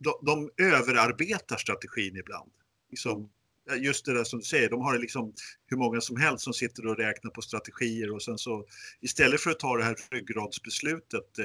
de, 0.00 0.12
de 0.22 0.50
överarbetar 0.64 1.56
strategin 1.56 2.16
ibland. 2.16 2.50
Liksom, 2.90 3.30
just 3.76 4.04
det 4.04 4.14
där 4.14 4.24
som 4.24 4.38
du 4.38 4.44
säger, 4.44 4.70
de 4.70 4.80
har 4.80 4.98
liksom 4.98 5.32
hur 5.66 5.76
många 5.76 6.00
som 6.00 6.16
helst 6.16 6.44
som 6.44 6.52
sitter 6.52 6.86
och 6.86 6.96
räknar 6.96 7.30
på 7.30 7.42
strategier 7.42 8.14
och 8.14 8.22
sen 8.22 8.38
så 8.38 8.64
istället 9.00 9.40
för 9.40 9.50
att 9.50 9.58
ta 9.58 9.76
det 9.76 9.84
här 9.84 9.96
ryggradsbeslutet 10.10 11.38
eh, 11.38 11.44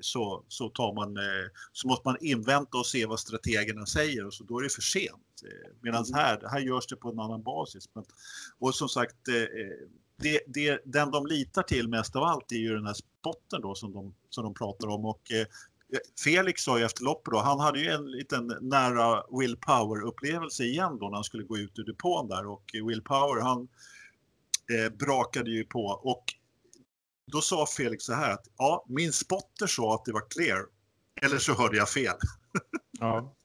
så, 0.00 0.44
så, 0.48 0.68
tar 0.68 0.94
man, 0.94 1.16
eh, 1.16 1.48
så 1.72 1.88
måste 1.88 2.08
man 2.08 2.16
invänta 2.20 2.78
och 2.78 2.86
se 2.86 3.06
vad 3.06 3.20
strategerna 3.20 3.86
säger 3.86 4.26
och 4.26 4.34
så 4.34 4.44
då 4.44 4.58
är 4.58 4.62
det 4.62 4.74
för 4.74 4.82
sent. 4.82 5.42
Eh, 5.44 5.70
Medan 5.80 6.04
mm. 6.04 6.14
här, 6.14 6.48
här 6.50 6.60
görs 6.60 6.86
det 6.86 6.96
på 6.96 7.08
en 7.08 7.18
annan 7.18 7.42
basis. 7.42 7.84
Men, 7.94 8.04
och 8.58 8.74
som 8.74 8.88
sagt, 8.88 9.16
det, 10.22 10.40
det, 10.46 10.80
den 10.84 11.10
de 11.10 11.26
litar 11.26 11.62
till 11.62 11.88
mest 11.88 12.16
av 12.16 12.22
allt 12.22 12.52
är 12.52 12.56
ju 12.56 12.74
den 12.74 12.86
här 12.86 12.94
spotten 12.94 13.60
då 13.60 13.74
som 13.74 13.92
de, 13.92 14.14
som 14.30 14.44
de 14.44 14.54
pratar 14.54 14.88
om 14.88 15.04
och 15.04 15.22
Felix 16.24 16.62
sa 16.62 16.78
ju 16.78 16.84
efter 16.84 17.04
loppet 17.04 17.32
då, 17.32 17.38
han 17.38 17.60
hade 17.60 17.80
ju 17.80 17.88
en 17.88 18.10
liten 18.10 18.46
nära 18.60 19.22
Will 19.38 19.56
Power-upplevelse 19.56 20.62
igen 20.62 20.98
då 20.98 21.08
när 21.08 21.14
han 21.14 21.24
skulle 21.24 21.42
gå 21.42 21.58
ut 21.58 21.78
ur 21.78 21.84
depån 21.84 22.28
där 22.28 22.46
och 22.46 22.70
Will 22.72 23.02
Power 23.02 23.40
han 23.40 23.68
eh, 24.70 24.92
brakade 24.92 25.50
ju 25.50 25.64
på 25.64 25.84
och 25.84 26.24
då 27.32 27.40
sa 27.40 27.66
Felix 27.66 28.04
så 28.04 28.12
här 28.12 28.30
att 28.32 28.48
ja, 28.58 28.84
min 28.88 29.12
spotter 29.12 29.66
sa 29.66 29.94
att 29.94 30.04
det 30.04 30.12
var 30.12 30.30
clear. 30.30 30.66
Eller 31.22 31.38
så 31.38 31.54
hörde 31.54 31.76
jag 31.76 31.88
fel. 31.88 32.16
Ja. 33.00 33.34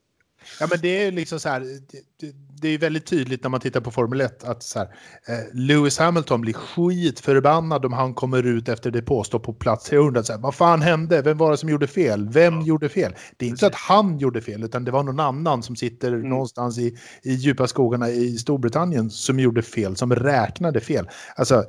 Ja, 0.60 0.68
men 0.70 0.80
det 0.82 1.04
är 1.04 1.12
liksom 1.12 1.40
så 1.40 1.50
här, 1.50 1.60
det, 1.60 2.32
det, 2.62 2.68
är 2.70 2.78
väldigt 2.78 3.06
tydligt 3.06 3.44
när 3.44 3.50
man 3.50 3.60
tittar 3.60 3.82
på 3.82 3.92
Formel 3.92 4.22
1 4.22 4.44
att 4.44 4.64
så 4.64 4.80
här, 4.80 4.88
eh, 5.28 5.54
Lewis 5.54 5.98
Hamilton 5.98 6.42
blir 6.42 6.54
skitförbannad 6.54 7.86
om 7.86 7.94
han 7.94 8.14
kommer 8.14 8.44
ut 8.44 8.70
efter 8.70 8.92
det 8.92 9.02
påstår 9.02 9.40
på 9.40 9.54
plats 9.54 9.86
300. 9.86 10.24
Så 10.24 10.34
här, 10.34 10.40
vad 10.40 10.56
fan 10.56 10.82
hände? 10.82 11.22
Vem 11.22 11.38
var 11.38 11.52
det 11.52 11.58
som 11.58 11.70
gjorde 11.70 11.88
fel? 11.88 12.30
Vem 12.30 12.54
ja. 12.54 12.66
gjorde 12.66 12.90
fel? 12.90 13.16
Det 13.38 13.46
är 13.46 13.50
inte 13.50 13.60
så 13.60 13.68
att 13.68 13.76
han 13.76 14.18
gjorde 14.18 14.42
fel, 14.42 14.64
utan 14.64 14.86
det 14.86 14.92
var 14.92 15.04
någon 15.04 15.20
annan 15.20 15.64
som 15.64 15.76
sitter 15.76 16.08
mm. 16.08 16.30
någonstans 16.30 16.78
i, 16.78 16.98
i 17.24 17.34
djupa 17.34 17.68
skogarna 17.68 18.10
i 18.10 18.38
Storbritannien 18.38 19.10
som 19.10 19.40
gjorde 19.40 19.62
fel, 19.62 19.96
som 19.96 20.16
räknade 20.16 20.80
fel. 20.80 21.10
Alltså, 21.36 21.66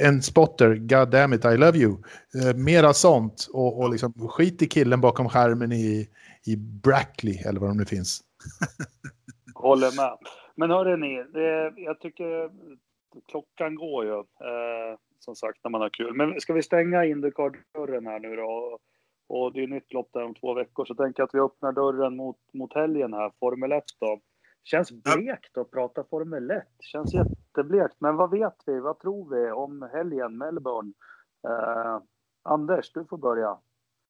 en 0.00 0.22
spotter, 0.22 0.74
God 0.74 1.10
damn 1.10 1.32
it, 1.32 1.44
I 1.44 1.56
love 1.56 1.78
you. 1.78 1.96
Eh, 2.42 2.54
mera 2.54 2.94
sånt 2.94 3.48
och, 3.52 3.80
och 3.80 3.90
liksom 3.90 4.12
skit 4.12 4.62
i 4.62 4.66
killen 4.66 5.00
bakom 5.00 5.28
skärmen 5.28 5.72
i 5.72 6.08
i 6.46 6.56
Brackley 6.56 7.38
eller 7.48 7.60
vad 7.60 7.70
de 7.70 7.76
nu 7.76 7.84
finns. 7.84 8.20
Håller 9.54 9.96
med. 9.96 10.18
Men 10.54 10.70
hörde 10.70 10.96
ni, 10.96 11.24
det, 11.32 11.72
jag 11.76 12.00
tycker 12.00 12.50
klockan 13.28 13.74
går 13.74 14.04
ju. 14.04 14.18
Eh, 14.18 14.98
som 15.18 15.36
sagt, 15.36 15.64
när 15.64 15.70
man 15.70 15.80
har 15.80 15.88
kul. 15.88 16.14
Men 16.14 16.40
ska 16.40 16.52
vi 16.52 16.62
stänga 16.62 17.04
Indycar-dörren 17.04 18.06
här 18.06 18.18
nu 18.18 18.36
då? 18.36 18.78
Och 19.28 19.52
det 19.52 19.62
är 19.62 19.66
nytt 19.66 19.92
lopp 19.92 20.10
där 20.12 20.24
om 20.24 20.34
två 20.34 20.54
veckor, 20.54 20.84
så 20.84 20.94
tänker 20.94 21.20
jag 21.20 21.26
att 21.26 21.34
vi 21.34 21.40
öppnar 21.40 21.72
dörren 21.72 22.16
mot, 22.16 22.36
mot 22.52 22.74
helgen 22.74 23.12
här, 23.14 23.32
Formel 23.40 23.72
1 23.72 23.84
då. 24.00 24.20
Känns 24.62 24.92
blekt 24.92 25.58
att 25.58 25.70
prata 25.70 26.04
Formel 26.04 26.50
1. 26.50 26.64
Känns 26.80 27.14
jätteblekt. 27.14 27.96
Men 27.98 28.16
vad 28.16 28.30
vet 28.30 28.62
vi? 28.66 28.80
Vad 28.80 28.98
tror 28.98 29.30
vi 29.30 29.50
om 29.50 29.88
helgen, 29.92 30.38
Melbourne? 30.38 30.92
Eh, 31.48 32.00
Anders, 32.42 32.92
du 32.92 33.04
får 33.04 33.18
börja. 33.18 33.58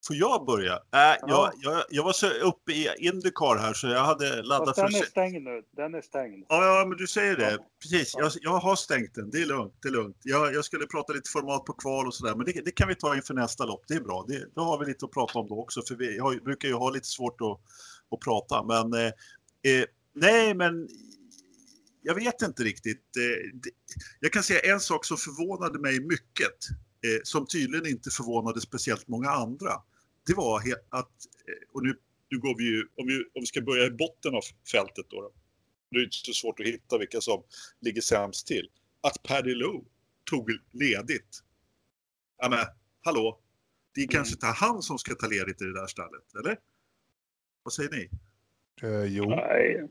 Får 0.07 0.17
jag 0.17 0.47
börja? 0.47 0.73
Äh, 0.73 0.79
ja. 0.93 1.19
jag, 1.21 1.53
jag, 1.61 1.85
jag 1.91 2.05
var 2.05 2.13
så 2.13 2.29
uppe 2.29 2.73
i 2.73 2.89
Indycar 2.99 3.59
här 3.59 3.75
så 3.75 3.87
jag 3.87 4.05
hade 4.05 4.43
laddat 4.43 4.67
Fast 4.67 4.77
den 4.77 4.91
för... 4.91 4.99
är 4.99 5.11
stängd 5.11 5.43
nu. 5.43 5.63
Den 5.77 5.95
är 5.95 6.01
stängd. 6.01 6.47
Ja, 6.49 6.79
ja 6.79 6.87
men 6.87 6.99
du 6.99 7.07
säger 7.07 7.37
det. 7.37 7.51
Ja. 7.51 7.67
Precis. 7.83 8.15
Jag, 8.19 8.33
jag 8.41 8.59
har 8.59 8.77
stängt 8.77 9.15
den. 9.15 9.31
Det 9.31 9.43
är 9.43 9.47
lugnt. 9.47 9.75
Det 9.83 9.89
är 9.89 9.93
lugnt. 9.93 10.17
Jag, 10.23 10.55
jag 10.55 10.65
skulle 10.65 10.87
prata 10.87 11.13
lite 11.13 11.31
format 11.31 11.65
på 11.65 11.73
kval 11.73 12.07
och 12.07 12.15
sådär. 12.15 12.35
Men 12.35 12.47
det, 12.47 12.65
det, 12.65 12.71
kan 12.71 12.89
vi 12.89 12.95
ta 12.95 13.17
inför 13.17 13.35
nästa 13.35 13.65
lopp. 13.65 13.85
Det 13.89 13.95
är 13.95 14.01
bra. 14.01 14.25
Det, 14.29 14.55
då 14.55 14.63
har 14.63 14.79
vi 14.79 14.87
lite 14.87 15.05
att 15.05 15.13
prata 15.13 15.39
om 15.39 15.49
då 15.49 15.61
också. 15.61 15.83
För 15.89 15.95
vi 15.95 16.19
har, 16.19 16.45
brukar 16.45 16.69
ju 16.69 16.75
ha 16.75 16.91
lite 16.91 17.09
svårt 17.09 17.41
att, 17.41 17.61
att 18.11 18.21
prata. 18.21 18.63
Men 18.63 18.93
eh, 18.93 19.13
eh, 19.73 19.85
nej, 20.15 20.55
men 20.55 20.89
jag 22.03 22.15
vet 22.15 22.43
inte 22.43 22.63
riktigt. 22.63 23.17
Eh, 23.17 23.61
jag 24.21 24.33
kan 24.33 24.43
säga 24.43 24.61
en 24.75 24.81
sak 24.81 25.05
som 25.05 25.17
förvånade 25.17 25.79
mig 25.79 26.01
mycket. 26.01 26.59
Eh, 27.05 27.21
som 27.23 27.47
tydligen 27.47 27.87
inte 27.87 28.11
förvånade 28.11 28.61
speciellt 28.61 29.09
många 29.09 29.31
andra 29.31 29.73
det 30.27 30.35
var 30.35 30.61
att, 30.89 31.11
eh, 31.49 31.69
och 31.73 31.83
nu, 31.83 31.99
nu 32.31 32.39
går 32.39 32.57
vi 32.57 32.65
ju, 32.65 32.81
om 32.97 33.07
vi, 33.07 33.19
om 33.19 33.41
vi 33.41 33.47
ska 33.47 33.61
börja 33.61 33.85
i 33.87 33.91
botten 33.91 34.35
av 34.35 34.43
fältet 34.73 35.07
då, 35.11 35.21
då 35.21 35.33
det 35.91 35.99
är 35.99 36.05
inte 36.05 36.17
så 36.17 36.33
svårt 36.33 36.61
att 36.61 36.67
hitta 36.67 36.99
vilka 36.99 37.21
som 37.21 37.43
ligger 37.81 38.01
sämst 38.01 38.47
till, 38.47 38.71
att 39.01 39.23
Paddy 39.23 39.55
Lowe 39.55 39.85
tog 40.31 40.51
ledigt. 40.73 41.43
Ja 42.39 42.49
men, 42.49 42.59
hallå, 43.05 43.41
det 43.95 44.01
är 44.01 44.05
mm. 44.05 44.13
kanske 44.13 44.35
inte 44.35 44.47
han 44.47 44.83
som 44.83 44.99
ska 44.99 45.15
ta 45.15 45.27
ledigt 45.27 45.63
i 45.63 45.65
det 45.65 45.81
där 45.81 45.87
stället, 45.87 46.35
eller? 46.39 46.59
Vad 47.63 47.73
säger 47.73 47.91
ni? 47.91 48.11
Uh, 48.89 49.05
jo. 49.05 49.25
Nej. 49.25 49.89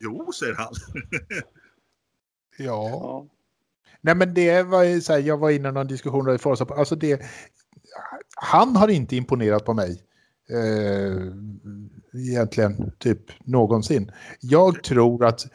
Jo, 0.00 0.32
säger 0.32 0.54
han. 0.54 0.74
ja. 2.58 2.88
ja. 2.88 3.26
Nej 4.00 4.14
men 4.14 4.34
det 4.34 4.62
var 4.62 4.82
ju 4.82 5.00
så 5.00 5.12
här, 5.12 5.20
jag 5.20 5.38
var 5.38 5.50
inne 5.50 5.68
i 5.68 5.72
någon 5.72 5.86
diskussion 5.86 6.34
i 6.34 6.38
Forza, 6.38 6.64
alltså 6.64 6.96
det, 6.96 7.22
han 8.36 8.76
har 8.76 8.88
inte 8.88 9.16
imponerat 9.16 9.64
på 9.64 9.74
mig. 9.74 10.02
Eh, 10.50 11.32
egentligen 12.14 12.92
typ 12.98 13.20
någonsin. 13.44 14.10
Jag 14.40 14.82
tror 14.82 15.24
att, 15.24 15.46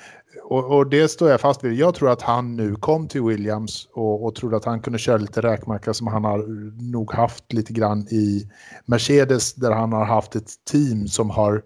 och, 0.44 0.78
och, 0.78 0.90
det 0.90 1.08
står 1.08 1.30
jag 1.30 1.42
fast 1.42 1.64
vid, 1.64 1.74
jag 1.74 1.96
tror 1.96 2.12
att 2.12 2.22
han 2.22 2.56
nu 2.56 2.76
kom 2.76 3.08
till 3.08 3.22
Williams 3.22 3.88
och, 3.94 4.26
och 4.26 4.36
trodde 4.36 4.58
att 4.58 4.66
han 4.66 4.82
kunde 4.82 5.00
köra 5.00 5.18
lite 5.18 5.42
räkmacka 5.42 5.94
som 5.94 6.08
han 6.08 6.24
har 6.24 6.46
nog 6.92 7.14
haft 7.14 7.54
lite 7.54 7.74
grann 7.74 8.08
i 8.08 8.50
Mercedes 8.86 9.54
där 9.54 9.72
han 9.72 9.94
har 9.94 10.06
haft 10.06 10.36
ett 10.36 10.52
team 10.72 11.08
som 11.08 11.30
har 11.30 11.62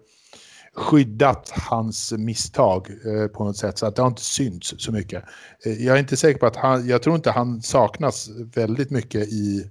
skyddat 0.76 1.52
hans 1.54 2.12
misstag 2.12 2.90
eh, 2.90 3.26
på 3.26 3.44
något 3.44 3.56
sätt 3.56 3.78
så 3.78 3.86
att 3.86 3.96
det 3.96 4.02
har 4.02 4.08
inte 4.08 4.22
synts 4.22 4.74
så 4.78 4.92
mycket. 4.92 5.24
Eh, 5.64 5.84
jag 5.84 5.96
är 5.96 6.00
inte 6.00 6.16
säker 6.16 6.40
på 6.40 6.46
att 6.46 6.56
han, 6.56 6.88
jag 6.88 7.02
tror 7.02 7.16
inte 7.16 7.30
han 7.30 7.62
saknas 7.62 8.28
väldigt 8.54 8.90
mycket 8.90 9.28
i 9.28 9.70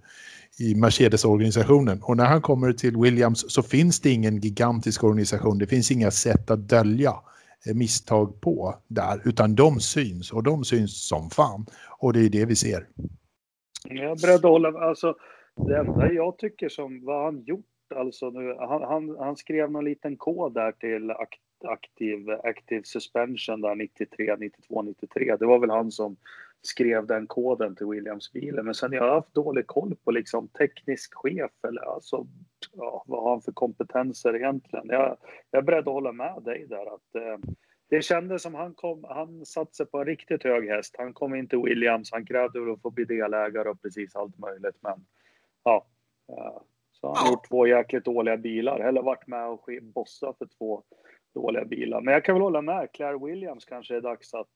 i 0.59 0.75
Mercedes-organisationen. 0.75 2.01
Och 2.03 2.17
när 2.17 2.25
han 2.25 2.41
kommer 2.41 2.73
till 2.73 2.97
Williams 2.97 3.53
så 3.53 3.63
finns 3.63 4.01
det 4.01 4.09
ingen 4.09 4.37
gigantisk 4.37 5.03
organisation. 5.03 5.57
Det 5.57 5.67
finns 5.67 5.91
inga 5.91 6.11
sätt 6.11 6.51
att 6.51 6.69
dölja 6.69 7.13
eh, 7.67 7.75
misstag 7.75 8.41
på 8.41 8.75
där, 8.87 9.21
utan 9.25 9.55
de 9.55 9.79
syns 9.79 10.31
och 10.31 10.43
de 10.43 10.63
syns 10.63 11.07
som 11.07 11.29
fan. 11.29 11.65
Och 11.99 12.13
det 12.13 12.19
är 12.19 12.29
det 12.29 12.45
vi 12.45 12.55
ser. 12.55 12.87
Jag 13.89 14.17
bröd 14.17 14.41
beredd 14.41 14.75
alltså 14.75 15.15
det 15.67 15.77
enda 15.77 16.11
jag 16.11 16.37
tycker 16.37 16.69
som, 16.69 17.05
vad 17.05 17.25
han 17.25 17.43
gjort 17.43 17.65
alltså 17.95 18.29
nu, 18.29 18.55
han, 18.59 18.81
han, 18.81 19.15
han 19.19 19.35
skrev 19.35 19.71
någon 19.71 19.85
liten 19.85 20.17
kod 20.17 20.53
där 20.53 20.71
till 20.71 21.11
aktiv, 21.63 22.29
active 22.43 22.81
suspension 22.83 23.61
där 23.61 23.75
93, 23.75 24.35
92, 24.39 24.81
93. 24.81 25.35
Det 25.39 25.45
var 25.45 25.59
väl 25.59 25.69
han 25.69 25.91
som 25.91 26.15
skrev 26.67 27.07
den 27.07 27.27
koden 27.27 27.75
till 27.75 27.85
Williams-bilen. 27.85 28.65
Men 28.65 28.73
sen 28.73 28.93
jag 28.93 29.03
har 29.03 29.15
haft 29.15 29.33
dålig 29.33 29.67
koll 29.67 29.95
på 30.03 30.11
liksom 30.11 30.47
teknisk 30.47 31.13
chef 31.13 31.51
eller 31.67 31.81
alltså, 31.81 32.27
ja, 32.71 33.03
vad 33.07 33.23
har 33.23 33.29
han 33.29 33.41
för 33.41 33.51
kompetenser 33.51 34.35
egentligen? 34.35 34.85
Jag, 34.89 35.17
jag 35.51 35.59
är 35.59 35.65
beredd 35.65 35.87
att 35.87 35.93
hålla 35.93 36.11
med 36.11 36.41
dig 36.43 36.65
där 36.69 36.95
att 36.95 37.15
eh, 37.15 37.53
det 37.89 38.01
kändes 38.01 38.41
som 38.41 38.55
han 38.55 38.73
kom, 38.73 39.03
han 39.09 39.45
satte 39.45 39.75
sig 39.75 39.85
på 39.85 39.97
en 39.97 40.05
riktigt 40.05 40.43
hög 40.43 40.69
häst. 40.69 40.95
Han 40.97 41.13
kom 41.13 41.35
in 41.35 41.47
till 41.47 41.61
Williams, 41.61 42.11
han 42.11 42.25
krävde 42.25 42.73
att 42.73 42.81
få 42.81 42.89
bli 42.89 43.05
delägare 43.05 43.69
och 43.69 43.81
precis 43.81 44.15
allt 44.15 44.37
möjligt. 44.37 44.77
Men 44.79 45.05
ja, 45.63 45.85
eh, 46.29 46.61
så 46.91 47.07
har 47.07 47.15
han 47.15 47.31
gjort 47.31 47.47
två 47.49 47.67
jäkligt 47.67 48.05
dåliga 48.05 48.37
bilar 48.37 48.79
eller 48.79 49.01
varit 49.01 49.27
med 49.27 49.47
och 49.47 49.69
bossa 49.81 50.33
för 50.37 50.47
två 50.57 50.83
dåliga 51.33 51.65
bilar. 51.65 52.01
Men 52.01 52.13
jag 52.13 52.25
kan 52.25 52.35
väl 52.35 52.41
hålla 52.41 52.61
med, 52.61 52.91
Claire 52.93 53.25
Williams 53.25 53.65
kanske 53.65 53.95
är 53.95 54.01
dags 54.01 54.33
att 54.33 54.47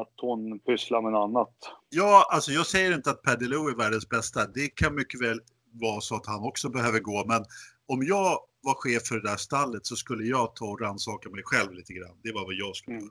att 0.00 0.12
hon 0.20 0.58
pysslar 0.58 1.02
med 1.02 1.12
något 1.12 1.28
annat. 1.28 1.54
Ja, 1.88 2.26
alltså 2.30 2.52
jag 2.52 2.66
säger 2.66 2.94
inte 2.94 3.10
att 3.10 3.22
Paddy 3.22 3.46
Lou 3.46 3.68
är 3.70 3.76
världens 3.76 4.08
bästa. 4.08 4.46
Det 4.46 4.68
kan 4.68 4.94
mycket 4.94 5.20
väl 5.22 5.40
vara 5.72 6.00
så 6.00 6.14
att 6.16 6.26
han 6.26 6.44
också 6.44 6.68
behöver 6.68 7.00
gå, 7.00 7.24
men 7.26 7.44
om 7.86 8.02
jag 8.02 8.38
var 8.62 8.74
chef 8.74 9.02
för 9.06 9.14
det 9.14 9.28
där 9.30 9.36
stallet 9.36 9.86
så 9.86 9.96
skulle 9.96 10.24
jag 10.24 10.56
ta 10.56 10.64
och 10.64 10.80
rannsaka 10.80 11.30
mig 11.30 11.42
själv 11.44 11.72
lite 11.72 11.92
grann. 11.92 12.16
Det 12.22 12.32
var 12.32 12.44
vad 12.44 12.54
jag 12.54 12.76
skulle 12.76 12.96
Mm. 12.96 13.10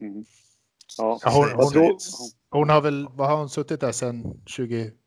göra. 0.00 0.10
Mm. 0.12 0.24
Ja, 0.98 1.18
Ja, 1.22 1.30
hon- 1.30 1.72
hon- 1.74 1.98
Hon 2.50 2.68
har 2.68 2.80
väl, 2.80 3.08
vad 3.14 3.28
har 3.28 3.36
hon 3.36 3.48
suttit 3.48 3.80
där 3.80 3.92
sedan 3.92 4.22
2013? 4.56 4.98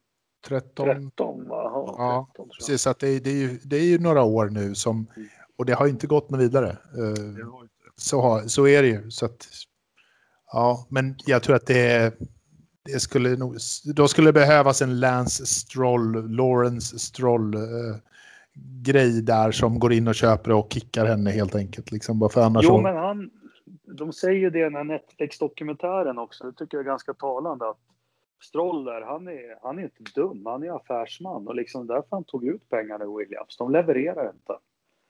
13 0.48 1.48
va? 1.48 1.56
Ja, 1.64 1.96
Ja, 1.98 2.28
13, 2.32 2.36
tror 2.36 2.48
jag. 2.48 2.58
Precis, 2.60 2.82
så 2.82 2.90
att 2.90 3.00
det, 3.00 3.20
det, 3.20 3.30
är 3.30 3.36
ju, 3.36 3.60
det 3.64 3.76
är 3.78 3.84
ju 3.86 4.00
några 4.00 4.24
år 4.24 4.50
nu 4.50 4.76
som, 4.76 5.08
Mm. 5.16 5.28
och 5.56 5.66
det 5.66 5.74
har 5.74 5.88
inte 5.88 6.08
gått 6.08 6.30
något 6.30 6.40
vidare. 6.42 6.70
Eh. 6.70 7.48
Så, 7.96 8.22
har, 8.22 8.48
så 8.48 8.68
är 8.68 8.82
det 8.82 8.88
ju. 8.88 9.12
Så 9.12 9.26
att, 9.26 9.48
ja, 10.52 10.86
men 10.90 11.16
jag 11.26 11.44
tror 11.44 11.56
att 11.56 11.66
det, 11.66 12.14
det 12.86 13.00
skulle 13.00 13.36
nog, 13.36 13.58
då 13.96 14.08
skulle 14.08 14.34
behövas 14.34 14.82
en 14.82 15.00
Lance 15.00 15.46
Stroll, 15.46 16.30
Lawrence 16.36 17.00
Stroll 17.00 17.54
eh, 17.54 17.62
grej 18.84 19.22
där 19.22 19.52
som 19.52 19.80
går 19.80 19.94
in 19.94 20.08
och 20.08 20.16
köper 20.16 20.52
och 20.52 20.74
kickar 20.74 21.06
henne 21.06 21.30
helt 21.32 21.56
enkelt. 21.56 21.92
Liksom, 21.92 22.20
bara 22.20 22.30
för 22.30 22.42
annars 22.42 22.64
Jo, 22.64 22.70
så- 22.70 22.82
men 22.82 22.96
han, 22.96 23.30
de 23.98 24.14
säger 24.14 24.50
det 24.52 24.60
i 24.60 24.62
den 24.62 24.76
här 24.76 24.84
Netflix-dokumentären 24.84 26.18
också. 26.18 26.44
Det 26.44 26.54
tycker 26.54 26.78
jag 26.78 26.86
är 26.86 26.90
ganska 26.90 27.14
talande. 27.14 27.70
Att 27.70 27.78
Stroll 28.44 28.84
där, 28.86 29.02
han 29.02 29.28
är, 29.28 29.64
han 29.64 29.80
är 29.80 29.84
inte 29.84 30.04
dum. 30.16 30.46
Han 30.46 30.64
är 30.64 30.76
affärsman 30.76 31.48
och 31.48 31.56
liksom 31.56 31.88
därför 31.88 32.08
han 32.12 32.24
tog 32.24 32.46
ut 32.46 32.70
pengarna 32.70 33.06
i 33.06 33.08
Williams. 33.18 33.58
De 33.58 33.72
levererar 33.72 34.30
inte. 34.34 34.54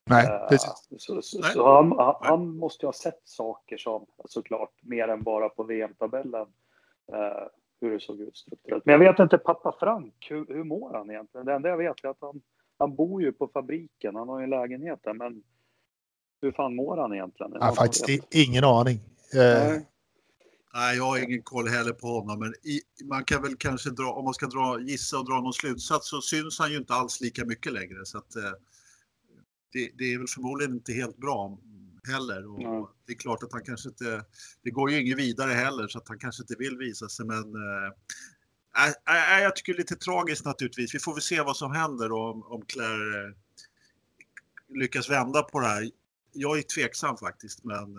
Nej, 0.10 0.28
Eh, 0.28 0.48
precis. 0.50 0.88
Så, 0.98 1.22
så, 1.22 1.40
Nej. 1.40 1.52
så 1.54 1.74
han, 1.76 1.92
han, 1.92 2.16
han 2.20 2.58
måste 2.58 2.86
ju 2.86 2.88
ha 2.88 2.94
sett 2.94 3.22
saker 3.24 3.78
som 3.78 4.06
såklart 4.26 4.74
mer 4.82 5.08
än 5.08 5.24
bara 5.24 5.50
på 5.50 5.64
VM-tabellen. 5.64 6.48
Eh, 7.14 7.48
hur 7.82 7.92
det 7.92 8.00
såg 8.00 8.22
ut 8.22 8.38
strukturellt. 8.38 8.86
Men 8.86 8.94
jag 8.94 9.00
vet 9.00 9.20
inte, 9.20 9.38
pappa 9.38 9.76
Frank, 9.80 10.28
hur, 10.30 10.46
hur 10.48 10.64
mår 10.64 10.94
han 10.94 11.12
egentligen? 11.12 11.46
Det 11.46 11.54
enda 11.54 11.70
jag 11.70 11.78
vet 11.78 12.04
är 12.04 12.10
att 12.10 12.18
han, 12.22 12.42
han 12.80 12.96
bor 12.96 13.22
ju 13.22 13.32
på 13.32 13.48
fabriken. 13.54 14.16
Han 14.16 14.30
har 14.30 14.40
ju 14.40 14.44
en 14.44 14.50
lägenhet 14.50 15.00
där. 15.04 15.14
Men 15.14 15.44
hur 16.42 16.52
fan 16.52 16.76
mår 16.76 16.98
han 16.98 17.14
egentligen? 17.14 17.52
Jag 17.54 17.62
har 17.62 17.76
faktiskt 17.76 18.36
ingen 18.36 18.64
aning. 18.64 19.00
Eh, 19.34 19.68
Nej. 19.68 19.86
Nej, 20.74 20.98
jag 20.98 21.04
har 21.04 21.18
ingen 21.18 21.42
koll 21.42 21.68
heller 21.68 21.94
på 21.94 22.08
honom, 22.08 22.40
men 22.40 22.54
i, 22.64 22.82
man 23.04 23.24
kan 23.24 23.42
väl 23.42 23.56
kanske 23.56 23.90
dra, 23.90 24.12
om 24.12 24.24
man 24.26 24.34
ska 24.34 24.46
dra, 24.46 24.80
gissa 24.80 25.20
och 25.20 25.26
dra 25.26 25.42
någon 25.42 25.54
slutsats 25.54 26.10
så 26.10 26.22
syns 26.22 26.60
han 26.60 26.72
ju 26.72 26.78
inte 26.78 26.94
alls 26.94 27.22
lika 27.22 27.46
mycket 27.46 27.74
längre. 27.74 28.06
Så 28.06 28.18
att, 28.18 28.36
eh, 28.36 28.52
det, 29.78 29.92
det 29.98 30.14
är 30.14 30.18
väl 30.18 30.28
förmodligen 30.28 30.74
inte 30.74 30.94
helt 30.94 31.18
bra 31.18 31.58
heller. 32.08 32.48
Och. 32.48 32.92
Det 33.06 33.14
är 33.14 33.18
klart 33.18 33.44
att 33.44 33.54
han 33.54 33.64
kanske 33.64 33.90
inte, 33.90 34.26
det 34.64 34.72
går 34.72 34.92
ju 34.92 35.02
inget 35.02 35.18
vidare 35.18 35.52
heller 35.52 35.88
så 35.88 35.98
att 35.98 36.08
han 36.08 36.20
kanske 36.20 36.44
inte 36.44 36.56
vill 36.60 36.78
visa 36.78 37.10
sig. 37.10 37.26
Men 37.26 37.56
eh, 37.56 37.92
äh, 38.86 39.38
äh, 39.38 39.44
jag 39.44 39.56
tycker 39.56 39.74
det 39.74 39.78
är 39.78 39.82
lite 39.82 39.96
tragiskt 39.96 40.46
naturligtvis. 40.46 40.96
Vi 40.96 41.00
får 41.00 41.14
väl 41.14 41.22
se 41.22 41.42
vad 41.42 41.58
som 41.58 41.72
händer 41.72 42.12
om, 42.12 42.44
om 42.44 42.62
Claire 42.62 43.28
eh, 43.28 43.34
lyckas 44.70 45.10
vända 45.10 45.44
på 45.44 45.60
det 45.60 45.68
här. 45.68 45.92
Jag 46.32 46.58
är 46.58 46.62
tveksam 46.62 47.18
faktiskt, 47.18 47.64
men 47.64 47.98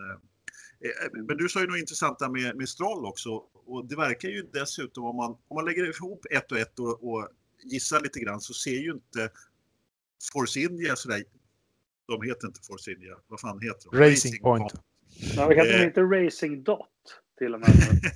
Eh, 0.81 1.11
Men 1.13 1.37
du 1.37 1.49
sa 1.49 1.61
ju 1.61 1.67
något 1.67 1.79
intressant 1.79 2.19
där 2.19 2.29
med, 2.29 2.57
med 2.57 2.69
Stroll 2.69 3.07
också. 3.07 3.31
Och 3.67 3.87
det 3.87 3.97
verkar 3.97 4.29
ju 4.29 4.43
dessutom 4.53 5.05
om 5.05 5.17
man, 5.17 5.31
om 5.31 5.55
man 5.55 5.65
lägger 5.65 5.97
ihop 5.97 6.27
ett 6.31 6.53
och 6.53 6.59
ett 6.59 6.79
och, 6.79 7.09
och 7.13 7.29
gissar 7.65 8.01
lite 8.01 8.21
grann 8.21 8.41
så 8.41 8.55
ser 8.55 8.79
ju 8.79 8.91
inte 8.91 9.31
Force 10.33 10.61
India 10.61 10.97
sådär. 10.97 11.25
De 12.09 12.23
heter 12.23 12.47
inte 12.47 12.61
Force 12.63 12.93
India. 12.93 13.17
Vad 13.27 13.41
fan 13.41 13.61
heter 13.61 13.91
de? 13.91 14.11
Racing 14.11 14.43
Point. 14.43 14.73
Ja, 15.37 15.49
heter 15.51 15.75
Eh. 15.75 15.79
de 15.81 15.85
inte 15.85 16.01
Racing 16.03 16.63
Dot 16.65 16.87
till 17.39 17.55
och 17.55 17.61
med? 17.61 17.69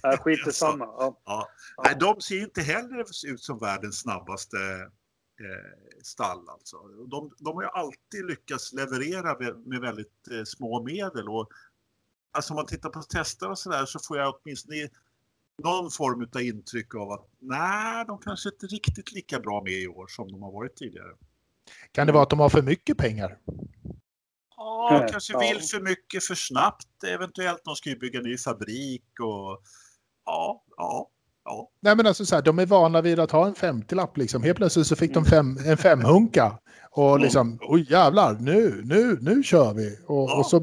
Nej, 0.03 0.16
skit 0.20 0.47
i 0.49 0.53
samma. 0.53 0.84
Ja. 0.84 1.22
Ja. 1.24 1.49
Ja. 1.76 1.82
Nej, 1.84 1.97
de 2.01 2.20
ser 2.20 2.34
ju 2.34 2.43
inte 2.45 2.62
heller 2.62 3.01
ut 3.26 3.40
som 3.40 3.59
världens 3.59 4.01
snabbaste 4.01 4.57
eh, 5.40 6.03
stall 6.03 6.49
alltså. 6.49 6.76
De, 7.11 7.30
de 7.38 7.55
har 7.57 7.62
ju 7.62 7.68
alltid 7.68 8.26
lyckats 8.26 8.72
leverera 8.72 9.38
med, 9.38 9.66
med 9.66 9.80
väldigt 9.80 10.28
eh, 10.30 10.45
små 10.45 10.82
medel. 10.82 11.28
Och, 11.28 11.49
alltså 12.32 12.53
om 12.53 12.57
man 12.57 12.66
tittar 12.66 12.90
på 12.90 13.03
tester 13.03 13.51
och 13.51 13.59
sådär 13.59 13.86
så 13.86 13.99
får 13.99 14.18
jag 14.18 14.34
åtminstone 14.43 14.88
någon 15.62 15.90
form 15.90 16.28
av 16.34 16.43
intryck 16.43 16.95
av 16.95 17.11
att 17.11 17.28
nej, 17.38 18.05
de 18.07 18.18
kanske 18.18 18.49
inte 18.49 18.66
är 18.66 18.68
riktigt 18.68 19.12
lika 19.12 19.40
bra 19.40 19.62
med 19.62 19.72
i 19.72 19.86
år 19.88 20.07
som 20.07 20.32
de 20.32 20.43
har 20.43 20.53
varit 20.53 20.76
tidigare. 20.76 21.12
Kan 21.92 22.06
det 22.06 22.12
vara 22.12 22.22
att 22.22 22.30
de 22.30 22.40
har 22.40 22.48
för 22.48 22.62
mycket 22.62 22.98
pengar? 22.98 23.38
Ja, 24.56 24.88
Nej, 25.00 25.08
kanske 25.12 25.38
vill 25.38 25.60
för 25.60 25.80
mycket 25.80 26.24
för 26.24 26.34
snabbt 26.34 27.04
eventuellt. 27.06 27.60
De 27.64 27.74
ska 27.76 27.90
ju 27.90 27.98
bygga 27.98 28.20
ny 28.20 28.38
fabrik 28.38 29.04
och 29.20 29.60
ja, 30.26 30.62
ja, 30.76 31.08
ja. 31.44 31.68
Nej 31.82 31.96
men 31.96 32.06
alltså 32.06 32.26
så 32.26 32.34
här, 32.34 32.42
de 32.42 32.58
är 32.58 32.66
vana 32.66 33.00
vid 33.00 33.20
att 33.20 33.30
ha 33.30 33.46
en 33.46 33.54
50-lapp 33.54 34.16
liksom. 34.16 34.42
Helt 34.42 34.56
plötsligt 34.56 34.86
så 34.86 34.96
fick 34.96 35.14
de 35.14 35.18
Mm. 35.18 35.30
fem, 35.30 35.58
en 35.66 35.76
femhunka. 35.76 36.58
Och 36.90 37.10
Mm. 37.10 37.22
liksom, 37.22 37.58
oj 37.62 37.86
jävlar, 37.90 38.36
nu, 38.40 38.80
nu, 38.84 39.18
nu 39.20 39.42
kör 39.42 39.74
vi. 39.74 39.98
Och, 40.06 40.30
Ja. 40.30 40.38
och 40.38 40.46
så 40.46 40.60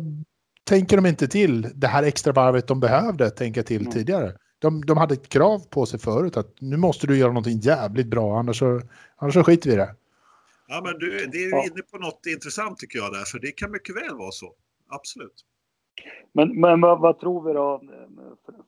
tänker 0.63 0.95
de 0.95 1.05
inte 1.05 1.27
till 1.27 1.67
det 1.75 1.87
här 1.87 2.03
extra 2.03 2.33
varvet 2.33 2.67
de 2.67 2.79
behövde 2.79 3.29
tänka 3.29 3.63
till 3.63 3.81
Mm. 3.81 3.91
tidigare. 3.91 4.33
De, 4.59 4.85
de 4.85 4.97
hade 4.97 5.13
ett 5.13 5.29
krav 5.29 5.59
på 5.69 5.85
sig 5.85 5.99
förut 5.99 6.37
att 6.37 6.53
nu 6.61 6.77
måste 6.77 7.07
du 7.07 7.17
göra 7.17 7.29
någonting 7.31 7.59
jävligt 7.59 8.07
bra 8.07 8.39
annars 8.39 8.59
så, 8.59 8.81
annars 9.17 9.33
så 9.33 9.43
skiter 9.43 9.69
vi 9.69 9.73
i 9.75 9.77
det. 9.77 9.95
Ja, 10.71 10.81
men 10.83 10.93
du, 10.99 11.25
det 11.25 11.37
är 11.37 11.41
ju 11.43 11.49
Ja. 11.49 11.63
inne 11.65 11.81
på 11.91 11.97
något 11.97 12.25
intressant 12.25 12.77
tycker 12.77 12.99
jag 12.99 13.13
där, 13.13 13.23
för 13.25 13.39
det 13.39 13.51
kan 13.51 13.71
mycket 13.71 13.95
väl 13.95 14.15
vara 14.17 14.31
så. 14.31 14.55
Absolut. 14.87 15.45
Men, 16.31 16.59
men 16.61 16.81
vad, 16.81 16.99
vad 17.01 17.19
tror 17.19 17.47
vi 17.47 17.53
då? 17.53 17.81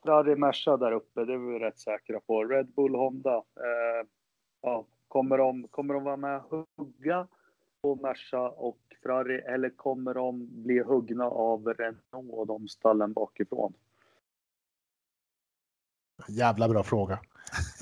Ferrari 0.03 0.35
Merca 0.35 0.77
där 0.77 0.91
uppe, 0.91 1.25
det 1.25 1.33
är 1.33 1.37
vi 1.37 1.59
rätt 1.59 1.79
säkra 1.79 2.19
på. 2.19 2.43
Red 2.43 2.67
Bull, 2.67 2.95
Honda. 2.95 3.35
Eh, 3.35 4.07
ja, 4.61 4.85
kommer, 5.07 5.37
de, 5.37 5.67
kommer 5.67 5.93
de 5.93 6.03
vara 6.03 6.17
med 6.17 6.41
och 6.49 6.67
hugga 6.77 7.27
på 7.81 7.95
Merca 7.95 8.49
och 8.49 8.79
Ferrari 9.03 9.39
eller 9.41 9.69
kommer 9.69 10.13
de 10.13 10.63
bli 10.63 10.79
huggna 10.79 11.25
av 11.25 11.67
Renault 11.67 12.31
och 12.33 12.47
de 12.47 12.67
stallen 12.67 13.13
bakifrån? 13.13 13.73
Jävla 16.27 16.69
bra 16.69 16.83
fråga. 16.83 17.19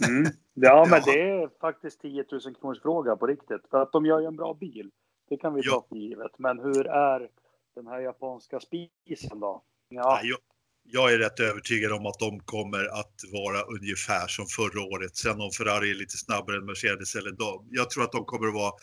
Mm. 0.08 0.32
Ja, 0.54 0.86
men 0.90 1.02
Ja. 1.06 1.14
det 1.14 1.22
är 1.22 1.50
faktiskt 1.62 2.02
10 2.02 2.26
000 2.32 2.42
kronors 2.56 2.82
fråga 2.82 3.16
på 3.16 3.28
riktigt. 3.28 3.62
För 3.72 3.82
att 3.82 3.92
de 3.92 4.06
gör 4.06 4.20
ju 4.20 4.26
en 4.26 4.36
bra 4.36 4.54
bil. 4.54 4.92
Det 5.30 5.38
kan 5.38 5.54
vi 5.54 5.62
Ja. 5.64 5.72
ta 5.72 5.86
för 5.90 5.96
givet. 5.96 6.32
Men 6.40 6.60
hur 6.60 6.88
är 6.88 7.30
den 7.76 7.88
här 7.88 8.00
japanska 8.00 8.60
spisen 8.60 9.40
då? 9.40 9.64
Ja, 9.90 10.20
Nej, 10.22 10.30
jag, 10.30 10.38
jag 10.84 11.14
är 11.14 11.18
rätt 11.18 11.40
övertygad 11.40 11.92
om 11.92 12.06
att 12.06 12.20
de 12.20 12.40
kommer 12.40 12.86
att 13.00 13.14
vara 13.34 13.62
ungefär 13.62 14.28
som 14.28 14.46
förra 14.46 14.82
året. 14.84 15.16
Sen 15.16 15.42
om 15.42 15.52
Ferrari 15.58 15.92
är 15.92 15.96
lite 15.96 16.18
snabbare 16.18 16.58
än 16.58 16.66
Mercedes 16.66 17.16
eller 17.16 17.32
de. 17.32 17.68
Jag 17.72 17.90
tror 17.90 18.04
att 18.04 18.12
de 18.12 18.26
kommer 18.26 18.48
att 18.48 18.54
vara 18.54 18.74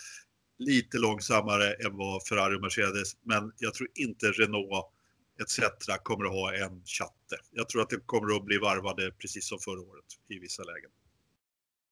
lite 0.59 0.99
långsammare 0.99 1.73
än 1.87 1.97
vad 1.97 2.27
Ferrari 2.29 2.57
och 2.57 2.61
Mercedes. 2.61 3.13
Men 3.23 3.53
jag 3.59 3.75
tror 3.75 3.89
inte 3.95 4.27
Renault 4.27 4.71
etc. 5.43 5.59
kommer 6.03 6.25
att 6.25 6.33
ha 6.33 6.55
en 6.55 6.83
chatte. 6.85 7.37
Jag 7.51 7.69
tror 7.69 7.83
att 7.83 7.91
det 7.91 8.07
kommer 8.07 8.37
att 8.37 8.45
bli 8.45 8.59
varvade 8.59 9.11
precis 9.11 9.49
som 9.49 9.59
förra 9.59 9.81
året 9.81 10.05
i 10.29 10.39
vissa 10.39 10.63
lägen. 10.63 10.91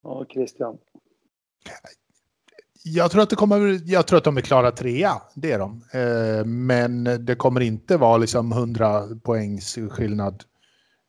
ja 0.03 0.25
Christian. 0.33 0.77
Jag 2.87 3.11
tror 3.11 3.21
att, 3.21 3.29
det 3.29 3.35
kommer, 3.35 3.81
jag 3.85 4.07
tror 4.07 4.17
att 4.17 4.23
de 4.23 4.37
är 4.37 4.41
klara 4.41 4.71
trea, 4.71 5.21
det 5.35 5.51
är 5.51 5.59
de. 5.59 5.83
Eh, 5.93 6.45
men 6.45 7.25
det 7.25 7.35
kommer 7.35 7.61
inte 7.61 7.97
vara 7.97 8.17
liksom 8.17 8.51
100 8.51 9.03
poängs 9.23 9.77
skillnad. 9.89 10.43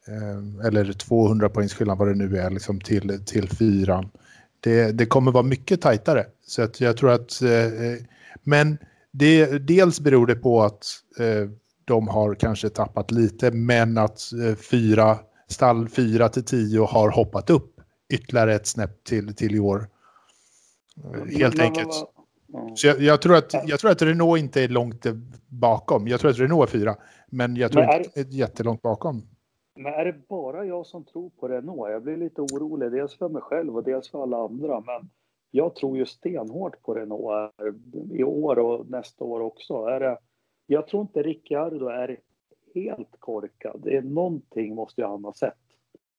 Eh, 0.08 0.66
eller 0.66 0.92
200 0.92 1.48
poängs 1.48 1.74
skillnad 1.74 1.98
vad 1.98 2.08
det 2.08 2.14
nu 2.14 2.38
är 2.38 2.50
liksom 2.50 2.80
till, 2.80 3.24
till 3.26 3.48
fyran. 3.48 4.10
Det, 4.60 4.92
det 4.92 5.06
kommer 5.06 5.32
vara 5.32 5.42
mycket 5.42 5.80
tajtare. 5.80 6.26
Så 6.46 6.62
att 6.62 6.80
jag 6.80 6.96
tror 6.96 7.10
att... 7.10 7.42
Eh, 7.42 8.06
men 8.42 8.78
det, 9.12 9.58
dels 9.58 10.00
beror 10.00 10.26
det 10.26 10.34
på 10.34 10.62
att 10.62 10.84
eh, 11.18 11.50
de 11.86 12.08
har 12.08 12.34
kanske 12.34 12.68
tappat 12.68 13.10
lite 13.10 13.50
men 13.50 13.98
att 13.98 14.20
eh, 14.32 14.56
fyra, 14.70 15.18
stall 15.48 15.88
4 15.88 16.28
till 16.28 16.44
10 16.44 16.80
har 16.84 17.10
hoppat 17.10 17.50
upp 17.50 17.80
ytterligare 18.14 18.54
ett 18.54 18.66
snäpp 18.66 19.04
till, 19.04 19.34
till 19.34 19.54
i 19.54 19.58
år. 19.60 19.88
Eh, 21.14 21.38
Helt 21.38 21.60
enkelt. 21.60 21.92
Så 22.74 22.86
jag, 22.86 23.00
jag, 23.00 23.22
tror 23.22 23.36
att, 23.36 23.54
jag 23.68 23.80
tror 23.80 23.90
att 23.90 24.02
Renault 24.02 24.38
inte 24.38 24.62
är 24.64 24.68
långt 24.68 25.06
bakom. 25.48 26.08
Jag 26.08 26.20
tror 26.20 26.30
att 26.30 26.38
Renault 26.38 26.68
är 26.74 26.78
fyra. 26.78 26.96
Men 27.26 27.56
jag 27.56 27.72
tror 27.72 27.82
Men 27.82 27.90
är- 27.90 27.98
inte 27.98 28.20
är 28.20 28.24
jättelångt 28.24 28.82
bakom. 28.82 29.22
Men 29.76 29.94
är 29.94 30.04
det 30.04 30.28
bara 30.28 30.64
jag 30.64 30.86
som 30.86 31.04
tror 31.04 31.30
på 31.30 31.48
Renault? 31.48 31.92
Jag 31.92 32.02
blir 32.02 32.16
lite 32.16 32.40
orolig, 32.40 32.92
dels 32.92 33.14
för 33.18 33.28
mig 33.28 33.42
själv 33.42 33.76
och 33.76 33.84
dels 33.84 34.10
för 34.10 34.22
alla 34.22 34.44
andra. 34.44 34.80
Men 34.80 35.10
jag 35.50 35.74
tror 35.74 35.96
ju 35.96 36.06
stenhårt 36.06 36.82
på 36.82 36.94
Renault 36.94 37.52
i 38.10 38.24
år 38.24 38.58
och 38.58 38.90
nästa 38.90 39.24
år 39.24 39.40
också. 39.40 39.74
Är 39.74 40.00
det, 40.00 40.18
jag 40.66 40.86
tror 40.86 41.02
inte 41.02 41.22
Ricciardo 41.22 41.86
är 41.86 42.20
helt 42.74 43.16
korkad. 43.18 43.80
Det 43.84 43.96
är 43.96 44.02
någonting 44.02 44.74
måste 44.74 45.00
ju 45.00 45.06
han 45.06 45.24
ha 45.24 45.32
sett. 45.32 45.54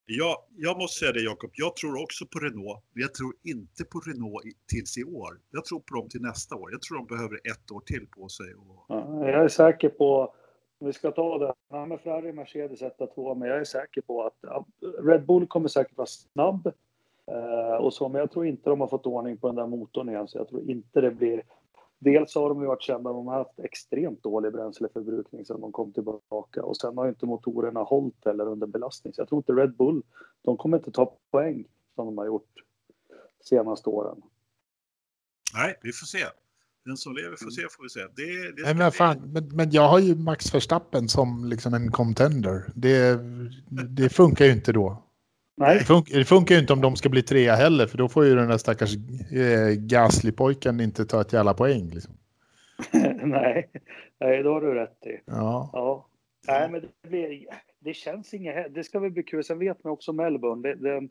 Ja, 0.05 0.47
jag 0.57 0.77
måste 0.77 0.99
säga 0.99 1.11
det 1.11 1.21
Jakob, 1.21 1.51
jag 1.53 1.75
tror 1.75 2.03
också 2.03 2.25
på 2.25 2.39
Renault, 2.39 2.83
men 2.93 3.01
jag 3.01 3.13
tror 3.13 3.33
inte 3.43 3.85
på 3.85 3.99
Renault 3.99 4.43
tills 4.67 4.97
i 4.97 5.03
år. 5.03 5.39
Jag 5.51 5.65
tror 5.65 5.79
på 5.79 5.95
dem 5.95 6.09
till 6.09 6.21
nästa 6.21 6.55
år. 6.55 6.71
Jag 6.71 6.81
tror 6.81 6.97
de 6.97 7.07
behöver 7.07 7.35
ett 7.35 7.71
år 7.71 7.79
till 7.79 8.07
på 8.07 8.27
sig. 8.27 8.53
Och... 8.55 8.85
Ja, 8.87 9.29
Jag 9.29 9.43
är 9.43 9.47
säker 9.47 9.89
på 9.89 10.33
vi 10.79 10.93
ska 10.93 11.11
ta 11.11 11.37
det. 11.37 11.53
Ja, 11.69 11.85
men 11.85 11.99
Ferrari, 11.99 12.33
Mercedes 12.33 12.81
1 12.81 12.93
2 13.15 13.35
men 13.35 13.49
jag 13.49 13.59
är 13.59 13.63
säker 13.63 14.01
på 14.01 14.23
att 14.23 14.35
Red 15.03 15.25
Bull 15.25 15.47
kommer 15.47 15.67
säkert 15.67 15.97
vara 15.97 16.07
snabb. 16.07 16.71
Eh, 17.31 17.75
och 17.75 17.93
så, 17.93 18.09
men 18.09 18.19
jag 18.19 18.31
tror 18.31 18.45
inte 18.45 18.69
de 18.69 18.81
har 18.81 18.87
fått 18.87 19.05
ordning 19.05 19.37
på 19.37 19.47
den 19.47 19.55
där 19.55 19.67
motorn 19.67 20.09
igen, 20.09 20.27
så 20.27 20.37
jag 20.37 20.49
tror 20.49 20.69
inte 20.69 21.01
det 21.01 21.11
blir... 21.11 21.43
Dels 21.99 22.35
har 22.35 22.49
de 22.49 22.61
ju 22.61 22.67
varit 22.67 22.81
kända, 22.81 23.13
de 23.13 23.27
har 23.27 23.37
haft 23.37 23.59
extremt 23.59 24.23
dålig 24.23 24.51
bränsleförbrukning 24.51 25.45
sedan 25.45 25.61
de 25.61 25.71
kom 25.71 25.93
tillbaka 25.93 26.63
och 26.63 26.77
sen 26.77 26.97
har 26.97 27.05
ju 27.05 27.09
inte 27.09 27.25
motorerna 27.25 27.79
hållit 27.79 28.25
heller 28.25 28.47
under 28.47 28.67
belastning. 28.67 29.13
Så 29.13 29.21
jag 29.21 29.29
tror 29.29 29.39
inte 29.39 29.53
Red 29.53 29.75
Bull, 29.75 30.03
de 30.41 30.57
kommer 30.57 30.77
inte 30.77 30.91
ta 30.91 31.17
poäng 31.31 31.65
som 31.95 32.05
de 32.05 32.17
har 32.17 32.25
gjort 32.25 32.51
senaste 33.43 33.89
åren. 33.89 34.21
Nej, 35.53 35.79
vi 35.81 35.91
får 35.91 36.05
se. 36.05 36.25
Den 36.85 36.97
som 36.97 37.13
lever 37.15 37.35
får 37.35 37.49
se 37.49 37.61
får 37.61 37.83
vi 37.83 37.89
se. 37.89 37.99
Det, 37.99 38.51
det 38.51 38.63
Nej, 38.63 38.75
men, 38.75 38.91
fan, 38.91 39.31
men, 39.33 39.55
men, 39.55 39.71
jag 39.71 39.87
har 39.87 39.99
ju 39.99 40.15
Max 40.15 40.53
Verstappen 40.53 41.09
som 41.09 41.45
liksom 41.45 41.73
en 41.73 41.91
contender. 41.91 42.71
Det, 42.75 43.19
det 43.89 44.09
funkar 44.09 44.45
ju 44.45 44.51
inte 44.51 44.71
då. 44.71 45.06
Nej. 45.57 45.77
Det, 45.77 45.85
funkar, 45.85 46.17
det 46.17 46.25
funkar 46.25 46.55
ju 46.55 46.61
inte 46.61 46.73
om 46.73 46.81
de 46.81 46.95
ska 46.95 47.09
bli 47.09 47.23
trea 47.23 47.55
heller 47.55 47.87
för 47.87 47.97
då 47.97 48.09
får 48.09 48.25
ju 48.25 48.35
den 48.35 48.49
där 48.49 48.57
stackars 48.57 48.95
eh, 49.31 49.69
Gasly-pojken 49.77 50.81
inte 50.81 51.05
ta 51.05 51.21
ett 51.21 51.33
jävla 51.33 51.53
poäng. 51.53 51.89
Liksom. 51.89 52.13
Nej. 53.23 53.69
Nej, 54.19 54.43
då 54.43 54.53
har 54.53 54.61
du 54.61 54.73
rätt 54.73 55.05
i. 55.05 55.19
Ja. 55.25 55.69
ja. 55.73 56.07
Nej, 56.47 56.69
men 56.71 56.81
det, 56.81 57.09
blir, 57.09 57.45
det 57.79 57.93
känns 57.93 58.33
inget... 58.33 58.73
Det 58.73 58.83
ska 58.83 58.99
väl 58.99 59.11
bli 59.11 59.23
kul. 59.23 59.43
Sen 59.43 59.59
vet 59.59 59.83
man 59.83 59.93
också 59.93 60.13
Melbourne. 60.13 60.69
Det, 60.69 60.75
det, 60.75 61.07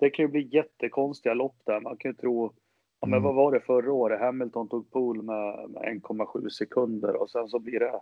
det 0.00 0.10
kan 0.10 0.24
ju 0.24 0.28
bli 0.28 0.48
jättekonstiga 0.52 1.34
lopp 1.34 1.56
där. 1.64 1.80
Man 1.80 1.96
kan 1.96 2.10
ju 2.10 2.14
tro 2.14 2.52
Ja, 3.00 3.06
men 3.06 3.18
mm. 3.18 3.22
vad 3.22 3.34
var 3.34 3.52
det 3.52 3.60
förra 3.60 3.92
året? 3.92 4.20
Hamilton 4.20 4.68
tog 4.68 4.90
pool 4.90 5.22
med, 5.22 5.70
med 5.70 5.82
1,7 5.82 6.48
sekunder 6.48 7.22
och 7.22 7.30
sen 7.30 7.48
så 7.48 7.58
blir 7.58 7.80
det... 7.80 8.00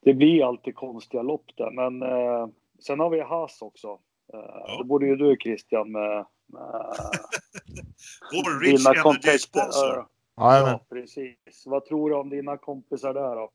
Det 0.00 0.14
blir 0.14 0.48
alltid 0.48 0.74
konstiga 0.74 1.22
lopp 1.22 1.56
där, 1.56 1.70
men 1.70 2.02
eh, 2.02 2.46
sen 2.78 3.00
har 3.00 3.10
vi 3.10 3.20
Haas 3.20 3.62
också. 3.62 3.98
Ja. 4.32 4.78
Det 4.78 4.84
borde 4.84 5.06
ju 5.06 5.16
du 5.16 5.36
Christian 5.42 5.92
med... 5.92 6.26
med 6.52 6.62
Vår 8.32 8.60
Rich 8.60 8.86
Energy 8.86 9.38
Sponsor. 9.38 10.06
Ja, 10.36 10.58
ja, 10.58 10.86
precis. 10.90 11.62
Vad 11.66 11.84
tror 11.84 12.10
du 12.10 12.16
om 12.16 12.30
dina 12.30 12.56
kompisar 12.56 13.14
där 13.14 13.36
då? 13.36 13.50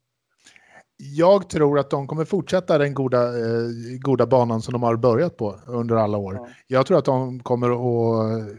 Jag 0.98 1.50
tror 1.50 1.80
att 1.80 1.90
de 1.90 2.08
kommer 2.08 2.26
fortsätta 2.26 2.78
den 2.78 2.94
goda, 2.94 3.24
eh, 3.28 3.70
goda 4.02 4.26
banan 4.26 4.62
som 4.62 4.72
de 4.72 4.84
har 4.84 4.96
börjat 4.96 5.38
på 5.38 5.60
under 5.68 5.96
alla 5.96 6.18
år. 6.18 6.34
Ja. 6.34 6.48
Jag 6.68 6.86
tror 6.86 6.98
att 6.98 7.06
de 7.06 7.40
kommer 7.44 7.70
att 7.70 8.58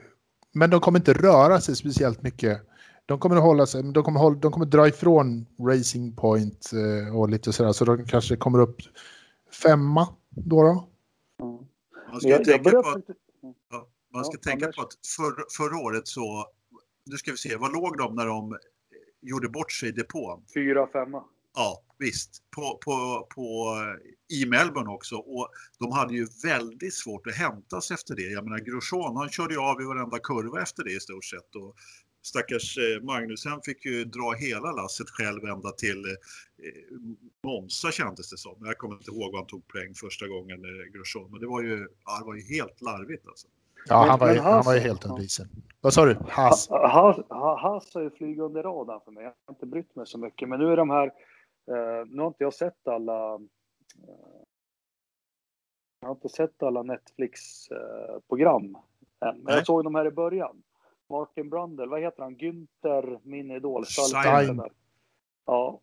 men 0.54 0.70
de 0.70 0.80
kommer 0.80 0.98
inte 0.98 1.12
röra 1.12 1.60
sig 1.60 1.76
speciellt 1.76 2.22
mycket. 2.22 2.60
De 3.06 3.18
kommer 3.18 3.36
att 3.36 3.42
hålla 3.42 3.66
sig, 3.66 3.82
de 3.82 4.04
kommer, 4.04 4.20
hålla, 4.20 4.36
de 4.36 4.52
kommer 4.52 4.66
dra 4.66 4.88
ifrån 4.88 5.46
Racing 5.60 6.16
Point 6.16 6.70
eh, 6.72 7.16
och 7.16 7.28
lite 7.28 7.52
sådär, 7.52 7.72
så 7.72 7.84
de 7.84 8.06
kanske 8.06 8.36
kommer 8.36 8.58
upp 8.58 8.76
femma 9.62 10.08
då. 10.30 10.62
då. 10.62 10.88
Man 12.10 12.20
ska 12.20 12.30
jag, 12.30 12.44
tänka 12.44 12.70
jag 12.70 12.84
på 12.84 12.90
att, 12.90 13.04
ja, 13.70 13.88
man 14.12 14.24
ska 14.24 14.36
ja, 14.42 14.50
tänka 14.50 14.72
på 14.72 14.82
att 14.82 14.92
för, 15.16 15.44
förra 15.56 15.78
året 15.78 16.08
så, 16.08 16.46
nu 17.06 17.16
ska 17.16 17.30
vi 17.30 17.36
se, 17.36 17.56
vad 17.56 17.72
låg 17.72 17.98
de 17.98 18.14
när 18.14 18.26
de 18.26 18.58
gjorde 19.22 19.48
bort 19.48 19.72
sig 19.72 19.88
i 19.88 19.92
depån? 19.92 20.44
Fyra, 20.54 20.86
femma. 20.86 21.24
Ja, 21.54 21.82
visst. 21.98 22.42
På, 22.50 22.78
på, 22.84 23.26
på, 23.34 23.76
I 24.28 24.46
Melbourne 24.46 24.90
också. 24.90 25.16
Och 25.16 25.48
de 25.78 25.92
hade 25.92 26.14
ju 26.14 26.26
väldigt 26.44 26.94
svårt 26.94 27.26
att 27.26 27.34
hämtas 27.34 27.90
efter 27.90 28.16
det. 28.16 28.22
Jag 28.22 28.44
menar 28.44 28.58
Grosjean, 28.58 29.16
han 29.16 29.28
körde 29.28 29.54
ju 29.54 29.60
av 29.60 29.82
i 29.82 29.84
varenda 29.84 30.18
kurva 30.18 30.62
efter 30.62 30.84
det 30.84 30.92
i 30.92 31.00
stort 31.00 31.24
sett. 31.24 31.54
Och 31.54 31.76
stackars 32.22 32.78
eh, 32.78 33.02
Magnusen 33.02 33.60
fick 33.64 33.84
ju 33.84 34.04
dra 34.04 34.32
hela 34.32 34.72
lasset 34.72 35.10
själv 35.10 35.44
ända 35.44 35.70
till 35.70 36.04
eh, 36.04 36.14
Monza 37.44 37.90
kändes 37.90 38.30
det 38.30 38.36
som. 38.36 38.56
Jag 38.60 38.78
kommer 38.78 38.94
inte 38.94 39.10
ihåg 39.10 39.32
vad 39.32 39.40
han 39.40 39.46
tog 39.46 39.68
poäng 39.68 39.94
första 39.94 40.26
gången, 40.26 40.64
eh, 40.64 40.92
Grosjean. 40.92 41.30
Men 41.30 41.40
det 41.40 41.46
var 41.46 41.62
ju, 41.62 41.88
ja, 42.04 42.18
det 42.18 42.24
var 42.24 42.34
ju 42.34 42.42
helt 42.42 42.80
larvigt 42.80 43.26
alltså. 43.26 43.46
Ja, 43.88 44.06
han 44.08 44.18
var, 44.18 44.32
ju, 44.32 44.38
han 44.38 44.64
var 44.64 44.74
ju 44.74 44.80
helt 44.80 45.04
undervisen. 45.04 45.48
Vad 45.80 45.94
sa 45.94 46.04
du? 46.04 46.16
Haas? 46.28 46.68
Haas 46.68 47.94
har 47.94 48.02
ju 48.02 48.10
flugit 48.10 48.38
under 48.38 48.62
radarn 48.62 49.00
för 49.04 49.10
mig. 49.10 49.24
Jag 49.24 49.34
har 49.46 49.54
inte 49.54 49.66
brytt 49.66 49.96
mig 49.96 50.06
så 50.06 50.18
mycket. 50.18 50.48
Men 50.48 50.60
nu 50.60 50.72
är 50.72 50.76
de 50.76 50.90
här 50.90 51.12
Uh, 51.70 52.04
nu 52.06 52.22
har 52.22 52.28
inte 52.28 52.44
jag 52.44 52.54
sett 52.54 52.88
alla 52.88 53.40
jag 56.00 56.08
har 56.08 56.14
inte 56.14 56.28
sett 56.28 56.62
alla 56.62 56.82
Netflix-program 56.82 58.64
än, 59.20 59.38
men 59.42 59.54
jag 59.54 59.66
såg 59.66 59.84
dem 59.84 59.94
här 59.94 60.06
i 60.06 60.10
början. 60.10 60.62
Martin 61.10 61.50
Brundle, 61.50 61.86
vad 61.86 62.00
heter 62.00 62.22
han? 62.22 62.36
Günther, 62.36 63.20
min 63.22 63.50
idol. 63.50 63.84
Ja, 65.46 65.80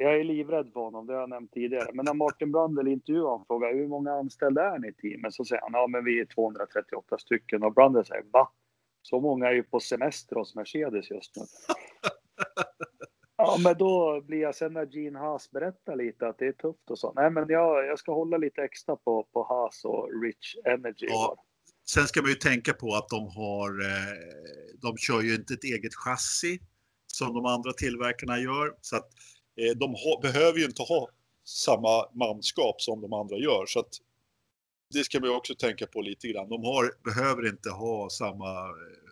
jag 0.00 0.20
är 0.20 0.24
livrädd 0.24 0.72
för 0.72 0.80
honom, 0.80 1.06
det 1.06 1.12
har 1.12 1.20
jag 1.20 1.30
nämnt 1.30 1.52
tidigare. 1.52 1.90
Men 1.92 2.04
när 2.04 2.14
Martin 2.14 2.52
Brundle 2.52 2.90
intervjuar 2.90 3.30
honom 3.30 3.46
frågar 3.46 3.74
hur 3.74 3.88
många 3.88 4.12
anställda 4.12 4.74
är 4.74 4.78
ni 4.78 4.88
i 4.88 4.92
teamet? 4.92 5.34
Så 5.34 5.44
säger 5.44 5.62
han, 5.62 5.72
ja 5.72 5.86
men 5.86 6.04
vi 6.04 6.20
är 6.20 6.24
238 6.24 7.18
stycken. 7.18 7.62
Och 7.62 7.74
Brundle 7.74 8.04
säger, 8.04 8.24
va? 8.32 8.48
Så 9.02 9.20
många 9.20 9.48
är 9.48 9.52
ju 9.52 9.62
på 9.62 9.80
semester 9.80 10.36
hos 10.36 10.54
Mercedes 10.54 11.10
just 11.10 11.36
nu. 11.36 11.42
Ja, 13.36 13.56
men 13.64 13.78
då 13.78 14.20
blir 14.20 14.40
jag 14.40 14.54
sen 14.54 14.72
när 14.72 14.86
Gene 14.86 15.18
Haas 15.18 15.50
berättar 15.50 15.96
lite 15.96 16.28
att 16.28 16.38
det 16.38 16.46
är 16.46 16.52
tufft 16.52 16.90
och 16.90 16.98
så. 16.98 17.12
Nej, 17.12 17.30
men 17.30 17.48
jag, 17.48 17.86
jag 17.86 17.98
ska 17.98 18.12
hålla 18.12 18.36
lite 18.36 18.62
extra 18.62 18.96
på, 18.96 19.26
på 19.32 19.42
Haas 19.42 19.84
och 19.84 20.22
Rich 20.22 20.56
Energy. 20.64 21.06
Ja. 21.08 21.44
Sen 21.84 22.08
ska 22.08 22.22
man 22.22 22.30
ju 22.30 22.36
tänka 22.36 22.72
på 22.72 22.94
att 22.94 23.08
de 23.08 23.28
har, 23.28 23.80
eh, 23.80 24.16
de 24.82 24.96
kör 24.96 25.22
ju 25.22 25.34
inte 25.34 25.54
ett 25.54 25.64
eget 25.64 25.94
chassi 25.94 26.60
som 27.06 27.34
de 27.34 27.46
andra 27.46 27.72
tillverkarna 27.72 28.38
gör. 28.38 28.74
Så 28.80 28.96
att 28.96 29.08
eh, 29.56 29.76
de 29.76 29.94
behöver 30.22 30.58
ju 30.58 30.64
inte 30.64 30.82
ha 30.82 31.08
samma 31.44 32.12
manskap 32.14 32.80
som 32.80 33.00
de 33.00 33.12
andra 33.12 33.36
gör. 33.36 33.66
Så 33.66 33.80
att 33.80 33.98
det 34.90 35.04
ska 35.04 35.20
man 35.20 35.28
ju 35.28 35.36
också 35.36 35.54
tänka 35.54 35.86
på 35.86 36.00
lite 36.00 36.28
grann. 36.28 36.48
De 36.48 36.64
har, 36.64 36.92
behöver 37.04 37.48
inte 37.48 37.70
ha 37.70 38.10
samma 38.10 38.68
eh, 38.68 39.02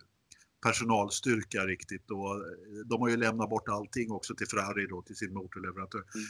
personalstyrka 0.62 1.66
riktigt. 1.66 2.10
Och 2.10 2.44
de 2.86 3.00
har 3.00 3.08
ju 3.08 3.16
lämnat 3.16 3.50
bort 3.50 3.68
allting 3.68 4.10
också 4.10 4.34
till 4.34 4.46
Ferrari 4.46 4.86
då, 4.86 5.02
till 5.02 5.16
sin 5.16 5.34
motorleverantör. 5.34 5.98
Mm. 5.98 6.26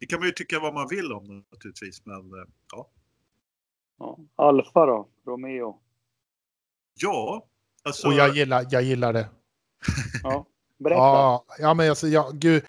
Det 0.00 0.06
kan 0.06 0.18
man 0.18 0.28
ju 0.28 0.32
tycka 0.32 0.60
vad 0.60 0.74
man 0.74 0.88
vill 0.88 1.12
om 1.12 1.44
naturligtvis, 1.52 2.02
men 2.04 2.30
ja. 2.72 2.90
Ja. 3.98 4.18
Alfa 4.36 4.86
då? 4.86 5.08
Romeo? 5.26 5.76
Ja, 7.00 7.46
alltså... 7.84 8.08
Och 8.08 8.14
jag 8.14 8.36
gillar, 8.36 8.66
jag 8.70 8.82
gillar 8.82 9.12
det. 9.12 9.28
ja, 10.22 10.46
berätta. 10.78 11.00
Ja, 11.00 11.44
ja 11.58 11.74
men 11.74 11.90
alltså, 11.90 12.08
ja, 12.08 12.30
gud. 12.32 12.62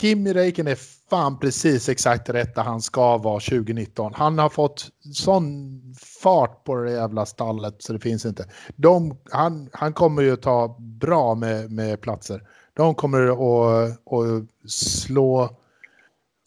Kimi 0.00 0.32
Räikkönen 0.32 0.72
är 0.72 0.78
fan 1.10 1.38
precis 1.38 1.88
exakt 1.88 2.28
rätt 2.28 2.54
där 2.54 2.62
han 2.62 2.82
ska 2.82 3.18
vara 3.18 3.40
2019. 3.40 4.12
Han 4.14 4.38
har 4.38 4.48
fått 4.48 4.88
sån 5.14 5.80
fart 6.22 6.64
på 6.64 6.76
det 6.76 6.90
jävla 6.90 7.26
stallet 7.26 7.82
så 7.82 7.92
det 7.92 7.98
finns 7.98 8.26
inte. 8.26 8.48
De, 8.76 9.18
han, 9.30 9.70
han 9.72 9.92
kommer 9.92 10.22
ju 10.22 10.36
ta 10.36 10.76
bra 10.78 11.34
med, 11.34 11.72
med 11.72 12.00
platser. 12.00 12.42
De 12.74 12.94
kommer 12.94 13.26
att, 13.26 13.90
att 13.90 14.70
slå 14.70 15.56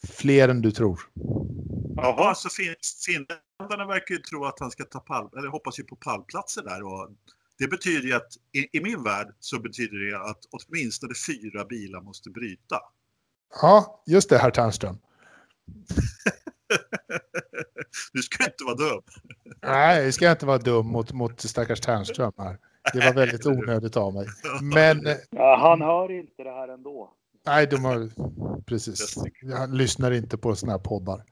fler 0.08 0.48
än 0.48 0.62
du 0.62 0.70
tror. 0.70 1.00
Jaha, 1.96 2.28
alltså 2.28 2.48
finländarna 3.06 3.86
verkar 3.86 4.14
ju 4.14 4.20
tro 4.20 4.44
att 4.44 4.60
han 4.60 4.70
ska 4.70 4.84
ta 4.84 5.00
pall, 5.00 5.30
eller 5.38 5.48
hoppas 5.48 5.78
ju 5.78 5.84
på 5.84 5.96
pallplatser 5.96 6.62
där. 6.62 6.82
Och 6.82 7.10
det 7.58 7.68
betyder 7.68 8.08
ju 8.08 8.14
att 8.14 8.32
i, 8.52 8.78
i 8.78 8.82
min 8.82 9.02
värld 9.02 9.34
så 9.40 9.60
betyder 9.60 9.98
det 9.98 10.30
att 10.30 10.40
åtminstone 10.50 11.14
fyra 11.26 11.64
bilar 11.64 12.00
måste 12.00 12.30
bryta. 12.30 12.80
Ja, 13.62 14.02
just 14.06 14.28
det, 14.28 14.38
herr 14.38 14.50
Ternström. 14.50 14.98
du 18.12 18.22
ska 18.22 18.44
inte 18.44 18.64
vara 18.64 18.74
dum. 18.74 19.02
Nej, 19.62 20.04
jag 20.04 20.14
ska 20.14 20.30
inte 20.30 20.46
vara 20.46 20.58
dum 20.58 20.86
mot, 20.86 21.12
mot 21.12 21.40
stackars 21.40 21.80
Ternström 21.80 22.32
här. 22.38 22.58
Det 22.92 22.98
var 22.98 23.14
väldigt 23.14 23.46
onödigt 23.46 23.96
av 23.96 24.14
mig. 24.14 24.26
Men... 24.62 25.00
Ja, 25.30 25.56
han 25.56 25.80
hör 25.80 26.10
inte 26.10 26.42
det 26.42 26.50
här 26.50 26.68
ändå. 26.68 27.12
Nej, 27.46 27.66
de 27.66 27.84
har... 27.84 28.10
Precis. 28.62 29.16
Han 29.56 29.76
lyssnar 29.76 30.10
inte 30.10 30.38
på 30.38 30.56
sådana 30.56 30.72
här 30.72 30.84
poddar. 30.84 31.24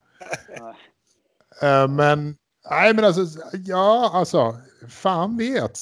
Nej. 1.61 1.89
Men... 1.89 2.37
Nej, 2.71 2.95
men 2.95 3.05
alltså... 3.05 3.27
Ja, 3.53 4.11
alltså... 4.15 4.57
Fan 4.89 5.37
vet 5.37 5.79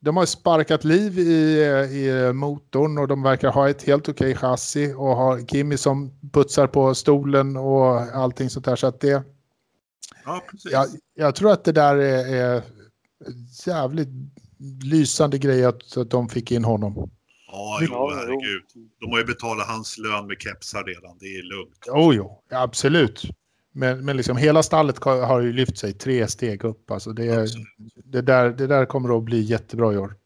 de 0.00 0.16
har 0.16 0.26
sparkat 0.26 0.84
liv 0.84 1.18
i, 1.18 1.62
i 1.90 2.32
motorn 2.32 2.98
och 2.98 3.08
de 3.08 3.22
verkar 3.22 3.50
ha 3.50 3.68
ett 3.68 3.82
helt 3.82 4.08
okej 4.08 4.34
chassi 4.34 4.94
och 4.96 5.16
har 5.16 5.46
Kimi 5.46 5.76
som 5.76 6.10
putsar 6.32 6.66
på 6.66 6.94
stolen 6.94 7.56
och 7.56 8.00
allting 8.00 8.50
sånt 8.50 8.64
där. 8.64 8.76
Så 8.76 8.86
att 8.86 9.00
det... 9.00 9.22
Ja, 10.24 10.42
precis. 10.50 10.72
Jag, 10.72 10.86
jag 11.14 11.34
tror 11.34 11.52
att 11.52 11.64
det 11.64 11.72
där 11.72 11.96
är, 11.96 12.34
är 12.34 12.62
jävligt 13.66 14.08
lysande 14.82 15.38
grej 15.38 15.64
att, 15.64 15.96
att 15.96 16.10
de 16.10 16.28
fick 16.28 16.52
in 16.52 16.64
honom. 16.64 17.10
Ja, 17.52 17.78
jo, 17.82 18.10
herregud. 18.10 18.62
De 19.00 19.10
har 19.10 19.18
ju 19.18 19.24
betalat 19.24 19.66
hans 19.66 19.98
lön 19.98 20.26
med 20.26 20.36
kepsar 20.40 20.84
redan. 20.84 21.18
Det 21.20 21.26
är 21.26 21.42
lugnt. 21.42 21.84
Jo, 21.86 22.12
jo, 22.14 22.42
absolut. 22.50 23.22
Men, 23.72 24.04
men 24.04 24.16
liksom 24.16 24.36
hela 24.36 24.62
stallet 24.62 25.04
har 25.04 25.40
ju 25.40 25.52
lyft 25.52 25.78
sig 25.78 25.92
tre 25.92 26.28
steg 26.28 26.64
upp. 26.64 26.90
Alltså 26.90 27.12
det, 27.12 27.48
det, 28.04 28.22
där, 28.22 28.50
det 28.50 28.66
där 28.66 28.86
kommer 28.86 29.18
att 29.18 29.24
bli 29.24 29.40
jättebra 29.40 29.92
i 29.92 29.96
år. 29.96 30.16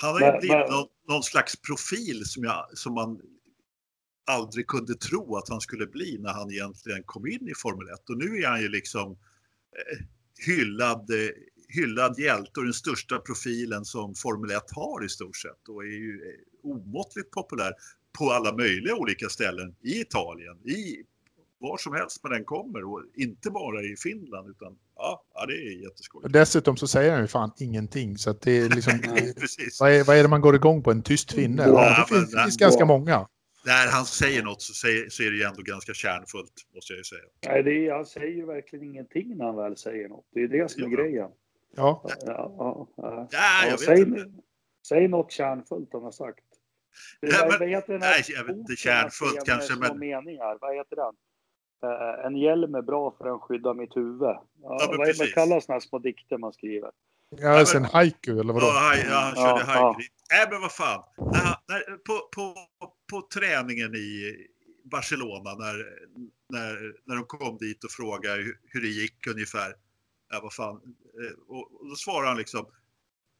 Han 0.00 0.12
har 0.12 0.20
ju 0.20 0.38
blivit 0.38 0.70
någon, 0.70 0.86
någon, 1.08 1.22
slags 1.22 1.56
profil 1.56 2.24
som, 2.24 2.44
jag, 2.44 2.66
som 2.74 2.94
man 2.94 3.20
aldrig 4.30 4.66
kunde 4.66 4.94
tro 4.94 5.36
att 5.36 5.48
han 5.48 5.60
skulle 5.60 5.86
bli 5.86 6.18
när 6.20 6.32
han 6.32 6.50
egentligen 6.50 7.02
kom 7.06 7.26
in 7.26 7.48
i 7.48 7.54
Formel 7.54 7.88
1. 7.88 8.10
Och 8.10 8.18
nu 8.18 8.38
är 8.42 8.48
han 8.48 8.60
ju 8.60 8.68
liksom 8.68 9.10
eh, 9.10 10.06
hyllad, 10.46 11.10
eh, 11.10 11.30
hyllad 11.68 12.18
hjälte 12.18 12.60
och 12.60 12.64
den 12.64 12.74
största 12.74 13.18
profilen 13.18 13.84
som 13.84 14.14
Formel 14.14 14.50
1 14.50 14.62
har 14.70 15.04
i 15.04 15.08
stort 15.08 15.36
sett 15.36 15.68
och 15.68 15.82
är 15.82 15.86
ju 15.86 16.14
eh, 16.14 16.47
omåttligt 16.72 17.30
populär 17.30 17.72
på 18.18 18.30
alla 18.30 18.52
möjliga 18.56 18.94
olika 18.96 19.28
ställen 19.28 19.74
i 19.80 20.00
Italien, 20.00 20.56
i 20.64 21.02
var 21.60 21.76
som 21.76 21.94
helst 21.94 22.22
med 22.22 22.32
den 22.32 22.44
kommer 22.44 22.84
och 22.92 23.02
inte 23.14 23.50
bara 23.50 23.82
i 23.82 23.96
Finland 23.96 24.50
utan 24.50 24.78
ja, 24.96 25.22
ja 25.34 25.46
det 25.46 25.52
är 25.52 25.82
jätteskoj. 25.82 26.20
Och 26.24 26.30
dessutom 26.30 26.76
så 26.76 26.86
säger 26.88 27.12
han 27.12 27.20
ju 27.20 27.26
fan 27.28 27.50
ingenting 27.58 28.18
så 28.18 28.30
att 28.30 28.40
det 28.40 28.58
är 28.58 28.68
liksom 28.68 28.98
Precis. 29.40 29.80
vad, 29.80 29.92
är, 29.92 30.04
vad 30.04 30.16
är 30.16 30.22
det 30.22 30.28
man 30.28 30.40
går 30.40 30.54
igång 30.56 30.82
på? 30.82 30.90
En 30.90 31.02
tyst 31.02 31.32
finne? 31.32 31.62
Ja, 31.62 31.68
Ja, 31.68 32.06
det 32.08 32.14
finns, 32.14 32.34
men- 32.34 32.44
finns 32.44 32.56
ganska 32.56 32.84
många. 32.84 33.28
När 33.66 33.90
han 33.92 34.04
säger 34.04 34.42
något 34.42 34.62
så, 34.62 34.74
säger, 34.74 35.08
så 35.10 35.22
är 35.22 35.30
det 35.30 35.36
ju 35.36 35.42
ändå 35.42 35.62
ganska 35.62 35.94
kärnfullt 35.94 36.52
måste 36.74 36.92
jag 36.92 36.98
ju 36.98 37.04
säga. 37.04 37.20
Nej, 37.46 37.62
det 37.62 37.86
är, 37.88 37.92
han 37.92 38.06
säger 38.06 38.36
ju 38.36 38.46
verkligen 38.46 38.84
ingenting 38.84 39.36
när 39.36 39.44
han 39.44 39.56
väl 39.56 39.76
säger 39.76 40.08
något. 40.08 40.24
Det 40.34 40.40
är 40.42 40.48
det 40.48 40.70
som 40.70 40.82
är 40.82 40.86
Ja. 40.88 40.96
grejen. 40.96 41.28
Ja, 41.76 42.02
Ja, 42.04 42.14
ja, 42.26 42.88
ja. 42.96 43.28
Ja, 43.70 43.76
säg, 43.78 44.04
säg 44.88 45.08
något 45.08 45.32
kärnfullt 45.32 45.88
han 45.92 46.02
har 46.02 46.10
sagt. 46.12 46.44
Ja, 47.20 47.28
vad- 47.40 47.48
men- 47.50 47.58
vad 47.58 47.68
heter 47.68 47.92
den 47.92 48.02
här 48.02 48.10
nej, 48.10 48.24
jag 48.28 48.44
vet 48.44 48.56
inte, 48.56 48.76
kärnfullt 48.76 49.44
kanske, 49.46 49.74
men- 49.76 49.98
meningar? 49.98 50.58
Vad 50.60 50.76
heter 50.76 50.96
den? 50.96 51.14
Eh, 51.82 52.26
en 52.26 52.36
hjälm 52.36 52.74
är 52.74 52.82
bra 52.82 53.14
för 53.18 53.24
den 53.24 53.38
skyddar 53.38 53.74
mitt 53.74 53.96
huvud. 53.96 54.22
Ja, 54.22 54.46
men 54.62 54.98
vad, 54.98 55.06
precis. 55.06 55.34
kallas 55.34 55.64
sådana 55.64 55.74
här 55.74 55.80
små 55.88 55.98
dikter 55.98 56.38
man 56.38 56.52
skriver? 56.52 56.90
ja 57.30 57.66
sen 57.66 57.84
haiku 57.84 58.40
eller 58.40 58.52
vadå? 58.52 58.66
Ja, 58.66 58.94
ja, 58.96 59.14
han 59.14 59.32
Ja, 59.36 59.58
körde 59.58 59.72
ja. 59.72 59.80
hajgrid. 59.84 60.08
Nej, 60.32 60.46
men 60.50 60.60
vad 60.60 60.72
fan. 60.72 61.02
På, 62.06 62.28
på, 62.34 62.54
på 63.10 63.28
träningen 63.34 63.94
i 63.94 64.36
Barcelona 64.84 65.54
när, 65.54 65.76
när, 66.48 66.94
när 67.04 67.16
de 67.16 67.24
kom 67.24 67.56
dit 67.58 67.84
och 67.84 67.90
frågade 67.90 68.42
hur, 68.42 68.58
hur 68.70 68.80
det 68.80 68.88
gick 68.88 69.26
ungefär. 69.26 69.74
Ja, 70.30 70.40
vad 70.42 70.52
fan. 70.54 70.76
Eh, 70.76 71.38
Och, 71.48 71.80
och 71.80 71.88
då 71.88 71.94
svarade 71.94 72.28
han 72.28 72.36
liksom. 72.38 72.66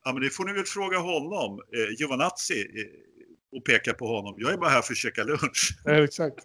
Ja, 0.04 0.12
men 0.12 0.22
det 0.22 0.30
får 0.30 0.44
ni 0.44 0.52
väl 0.52 0.64
fråga 0.64 0.98
honom, 0.98 1.60
eh, 1.74 1.94
Giovanazzi, 1.98 2.60
eh, 2.60 2.86
och 3.56 3.64
peka 3.64 3.94
på 3.94 4.06
honom. 4.06 4.34
Jag 4.38 4.52
är 4.52 4.56
bara 4.56 4.70
här 4.70 4.82
för 4.82 4.92
att 4.92 4.96
käka 4.96 5.24
lunch. 5.24 5.78
Ja, 5.84 6.04
exakt. 6.04 6.44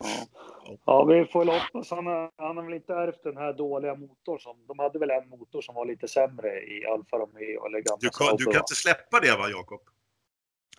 Ja. 0.00 0.76
ja, 0.86 1.04
vi 1.04 1.24
får 1.24 1.44
väl 1.44 1.48
hoppas. 1.60 1.90
Han 1.90 2.06
har, 2.06 2.30
han 2.36 2.56
har 2.56 2.64
väl 2.64 2.74
inte 2.74 2.92
ärvt 2.94 3.22
den 3.24 3.36
här 3.36 3.52
dåliga 3.52 3.94
motorn. 3.94 4.38
Som, 4.38 4.56
de 4.68 4.78
hade 4.78 4.98
väl 4.98 5.10
en 5.10 5.28
motor 5.28 5.60
som 5.62 5.74
var 5.74 5.86
lite 5.86 6.08
sämre 6.08 6.48
i 6.60 6.86
Alfa 6.86 7.16
Romeo 7.16 7.66
eller 7.66 7.78
gamla 7.80 7.98
Du 8.00 8.08
kan, 8.08 8.36
du 8.36 8.44
kan 8.44 8.52
va? 8.52 8.58
inte 8.58 8.74
släppa 8.74 9.20
det 9.20 9.36
va, 9.38 9.48
Jakob? 9.48 9.80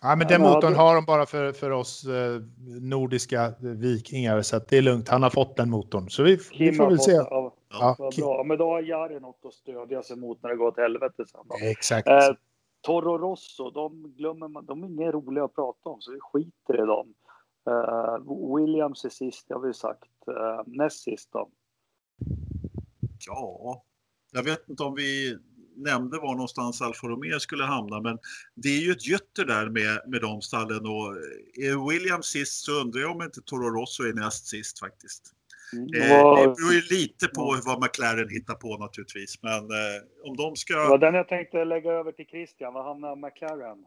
Ja, 0.02 0.16
men 0.16 0.20
Ja, 0.20 0.28
den 0.28 0.40
motorn 0.42 0.74
har 0.74 0.94
de 0.94 1.04
bara 1.04 1.26
för, 1.26 1.52
för 1.52 1.70
oss 1.70 2.04
eh, 2.04 2.40
nordiska 2.80 3.54
vikingar 3.60 4.42
så 4.42 4.56
att 4.56 4.68
det 4.68 4.78
är 4.78 4.82
lugnt. 4.82 5.08
Han 5.08 5.22
har 5.22 5.30
fått 5.30 5.56
den 5.56 5.70
motorn. 5.70 6.10
Så 6.10 6.22
vi, 6.22 6.38
vi 6.58 6.72
får 6.72 6.86
väl 6.86 6.96
fått- 6.96 7.04
se. 7.04 7.12
Ja, 7.12 7.54
Ja, 7.72 7.96
Kim- 8.12 8.20
bra. 8.24 8.44
Men 8.44 8.58
då 8.58 8.64
har 8.70 8.82
Jari 8.82 9.20
något 9.20 9.40
att 9.44 9.52
stödja 9.54 10.02
sig 10.02 10.16
mot 10.16 10.42
när 10.42 10.50
det 10.50 10.56
går 10.56 10.66
åt 10.66 10.76
helvete 10.76 11.24
sen. 11.26 11.40
Då. 11.48 11.56
Exakt. 11.70 12.08
Eh, 12.08 12.28
Toro 12.80 13.18
Rosso, 13.18 13.70
de 13.70 14.14
glömmer 14.16 14.48
man. 14.48 14.66
De 14.66 14.84
är 14.84 14.88
mer 14.88 15.12
roliga 15.12 15.44
att 15.44 15.54
prata 15.54 15.88
om, 15.88 16.00
så 16.00 16.12
vi 16.12 16.20
skiter 16.20 16.82
i 16.82 16.86
dem. 16.86 17.14
Uh, 17.70 18.56
Williams 18.56 19.04
är 19.04 19.08
sist, 19.08 19.48
det 19.48 19.54
har 19.54 19.60
vi 19.60 19.74
sagt. 19.74 20.10
Uh, 20.28 20.62
näst 20.66 21.02
sist 21.02 21.32
då. 21.32 21.50
Ja, 23.26 23.84
jag 24.32 24.42
vet 24.42 24.68
inte 24.68 24.82
om 24.82 24.94
vi 24.94 25.38
nämnde 25.76 26.18
var 26.18 26.34
någonstans 26.34 26.82
Alfa 26.82 27.06
Romeo 27.06 27.40
skulle 27.40 27.64
hamna, 27.64 28.00
men 28.00 28.18
det 28.54 28.68
är 28.68 28.80
ju 28.80 28.92
ett 28.92 29.06
gytter 29.06 29.44
där 29.44 29.68
med, 29.68 30.00
med 30.06 30.20
de 30.20 30.42
stallen 30.42 30.86
och 30.86 31.16
eh, 31.16 31.70
är 31.70 31.88
Williams 31.90 32.26
sist 32.26 32.64
så 32.64 32.72
undrar 32.72 33.00
jag 33.00 33.10
om 33.10 33.22
inte 33.22 33.40
Toro 33.40 33.70
Rosso 33.70 34.02
är 34.02 34.12
näst 34.12 34.46
sist 34.46 34.78
faktiskt. 34.78 35.34
Mm. 35.72 35.86
Det 35.86 35.98
beror 36.56 36.72
ju 36.72 36.82
lite 36.90 37.26
på 37.26 37.60
vad 37.64 37.82
McLaren 37.82 38.28
hittar 38.28 38.54
på 38.54 38.76
naturligtvis, 38.76 39.42
men 39.42 39.58
eh, 39.58 40.28
om 40.28 40.36
de 40.36 40.50
Det 40.50 40.56
ska... 40.56 40.88
var 40.88 40.98
den 40.98 41.14
jag 41.14 41.28
tänkte 41.28 41.64
lägga 41.64 41.92
över 41.92 42.12
till 42.12 42.26
Christian. 42.26 42.74
Vad 42.74 42.84
hamnar 42.84 43.16
McLaren? 43.16 43.78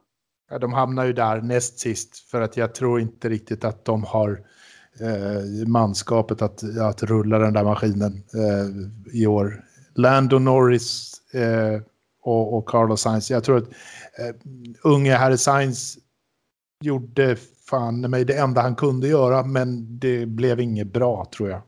Ja, 0.50 0.60
de 0.60 0.74
hamnar 0.74 1.06
ju 1.06 1.14
där 1.14 1.42
näst 1.42 1.80
sist 1.80 2.30
för 2.32 2.42
att 2.42 2.58
jag 2.58 2.76
tror 2.76 3.00
inte 3.00 3.30
riktigt 3.30 3.64
att 3.64 3.86
de 3.86 4.04
har 4.04 4.30
eh, 5.00 5.68
manskapet 5.68 6.42
att, 6.42 6.80
att 6.80 7.04
rulla 7.04 7.40
den 7.40 7.54
där 7.54 7.64
maskinen 7.64 8.24
eh, 8.34 9.20
i 9.22 9.28
år. 9.28 9.64
Lando 9.96 10.40
Norris 10.40 11.22
eh, 11.34 11.82
och, 12.22 12.58
och 12.58 12.66
Carlos 12.66 13.02
Sainz. 13.02 13.32
Jag 13.32 13.44
tror 13.44 13.58
att 13.58 13.68
eh, 14.20 14.36
unge 14.84 15.16
Harry 15.16 15.38
Sainz 15.38 15.98
gjorde 16.82 17.36
fan 17.70 18.02
mig 18.02 18.26
det 18.26 18.38
enda 18.38 18.62
han 18.62 18.76
kunde 18.76 19.08
göra 19.08 19.44
men 19.44 20.00
det 20.00 20.26
blev 20.26 20.60
inget 20.60 20.94
bra 20.94 21.30
tror 21.38 21.50
jag. 21.50 21.62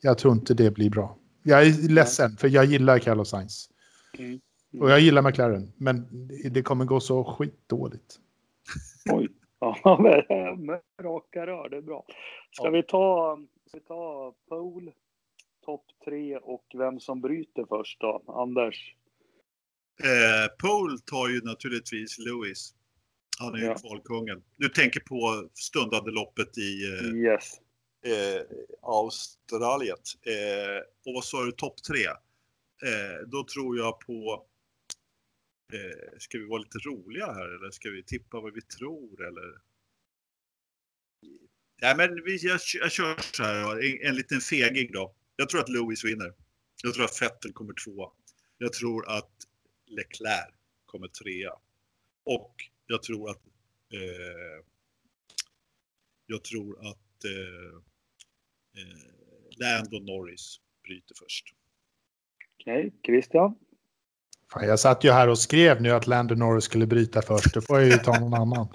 Jag 0.00 0.18
tror 0.18 0.32
inte 0.34 0.54
det 0.54 0.70
blir 0.74 0.90
bra. 0.90 1.18
Jag 1.42 1.66
är 1.66 1.88
ledsen 1.88 2.36
för 2.36 2.48
jag 2.48 2.64
gillar 2.64 2.98
Carlos 2.98 3.30
Sainz. 3.30 3.70
Mm. 4.18 4.40
Och 4.80 4.90
jag 4.90 5.00
gillar 5.00 5.22
McLaren 5.22 5.72
men 5.76 6.06
det 6.50 6.62
kommer 6.62 6.84
gå 6.84 7.00
så 7.00 7.24
skitdåligt. 7.24 8.18
Oj. 9.12 9.28
Ja, 9.60 9.98
men- 10.02 10.66
med 10.66 10.80
raka 11.02 11.46
rör, 11.46 11.68
det 11.68 11.76
är 11.76 11.80
bra. 11.82 12.04
Ska 12.50 12.64
Ja. 12.64 12.70
vi 12.70 12.82
ta, 12.82 13.38
ska 13.68 13.78
vi 13.78 13.84
ta 13.84 14.34
pole, 14.48 14.92
topp 15.64 15.84
tre 16.04 16.36
och 16.36 16.64
vem 16.74 17.00
som 17.00 17.20
bryter 17.20 17.64
först 17.68 18.00
då? 18.00 18.22
Anders? 18.28 18.94
Eh, 20.02 20.56
Pole 20.68 20.98
tar 21.06 21.28
ju 21.28 21.40
naturligtvis 21.44 22.18
Lewis. 22.18 22.74
Han 23.38 23.54
är 23.54 23.58
ju 23.58 23.64
Ja. 23.64 23.74
kvalkungen. 23.74 24.42
Du 24.56 24.68
tänker 24.68 25.00
på 25.00 25.48
stundande 25.54 26.10
loppet 26.10 26.58
i 26.58 26.84
eh, 26.92 27.16
Yes 27.16 27.60
eh, 28.10 28.42
Australien. 28.82 29.96
Eh, 30.22 30.78
och 31.06 31.14
vad 31.14 31.24
sa 31.24 31.44
du, 31.44 31.52
topp 31.52 31.82
tre? 31.82 32.06
Eh, 32.82 33.26
då 33.26 33.44
tror 33.44 33.78
jag 33.78 34.00
på... 34.00 34.46
Eh, 35.72 36.18
ska 36.18 36.38
vi 36.38 36.44
vara 36.44 36.62
lite 36.62 36.78
roliga 36.78 37.26
här 37.26 37.48
eller 37.48 37.70
ska 37.70 37.90
vi 37.90 38.02
tippa 38.02 38.40
vad 38.40 38.54
vi 38.54 38.62
tror 38.62 39.26
eller? 39.26 39.60
Nej 41.82 41.96
men 41.96 42.24
vi, 42.24 42.36
jag, 42.36 42.60
jag 42.74 42.92
kör 42.92 43.16
så 43.32 43.42
här 43.42 43.84
en, 43.84 44.08
en 44.08 44.14
liten 44.14 44.40
feging 44.40 44.92
då. 44.92 45.14
Jag 45.36 45.48
tror 45.48 45.60
att 45.60 45.68
Lewis 45.68 46.04
vinner. 46.04 46.34
Jag 46.82 46.94
tror 46.94 47.04
att 47.04 47.22
Vettel 47.22 47.52
kommer 47.52 47.74
tvåa. 47.84 48.10
Jag 48.58 48.72
tror 48.72 49.08
att 49.08 49.32
Leclerc 49.86 50.54
kommer 50.86 51.08
trea. 51.08 51.52
Och 52.24 52.54
jag 52.86 53.02
tror 53.02 53.30
att 53.30 53.46
eh, 53.92 54.64
jag 56.26 56.44
tror 56.44 56.86
att 56.86 57.24
eh, 57.24 57.82
Lando 59.56 59.98
Norris 59.98 60.56
bryter 60.84 61.14
först. 61.22 61.44
Okej, 62.60 62.92
Christian? 63.06 63.54
Fan, 64.52 64.68
jag 64.68 64.80
satt 64.80 65.04
ju 65.04 65.10
här 65.10 65.28
och 65.28 65.38
skrev 65.38 65.82
nu 65.82 65.90
att 65.90 66.06
Lando 66.06 66.34
Norris 66.34 66.64
skulle 66.64 66.86
bryta 66.86 67.22
först. 67.22 67.54
Då 67.54 67.60
får 67.60 67.80
jag 67.80 67.88
ju 67.88 67.96
ta 67.96 68.20
någon 68.20 68.34
annan. 68.34 68.68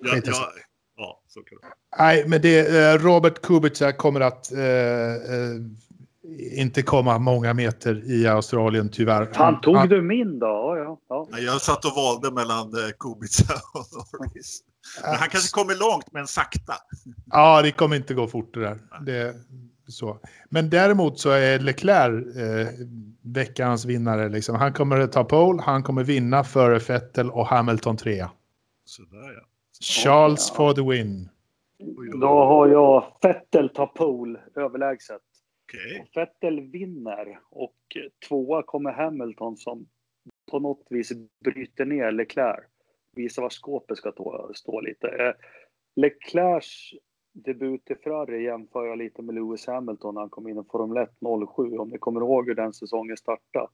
Ja, 0.00 0.20
ja, 0.24 0.52
ja 0.96 1.22
så 1.28 1.40
kan 1.40 1.58
det 1.62 1.66
Nej, 1.98 2.28
men 2.28 2.42
det, 2.42 2.58
eh, 2.58 2.98
Robert 2.98 3.42
Kubica 3.42 3.92
kommer 3.92 4.20
att 4.20 4.52
eh, 4.52 4.60
eh, 4.60 5.56
inte 6.60 6.82
komma 6.82 7.18
många 7.18 7.54
meter 7.54 8.10
i 8.10 8.26
Australien 8.26 8.88
tyvärr. 8.88 9.32
Fan, 9.32 9.60
tog 9.60 9.88
du 9.88 10.02
min 10.02 10.38
då? 10.38 10.74
Ja, 10.76 11.00
ja. 11.08 11.38
Jag 11.38 11.60
satt 11.60 11.84
och 11.84 11.92
valde 11.96 12.30
mellan 12.30 12.66
eh, 12.66 12.90
Kubica 12.98 13.54
och 13.74 13.86
Norris. 13.92 14.60
Men 15.02 15.14
han 15.14 15.28
kanske 15.28 15.52
kommer 15.52 15.74
långt, 15.74 16.12
men 16.12 16.26
sakta. 16.26 16.74
Ja, 17.30 17.62
det 17.62 17.72
kommer 17.72 17.96
inte 17.96 18.14
gå 18.14 18.26
fort 18.26 18.54
det 18.54 18.60
där. 18.60 18.78
Det, 19.06 19.16
är 19.16 19.34
så. 19.86 20.18
Men 20.48 20.70
däremot 20.70 21.20
så 21.20 21.30
är 21.30 21.58
Leclerc 21.58 22.36
eh, 22.36 22.68
veckans 23.22 23.84
vinnare. 23.84 24.28
Liksom. 24.28 24.56
Han 24.56 24.72
kommer 24.72 24.98
att 25.00 25.12
ta 25.12 25.24
pole, 25.24 25.62
han 25.62 25.82
kommer 25.82 26.04
vinna 26.04 26.44
före 26.44 26.78
Vettel 26.78 27.30
och 27.30 27.46
Hamilton 27.46 27.96
3. 27.96 28.26
Sådär 28.84 29.32
ja. 29.34 29.46
Charles 29.80 30.48
Ja. 30.48 30.54
for 30.56 30.74
the 30.74 30.82
win. 30.90 31.28
Då 32.20 32.44
har 32.44 32.68
jag 32.68 33.16
Vettel 33.22 33.68
tar 33.68 33.86
pole 33.86 34.40
överlägset. 34.56 35.20
Okej. 35.68 36.10
Vettel 36.14 36.60
vinner 36.60 37.38
och 37.50 37.76
tvåa 38.28 38.62
kommer 38.62 38.92
Hamilton 38.92 39.56
som 39.56 39.86
på 40.50 40.58
något 40.58 40.86
vis 40.90 41.12
bryter 41.44 41.84
ner 41.84 42.12
Leclerc 42.12 42.64
visa 43.12 43.42
var 43.42 43.50
skåpet 43.50 43.98
ska 43.98 44.12
stå, 44.12 44.50
stå 44.54 44.80
lite. 44.80 45.08
Eh, 45.08 45.32
Leclercs 45.96 46.92
debut 47.32 47.90
i 47.90 47.94
Ferrari 47.94 48.44
jämför 48.44 48.86
jag 48.86 48.98
lite 48.98 49.22
med 49.22 49.34
Lewis 49.34 49.66
Hamilton 49.66 50.14
när 50.14 50.20
han 50.20 50.30
kom 50.30 50.48
in 50.48 50.58
i 50.58 50.64
Formel 50.70 51.02
1 51.02 51.10
07. 51.56 51.76
Om 51.78 51.88
ni 51.88 51.98
kommer 51.98 52.20
ihåg 52.20 52.48
hur 52.48 52.54
den 52.54 52.72
säsongen 52.72 53.16
startade. 53.16 53.68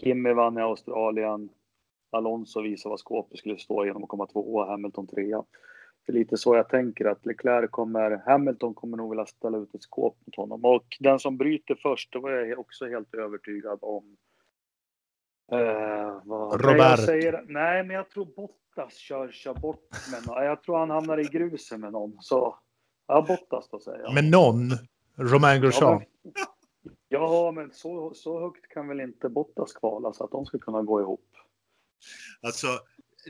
Kimi 0.00 0.32
vann 0.32 0.58
i 0.58 0.60
Australien. 0.60 1.48
Alonso 2.10 2.60
visade 2.60 2.90
var 2.90 2.96
skåpet 2.96 3.38
skulle 3.38 3.58
stå 3.58 3.84
genom 3.84 4.02
att 4.02 4.08
komma 4.08 4.26
tvåa, 4.26 4.70
Hamilton 4.70 5.06
trea. 5.06 5.44
Det 6.06 6.12
är 6.12 6.14
lite 6.14 6.36
så 6.36 6.56
jag 6.56 6.68
tänker 6.68 7.04
att 7.04 7.26
Leclerc 7.26 7.70
kommer, 7.70 8.22
Hamilton 8.26 8.74
kommer 8.74 8.96
nog 8.96 9.10
vilja 9.10 9.26
ställa 9.26 9.58
ut 9.58 9.74
ett 9.74 9.82
skåp 9.82 10.16
mot 10.26 10.36
honom. 10.36 10.64
Och 10.64 10.96
den 11.00 11.18
som 11.18 11.36
bryter 11.36 11.74
först, 11.74 12.12
det 12.12 12.18
var 12.18 12.30
jag 12.30 12.58
också 12.58 12.86
helt 12.86 13.14
övertygad 13.14 13.78
om. 13.82 14.16
Eh, 15.52 16.20
vad 16.24 16.64
Robert. 16.64 16.78
jag 16.78 16.98
säger, 16.98 17.44
nej, 17.48 17.84
men 17.84 17.96
jag 17.96 18.10
tror 18.10 18.24
Bottas 18.24 18.94
kör, 18.94 19.32
kör 19.32 19.54
bort 19.54 19.90
med 20.12 20.26
någon. 20.26 20.44
Jag 20.44 20.62
tror 20.62 20.78
han 20.78 20.90
hamnar 20.90 21.18
i 21.18 21.24
grusen 21.24 21.80
med 21.80 21.92
någon. 21.92 22.16
Så 22.20 22.58
ja, 23.06 23.24
Bottas 23.28 23.68
då 23.70 23.80
säger 23.80 23.98
jag. 23.98 24.14
Men 24.14 24.30
någon, 24.30 24.70
Romain 25.16 25.62
Grosjean. 25.62 26.02
Ja, 26.22 26.40
men, 26.82 26.94
ja, 27.08 27.52
men 27.54 27.72
så, 27.72 28.14
så 28.14 28.40
högt 28.40 28.68
kan 28.68 28.88
väl 28.88 29.00
inte 29.00 29.28
Bottas 29.28 29.72
kvala 29.72 30.12
så 30.12 30.24
att 30.24 30.30
de 30.30 30.46
ska 30.46 30.58
kunna 30.58 30.82
gå 30.82 31.00
ihop. 31.00 31.26
Alltså, 32.42 32.66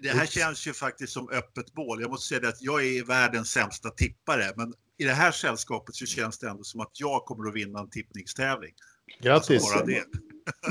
det 0.02 0.08
här 0.08 0.26
känns 0.26 0.66
ju 0.66 0.72
faktiskt 0.72 1.12
som 1.12 1.28
öppet 1.28 1.72
bål. 1.72 2.00
Jag 2.00 2.10
måste 2.10 2.28
säga 2.28 2.40
det 2.40 2.48
att 2.48 2.62
jag 2.62 2.86
är 2.86 3.04
världens 3.04 3.50
sämsta 3.50 3.90
tippare, 3.90 4.44
men 4.56 4.74
i 4.96 5.04
det 5.04 5.12
här 5.12 5.30
sällskapet 5.30 5.94
så 5.94 6.06
känns 6.06 6.38
det 6.38 6.48
ändå 6.48 6.62
som 6.62 6.80
att 6.80 7.00
jag 7.00 7.24
kommer 7.24 7.48
att 7.48 7.54
vinna 7.54 7.80
en 7.80 7.90
tippningstävling. 7.90 8.74
Grattis. 9.20 9.50
Alltså 9.50 9.76
bara 9.76 9.86
det. 9.86 10.04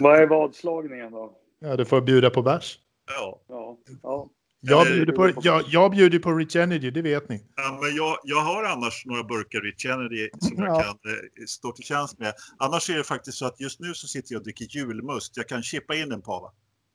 Vad 0.01 0.19
är 0.19 0.27
vadslagningen 0.27 1.11
då? 1.11 1.33
Ja, 1.59 1.75
du 1.75 1.85
får 1.85 2.01
bjuda 2.01 2.29
på 2.29 2.41
bärs. 2.41 2.79
Ja. 3.19 3.41
Ja, 3.47 3.77
ja. 4.03 4.29
Jag 4.59 4.87
bjuder 4.87 5.13
på, 5.13 5.29
jag, 5.41 5.63
jag 5.67 5.91
bjuder 5.91 6.19
på 6.19 6.31
Rich 6.33 6.55
Energy, 6.55 6.91
det 6.91 7.01
vet 7.01 7.29
ni. 7.29 7.43
Ja, 7.55 7.79
men 7.81 7.95
jag, 7.95 8.17
jag 8.23 8.41
har 8.41 8.63
annars 8.63 9.05
några 9.05 9.23
burkar 9.23 9.59
Rich 9.61 9.81
Kennedy 9.81 10.29
som 10.39 10.63
jag 10.63 10.67
Ja. 10.75 10.81
kan 10.81 10.89
eh, 10.89 11.45
stå 11.47 11.71
till 11.71 11.83
tjänst 11.85 12.19
med. 12.19 12.33
Annars 12.57 12.89
är 12.89 12.97
det 12.97 13.03
faktiskt 13.03 13.37
så 13.37 13.45
att 13.45 13.59
just 13.61 13.79
nu 13.79 13.93
så 13.93 14.07
sitter 14.07 14.33
jag 14.33 14.39
och 14.39 14.43
dricker 14.43 14.65
julmust. 14.65 15.37
Jag 15.37 15.47
kan 15.47 15.63
chippa 15.63 15.95
in 15.95 16.11
en 16.11 16.21
pava. 16.21 16.51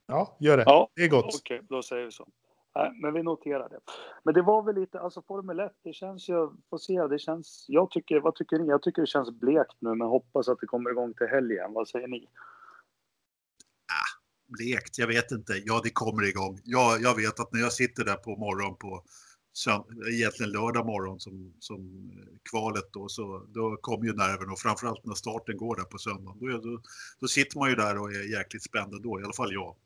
Ja, 0.06 0.36
gör 0.40 0.56
det. 0.56 0.62
ja. 0.66 0.88
Det 0.96 1.02
är 1.04 1.08
gott. 1.08 1.34
Okej, 1.34 1.60
då 1.68 1.82
säger 1.82 2.04
vi 2.04 2.10
så. 2.12 2.28
Nej, 2.74 2.90
men 3.02 3.12
vi 3.14 3.22
noterar 3.22 3.68
det. 3.68 3.78
Men 4.24 4.34
det 4.34 4.42
var 4.42 4.62
väl 4.62 4.74
lite, 4.74 5.00
alltså 5.00 5.22
Formel 5.22 5.60
1, 5.60 5.72
det 5.84 5.92
känns 5.92 6.28
ju, 6.28 6.48
får 6.70 6.78
se, 6.78 7.06
det 7.06 7.18
känns, 7.18 7.64
jag 7.68 7.90
tycker, 7.90 8.20
vad 8.20 8.34
tycker 8.34 8.58
ni? 8.58 8.66
Jag 8.68 8.82
tycker 8.82 9.02
det 9.02 9.06
känns 9.06 9.30
blekt 9.30 9.76
nu, 9.78 9.94
men 9.94 10.08
hoppas 10.08 10.48
att 10.48 10.60
det 10.60 10.66
kommer 10.66 10.90
igång 10.90 11.14
till 11.14 11.26
helgen. 11.26 11.72
Vad 11.72 11.88
säger 11.88 12.08
ni? 12.08 12.28
Blekt, 14.53 14.98
jag 14.98 15.07
vet 15.07 15.30
inte. 15.30 15.62
Ja, 15.64 15.80
det 15.84 15.90
kommer 15.90 16.28
igång. 16.28 16.61
Ja, 16.64 16.98
jag 17.00 17.16
vet 17.16 17.40
att 17.40 17.53
när 17.53 17.61
jag 17.61 17.72
sitter 17.72 18.05
där 18.05 18.14
på 18.14 18.36
morgon 18.36 18.76
på 18.76 19.05
egentligen 20.11 20.53
lördag 20.53 20.86
morgon 20.86 21.20
som, 21.20 21.53
som 21.59 22.11
eh, 22.18 22.50
kvalet 22.50 22.88
då, 22.92 23.09
så 23.09 23.46
då 23.55 23.76
kommer 23.80 24.07
ju 24.07 24.12
nerven 24.12 24.50
och 24.50 24.59
framförallt 24.59 25.05
när 25.05 25.14
starten 25.14 25.57
går 25.57 25.76
där 25.76 25.84
på 25.84 25.98
söndagen. 25.98 26.38
Då, 26.40 26.46
då, 26.46 26.82
då 27.20 27.28
sitter 27.28 27.59
man 27.59 27.70
ju 27.70 27.76
där 27.76 27.98
och 27.98 28.12
är 28.12 28.38
jäkligt 28.38 28.62
spänd 28.62 29.03
då, 29.03 29.20
i 29.20 29.24
alla 29.24 29.32
fall 29.32 29.53
jag. 29.53 29.76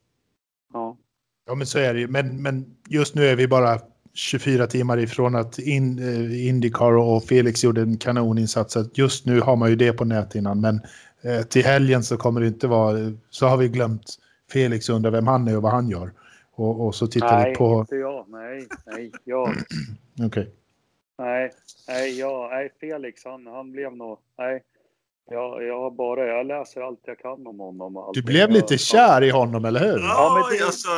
Ja, 0.72 0.98
Ja, 1.46 1.54
men 1.54 1.66
så 1.66 1.78
är 1.78 1.94
det 1.94 2.00
ju. 2.00 2.08
Men, 2.08 2.42
men 2.42 2.66
just 2.88 3.14
nu 3.14 3.26
är 3.26 3.36
vi 3.36 3.48
bara 3.48 3.80
24 4.14 4.66
timmar 4.66 4.98
ifrån 4.98 5.34
att 5.34 5.58
in, 5.58 5.98
eh, 5.98 6.48
Indycar 6.48 6.92
och 6.92 7.24
Felix 7.24 7.64
gjorde 7.64 7.82
en 7.82 7.98
kanoninsats. 7.98 8.72
Så 8.72 8.84
just 8.94 9.26
nu 9.26 9.40
har 9.40 9.56
man 9.56 9.70
ju 9.70 9.76
det 9.76 9.92
på 9.92 10.04
näthinnan. 10.04 10.60
Men 10.60 10.80
eh, 11.22 11.42
till 11.42 11.64
helgen 11.64 12.02
så 12.02 12.16
kommer 12.16 12.40
det 12.40 12.46
inte 12.46 12.66
vara... 12.66 13.12
Så 13.30 13.46
har 13.46 13.56
vi 13.56 13.68
glömt 13.68 14.18
Felix 14.50 14.88
undrar 14.88 15.10
vem 15.10 15.26
han 15.26 15.48
är 15.48 15.56
och 15.56 15.62
vad 15.62 15.72
han 15.72 15.88
gör. 15.88 16.10
Och, 16.52 16.86
och 16.86 16.94
så 16.94 17.06
tittar 17.06 17.38
nej, 17.38 17.50
vi 17.50 17.56
på... 17.56 17.80
inte 17.80 17.96
jag. 17.96 18.28
Nej, 18.28 18.66
nej, 18.86 19.12
jag. 19.24 19.48
Okej. 20.26 20.52
Nej, 21.18 21.50
nej, 21.88 22.18
jag, 22.18 22.50
nej, 22.50 22.72
Felix, 22.80 23.24
han, 23.24 23.46
han 23.46 23.72
blev 23.72 23.96
nog, 23.96 24.18
nej. 24.38 24.62
Jag, 25.30 25.62
jag 25.64 25.80
har 25.80 25.90
bara, 25.90 26.26
jag 26.26 26.46
läser 26.46 26.80
allt 26.80 27.00
jag 27.04 27.18
kan 27.18 27.46
om 27.46 27.60
honom. 27.60 27.96
Och 27.96 28.14
Du 28.14 28.22
blev 28.22 28.50
lite 28.50 28.74
Jag- 28.74 28.80
kär 28.80 29.22
i 29.22 29.30
honom, 29.30 29.64
eller 29.64 29.80
hur? 29.80 29.98
Ja, 29.98 30.32
men 30.50 30.58
det- 30.58 30.64
alltså, 30.64 30.88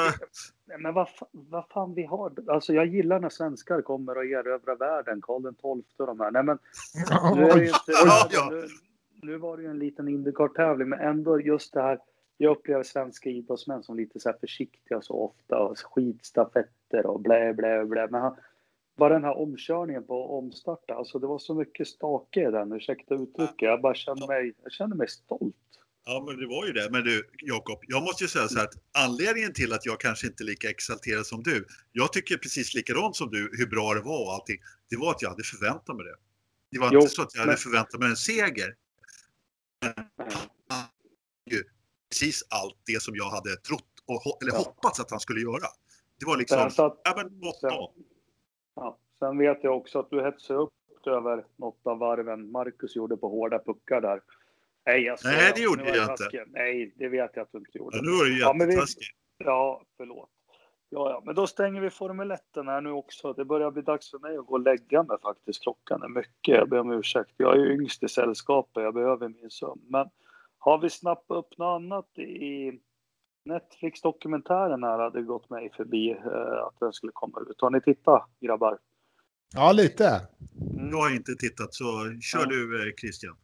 Nej, 0.68 0.78
Men 0.78 0.94
vad, 0.94 1.08
vad 1.32 1.64
fan 1.68 1.94
vi 1.94 2.04
har, 2.04 2.32
alltså 2.48 2.72
jag 2.72 2.86
gillar 2.86 3.20
när 3.20 3.28
svenskar 3.28 3.82
kommer 3.82 4.16
och 4.16 4.24
erövrar 4.24 4.76
världen, 4.76 5.20
Karl 5.22 5.42
den 5.42 5.54
XII 5.54 5.84
och 5.98 6.06
de 6.06 6.20
här. 6.20 6.30
Nej 6.30 6.42
men 6.42 6.58
nu 7.36 7.42
är 7.48 7.54
det 7.54 7.60
ju 7.60 7.66
inte. 7.68 7.92
Nu, 8.50 8.66
nu 9.22 9.36
var 9.38 9.56
det 9.56 9.62
ju 9.62 9.70
en 9.70 9.78
liten 9.78 10.08
Indycar-tävling, 10.08 10.88
men 10.88 11.00
ändå 11.00 11.40
just 11.40 11.72
det 11.74 11.82
här, 11.82 11.98
jag 12.38 12.50
upplever 12.56 12.82
svenska 12.82 13.30
idrottsmän 13.30 13.82
som 13.82 13.96
lite 13.96 14.20
så 14.20 14.32
försiktiga 14.40 15.02
så 15.02 15.14
ofta 15.14 15.58
och 15.58 15.78
skidstafetter 15.78 17.06
och 17.06 17.20
blä, 17.20 17.54
blä, 17.54 17.84
blä. 17.84 18.08
Men 18.10 18.20
han, 18.20 18.36
bara 18.96 19.14
den 19.14 19.24
här 19.24 19.38
omkörningen 19.38 20.04
på 20.04 20.38
omstarta, 20.38 20.94
alltså 20.94 21.18
det 21.18 21.26
var 21.26 21.38
så 21.38 21.54
mycket 21.54 21.88
stake 21.88 22.40
i 22.48 22.50
den, 22.50 22.72
ursäkta 22.72 23.14
uttrycket. 23.14 23.62
Jag 23.62 23.80
bara 23.80 23.94
kände 23.94 24.26
mig, 24.26 24.54
jag 24.62 24.72
kände 24.72 24.96
mig 24.96 25.08
stolt. 25.08 25.54
Ja, 26.06 26.24
men 26.26 26.36
det 26.40 26.46
var 26.46 26.66
ju 26.66 26.72
det. 26.72 26.88
Men 26.90 27.04
du, 27.04 27.30
Jakob, 27.38 27.78
jag 27.86 28.02
måste 28.02 28.24
ju 28.24 28.28
säga 28.28 28.48
så 28.48 28.58
här 28.58 28.64
att 28.64 28.74
anledningen 28.92 29.52
till 29.52 29.72
att 29.72 29.86
jag 29.86 30.00
kanske 30.00 30.26
inte 30.26 30.42
är 30.42 30.44
lika 30.44 30.70
exalterad 30.70 31.26
som 31.26 31.42
du, 31.42 31.66
jag 31.92 32.12
tycker 32.12 32.36
precis 32.36 32.74
likadant 32.74 33.16
som 33.16 33.30
du 33.30 33.50
hur 33.58 33.66
bra 33.66 33.94
det 33.94 34.00
var 34.00 34.26
och 34.26 34.32
allting, 34.32 34.58
det 34.90 34.96
var 34.96 35.10
att 35.10 35.22
jag 35.22 35.30
hade 35.30 35.42
förväntat 35.42 35.96
mig 35.96 36.04
det. 36.04 36.14
Det 36.70 36.78
var 36.78 36.90
Jo, 36.92 37.00
inte 37.00 37.14
så 37.14 37.22
att 37.22 37.34
jag 37.34 37.40
hade 37.40 37.50
men- 37.52 37.56
förväntat 37.58 38.00
mig 38.00 38.08
en 38.10 38.16
seger. 38.16 38.74
Precis 42.10 42.42
allt 42.50 42.76
det 42.86 43.02
som 43.02 43.14
jag 43.16 43.30
hade 43.30 43.56
trott 43.56 43.84
och 44.06 44.42
eller 44.42 44.52
Ja. 44.52 44.58
hoppats 44.58 45.00
att 45.00 45.10
han 45.10 45.20
skulle 45.20 45.40
göra. 45.40 45.68
Det 46.20 46.26
var 46.26 46.36
liksom, 46.36 46.58
Sen, 46.58 46.70
så 46.70 46.84
att, 46.84 47.00
ja 47.04 47.12
men 47.16 47.26
åtta. 47.48 47.68
ja, 48.74 48.98
sen 49.18 49.38
vet 49.38 49.64
jag 49.64 49.76
också 49.76 49.98
att 49.98 50.10
du 50.10 50.22
hetsade 50.22 50.58
upp 50.58 50.72
över 51.06 51.44
något 51.56 51.80
av 51.86 51.98
varven 51.98 52.50
Marcus 52.50 52.96
gjorde 52.96 53.16
på 53.16 53.28
hårda 53.28 53.58
puckar 53.58 54.00
där. 54.00 54.20
Nej, 54.86 55.02
jag 55.02 55.18
skojar. 55.18 55.36
Nej, 55.36 55.52
det 55.54 55.60
gjorde 55.62 55.96
jag 55.96 56.16
taskig. 56.16 56.40
Nej, 56.46 56.94
det 56.96 57.08
vet 57.08 57.30
jag 57.34 57.42
att 57.42 57.52
du 57.52 57.58
inte 57.58 57.78
gjorde. 57.78 57.96
Ja, 57.96 58.02
nu 58.02 58.10
var 58.10 58.24
det 58.24 58.30
ju 58.30 58.38
Ja, 58.38 58.52
vi-. 58.58 59.44
Ja, 59.44 59.82
förlåt. 59.96 60.30
Ja, 60.90 61.10
ja, 61.10 61.22
men 61.24 61.34
då 61.34 61.46
stänger 61.46 61.80
vi 61.80 61.90
Formel 61.90 62.30
1 62.30 62.40
här 62.54 62.80
nu 62.80 62.90
också. 62.90 63.32
Det 63.32 63.44
börjar 63.44 63.70
bli 63.70 63.82
dags 63.82 64.10
för 64.10 64.18
mig 64.18 64.36
att 64.36 64.46
gå 64.46 64.52
och 64.52 64.60
lägga 64.60 65.02
mig 65.02 65.16
faktiskt. 65.22 65.62
Klockan 65.62 66.02
är 66.02 66.08
mycket. 66.08 66.54
Jag 66.56 66.68
ber 66.68 66.78
om 66.78 66.90
ursäkt. 66.92 67.30
Jag 67.36 67.52
är 67.54 67.58
ju 67.58 67.72
yngst 67.74 68.02
i 68.02 68.08
sällskapet. 68.08 68.82
Jag 68.82 68.94
behöver 68.94 69.28
min 69.28 69.50
sömn. 69.50 69.80
Men 69.88 70.10
har 70.68 70.78
vi 70.78 70.90
snappat 70.90 71.36
upp 71.38 71.58
något 71.58 71.76
annat 71.80 72.18
i 72.18 72.72
Netflix-dokumentären 73.44 74.82
här 74.82 74.98
hade 74.98 75.22
gått 75.22 75.50
mig 75.50 75.70
förbi 75.76 76.10
eh, 76.10 76.66
att 76.66 76.76
den 76.80 76.92
skulle 76.92 77.12
komma 77.14 77.38
ut. 77.50 77.60
Har 77.60 77.70
ni 77.70 77.80
tittat 77.80 78.28
grabbar? 78.40 78.78
Ja, 79.54 79.72
lite. 79.72 80.20
Jag 80.90 80.98
har 80.98 81.14
inte 81.16 81.34
tittat 81.34 81.74
så 81.74 81.84
kör 82.20 82.38
Ja. 82.38 82.46
du 82.46 82.88
eh, 82.88 82.94
Christian. 83.00 83.36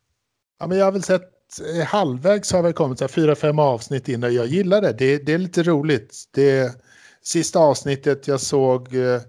Ja, 0.59 0.67
men 0.67 0.79
jag 0.79 0.85
har 0.85 0.93
väl 0.93 1.03
sett 1.03 1.31
eh, 1.79 1.87
halvvägs 1.87 2.53
har 2.53 2.63
väl 2.63 2.73
kommit 2.73 2.99
så 2.99 3.05
här, 3.05 3.09
fyra, 3.09 3.35
fem 3.35 3.59
avsnitt 3.59 4.09
innan 4.09 4.35
jag 4.35 4.47
gillar 4.47 4.81
det. 4.83 4.93
det. 4.93 5.27
Det 5.27 5.33
är 5.33 5.39
lite 5.39 5.63
roligt. 5.63 6.25
Det 6.35 6.83
sista 7.23 7.59
avsnittet 7.59 8.29
jag 8.29 8.41
såg 8.41 8.95
eh, 8.95 9.21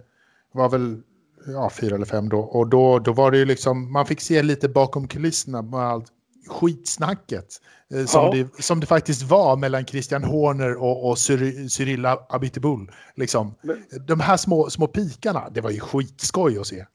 var 0.51 0.69
väl 0.69 1.01
ja, 1.47 1.69
fyra 1.69 1.95
eller 1.95 2.05
fem 2.05 2.29
då. 2.29 2.39
Och 2.39 2.67
då, 2.67 2.99
då 2.99 3.13
var 3.13 3.31
det 3.31 3.37
ju 3.37 3.45
liksom, 3.45 3.91
man 3.91 4.05
fick 4.05 4.21
se 4.21 4.43
lite 4.43 4.69
bakom 4.69 5.07
kulisserna 5.07 5.61
med 5.61 5.79
allt 5.79 6.11
skitsnacket. 6.47 7.45
Eh, 7.93 8.05
som, 8.05 8.21
Ja. 8.21 8.31
det, 8.31 8.63
som 8.63 8.79
det 8.79 8.85
faktiskt 8.85 9.23
var 9.23 9.57
mellan 9.57 9.85
Christian 9.85 10.23
Horner 10.23 10.75
och, 10.75 11.09
och 11.09 11.15
Cyri- 11.15 11.67
Cyril 11.69 12.05
Abiteboul. 12.29 12.91
Liksom. 13.15 13.55
Men- 13.61 13.83
De 14.07 14.19
här 14.19 14.37
små, 14.37 14.69
små 14.69 14.87
pikarna, 14.87 15.49
det 15.49 15.61
var 15.61 15.69
ju 15.71 15.79
skitskoj 15.79 16.57
att 16.59 16.67
se. 16.67 16.85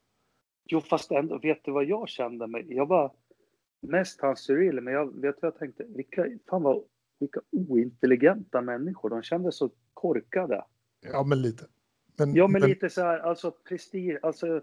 Jo, 0.73 0.81
fast 0.81 1.11
ändå, 1.11 1.39
vet 1.39 1.65
du 1.65 1.71
vad 1.73 1.85
jag 1.85 2.09
kände 2.09 2.47
mig? 2.47 2.67
Jag 2.69 2.87
var 2.87 3.13
mest 3.83 4.21
hans 4.21 4.41
Cyril, 4.41 4.81
men 4.81 4.95
jag 4.95 5.21
vet 5.21 5.37
vad 5.43 5.53
jag 5.53 5.59
tänkte? 5.59 5.85
Vilka, 5.89 6.27
fan 6.51 6.63
vad, 6.63 6.83
vilka 7.21 7.41
ointelligenta 7.53 8.61
människor. 8.61 9.11
De 9.11 9.23
kändes 9.23 9.57
så 9.57 9.71
korkade. 9.95 10.65
Ja, 11.13 11.23
men 11.23 11.43
lite. 11.43 11.65
Men, 12.19 12.35
Ja, 12.35 12.49
men 12.49 12.63
lite 12.63 12.91
så 12.91 13.01
här, 13.01 13.19
alltså 13.19 13.51
prestige, 13.69 14.19
alltså 14.23 14.61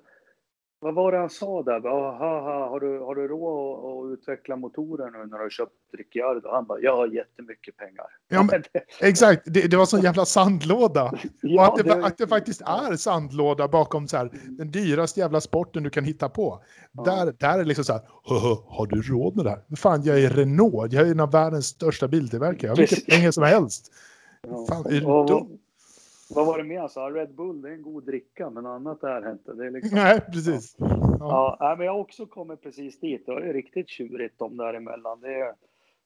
vad 0.79 0.93
var 0.95 1.11
det 1.11 1.17
han 1.17 1.29
sa 1.29 1.63
där? 1.63 1.81
Ja, 1.83 2.11
haha, 2.19 2.69
har 2.69 2.79
du, 2.79 2.99
har 2.99 3.15
du 3.15 3.27
råd 3.27 4.13
att, 4.13 4.19
utveckla 4.19 4.55
motorer 4.55 5.11
nu 5.11 5.17
när 5.17 5.37
du 5.37 5.43
har 5.43 5.49
köpt 5.49 5.71
Ricciardo? 5.97 6.49
Han 6.51 6.65
bara, 6.65 6.79
jag 6.79 6.95
har 6.97 7.07
jättemycket 7.07 7.77
pengar. 7.77 8.05
Ja, 8.27 8.43
men- 8.43 8.63
det, 8.73 9.07
Exakt, 9.07 9.41
det, 9.45 9.71
det 9.71 9.77
var 9.77 9.85
sån 9.85 10.01
jävla 10.01 10.25
sandlåda. 10.25 11.05
och 11.11 11.17
ja, 11.41 11.67
att 11.67 11.83
det, 11.85 11.95
var- 11.95 12.01
att 12.07 12.17
det 12.17 12.27
faktiskt 12.27 12.61
är 12.61 12.95
sandlåda 12.95 13.67
bakom 13.67 14.07
så 14.07 14.17
här, 14.17 14.31
den 14.45 14.71
dyraste 14.71 15.19
jävla 15.19 15.41
sporten 15.41 15.83
du 15.83 15.89
kan 15.89 16.03
hitta 16.03 16.29
på. 16.29 16.61
Ja. 16.91 17.03
Där, 17.03 17.33
där 17.39 17.53
är 17.53 17.57
det 17.57 17.63
liksom 17.65 17.83
så 17.85 17.93
här, 17.93 18.01
"Höhö, 18.23 18.55
har 18.67 18.85
du 18.87 19.01
råd 19.01 19.35
med 19.35 19.45
det 19.45 19.49
här? 19.49 19.75
Fan, 19.75 20.03
jag 20.03 20.19
är 20.23 20.29
Renault, 20.29 20.93
jag 20.93 21.07
är 21.07 21.11
en 21.11 21.19
av 21.19 21.31
världens 21.31 21.65
största 21.65 22.07
biltillverkare. 22.07 22.61
Jag 22.67 22.69
har 22.71 22.75
Precis. 22.75 23.05
pengar 23.05 23.31
som 23.31 23.43
helst. 23.43 23.91
Fan, 24.69 24.85
är 24.85 24.99
du 24.99 25.05
Och 25.05 25.27
dum? 25.27 25.47
Vad 26.29 26.45
var 26.45 26.57
det 26.57 26.63
mer 26.63 26.79
han 26.79 26.89
sa? 26.89 27.09
Red 27.09 27.35
Bull, 27.35 27.61
det 27.61 27.69
är 27.69 27.73
en 27.73 27.81
god 27.81 28.05
dricka, 28.05 28.49
men 28.49 28.65
annat 28.65 29.03
är 29.03 29.31
inte. 29.31 29.53
Det 29.53 29.65
är 29.65 29.71
liksom... 29.71 29.97
Nej, 29.97 30.21
precis. 30.21 30.75
Ja. 31.19 31.57
Ja, 31.59 31.75
men 31.77 31.85
jag 31.85 31.93
har 31.93 31.99
också 31.99 32.25
kommit 32.25 32.61
precis 32.61 32.99
dit. 32.99 33.25
Det 33.25 33.31
är 33.31 33.53
riktigt 33.53 33.89
tjurigt 33.89 34.39
de 34.39 34.57
däremellan. 34.57 35.21
Det 35.21 35.33
är, 35.33 35.47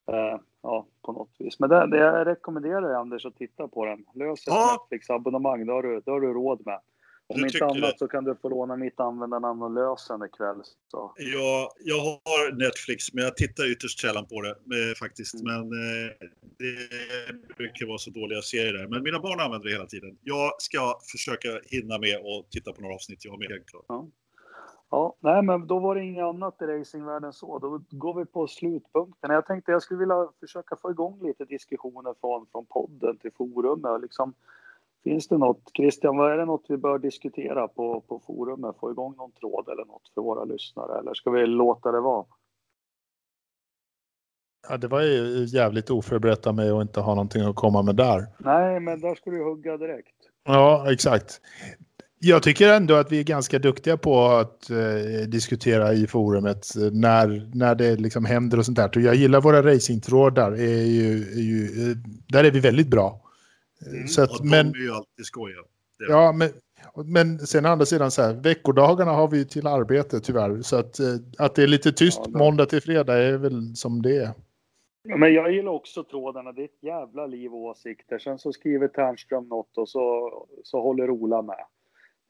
eh, 0.08 0.40
ja, 0.62 0.86
på 1.02 1.12
något 1.12 1.36
vis. 1.40 1.60
Men 1.60 1.70
det, 1.70 1.88
det 1.88 1.98
jag 1.98 2.28
rekommenderar 2.28 2.82
dig, 2.82 2.96
Anders 2.96 3.26
att 3.26 3.36
titta 3.36 3.68
på 3.68 3.86
den. 3.86 4.06
Lös 4.14 4.40
ett 4.40 4.48
Ja. 4.48 4.78
Netflix-abonnemang, 4.92 5.66
det 5.66 5.74
har, 5.74 5.84
du, 5.84 6.02
det 6.06 6.12
har 6.12 6.22
du 6.22 6.34
råd 6.34 6.62
med. 6.66 6.80
Om 7.36 7.46
inte 7.46 7.66
annat 7.66 7.92
det? 7.92 7.98
så 7.98 8.08
kan 8.08 8.24
du 8.24 8.36
få 8.36 8.50
låna 8.50 8.76
mitt 8.76 9.00
användarnamn 9.00 9.62
och 9.62 9.72
lös 9.72 10.08
den 10.08 10.24
ikväll. 10.24 10.62
Så. 10.92 11.14
Jag, 11.18 11.70
jag 11.80 12.00
har 12.00 12.56
Netflix, 12.66 13.14
men 13.14 13.24
jag 13.24 13.36
tittar 13.38 13.72
ytterst 13.72 14.00
sällan 14.00 14.26
på 14.26 14.42
det 14.42 14.50
eh, 14.50 14.96
faktiskt. 15.00 15.34
Mm. 15.34 15.46
Men 15.46 15.62
eh, 15.62 16.12
det 16.58 17.56
brukar 17.58 17.88
vara 17.88 17.98
så 17.98 18.10
dåliga 18.10 18.42
serier 18.42 18.74
där. 18.74 18.88
Men 18.88 19.04
mina 19.04 19.20
barn 19.20 19.40
använder 19.40 19.68
det 19.68 19.74
hela 19.74 19.86
tiden. 19.86 20.18
Jag 20.24 20.62
ska 20.62 21.00
försöka 21.12 21.50
hinna 21.66 21.98
med 21.98 22.18
och 22.18 22.48
titta 22.52 22.74
på 22.74 22.82
några 22.82 22.96
avsnitt 22.96 23.26
jag 23.26 23.40
med, 23.40 23.50
helt 23.50 23.66
klart. 23.66 23.86
Ja, 24.94 25.16
nej, 25.20 25.42
men 25.44 25.68
då 25.68 25.80
var 25.80 25.96
det 25.96 26.04
inget 26.04 26.24
annat 26.24 26.62
i 26.62 26.66
racingvärlden 26.66 27.34
så. 27.34 27.60
Då 27.60 27.82
går 27.90 28.20
vi 28.20 28.26
på 28.26 28.48
slutpunkten. 28.48 29.32
Jag 29.32 29.46
tänkte 29.46 29.72
jag 29.72 29.82
skulle 29.82 30.00
vilja 30.00 30.28
försöka 30.40 30.76
få 30.76 30.92
igång 30.92 31.20
lite 31.22 31.46
diskussioner 31.46 32.16
från, 32.22 32.46
från 32.52 32.66
podden 32.66 33.18
till 33.18 33.32
forumet. 33.32 34.02
Liksom, 34.02 34.34
finns 35.04 35.28
det 35.28 35.38
något, 35.38 35.62
Christian, 35.78 36.18
vad 36.18 36.32
är 36.32 36.38
det 36.38 36.45
något 36.45 36.66
vi 36.70 36.78
bör 36.78 36.99
diskutera 36.99 37.68
på, 37.68 38.02
på 38.02 38.22
forumet? 38.28 38.76
Få 38.80 38.91
igång 38.91 39.16
någon 39.18 39.32
tråd 39.32 39.70
eller 39.70 39.86
något 39.86 40.10
för 40.14 40.22
våra 40.22 40.43
lyssnare? 40.43 40.99
Eller 40.99 41.14
ska 41.14 41.30
vi 41.32 41.45
låta 41.45 41.91
det 41.91 42.02
vara? 42.02 42.26
Ja, 44.70 44.78
det 44.78 44.88
var 44.88 45.02
ju 45.02 45.45
jävligt 45.45 45.89
oförberett 45.89 46.47
av 46.47 46.56
mig 46.56 46.70
att 46.70 46.82
inte 46.82 46.99
ha 46.99 47.16
någonting 47.16 47.41
att 47.41 47.56
komma 47.56 47.82
med 47.82 47.95
där. 47.95 48.28
Nej, 48.38 48.80
men 48.80 48.99
där 48.99 49.16
ska 49.16 49.30
du 49.30 49.43
hugga 49.43 49.78
direkt. 49.78 50.16
Ja, 50.43 50.91
exakt. 50.91 51.41
Jag 52.20 52.43
tycker 52.43 52.74
ändå 52.74 52.95
att 52.95 53.12
vi 53.12 53.20
är 53.20 53.24
ganska 53.24 53.60
duktiga 53.60 53.97
på 53.97 54.26
att 54.26 54.70
eh, 54.70 55.28
diskutera 55.28 55.93
i 55.93 56.08
forumet 56.08 56.68
när, 56.91 57.49
när 57.54 57.76
det 57.76 57.95
liksom 57.95 58.26
händer 58.26 58.58
och 58.58 58.66
sånt 58.66 58.78
där. 58.78 58.99
Jag 58.99 59.16
gillar 59.16 59.41
våra 59.41 59.64
racingtrådar. 59.64 60.52
Är 60.52 60.84
ju, 60.86 61.22
är 61.22 61.41
ju, 61.41 61.68
där 62.28 62.43
är 62.43 62.52
vi 62.52 62.60
väldigt 62.60 62.88
bra. 62.88 63.31
Mm. 63.88 64.08
Så 64.08 64.24
att, 64.24 64.32
och 64.32 64.38
de 64.38 64.50
men, 64.50 64.68
är 64.68 64.80
ju 64.80 64.92
alltid 64.92 65.26
skojiga. 65.26 65.60
Ja, 66.10 66.32
men, 66.32 66.50
men 67.06 67.40
sen 67.40 67.66
andra 67.66 67.86
sidan 67.86 68.12
så 68.12 68.22
här, 68.22 68.34
veckodagarna 68.34 69.12
har 69.12 69.28
vi 69.28 69.46
till 69.46 69.68
arbete 69.68 70.20
tyvärr. 70.20 70.62
Så 70.62 70.76
att, 70.76 71.00
eh, 71.00 71.16
att 71.38 71.56
det 71.56 71.64
är 71.64 71.68
lite 71.68 71.92
tyst 71.92 72.22
ja, 72.26 72.38
måndag 72.40 72.66
till 72.66 72.82
fredag 72.82 73.18
är 73.18 73.38
väl 73.38 73.76
som 73.76 74.02
det 74.02 74.18
är. 74.18 74.32
Men 75.04 75.34
jag 75.34 75.52
gillar 75.52 75.72
också 75.72 76.04
trådarna. 76.04 76.52
Det 76.52 76.62
är 76.62 76.66
ett 76.66 76.84
jävla 76.84 77.26
liv 77.26 77.54
och 77.54 77.60
åsikter. 77.60 78.20
Sen 78.20 78.40
så 78.40 78.54
skriver 78.54 78.88
Ternström 78.88 79.48
något 79.48 79.78
och 79.78 79.90
så, 79.90 80.32
så 80.64 80.82
håller 80.82 81.10
Ola 81.10 81.42
med. 81.42 81.66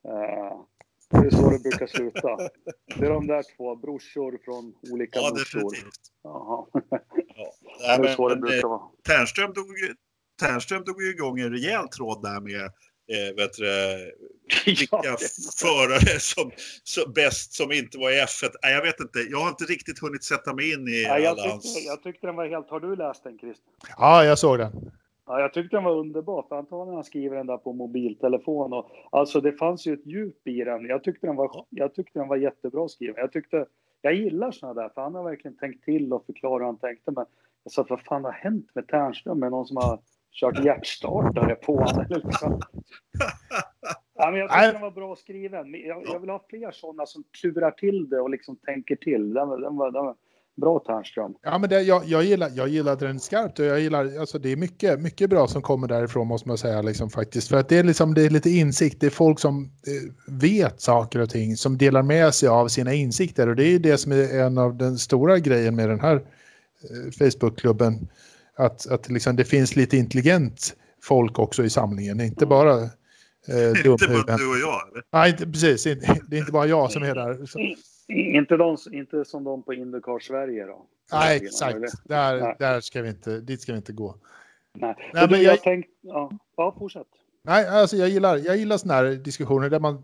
Uh, 0.08 0.62
det 1.10 1.28
är 1.28 1.30
så 1.30 1.50
det 1.50 1.60
brukar 1.60 1.88
sluta. 1.88 2.38
Det 2.98 3.06
är 3.06 3.10
de 3.10 3.28
där 3.28 3.44
två 3.58 3.76
brorsor 3.76 4.40
från 4.46 4.74
olika 4.92 5.20
ja, 5.20 5.30
morsor. 5.30 5.60
Definitivt. 5.60 5.92
Jaha. 6.24 6.66
Ja. 7.80 7.98
Det 7.98 8.10
är 8.10 8.16
så 8.16 8.30
det 8.30 8.36
brukar 8.36 8.68
vara. 8.68 8.82
Ternström 9.08 9.54
drog, 9.54 9.68
Ternström 10.42 10.84
drog 10.84 11.02
ju 11.04 11.10
igång 11.10 11.40
en 11.40 11.52
rejäl 11.52 11.88
tråd 11.88 12.22
där 12.22 12.40
med 12.42 12.66
eh, 13.14 13.36
vet 13.36 13.54
du, 13.54 13.66
vilka 14.66 15.00
ja, 15.04 15.18
förare 15.64 16.20
som, 16.20 16.52
som 16.84 17.14
bäst 17.14 17.54
som 17.54 17.72
inte 17.72 17.98
var 17.98 18.12
i 18.12 18.22
F1. 18.22 18.50
Nej, 18.64 18.74
jag 18.74 18.82
vet 18.82 19.00
inte, 19.00 19.20
jag 19.20 19.40
har 19.40 19.50
inte 19.50 19.64
riktigt 19.64 20.00
hunnit 20.00 20.24
sätta 20.24 20.54
mig 20.54 20.74
in 20.74 20.88
i 20.88 21.04
ja, 21.04 21.20
jag, 21.20 21.36
tyckte, 21.36 21.50
hans... 21.50 21.86
jag 21.86 22.04
tyckte 22.04 22.28
den 22.28 22.36
var 22.36 22.48
helt... 22.48 22.70
Har 22.70 22.80
du 22.80 22.96
läst 22.96 23.24
den, 23.24 23.40
Christer? 23.40 23.72
Ja, 23.98 24.26
jag 24.26 24.40
såg 24.40 24.58
den. 24.58 24.92
Ja, 25.26 25.40
jag 25.40 25.54
tyckte 25.54 25.76
den 25.76 25.84
var 25.84 25.96
underbar, 25.96 26.46
för 26.50 26.56
antagligen 26.56 26.96
han 26.96 27.04
skriver 27.04 27.38
den 27.38 27.48
där 27.48 27.58
på 27.58 27.74
mobiltelefon. 27.74 28.74
Och, 28.74 28.90
alltså 29.12 29.42
det 29.42 29.52
fanns 29.52 29.88
ju 29.88 29.94
ett 29.94 30.06
djup 30.06 30.48
i 30.48 30.64
den. 30.64 30.86
Jag 30.86 31.04
tyckte 31.04 31.28
den 31.28 31.36
var, 31.36 31.66
jag 31.70 31.96
tyckte 31.96 32.20
den 32.20 32.28
var 32.28 32.38
jättebra 32.38 32.88
skriven. 32.88 33.16
Jag, 33.18 33.32
tyckte, 33.32 33.66
jag 34.02 34.14
gillar 34.14 34.52
sådana 34.52 34.82
där, 34.82 34.90
för 34.90 35.02
han 35.02 35.16
har 35.16 35.24
verkligen 35.24 35.58
tänkt 35.58 35.86
till 35.86 36.14
och 36.14 36.26
förklarat 36.26 36.62
hur 36.62 36.66
han 36.66 36.78
tänkte. 36.78 37.12
Men 37.12 37.26
jag 37.64 37.72
sa, 37.72 37.86
vad 37.90 38.02
fan 38.02 38.24
har 38.24 38.32
hänt 38.32 38.70
med 38.74 38.88
Ternström? 38.88 39.40
Med 39.40 39.52
någon 39.52 39.66
som 39.66 39.78
har 39.78 40.00
kört 40.32 40.66
hjärtstartare 40.66 41.56
på 41.56 41.76
honom. 41.76 42.06
Liksom. 42.10 42.62
Ja, 44.16 44.32
men 44.32 44.40
jag 44.40 44.50
tyckte 44.50 44.72
den 44.72 44.82
var 44.82 44.92
bra 44.92 45.16
skriven. 45.16 45.74
Jag, 45.74 46.04
jag 46.06 46.20
vill 46.20 46.30
ha 46.30 46.46
fler 46.50 46.72
sådana 46.72 47.06
som 47.06 47.24
klurar 47.32 47.72
till 47.72 48.10
det 48.10 48.20
och 48.20 48.30
liksom 48.30 48.56
tänker 48.56 48.96
till. 48.96 49.34
Den, 49.34 49.50
den, 49.50 49.78
var, 49.78 49.92
den 49.92 50.06
var 50.06 50.16
bra 50.56 50.80
Ternström. 50.80 51.36
Ja, 51.42 51.58
men 51.58 51.70
det, 51.70 51.82
jag, 51.82 52.06
jag, 52.06 52.24
gillar, 52.24 52.50
jag 52.56 52.68
gillade 52.68 53.08
den 53.08 53.20
skarpt 53.20 53.60
och 53.60 53.66
jag 53.66 53.80
gillar, 53.80 54.20
alltså 54.20 54.40
det 54.40 54.52
är 54.52 54.56
mycket, 54.56 55.00
mycket 55.00 55.30
bra 55.30 55.48
som 55.48 55.62
kommer 55.62 55.88
därifrån 55.88 56.28
måste 56.28 56.48
man 56.48 56.58
säga 56.58 56.82
liksom 56.82 57.10
faktiskt. 57.10 57.50
För 57.50 57.58
att 57.58 57.70
det 57.70 57.78
är 57.78 57.84
liksom, 57.84 58.14
det 58.14 58.26
är 58.26 58.30
lite 58.30 58.50
insikt, 58.50 59.00
det 59.00 59.06
är 59.06 59.12
folk 59.12 59.40
som 59.40 59.64
eh, 59.64 60.34
vet 60.42 60.82
saker 60.82 61.20
och 61.20 61.30
ting, 61.30 61.56
som 61.56 61.78
delar 61.78 62.04
med 62.04 62.34
sig 62.34 62.50
av 62.50 62.68
sina 62.68 62.94
insikter 62.94 63.50
och 63.50 63.56
det 63.56 63.66
är 63.66 63.80
det 63.80 63.98
som 63.98 64.12
är 64.12 64.40
en 64.40 64.58
av 64.58 64.78
den 64.78 64.98
stora 64.98 65.40
grejen 65.40 65.76
med 65.76 65.90
den 65.90 66.00
här 66.00 66.16
eh, 66.16 67.12
Facebookklubben 67.20 68.08
att, 68.62 68.88
att 68.88 69.10
liksom 69.10 69.36
det 69.36 69.46
finns 69.46 69.76
lite 69.76 69.98
intelligent 69.98 70.76
folk 71.04 71.40
också 71.40 71.64
i 71.64 71.70
samlingen, 71.70 72.22
inte 72.22 72.46
bara 72.46 72.74
eh, 73.48 73.70
Inte 73.86 74.08
bara 74.08 74.38
du 74.38 74.50
och 74.50 74.58
jag? 74.58 74.92
Eller? 74.92 75.04
Nej, 75.12 75.32
inte, 75.32 75.46
precis. 75.46 75.84
Det 75.84 76.36
är 76.36 76.40
inte 76.40 76.52
bara 76.52 76.66
jag 76.66 76.92
som 76.92 77.04
är 77.04 77.16
där. 77.16 77.46
Så. 77.46 77.60
Inte, 78.14 78.58
de, 78.58 78.78
inte 78.92 79.26
som 79.26 79.44
de 79.44 79.64
på 79.64 79.74
Indycar 79.74 80.20
Sverige 80.20 80.66
då? 80.66 80.86
Nej, 81.12 81.38
exakt. 81.38 81.80
Där, 82.04 82.42
Nej. 82.42 82.56
där 82.60 82.82
ska 82.82 83.02
vi 83.02 83.10
inte, 83.10 83.40
dit 83.40 83.62
ska 83.62 83.72
vi 83.72 83.78
inte 83.78 83.94
gå. 83.94 84.16
Nej, 84.74 84.96
Nej 85.14 85.28
men 85.30 85.42
jag, 85.42 85.54
jag 85.54 85.62
tänkt, 85.62 85.90
ja, 86.02 86.32
ja, 86.58 86.76
fortsätt. 86.80 87.08
Nej, 87.44 87.68
alltså 87.68 87.96
jag 87.96 88.10
gillar, 88.10 88.38
jag 88.38 88.58
gillar 88.58 88.78
sådana 88.78 89.02
här 89.02 89.16
diskussioner 89.16 89.70
där 89.70 89.80
man 89.80 90.04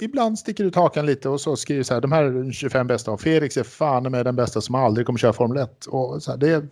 ibland 0.00 0.38
sticker 0.38 0.64
ut 0.64 0.74
hakan 0.74 1.06
lite 1.06 1.28
och 1.28 1.40
så 1.40 1.56
skriver 1.56 1.82
så 1.82 1.94
här, 1.94 2.00
de 2.00 2.12
här 2.12 2.52
25 2.52 2.86
bästa 2.86 3.10
och 3.10 3.20
Felix 3.20 3.56
är 3.56 3.62
fan 3.62 4.10
med 4.10 4.26
den 4.26 4.36
bästa 4.36 4.60
som 4.60 4.74
aldrig 4.74 5.06
kommer 5.06 5.18
köra 5.18 5.32
Formel 5.32 5.58
1. 5.58 5.86
Och 5.86 6.22
så 6.22 6.30
här, 6.30 6.38
det, 6.38 6.64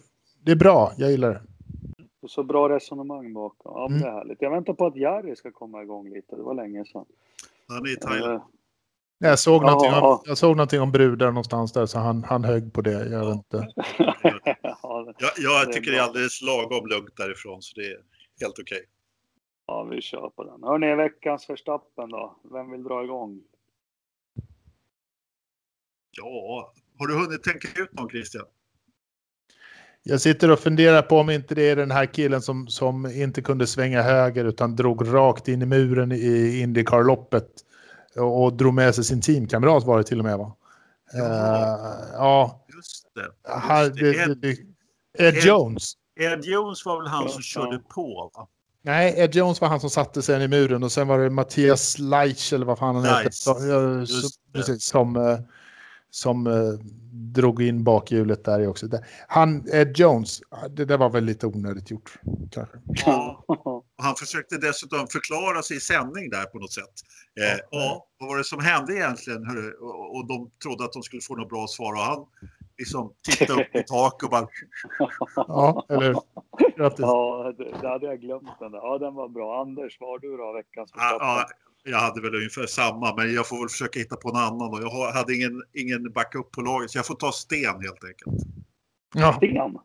det 0.44 0.52
är 0.52 0.56
bra, 0.56 0.92
jag 0.96 1.10
gillar 1.10 1.30
det. 1.30 1.42
Och 2.22 2.30
så 2.30 2.42
bra 2.42 2.68
resonemang 2.68 3.32
bakom. 3.32 3.72
Ja, 3.74 3.86
mm. 3.86 4.00
det 4.00 4.06
är 4.06 4.12
härligt. 4.12 4.42
Jag 4.42 4.50
väntar 4.50 4.74
på 4.74 4.86
att 4.86 4.96
Jari 4.96 5.36
ska 5.36 5.52
komma 5.52 5.82
igång 5.82 6.08
lite. 6.08 6.36
Det 6.36 6.42
var 6.42 6.54
länge 6.54 6.84
sedan. 6.84 7.04
Han 7.68 7.86
är 7.86 7.92
i 7.92 7.96
Thailand. 7.96 8.34
Uh, 8.34 8.42
jag 9.18 9.38
såg, 9.38 9.62
ja, 9.62 9.66
någonting 9.66 9.92
om, 9.92 10.22
jag 10.24 10.38
såg 10.38 10.56
någonting 10.56 10.80
om 10.80 10.92
brudar 10.92 11.26
någonstans 11.26 11.72
där 11.72 11.86
så 11.86 11.98
han, 11.98 12.24
han 12.24 12.44
högg 12.44 12.72
på 12.72 12.80
det. 12.80 13.08
Jag 13.08 13.26
vet 13.26 13.34
inte. 13.34 13.68
ja, 14.82 15.14
jag 15.38 15.72
tycker 15.72 15.90
det 15.90 15.98
är 15.98 16.02
alldeles 16.02 16.42
lagom 16.42 16.86
lugnt 16.86 17.16
därifrån 17.16 17.62
så 17.62 17.80
det 17.80 17.86
är 17.86 17.98
helt 18.40 18.58
okej. 18.58 18.76
Okay. 18.76 18.86
Ja, 19.66 19.84
vi 19.84 20.00
kör 20.00 20.30
på 20.36 20.44
den. 20.44 20.62
Hörni, 20.62 20.94
veckans 20.94 21.46
förstappen 21.46 22.10
då? 22.10 22.36
Vem 22.52 22.70
vill 22.70 22.82
dra 22.82 23.04
igång? 23.04 23.40
Ja, 26.10 26.72
har 26.98 27.06
du 27.06 27.14
hunnit 27.14 27.42
tänka 27.42 27.82
ut 27.82 27.92
någon 27.92 28.10
Christian? 28.10 28.46
Jag 30.04 30.20
sitter 30.20 30.50
och 30.50 30.60
funderar 30.60 31.02
på 31.02 31.18
om 31.18 31.30
inte 31.30 31.54
det 31.54 31.70
är 31.70 31.76
den 31.76 31.90
här 31.90 32.06
killen 32.06 32.42
som, 32.42 32.68
som 32.68 33.06
inte 33.06 33.42
kunde 33.42 33.66
svänga 33.66 34.02
höger 34.02 34.44
utan 34.44 34.76
drog 34.76 35.14
rakt 35.14 35.48
in 35.48 35.62
i 35.62 35.66
muren 35.66 36.12
i 36.12 36.60
Indycar-loppet 36.60 37.48
och, 38.16 38.44
och 38.44 38.52
drog 38.52 38.74
med 38.74 38.94
sig 38.94 39.04
sin 39.04 39.20
teamkamrat 39.20 39.84
var 39.84 39.98
det 39.98 40.04
till 40.04 40.18
och 40.18 40.24
med 40.24 40.38
va? 40.38 40.56
Ja, 41.12 41.20
uh, 41.20 41.28
ja. 42.12 42.64
just 42.74 43.06
det. 43.14 43.20
Just 43.20 43.94
det. 43.96 44.22
Ed, 44.22 44.38
det, 44.38 44.48
Ed, 45.18 45.36
Ed, 45.36 45.44
Jones. 45.44 45.92
Ed 46.20 46.44
Jones 46.44 46.86
var 46.86 47.02
väl 47.02 47.06
han 47.06 47.28
som 47.28 47.42
körde 47.42 47.78
på 47.78 48.30
va? 48.34 48.48
Nej, 48.84 49.14
Ed 49.16 49.34
Jones 49.34 49.60
var 49.60 49.68
han 49.68 49.80
som 49.80 49.90
satte 49.90 50.22
sig 50.22 50.44
i 50.44 50.48
muren 50.48 50.82
och 50.82 50.92
sen 50.92 51.08
var 51.08 51.18
det 51.18 51.30
Mattias 51.30 51.98
Leitch 51.98 52.52
eller 52.52 52.66
vad 52.66 52.78
fan 52.78 52.96
han 52.96 53.04
heter. 53.04 54.52
Precis, 54.52 54.84
som, 54.84 55.16
eh, 55.16 55.38
som 56.14 56.46
uh, 56.46 56.78
drog 57.12 57.62
in 57.62 57.84
bakhjulet 57.84 58.44
där 58.44 58.68
också. 58.68 58.88
Han, 59.28 59.64
Ed 59.72 59.98
Jones, 59.98 60.40
det 60.70 60.84
där 60.84 60.98
var 60.98 61.10
väl 61.10 61.24
lite 61.24 61.46
onödigt 61.46 61.90
gjort. 61.90 62.20
Kanske. 62.50 62.78
Ja, 63.06 63.44
han 64.02 64.14
försökte 64.14 64.58
dessutom 64.58 65.06
förklara 65.06 65.62
sig 65.62 65.76
i 65.76 65.80
sändning 65.80 66.30
där 66.30 66.44
på 66.44 66.58
något 66.58 66.72
sätt. 66.72 66.94
Eh, 67.40 67.60
ja, 67.70 68.06
vad 68.18 68.28
var 68.28 68.36
det 68.38 68.44
som 68.44 68.60
hände 68.60 68.94
egentligen? 68.94 69.46
Hörru? 69.46 69.72
Och, 69.72 70.16
och 70.16 70.26
de 70.26 70.50
trodde 70.62 70.84
att 70.84 70.92
de 70.92 71.02
skulle 71.02 71.22
få 71.22 71.36
något 71.36 71.48
bra 71.48 71.66
svar 71.66 71.92
och 71.92 71.98
han 71.98 72.26
liksom 72.78 73.12
tittade 73.22 73.62
upp 73.62 73.76
i 73.76 73.82
tak 73.82 74.22
och 74.22 74.30
bara... 74.30 74.48
ja, 75.36 75.86
eller 75.88 76.16
Ja, 76.76 77.52
det, 77.58 77.88
hade 77.88 78.06
jag 78.06 78.20
glömt 78.20 78.58
den 78.60 78.72
där. 78.72 78.78
Ja, 78.78 78.98
den 78.98 79.14
var 79.14 79.28
bra. 79.28 79.60
Anders, 79.60 80.00
vad 80.00 80.10
har 80.10 80.18
du 80.18 80.36
då 80.36 80.52
veckans 80.52 80.90
ja, 80.94 81.16
ja, 81.20 81.46
jag 81.84 81.98
hade 81.98 82.20
väl 82.20 82.34
ungefär 82.34 82.66
samma, 82.66 83.14
men 83.16 83.34
jag 83.34 83.48
får 83.48 83.58
väl 83.58 83.68
försöka 83.68 83.98
hitta 83.98 84.16
på 84.16 84.28
en 84.28 84.36
annan. 84.36 84.68
Och 84.68 84.82
jag 84.82 85.12
hade 85.12 85.34
ingen, 85.34 85.62
ingen 85.72 86.12
backup 86.12 86.50
på 86.50 86.60
laget, 86.60 86.90
så 86.90 86.98
jag 86.98 87.06
får 87.06 87.14
ta 87.14 87.32
Sten 87.32 87.82
helt 87.82 88.04
enkelt. 88.04 88.42
Ja. 89.14 89.32
Sten? 89.32 89.78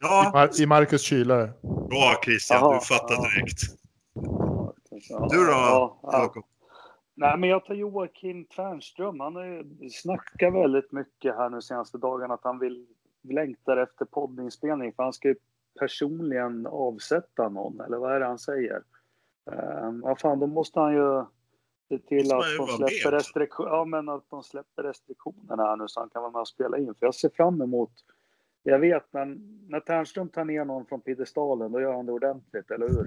Ja. 0.00 0.48
I 0.58 0.66
Marcus 0.66 1.02
kylare. 1.02 1.52
Bra 1.62 2.20
Christian, 2.24 2.62
Aha, 2.62 2.74
du 2.74 2.80
fattar 2.80 3.16
direkt. 3.16 3.60
Ja, 5.08 5.28
du 5.30 5.36
då, 5.36 5.50
ja, 5.52 6.00
Jakob? 6.02 6.44
Nej, 7.14 7.38
men 7.38 7.50
jag 7.50 7.64
tar 7.64 7.74
Joakim 7.74 8.44
Tvärnström. 8.44 9.20
Han 9.20 9.36
har 9.36 9.64
snackat 9.90 10.54
väldigt 10.54 10.92
mycket 10.92 11.36
här 11.36 11.50
nu 11.50 11.62
senaste 11.62 11.98
dagarna 11.98 12.34
att 12.34 12.44
han 12.44 12.58
vill 12.58 12.86
längtar 13.22 13.76
efter 13.76 14.04
poddinspelning 14.04 14.92
för 14.92 15.02
han 15.02 15.12
ska 15.12 15.28
ju 15.28 15.36
personligen 15.80 16.66
avsätta 16.66 17.48
någon, 17.48 17.80
eller 17.80 17.96
vad 17.96 18.12
är 18.12 18.20
det 18.20 18.26
han 18.26 18.38
säger? 18.38 18.82
Uh, 19.52 19.90
vad 20.02 20.20
fan, 20.20 20.38
då 20.38 20.46
måste 20.46 20.80
han 20.80 20.92
ju 20.92 21.24
se 21.88 21.98
till 21.98 22.32
att 22.32 22.44
de, 22.58 22.66
släpper 22.66 23.10
restriktion, 23.16 23.66
ja, 23.66 23.84
men 23.84 24.08
att 24.08 24.30
de 24.30 24.42
släpper 24.42 24.82
restriktionerna 24.82 25.62
här 25.62 25.76
nu 25.76 25.84
så 25.88 26.00
han 26.00 26.10
kan 26.10 26.22
vara 26.22 26.32
med 26.32 26.40
och 26.40 26.48
spela 26.48 26.78
in. 26.78 26.94
För 26.94 27.06
jag 27.06 27.14
ser 27.14 27.28
fram 27.28 27.62
emot, 27.62 27.92
jag 28.62 28.78
vet, 28.78 29.12
men 29.12 29.58
när 29.68 29.80
Ternström 29.80 30.28
tar 30.28 30.44
ner 30.44 30.64
någon 30.64 30.86
från 30.86 31.00
piedestalen 31.00 31.72
då 31.72 31.80
gör 31.80 31.92
han 31.92 32.06
det 32.06 32.12
ordentligt, 32.12 32.70
eller 32.70 32.88
hur? 32.88 33.06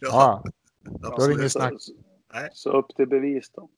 ja, 0.00 0.42
ja 1.02 1.14
då 1.16 1.24
är 1.24 1.28
det 1.28 1.34
inget 1.34 1.52
snack. 1.52 1.74
Så, 1.78 1.92
så 2.52 2.70
upp 2.70 2.96
till 2.96 3.08
bevis 3.08 3.50
då. 3.50 3.70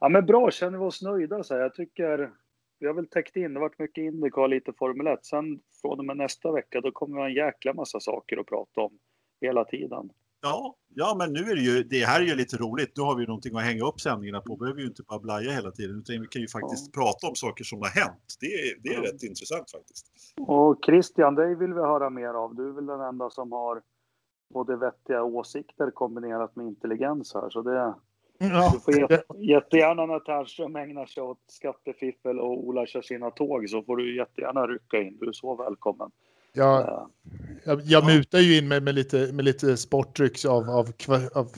Ja, 0.00 0.08
men 0.08 0.26
bra, 0.26 0.50
känner 0.50 0.78
vi 0.78 0.84
oss 0.84 1.02
nöjda 1.02 1.42
så 1.42 1.54
här. 1.54 1.60
Jag 1.60 1.74
tycker 1.74 2.32
vi 2.78 2.86
har 2.86 2.94
väl 2.94 3.06
täckt 3.06 3.36
in, 3.36 3.54
det 3.54 3.60
har 3.60 3.68
varit 3.68 3.78
mycket 3.78 4.02
Indycar, 4.02 4.48
lite 4.48 4.72
Formel 4.72 5.06
1. 5.06 5.24
Sen 5.24 5.60
från 5.82 5.98
och 5.98 6.04
med 6.04 6.16
nästa 6.16 6.52
vecka, 6.52 6.80
då 6.80 6.92
kommer 6.92 7.14
vi 7.14 7.20
ha 7.20 7.28
en 7.28 7.34
jäkla 7.34 7.74
massa 7.74 8.00
saker 8.00 8.36
att 8.36 8.46
prata 8.46 8.80
om 8.80 8.98
hela 9.40 9.64
tiden. 9.64 10.10
Ja, 10.44 10.74
ja, 10.94 11.14
men 11.18 11.32
nu 11.32 11.40
är 11.40 11.54
det 11.54 11.62
ju, 11.62 11.82
det 11.82 12.04
här 12.04 12.20
är 12.20 12.24
ju 12.24 12.34
lite 12.34 12.56
roligt. 12.56 12.92
Nu 12.96 13.02
har 13.02 13.16
vi 13.16 13.26
någonting 13.26 13.56
att 13.56 13.62
hänga 13.62 13.84
upp 13.84 14.00
sändningarna 14.00 14.40
på. 14.40 14.56
behöver 14.56 14.80
ju 14.80 14.86
inte 14.86 15.02
bara 15.02 15.18
blaja 15.18 15.52
hela 15.52 15.70
tiden, 15.70 15.98
utan 15.98 16.20
vi 16.20 16.26
kan 16.26 16.42
ju 16.42 16.48
faktiskt 16.48 16.90
ja. 16.94 17.00
prata 17.02 17.26
om 17.26 17.34
saker 17.34 17.64
som 17.64 17.78
har 17.78 17.88
hänt. 17.88 18.36
Det 18.40 18.46
är, 18.46 18.82
det 18.82 18.88
är 18.88 18.94
ja. 18.94 19.02
rätt 19.02 19.22
intressant 19.22 19.70
faktiskt. 19.70 20.06
Och 20.40 20.84
Christian, 20.86 21.34
dig 21.34 21.54
vill 21.54 21.74
vi 21.74 21.80
höra 21.80 22.10
mer 22.10 22.28
av. 22.28 22.54
Du 22.54 22.68
är 22.68 22.72
väl 22.72 22.86
den 22.86 23.00
enda 23.00 23.30
som 23.30 23.52
har 23.52 23.82
både 24.54 24.76
vettiga 24.76 25.22
åsikter 25.22 25.90
kombinerat 25.90 26.56
med 26.56 26.66
intelligens 26.66 27.34
här, 27.34 27.50
så 27.50 27.62
det, 27.62 27.94
Ja. 28.38 28.72
Du 28.74 28.80
får 28.80 28.94
jättegärna 29.38 30.06
när 30.06 30.20
Ternström 30.20 30.76
ägnar 30.76 31.06
sig 31.06 31.22
åt 31.22 31.38
skattefiffel 31.46 32.40
och 32.40 32.64
Ola 32.66 32.86
kör 32.86 33.02
sina 33.02 33.30
tåg 33.30 33.68
så 33.68 33.82
får 33.82 33.96
du 33.96 34.16
jättegärna 34.16 34.66
rycka 34.66 35.02
in. 35.02 35.18
Du 35.20 35.28
är 35.28 35.32
så 35.32 35.56
välkommen. 35.56 36.10
Ja, 36.56 37.08
jag, 37.64 37.80
jag 37.80 38.06
mutar 38.06 38.38
ju 38.38 38.58
in 38.58 38.68
mig 38.68 38.80
med 38.80 38.94
lite, 38.94 39.32
med 39.32 39.44
lite 39.44 39.76
sportdrycks 39.76 40.44
av, 40.44 40.70
av, 40.70 40.88
av 41.34 41.48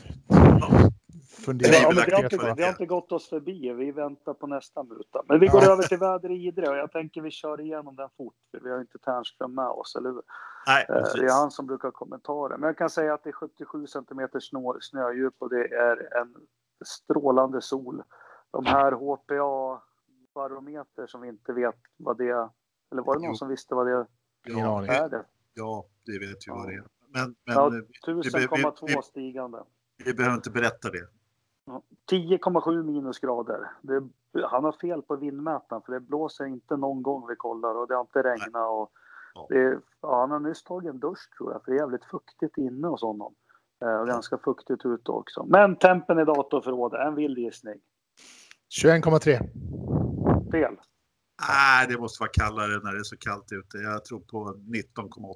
funderingar. 1.47 1.83
Ja, 1.83 1.89
vi, 2.07 2.13
har 2.13 2.23
inte, 2.23 2.55
vi 2.57 2.63
har 2.63 2.71
inte 2.71 2.87
gått 2.87 3.13
oss 3.13 3.29
förbi, 3.29 3.73
vi 3.73 3.93
väntar 3.93 4.35
på 4.35 4.47
nästa 4.47 4.83
muta. 4.83 5.23
Men 5.29 5.41
vi 5.41 5.47
går 5.47 5.63
ja. 5.63 5.73
över 5.73 5.83
till 5.83 5.99
väder 5.99 6.31
i 6.31 6.47
Idre 6.47 6.69
och 6.69 6.77
jag 6.77 6.93
tänker 6.93 7.21
vi 7.21 7.31
kör 7.31 7.61
igenom 7.61 7.97
den 7.97 8.09
fort, 8.17 8.35
vi 8.63 8.71
har 8.71 8.81
inte 8.81 8.99
Ternström 8.99 9.55
med 9.55 9.69
oss, 9.69 9.97
eller 9.97 10.11
hur? 10.11 10.23
Nej, 10.67 10.87
eh, 10.89 11.03
det 11.15 11.25
är 11.25 11.41
han 11.41 11.51
som 11.51 11.67
brukar 11.67 11.91
kommentarer. 11.91 12.57
Men 12.57 12.67
jag 12.67 12.79
kan 12.79 12.91
säga 12.91 13.15
att 13.15 13.25
det 13.25 13.31
är 13.31 13.33
77 13.33 13.87
centimeter 13.87 14.41
snö, 14.41 14.61
snödjup 14.81 15.35
och 15.39 15.51
det 15.51 15.75
är 15.75 16.17
en 16.21 16.35
strålande 16.85 17.63
sol. 17.63 18.03
De 18.51 18.67
här 18.67 18.93
HPA-barometer 18.93 21.07
som 21.07 21.21
vi 21.21 21.29
inte 21.29 21.53
vet 21.53 21.81
vad 21.97 22.19
det 22.19 22.29
är. 22.29 22.49
Eller 22.93 23.03
var 23.03 23.15
det 23.15 23.21
någon 23.21 23.31
jo. 23.31 23.35
som 23.35 23.49
visste 23.49 23.75
vad 23.75 23.87
det 23.87 24.07
ja, 24.53 24.87
är? 24.87 25.09
Det? 25.09 25.25
Ja, 25.55 25.87
det 26.07 26.19
vet 26.19 26.37
vi 26.47 26.53
vad 26.53 26.69
det 26.69 26.75
är. 26.75 26.85
Men, 27.09 27.35
men 27.45 27.55
ja, 27.55 27.71
1000,2 28.07 29.03
stigande. 29.03 29.63
Vi 30.05 30.15
behöver 30.15 30.37
inte 30.37 30.51
berätta 30.51 30.91
det. 30.91 31.09
10,7 32.11 32.83
minusgrader. 32.83 33.71
Det, 33.83 34.03
han 34.45 34.65
har 34.65 34.73
fel 34.73 35.03
på 35.03 35.17
vindmätaren 35.17 35.83
för 35.83 35.93
det 35.93 36.01
blåser 36.01 36.45
inte 36.45 36.77
någon 36.77 37.03
gång 37.03 37.27
vi 37.29 37.37
kollar 37.37 37.75
och 37.75 37.89
det 37.89 37.95
har 37.95 38.01
inte 38.01 38.23
regnat. 38.23 38.71
Och 38.71 38.93
det, 39.49 39.81
ja, 40.01 40.21
han 40.21 40.31
har 40.31 40.41
nyss 40.41 40.65
tagit 40.65 40.91
en 40.91 41.01
dusch 41.01 41.31
tror 41.37 41.53
jag 41.53 41.65
för 41.65 41.73
det 41.73 41.77
är 41.77 41.81
jävligt 41.81 42.05
fuktigt 42.05 42.59
inne 42.59 42.87
hos 42.87 43.03
honom. 43.03 43.35
Eh, 43.83 43.97
och 44.01 44.07
ganska 44.07 44.39
fuktigt 44.39 44.87
ute 44.87 45.11
också. 45.11 45.45
Men 45.45 45.77
tempen 45.77 46.19
i 46.19 46.25
datorförrådet, 46.25 47.01
en 47.01 47.15
vild 47.15 47.39
gissning. 47.39 47.81
21,3. 48.85 50.51
Fel. 50.51 50.77
Nej, 51.49 51.87
det 51.89 51.99
måste 51.99 52.23
vara 52.23 52.31
kallare 52.31 52.81
när 52.83 52.93
det 52.93 52.99
är 52.99 53.03
så 53.03 53.17
kallt 53.17 53.53
ute. 53.53 53.79
Jag 53.79 54.05
tror 54.05 54.21
på 54.21 54.55
19,8. 54.55 55.35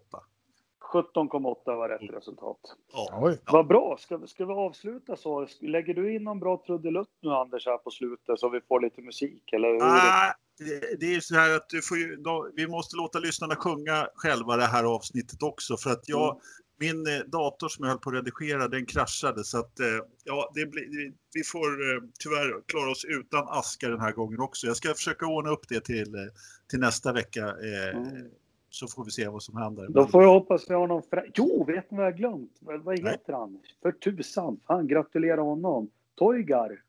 17,8 0.93 1.77
var 1.77 1.89
rätt 1.89 2.17
resultat. 2.17 2.59
Ja. 2.93 3.35
Vad 3.53 3.67
bra. 3.67 3.97
Ska, 4.01 4.27
ska 4.27 4.47
vi 4.47 4.53
avsluta 4.53 5.17
så? 5.17 5.47
Lägger 5.61 5.95
du 5.95 6.15
in 6.15 6.25
någon 6.25 6.41
bra 6.41 6.63
trudelutt 6.67 7.09
nu 7.23 7.31
Anders 7.31 7.67
här 7.67 7.79
på 7.79 7.91
slutet 7.91 8.41
så 8.41 8.49
vi 8.49 8.61
får 8.61 8.81
lite 8.81 9.03
musik? 9.03 9.53
Eller 9.53 9.69
hur? 9.69 9.83
Ah, 9.83 10.35
det, 10.59 11.01
det 11.01 11.15
är 11.15 11.21
så 11.21 11.35
här 11.35 11.57
att 11.57 11.69
du 11.69 11.83
får 11.83 11.99
ju, 11.99 12.17
då, 12.17 12.51
vi 12.55 12.67
måste 12.67 12.97
låta 12.97 13.19
lyssnarna 13.19 13.57
sjunga 13.57 14.09
själva 14.15 14.57
det 14.57 14.67
här 14.67 14.85
avsnittet 14.85 15.43
också 15.43 15.77
för 15.77 15.91
att 15.91 16.09
jag, 16.09 16.31
mm 16.31 16.41
min 16.81 17.07
eh, 17.07 17.21
dator 17.27 17.69
som 17.69 17.85
jag 17.85 17.91
höll 17.91 17.99
på 17.99 18.11
att 18.11 18.17
redigera 18.17 18.69
den 18.69 18.87
kraschade 18.87 19.45
så 19.45 19.59
att 19.59 19.81
eh, 19.81 19.87
ja, 20.25 20.51
det 20.55 20.67
blir, 20.67 21.13
vi 21.35 21.43
får 21.45 21.69
eh, 21.69 22.03
tyvärr 22.19 22.61
klara 22.67 22.91
oss 22.91 23.05
utan 23.05 23.49
aska 23.49 23.89
den 23.89 24.01
här 24.01 24.13
gången 24.13 24.41
också. 24.41 24.67
Jag 24.67 24.77
ska 24.77 24.95
försöka 24.95 25.27
ordna 25.27 25.51
upp 25.51 25.69
det 25.69 25.81
till, 25.81 26.31
till 26.71 26.81
nästa 26.81 27.13
vecka 27.13 27.55
mm. 27.93 28.31
så 28.71 28.89
får 28.89 29.05
vi 29.05 29.11
se 29.11 29.29
vad 29.29 29.43
som 29.43 29.57
händer. 29.57 29.89
Då 29.89 30.07
får 30.07 30.23
jag 30.23 30.31
hoppas 30.31 30.71
vi 30.71 30.75
har 30.75 30.87
någon 30.87 31.03
fra... 31.03 31.23
Jo, 31.35 31.65
vet 31.65 31.91
ni 31.91 31.97
vad 31.97 32.07
jag 32.07 32.17
glömt? 32.17 32.59
Vad 32.61 32.99
heter 32.99 33.03
Nej. 33.05 33.37
han? 33.37 33.61
För 33.83 33.93
tusan, 33.93 34.61
fan 34.67 34.87
gratulera 34.87 35.41
honom. 35.41 35.91
Toigar. 36.15 36.83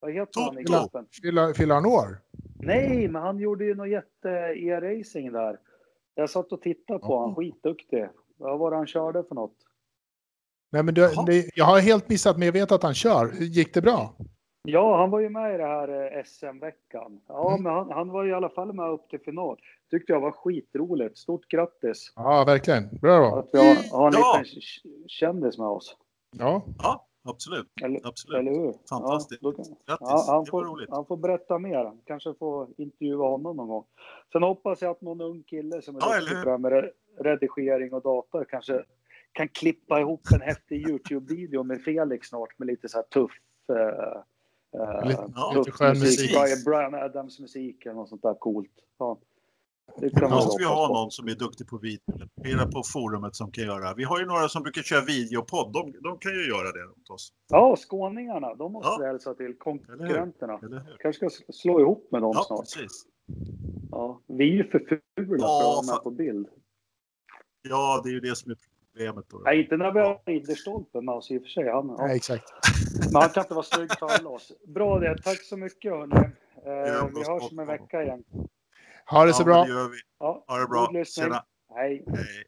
Vad 0.00 0.12
heter 0.12 0.32
Toto. 0.32 0.46
han 0.46 0.58
i 0.58 0.62
gruppen? 0.62 1.06
Fyller 1.54 1.74
han 1.74 1.86
år? 1.86 2.18
Nej, 2.60 3.08
men 3.08 3.22
han 3.22 3.38
gjorde 3.38 3.64
ju 3.64 3.74
något 3.74 3.88
jätte-e-racing 3.88 5.32
där. 5.32 5.58
Jag 6.14 6.30
satt 6.30 6.52
och 6.52 6.62
tittade 6.62 6.98
på 6.98 7.06
mm. 7.06 7.18
honom, 7.18 7.34
skitduktig. 7.34 8.08
Vad 8.36 8.58
var 8.58 8.70
det 8.70 8.76
han 8.76 8.86
körde 8.86 9.24
för 9.28 9.34
något? 9.34 9.56
Nej, 10.72 10.82
men 10.82 10.94
du, 10.94 11.08
det, 11.26 11.50
jag 11.54 11.64
har 11.64 11.80
helt 11.80 12.08
missat, 12.08 12.38
men 12.38 12.46
jag 12.46 12.52
vet 12.52 12.72
att 12.72 12.82
han 12.82 12.94
kör. 12.94 13.32
Gick 13.40 13.74
det 13.74 13.82
bra? 13.82 14.14
Ja, 14.66 14.96
han 14.96 15.10
var 15.10 15.20
ju 15.20 15.28
med 15.28 15.54
i 15.54 15.58
det 15.58 15.66
här 15.66 16.16
eh, 16.16 16.24
SM-veckan. 16.24 17.20
Ja, 17.28 17.50
mm. 17.50 17.62
men 17.62 17.72
han, 17.72 17.90
han, 17.90 18.08
var 18.08 18.26
i 18.26 18.32
alla 18.32 18.48
fall 18.48 18.72
med 18.72 18.90
upp 18.90 19.08
till 19.08 19.20
final. 19.20 19.56
Tyckte 19.90 20.12
jag 20.12 20.20
var 20.20 20.32
skitroligt. 20.32 21.18
Stort 21.18 21.48
grattis! 21.48 22.12
Ja, 22.16 22.44
verkligen. 22.44 22.88
Bra! 23.02 23.38
Att 23.38 23.48
vi 23.52 23.58
har, 23.58 23.98
har 23.98 24.06
en 24.06 24.12
ja. 24.12 24.42
liten 24.44 24.60
kändis 25.08 25.58
med 25.58 25.66
oss. 25.66 25.96
Ja. 26.38 26.62
ja, 26.78 27.06
absolut. 27.24 27.66
Eller, 27.82 28.00
absolut. 28.04 28.38
eller 28.38 28.52
hur? 28.52 28.74
Fantastiskt. 28.90 29.42
Ja, 29.42 29.52
kan, 29.52 29.64
grattis! 29.64 29.98
Ja, 30.00 30.24
han, 30.28 30.46
får, 30.46 30.64
roligt. 30.64 30.90
han 30.90 31.06
får 31.06 31.16
berätta 31.16 31.58
mer. 31.58 31.92
Kanske 32.04 32.34
få 32.34 32.68
intervjua 32.76 33.28
honom 33.28 33.56
någon 33.56 33.68
gång. 33.68 33.84
Sen 34.32 34.42
hoppas 34.42 34.82
jag 34.82 34.90
att 34.90 35.00
någon 35.00 35.20
ung 35.20 35.42
kille 35.42 35.82
som 35.82 35.96
är 35.96 36.00
ja, 36.00 36.20
duktig 36.20 36.60
med 36.60 36.90
redigering 37.20 37.92
och 37.92 38.02
data 38.02 38.44
kanske 38.44 38.84
kan 39.32 39.48
klippa 39.48 40.00
ihop 40.00 40.20
en 40.34 40.40
häftig 40.40 40.88
Youtube-video 40.88 41.62
med 41.62 41.82
Felix 41.82 42.28
snart 42.28 42.58
med 42.58 42.66
lite 42.66 42.88
så 42.88 42.98
här 42.98 43.04
tuff 43.04 43.32
Uh, 44.74 45.08
lite, 45.08 45.22
tuff 45.64 45.80
lite 45.80 45.88
musik. 45.88 46.40
musik. 46.40 46.64
Brian 46.64 46.94
Adams 46.94 47.40
musik 47.40 47.86
eller 47.86 47.94
något 47.94 48.08
sånt 48.08 48.22
där 48.22 48.34
coolt. 48.34 48.70
Ja. 48.98 49.18
Det 50.00 50.10
kan 50.10 50.30
måste 50.30 50.58
vi 50.58 50.64
ha 50.64 50.88
någon 50.88 51.10
som 51.10 51.28
är 51.28 51.34
duktig 51.34 51.66
på 51.68 51.78
video. 51.78 52.00
På 52.72 52.82
forumet 52.92 53.36
som 53.36 53.52
kan 53.52 53.64
göra. 53.64 53.94
Vi 53.94 54.04
har 54.04 54.20
ju 54.20 54.26
några 54.26 54.48
som 54.48 54.62
brukar 54.62 54.82
köra 54.82 55.04
videopodd. 55.04 55.72
De, 55.72 55.92
de 56.02 56.18
kan 56.18 56.32
ju 56.32 56.48
göra 56.48 56.72
det 56.72 56.84
åt 56.84 57.10
oss. 57.10 57.32
Ja, 57.48 57.76
skåningarna. 57.76 58.54
De 58.54 58.72
måste 58.72 58.88
ja. 58.88 58.98
vi 59.00 59.06
hälsa 59.06 59.34
till. 59.34 59.54
Konkurrenterna. 59.58 60.60
Eller 60.62 60.80
hur? 60.80 60.96
Kanske 61.00 61.30
ska 61.30 61.52
slå 61.52 61.80
ihop 61.80 62.08
med 62.10 62.22
dem 62.22 62.32
ja, 62.34 62.44
snart. 62.46 62.60
Precis. 62.60 63.06
Ja, 63.90 64.20
vi 64.26 64.50
är 64.50 64.54
ju 64.54 64.70
för 64.70 64.78
fula 64.78 65.36
ja, 65.38 65.60
för 65.60 65.68
att 65.68 65.86
vara 65.86 65.96
med 65.96 66.04
på 66.04 66.10
bild. 66.10 66.48
Ja, 67.68 68.00
det 68.04 68.10
är 68.10 68.12
ju 68.12 68.20
det 68.20 68.36
som 68.36 68.50
är 68.50 68.56
problemet. 68.92 69.24
Då. 69.28 69.38
Nej, 69.44 69.62
inte 69.62 69.76
när 69.76 69.92
vi 69.92 70.00
har 70.00 70.20
Ridderstolpen 70.26 71.04
med 71.04 71.14
oss 71.14 71.30
i 71.30 71.38
och 71.38 71.42
för 71.42 71.48
sig. 71.48 71.70
Han, 71.70 71.94
ja. 71.98 72.06
Nej, 72.06 72.16
exakt. 72.16 72.44
Men 73.12 73.22
han 73.22 73.30
kan 73.30 73.42
inte 73.42 73.54
vara 73.54 73.64
snygg 73.64 73.90
för 73.98 74.06
alla 74.06 74.28
oss. 74.28 74.52
Bra 74.66 74.98
det. 74.98 75.22
Tack 75.22 75.42
så 75.42 75.56
mycket 75.56 75.92
hörni. 75.92 76.14
Eh, 76.14 77.08
vi 77.14 77.30
hörs 77.30 77.52
om 77.52 77.58
en 77.58 77.66
vecka 77.66 78.02
igen. 78.02 78.24
Ha 79.10 79.24
det 79.24 79.32
så 79.32 79.42
ja, 79.42 79.44
bra. 79.44 79.64
Det 79.64 79.70
gör 79.70 79.88
vi. 79.88 79.96
Ja, 80.18 80.44
ha 80.46 80.58
det 80.58 80.66
bra. 80.66 81.04
Tjena. 81.04 81.44
Hej. 81.74 82.04
Hej. 82.06 82.44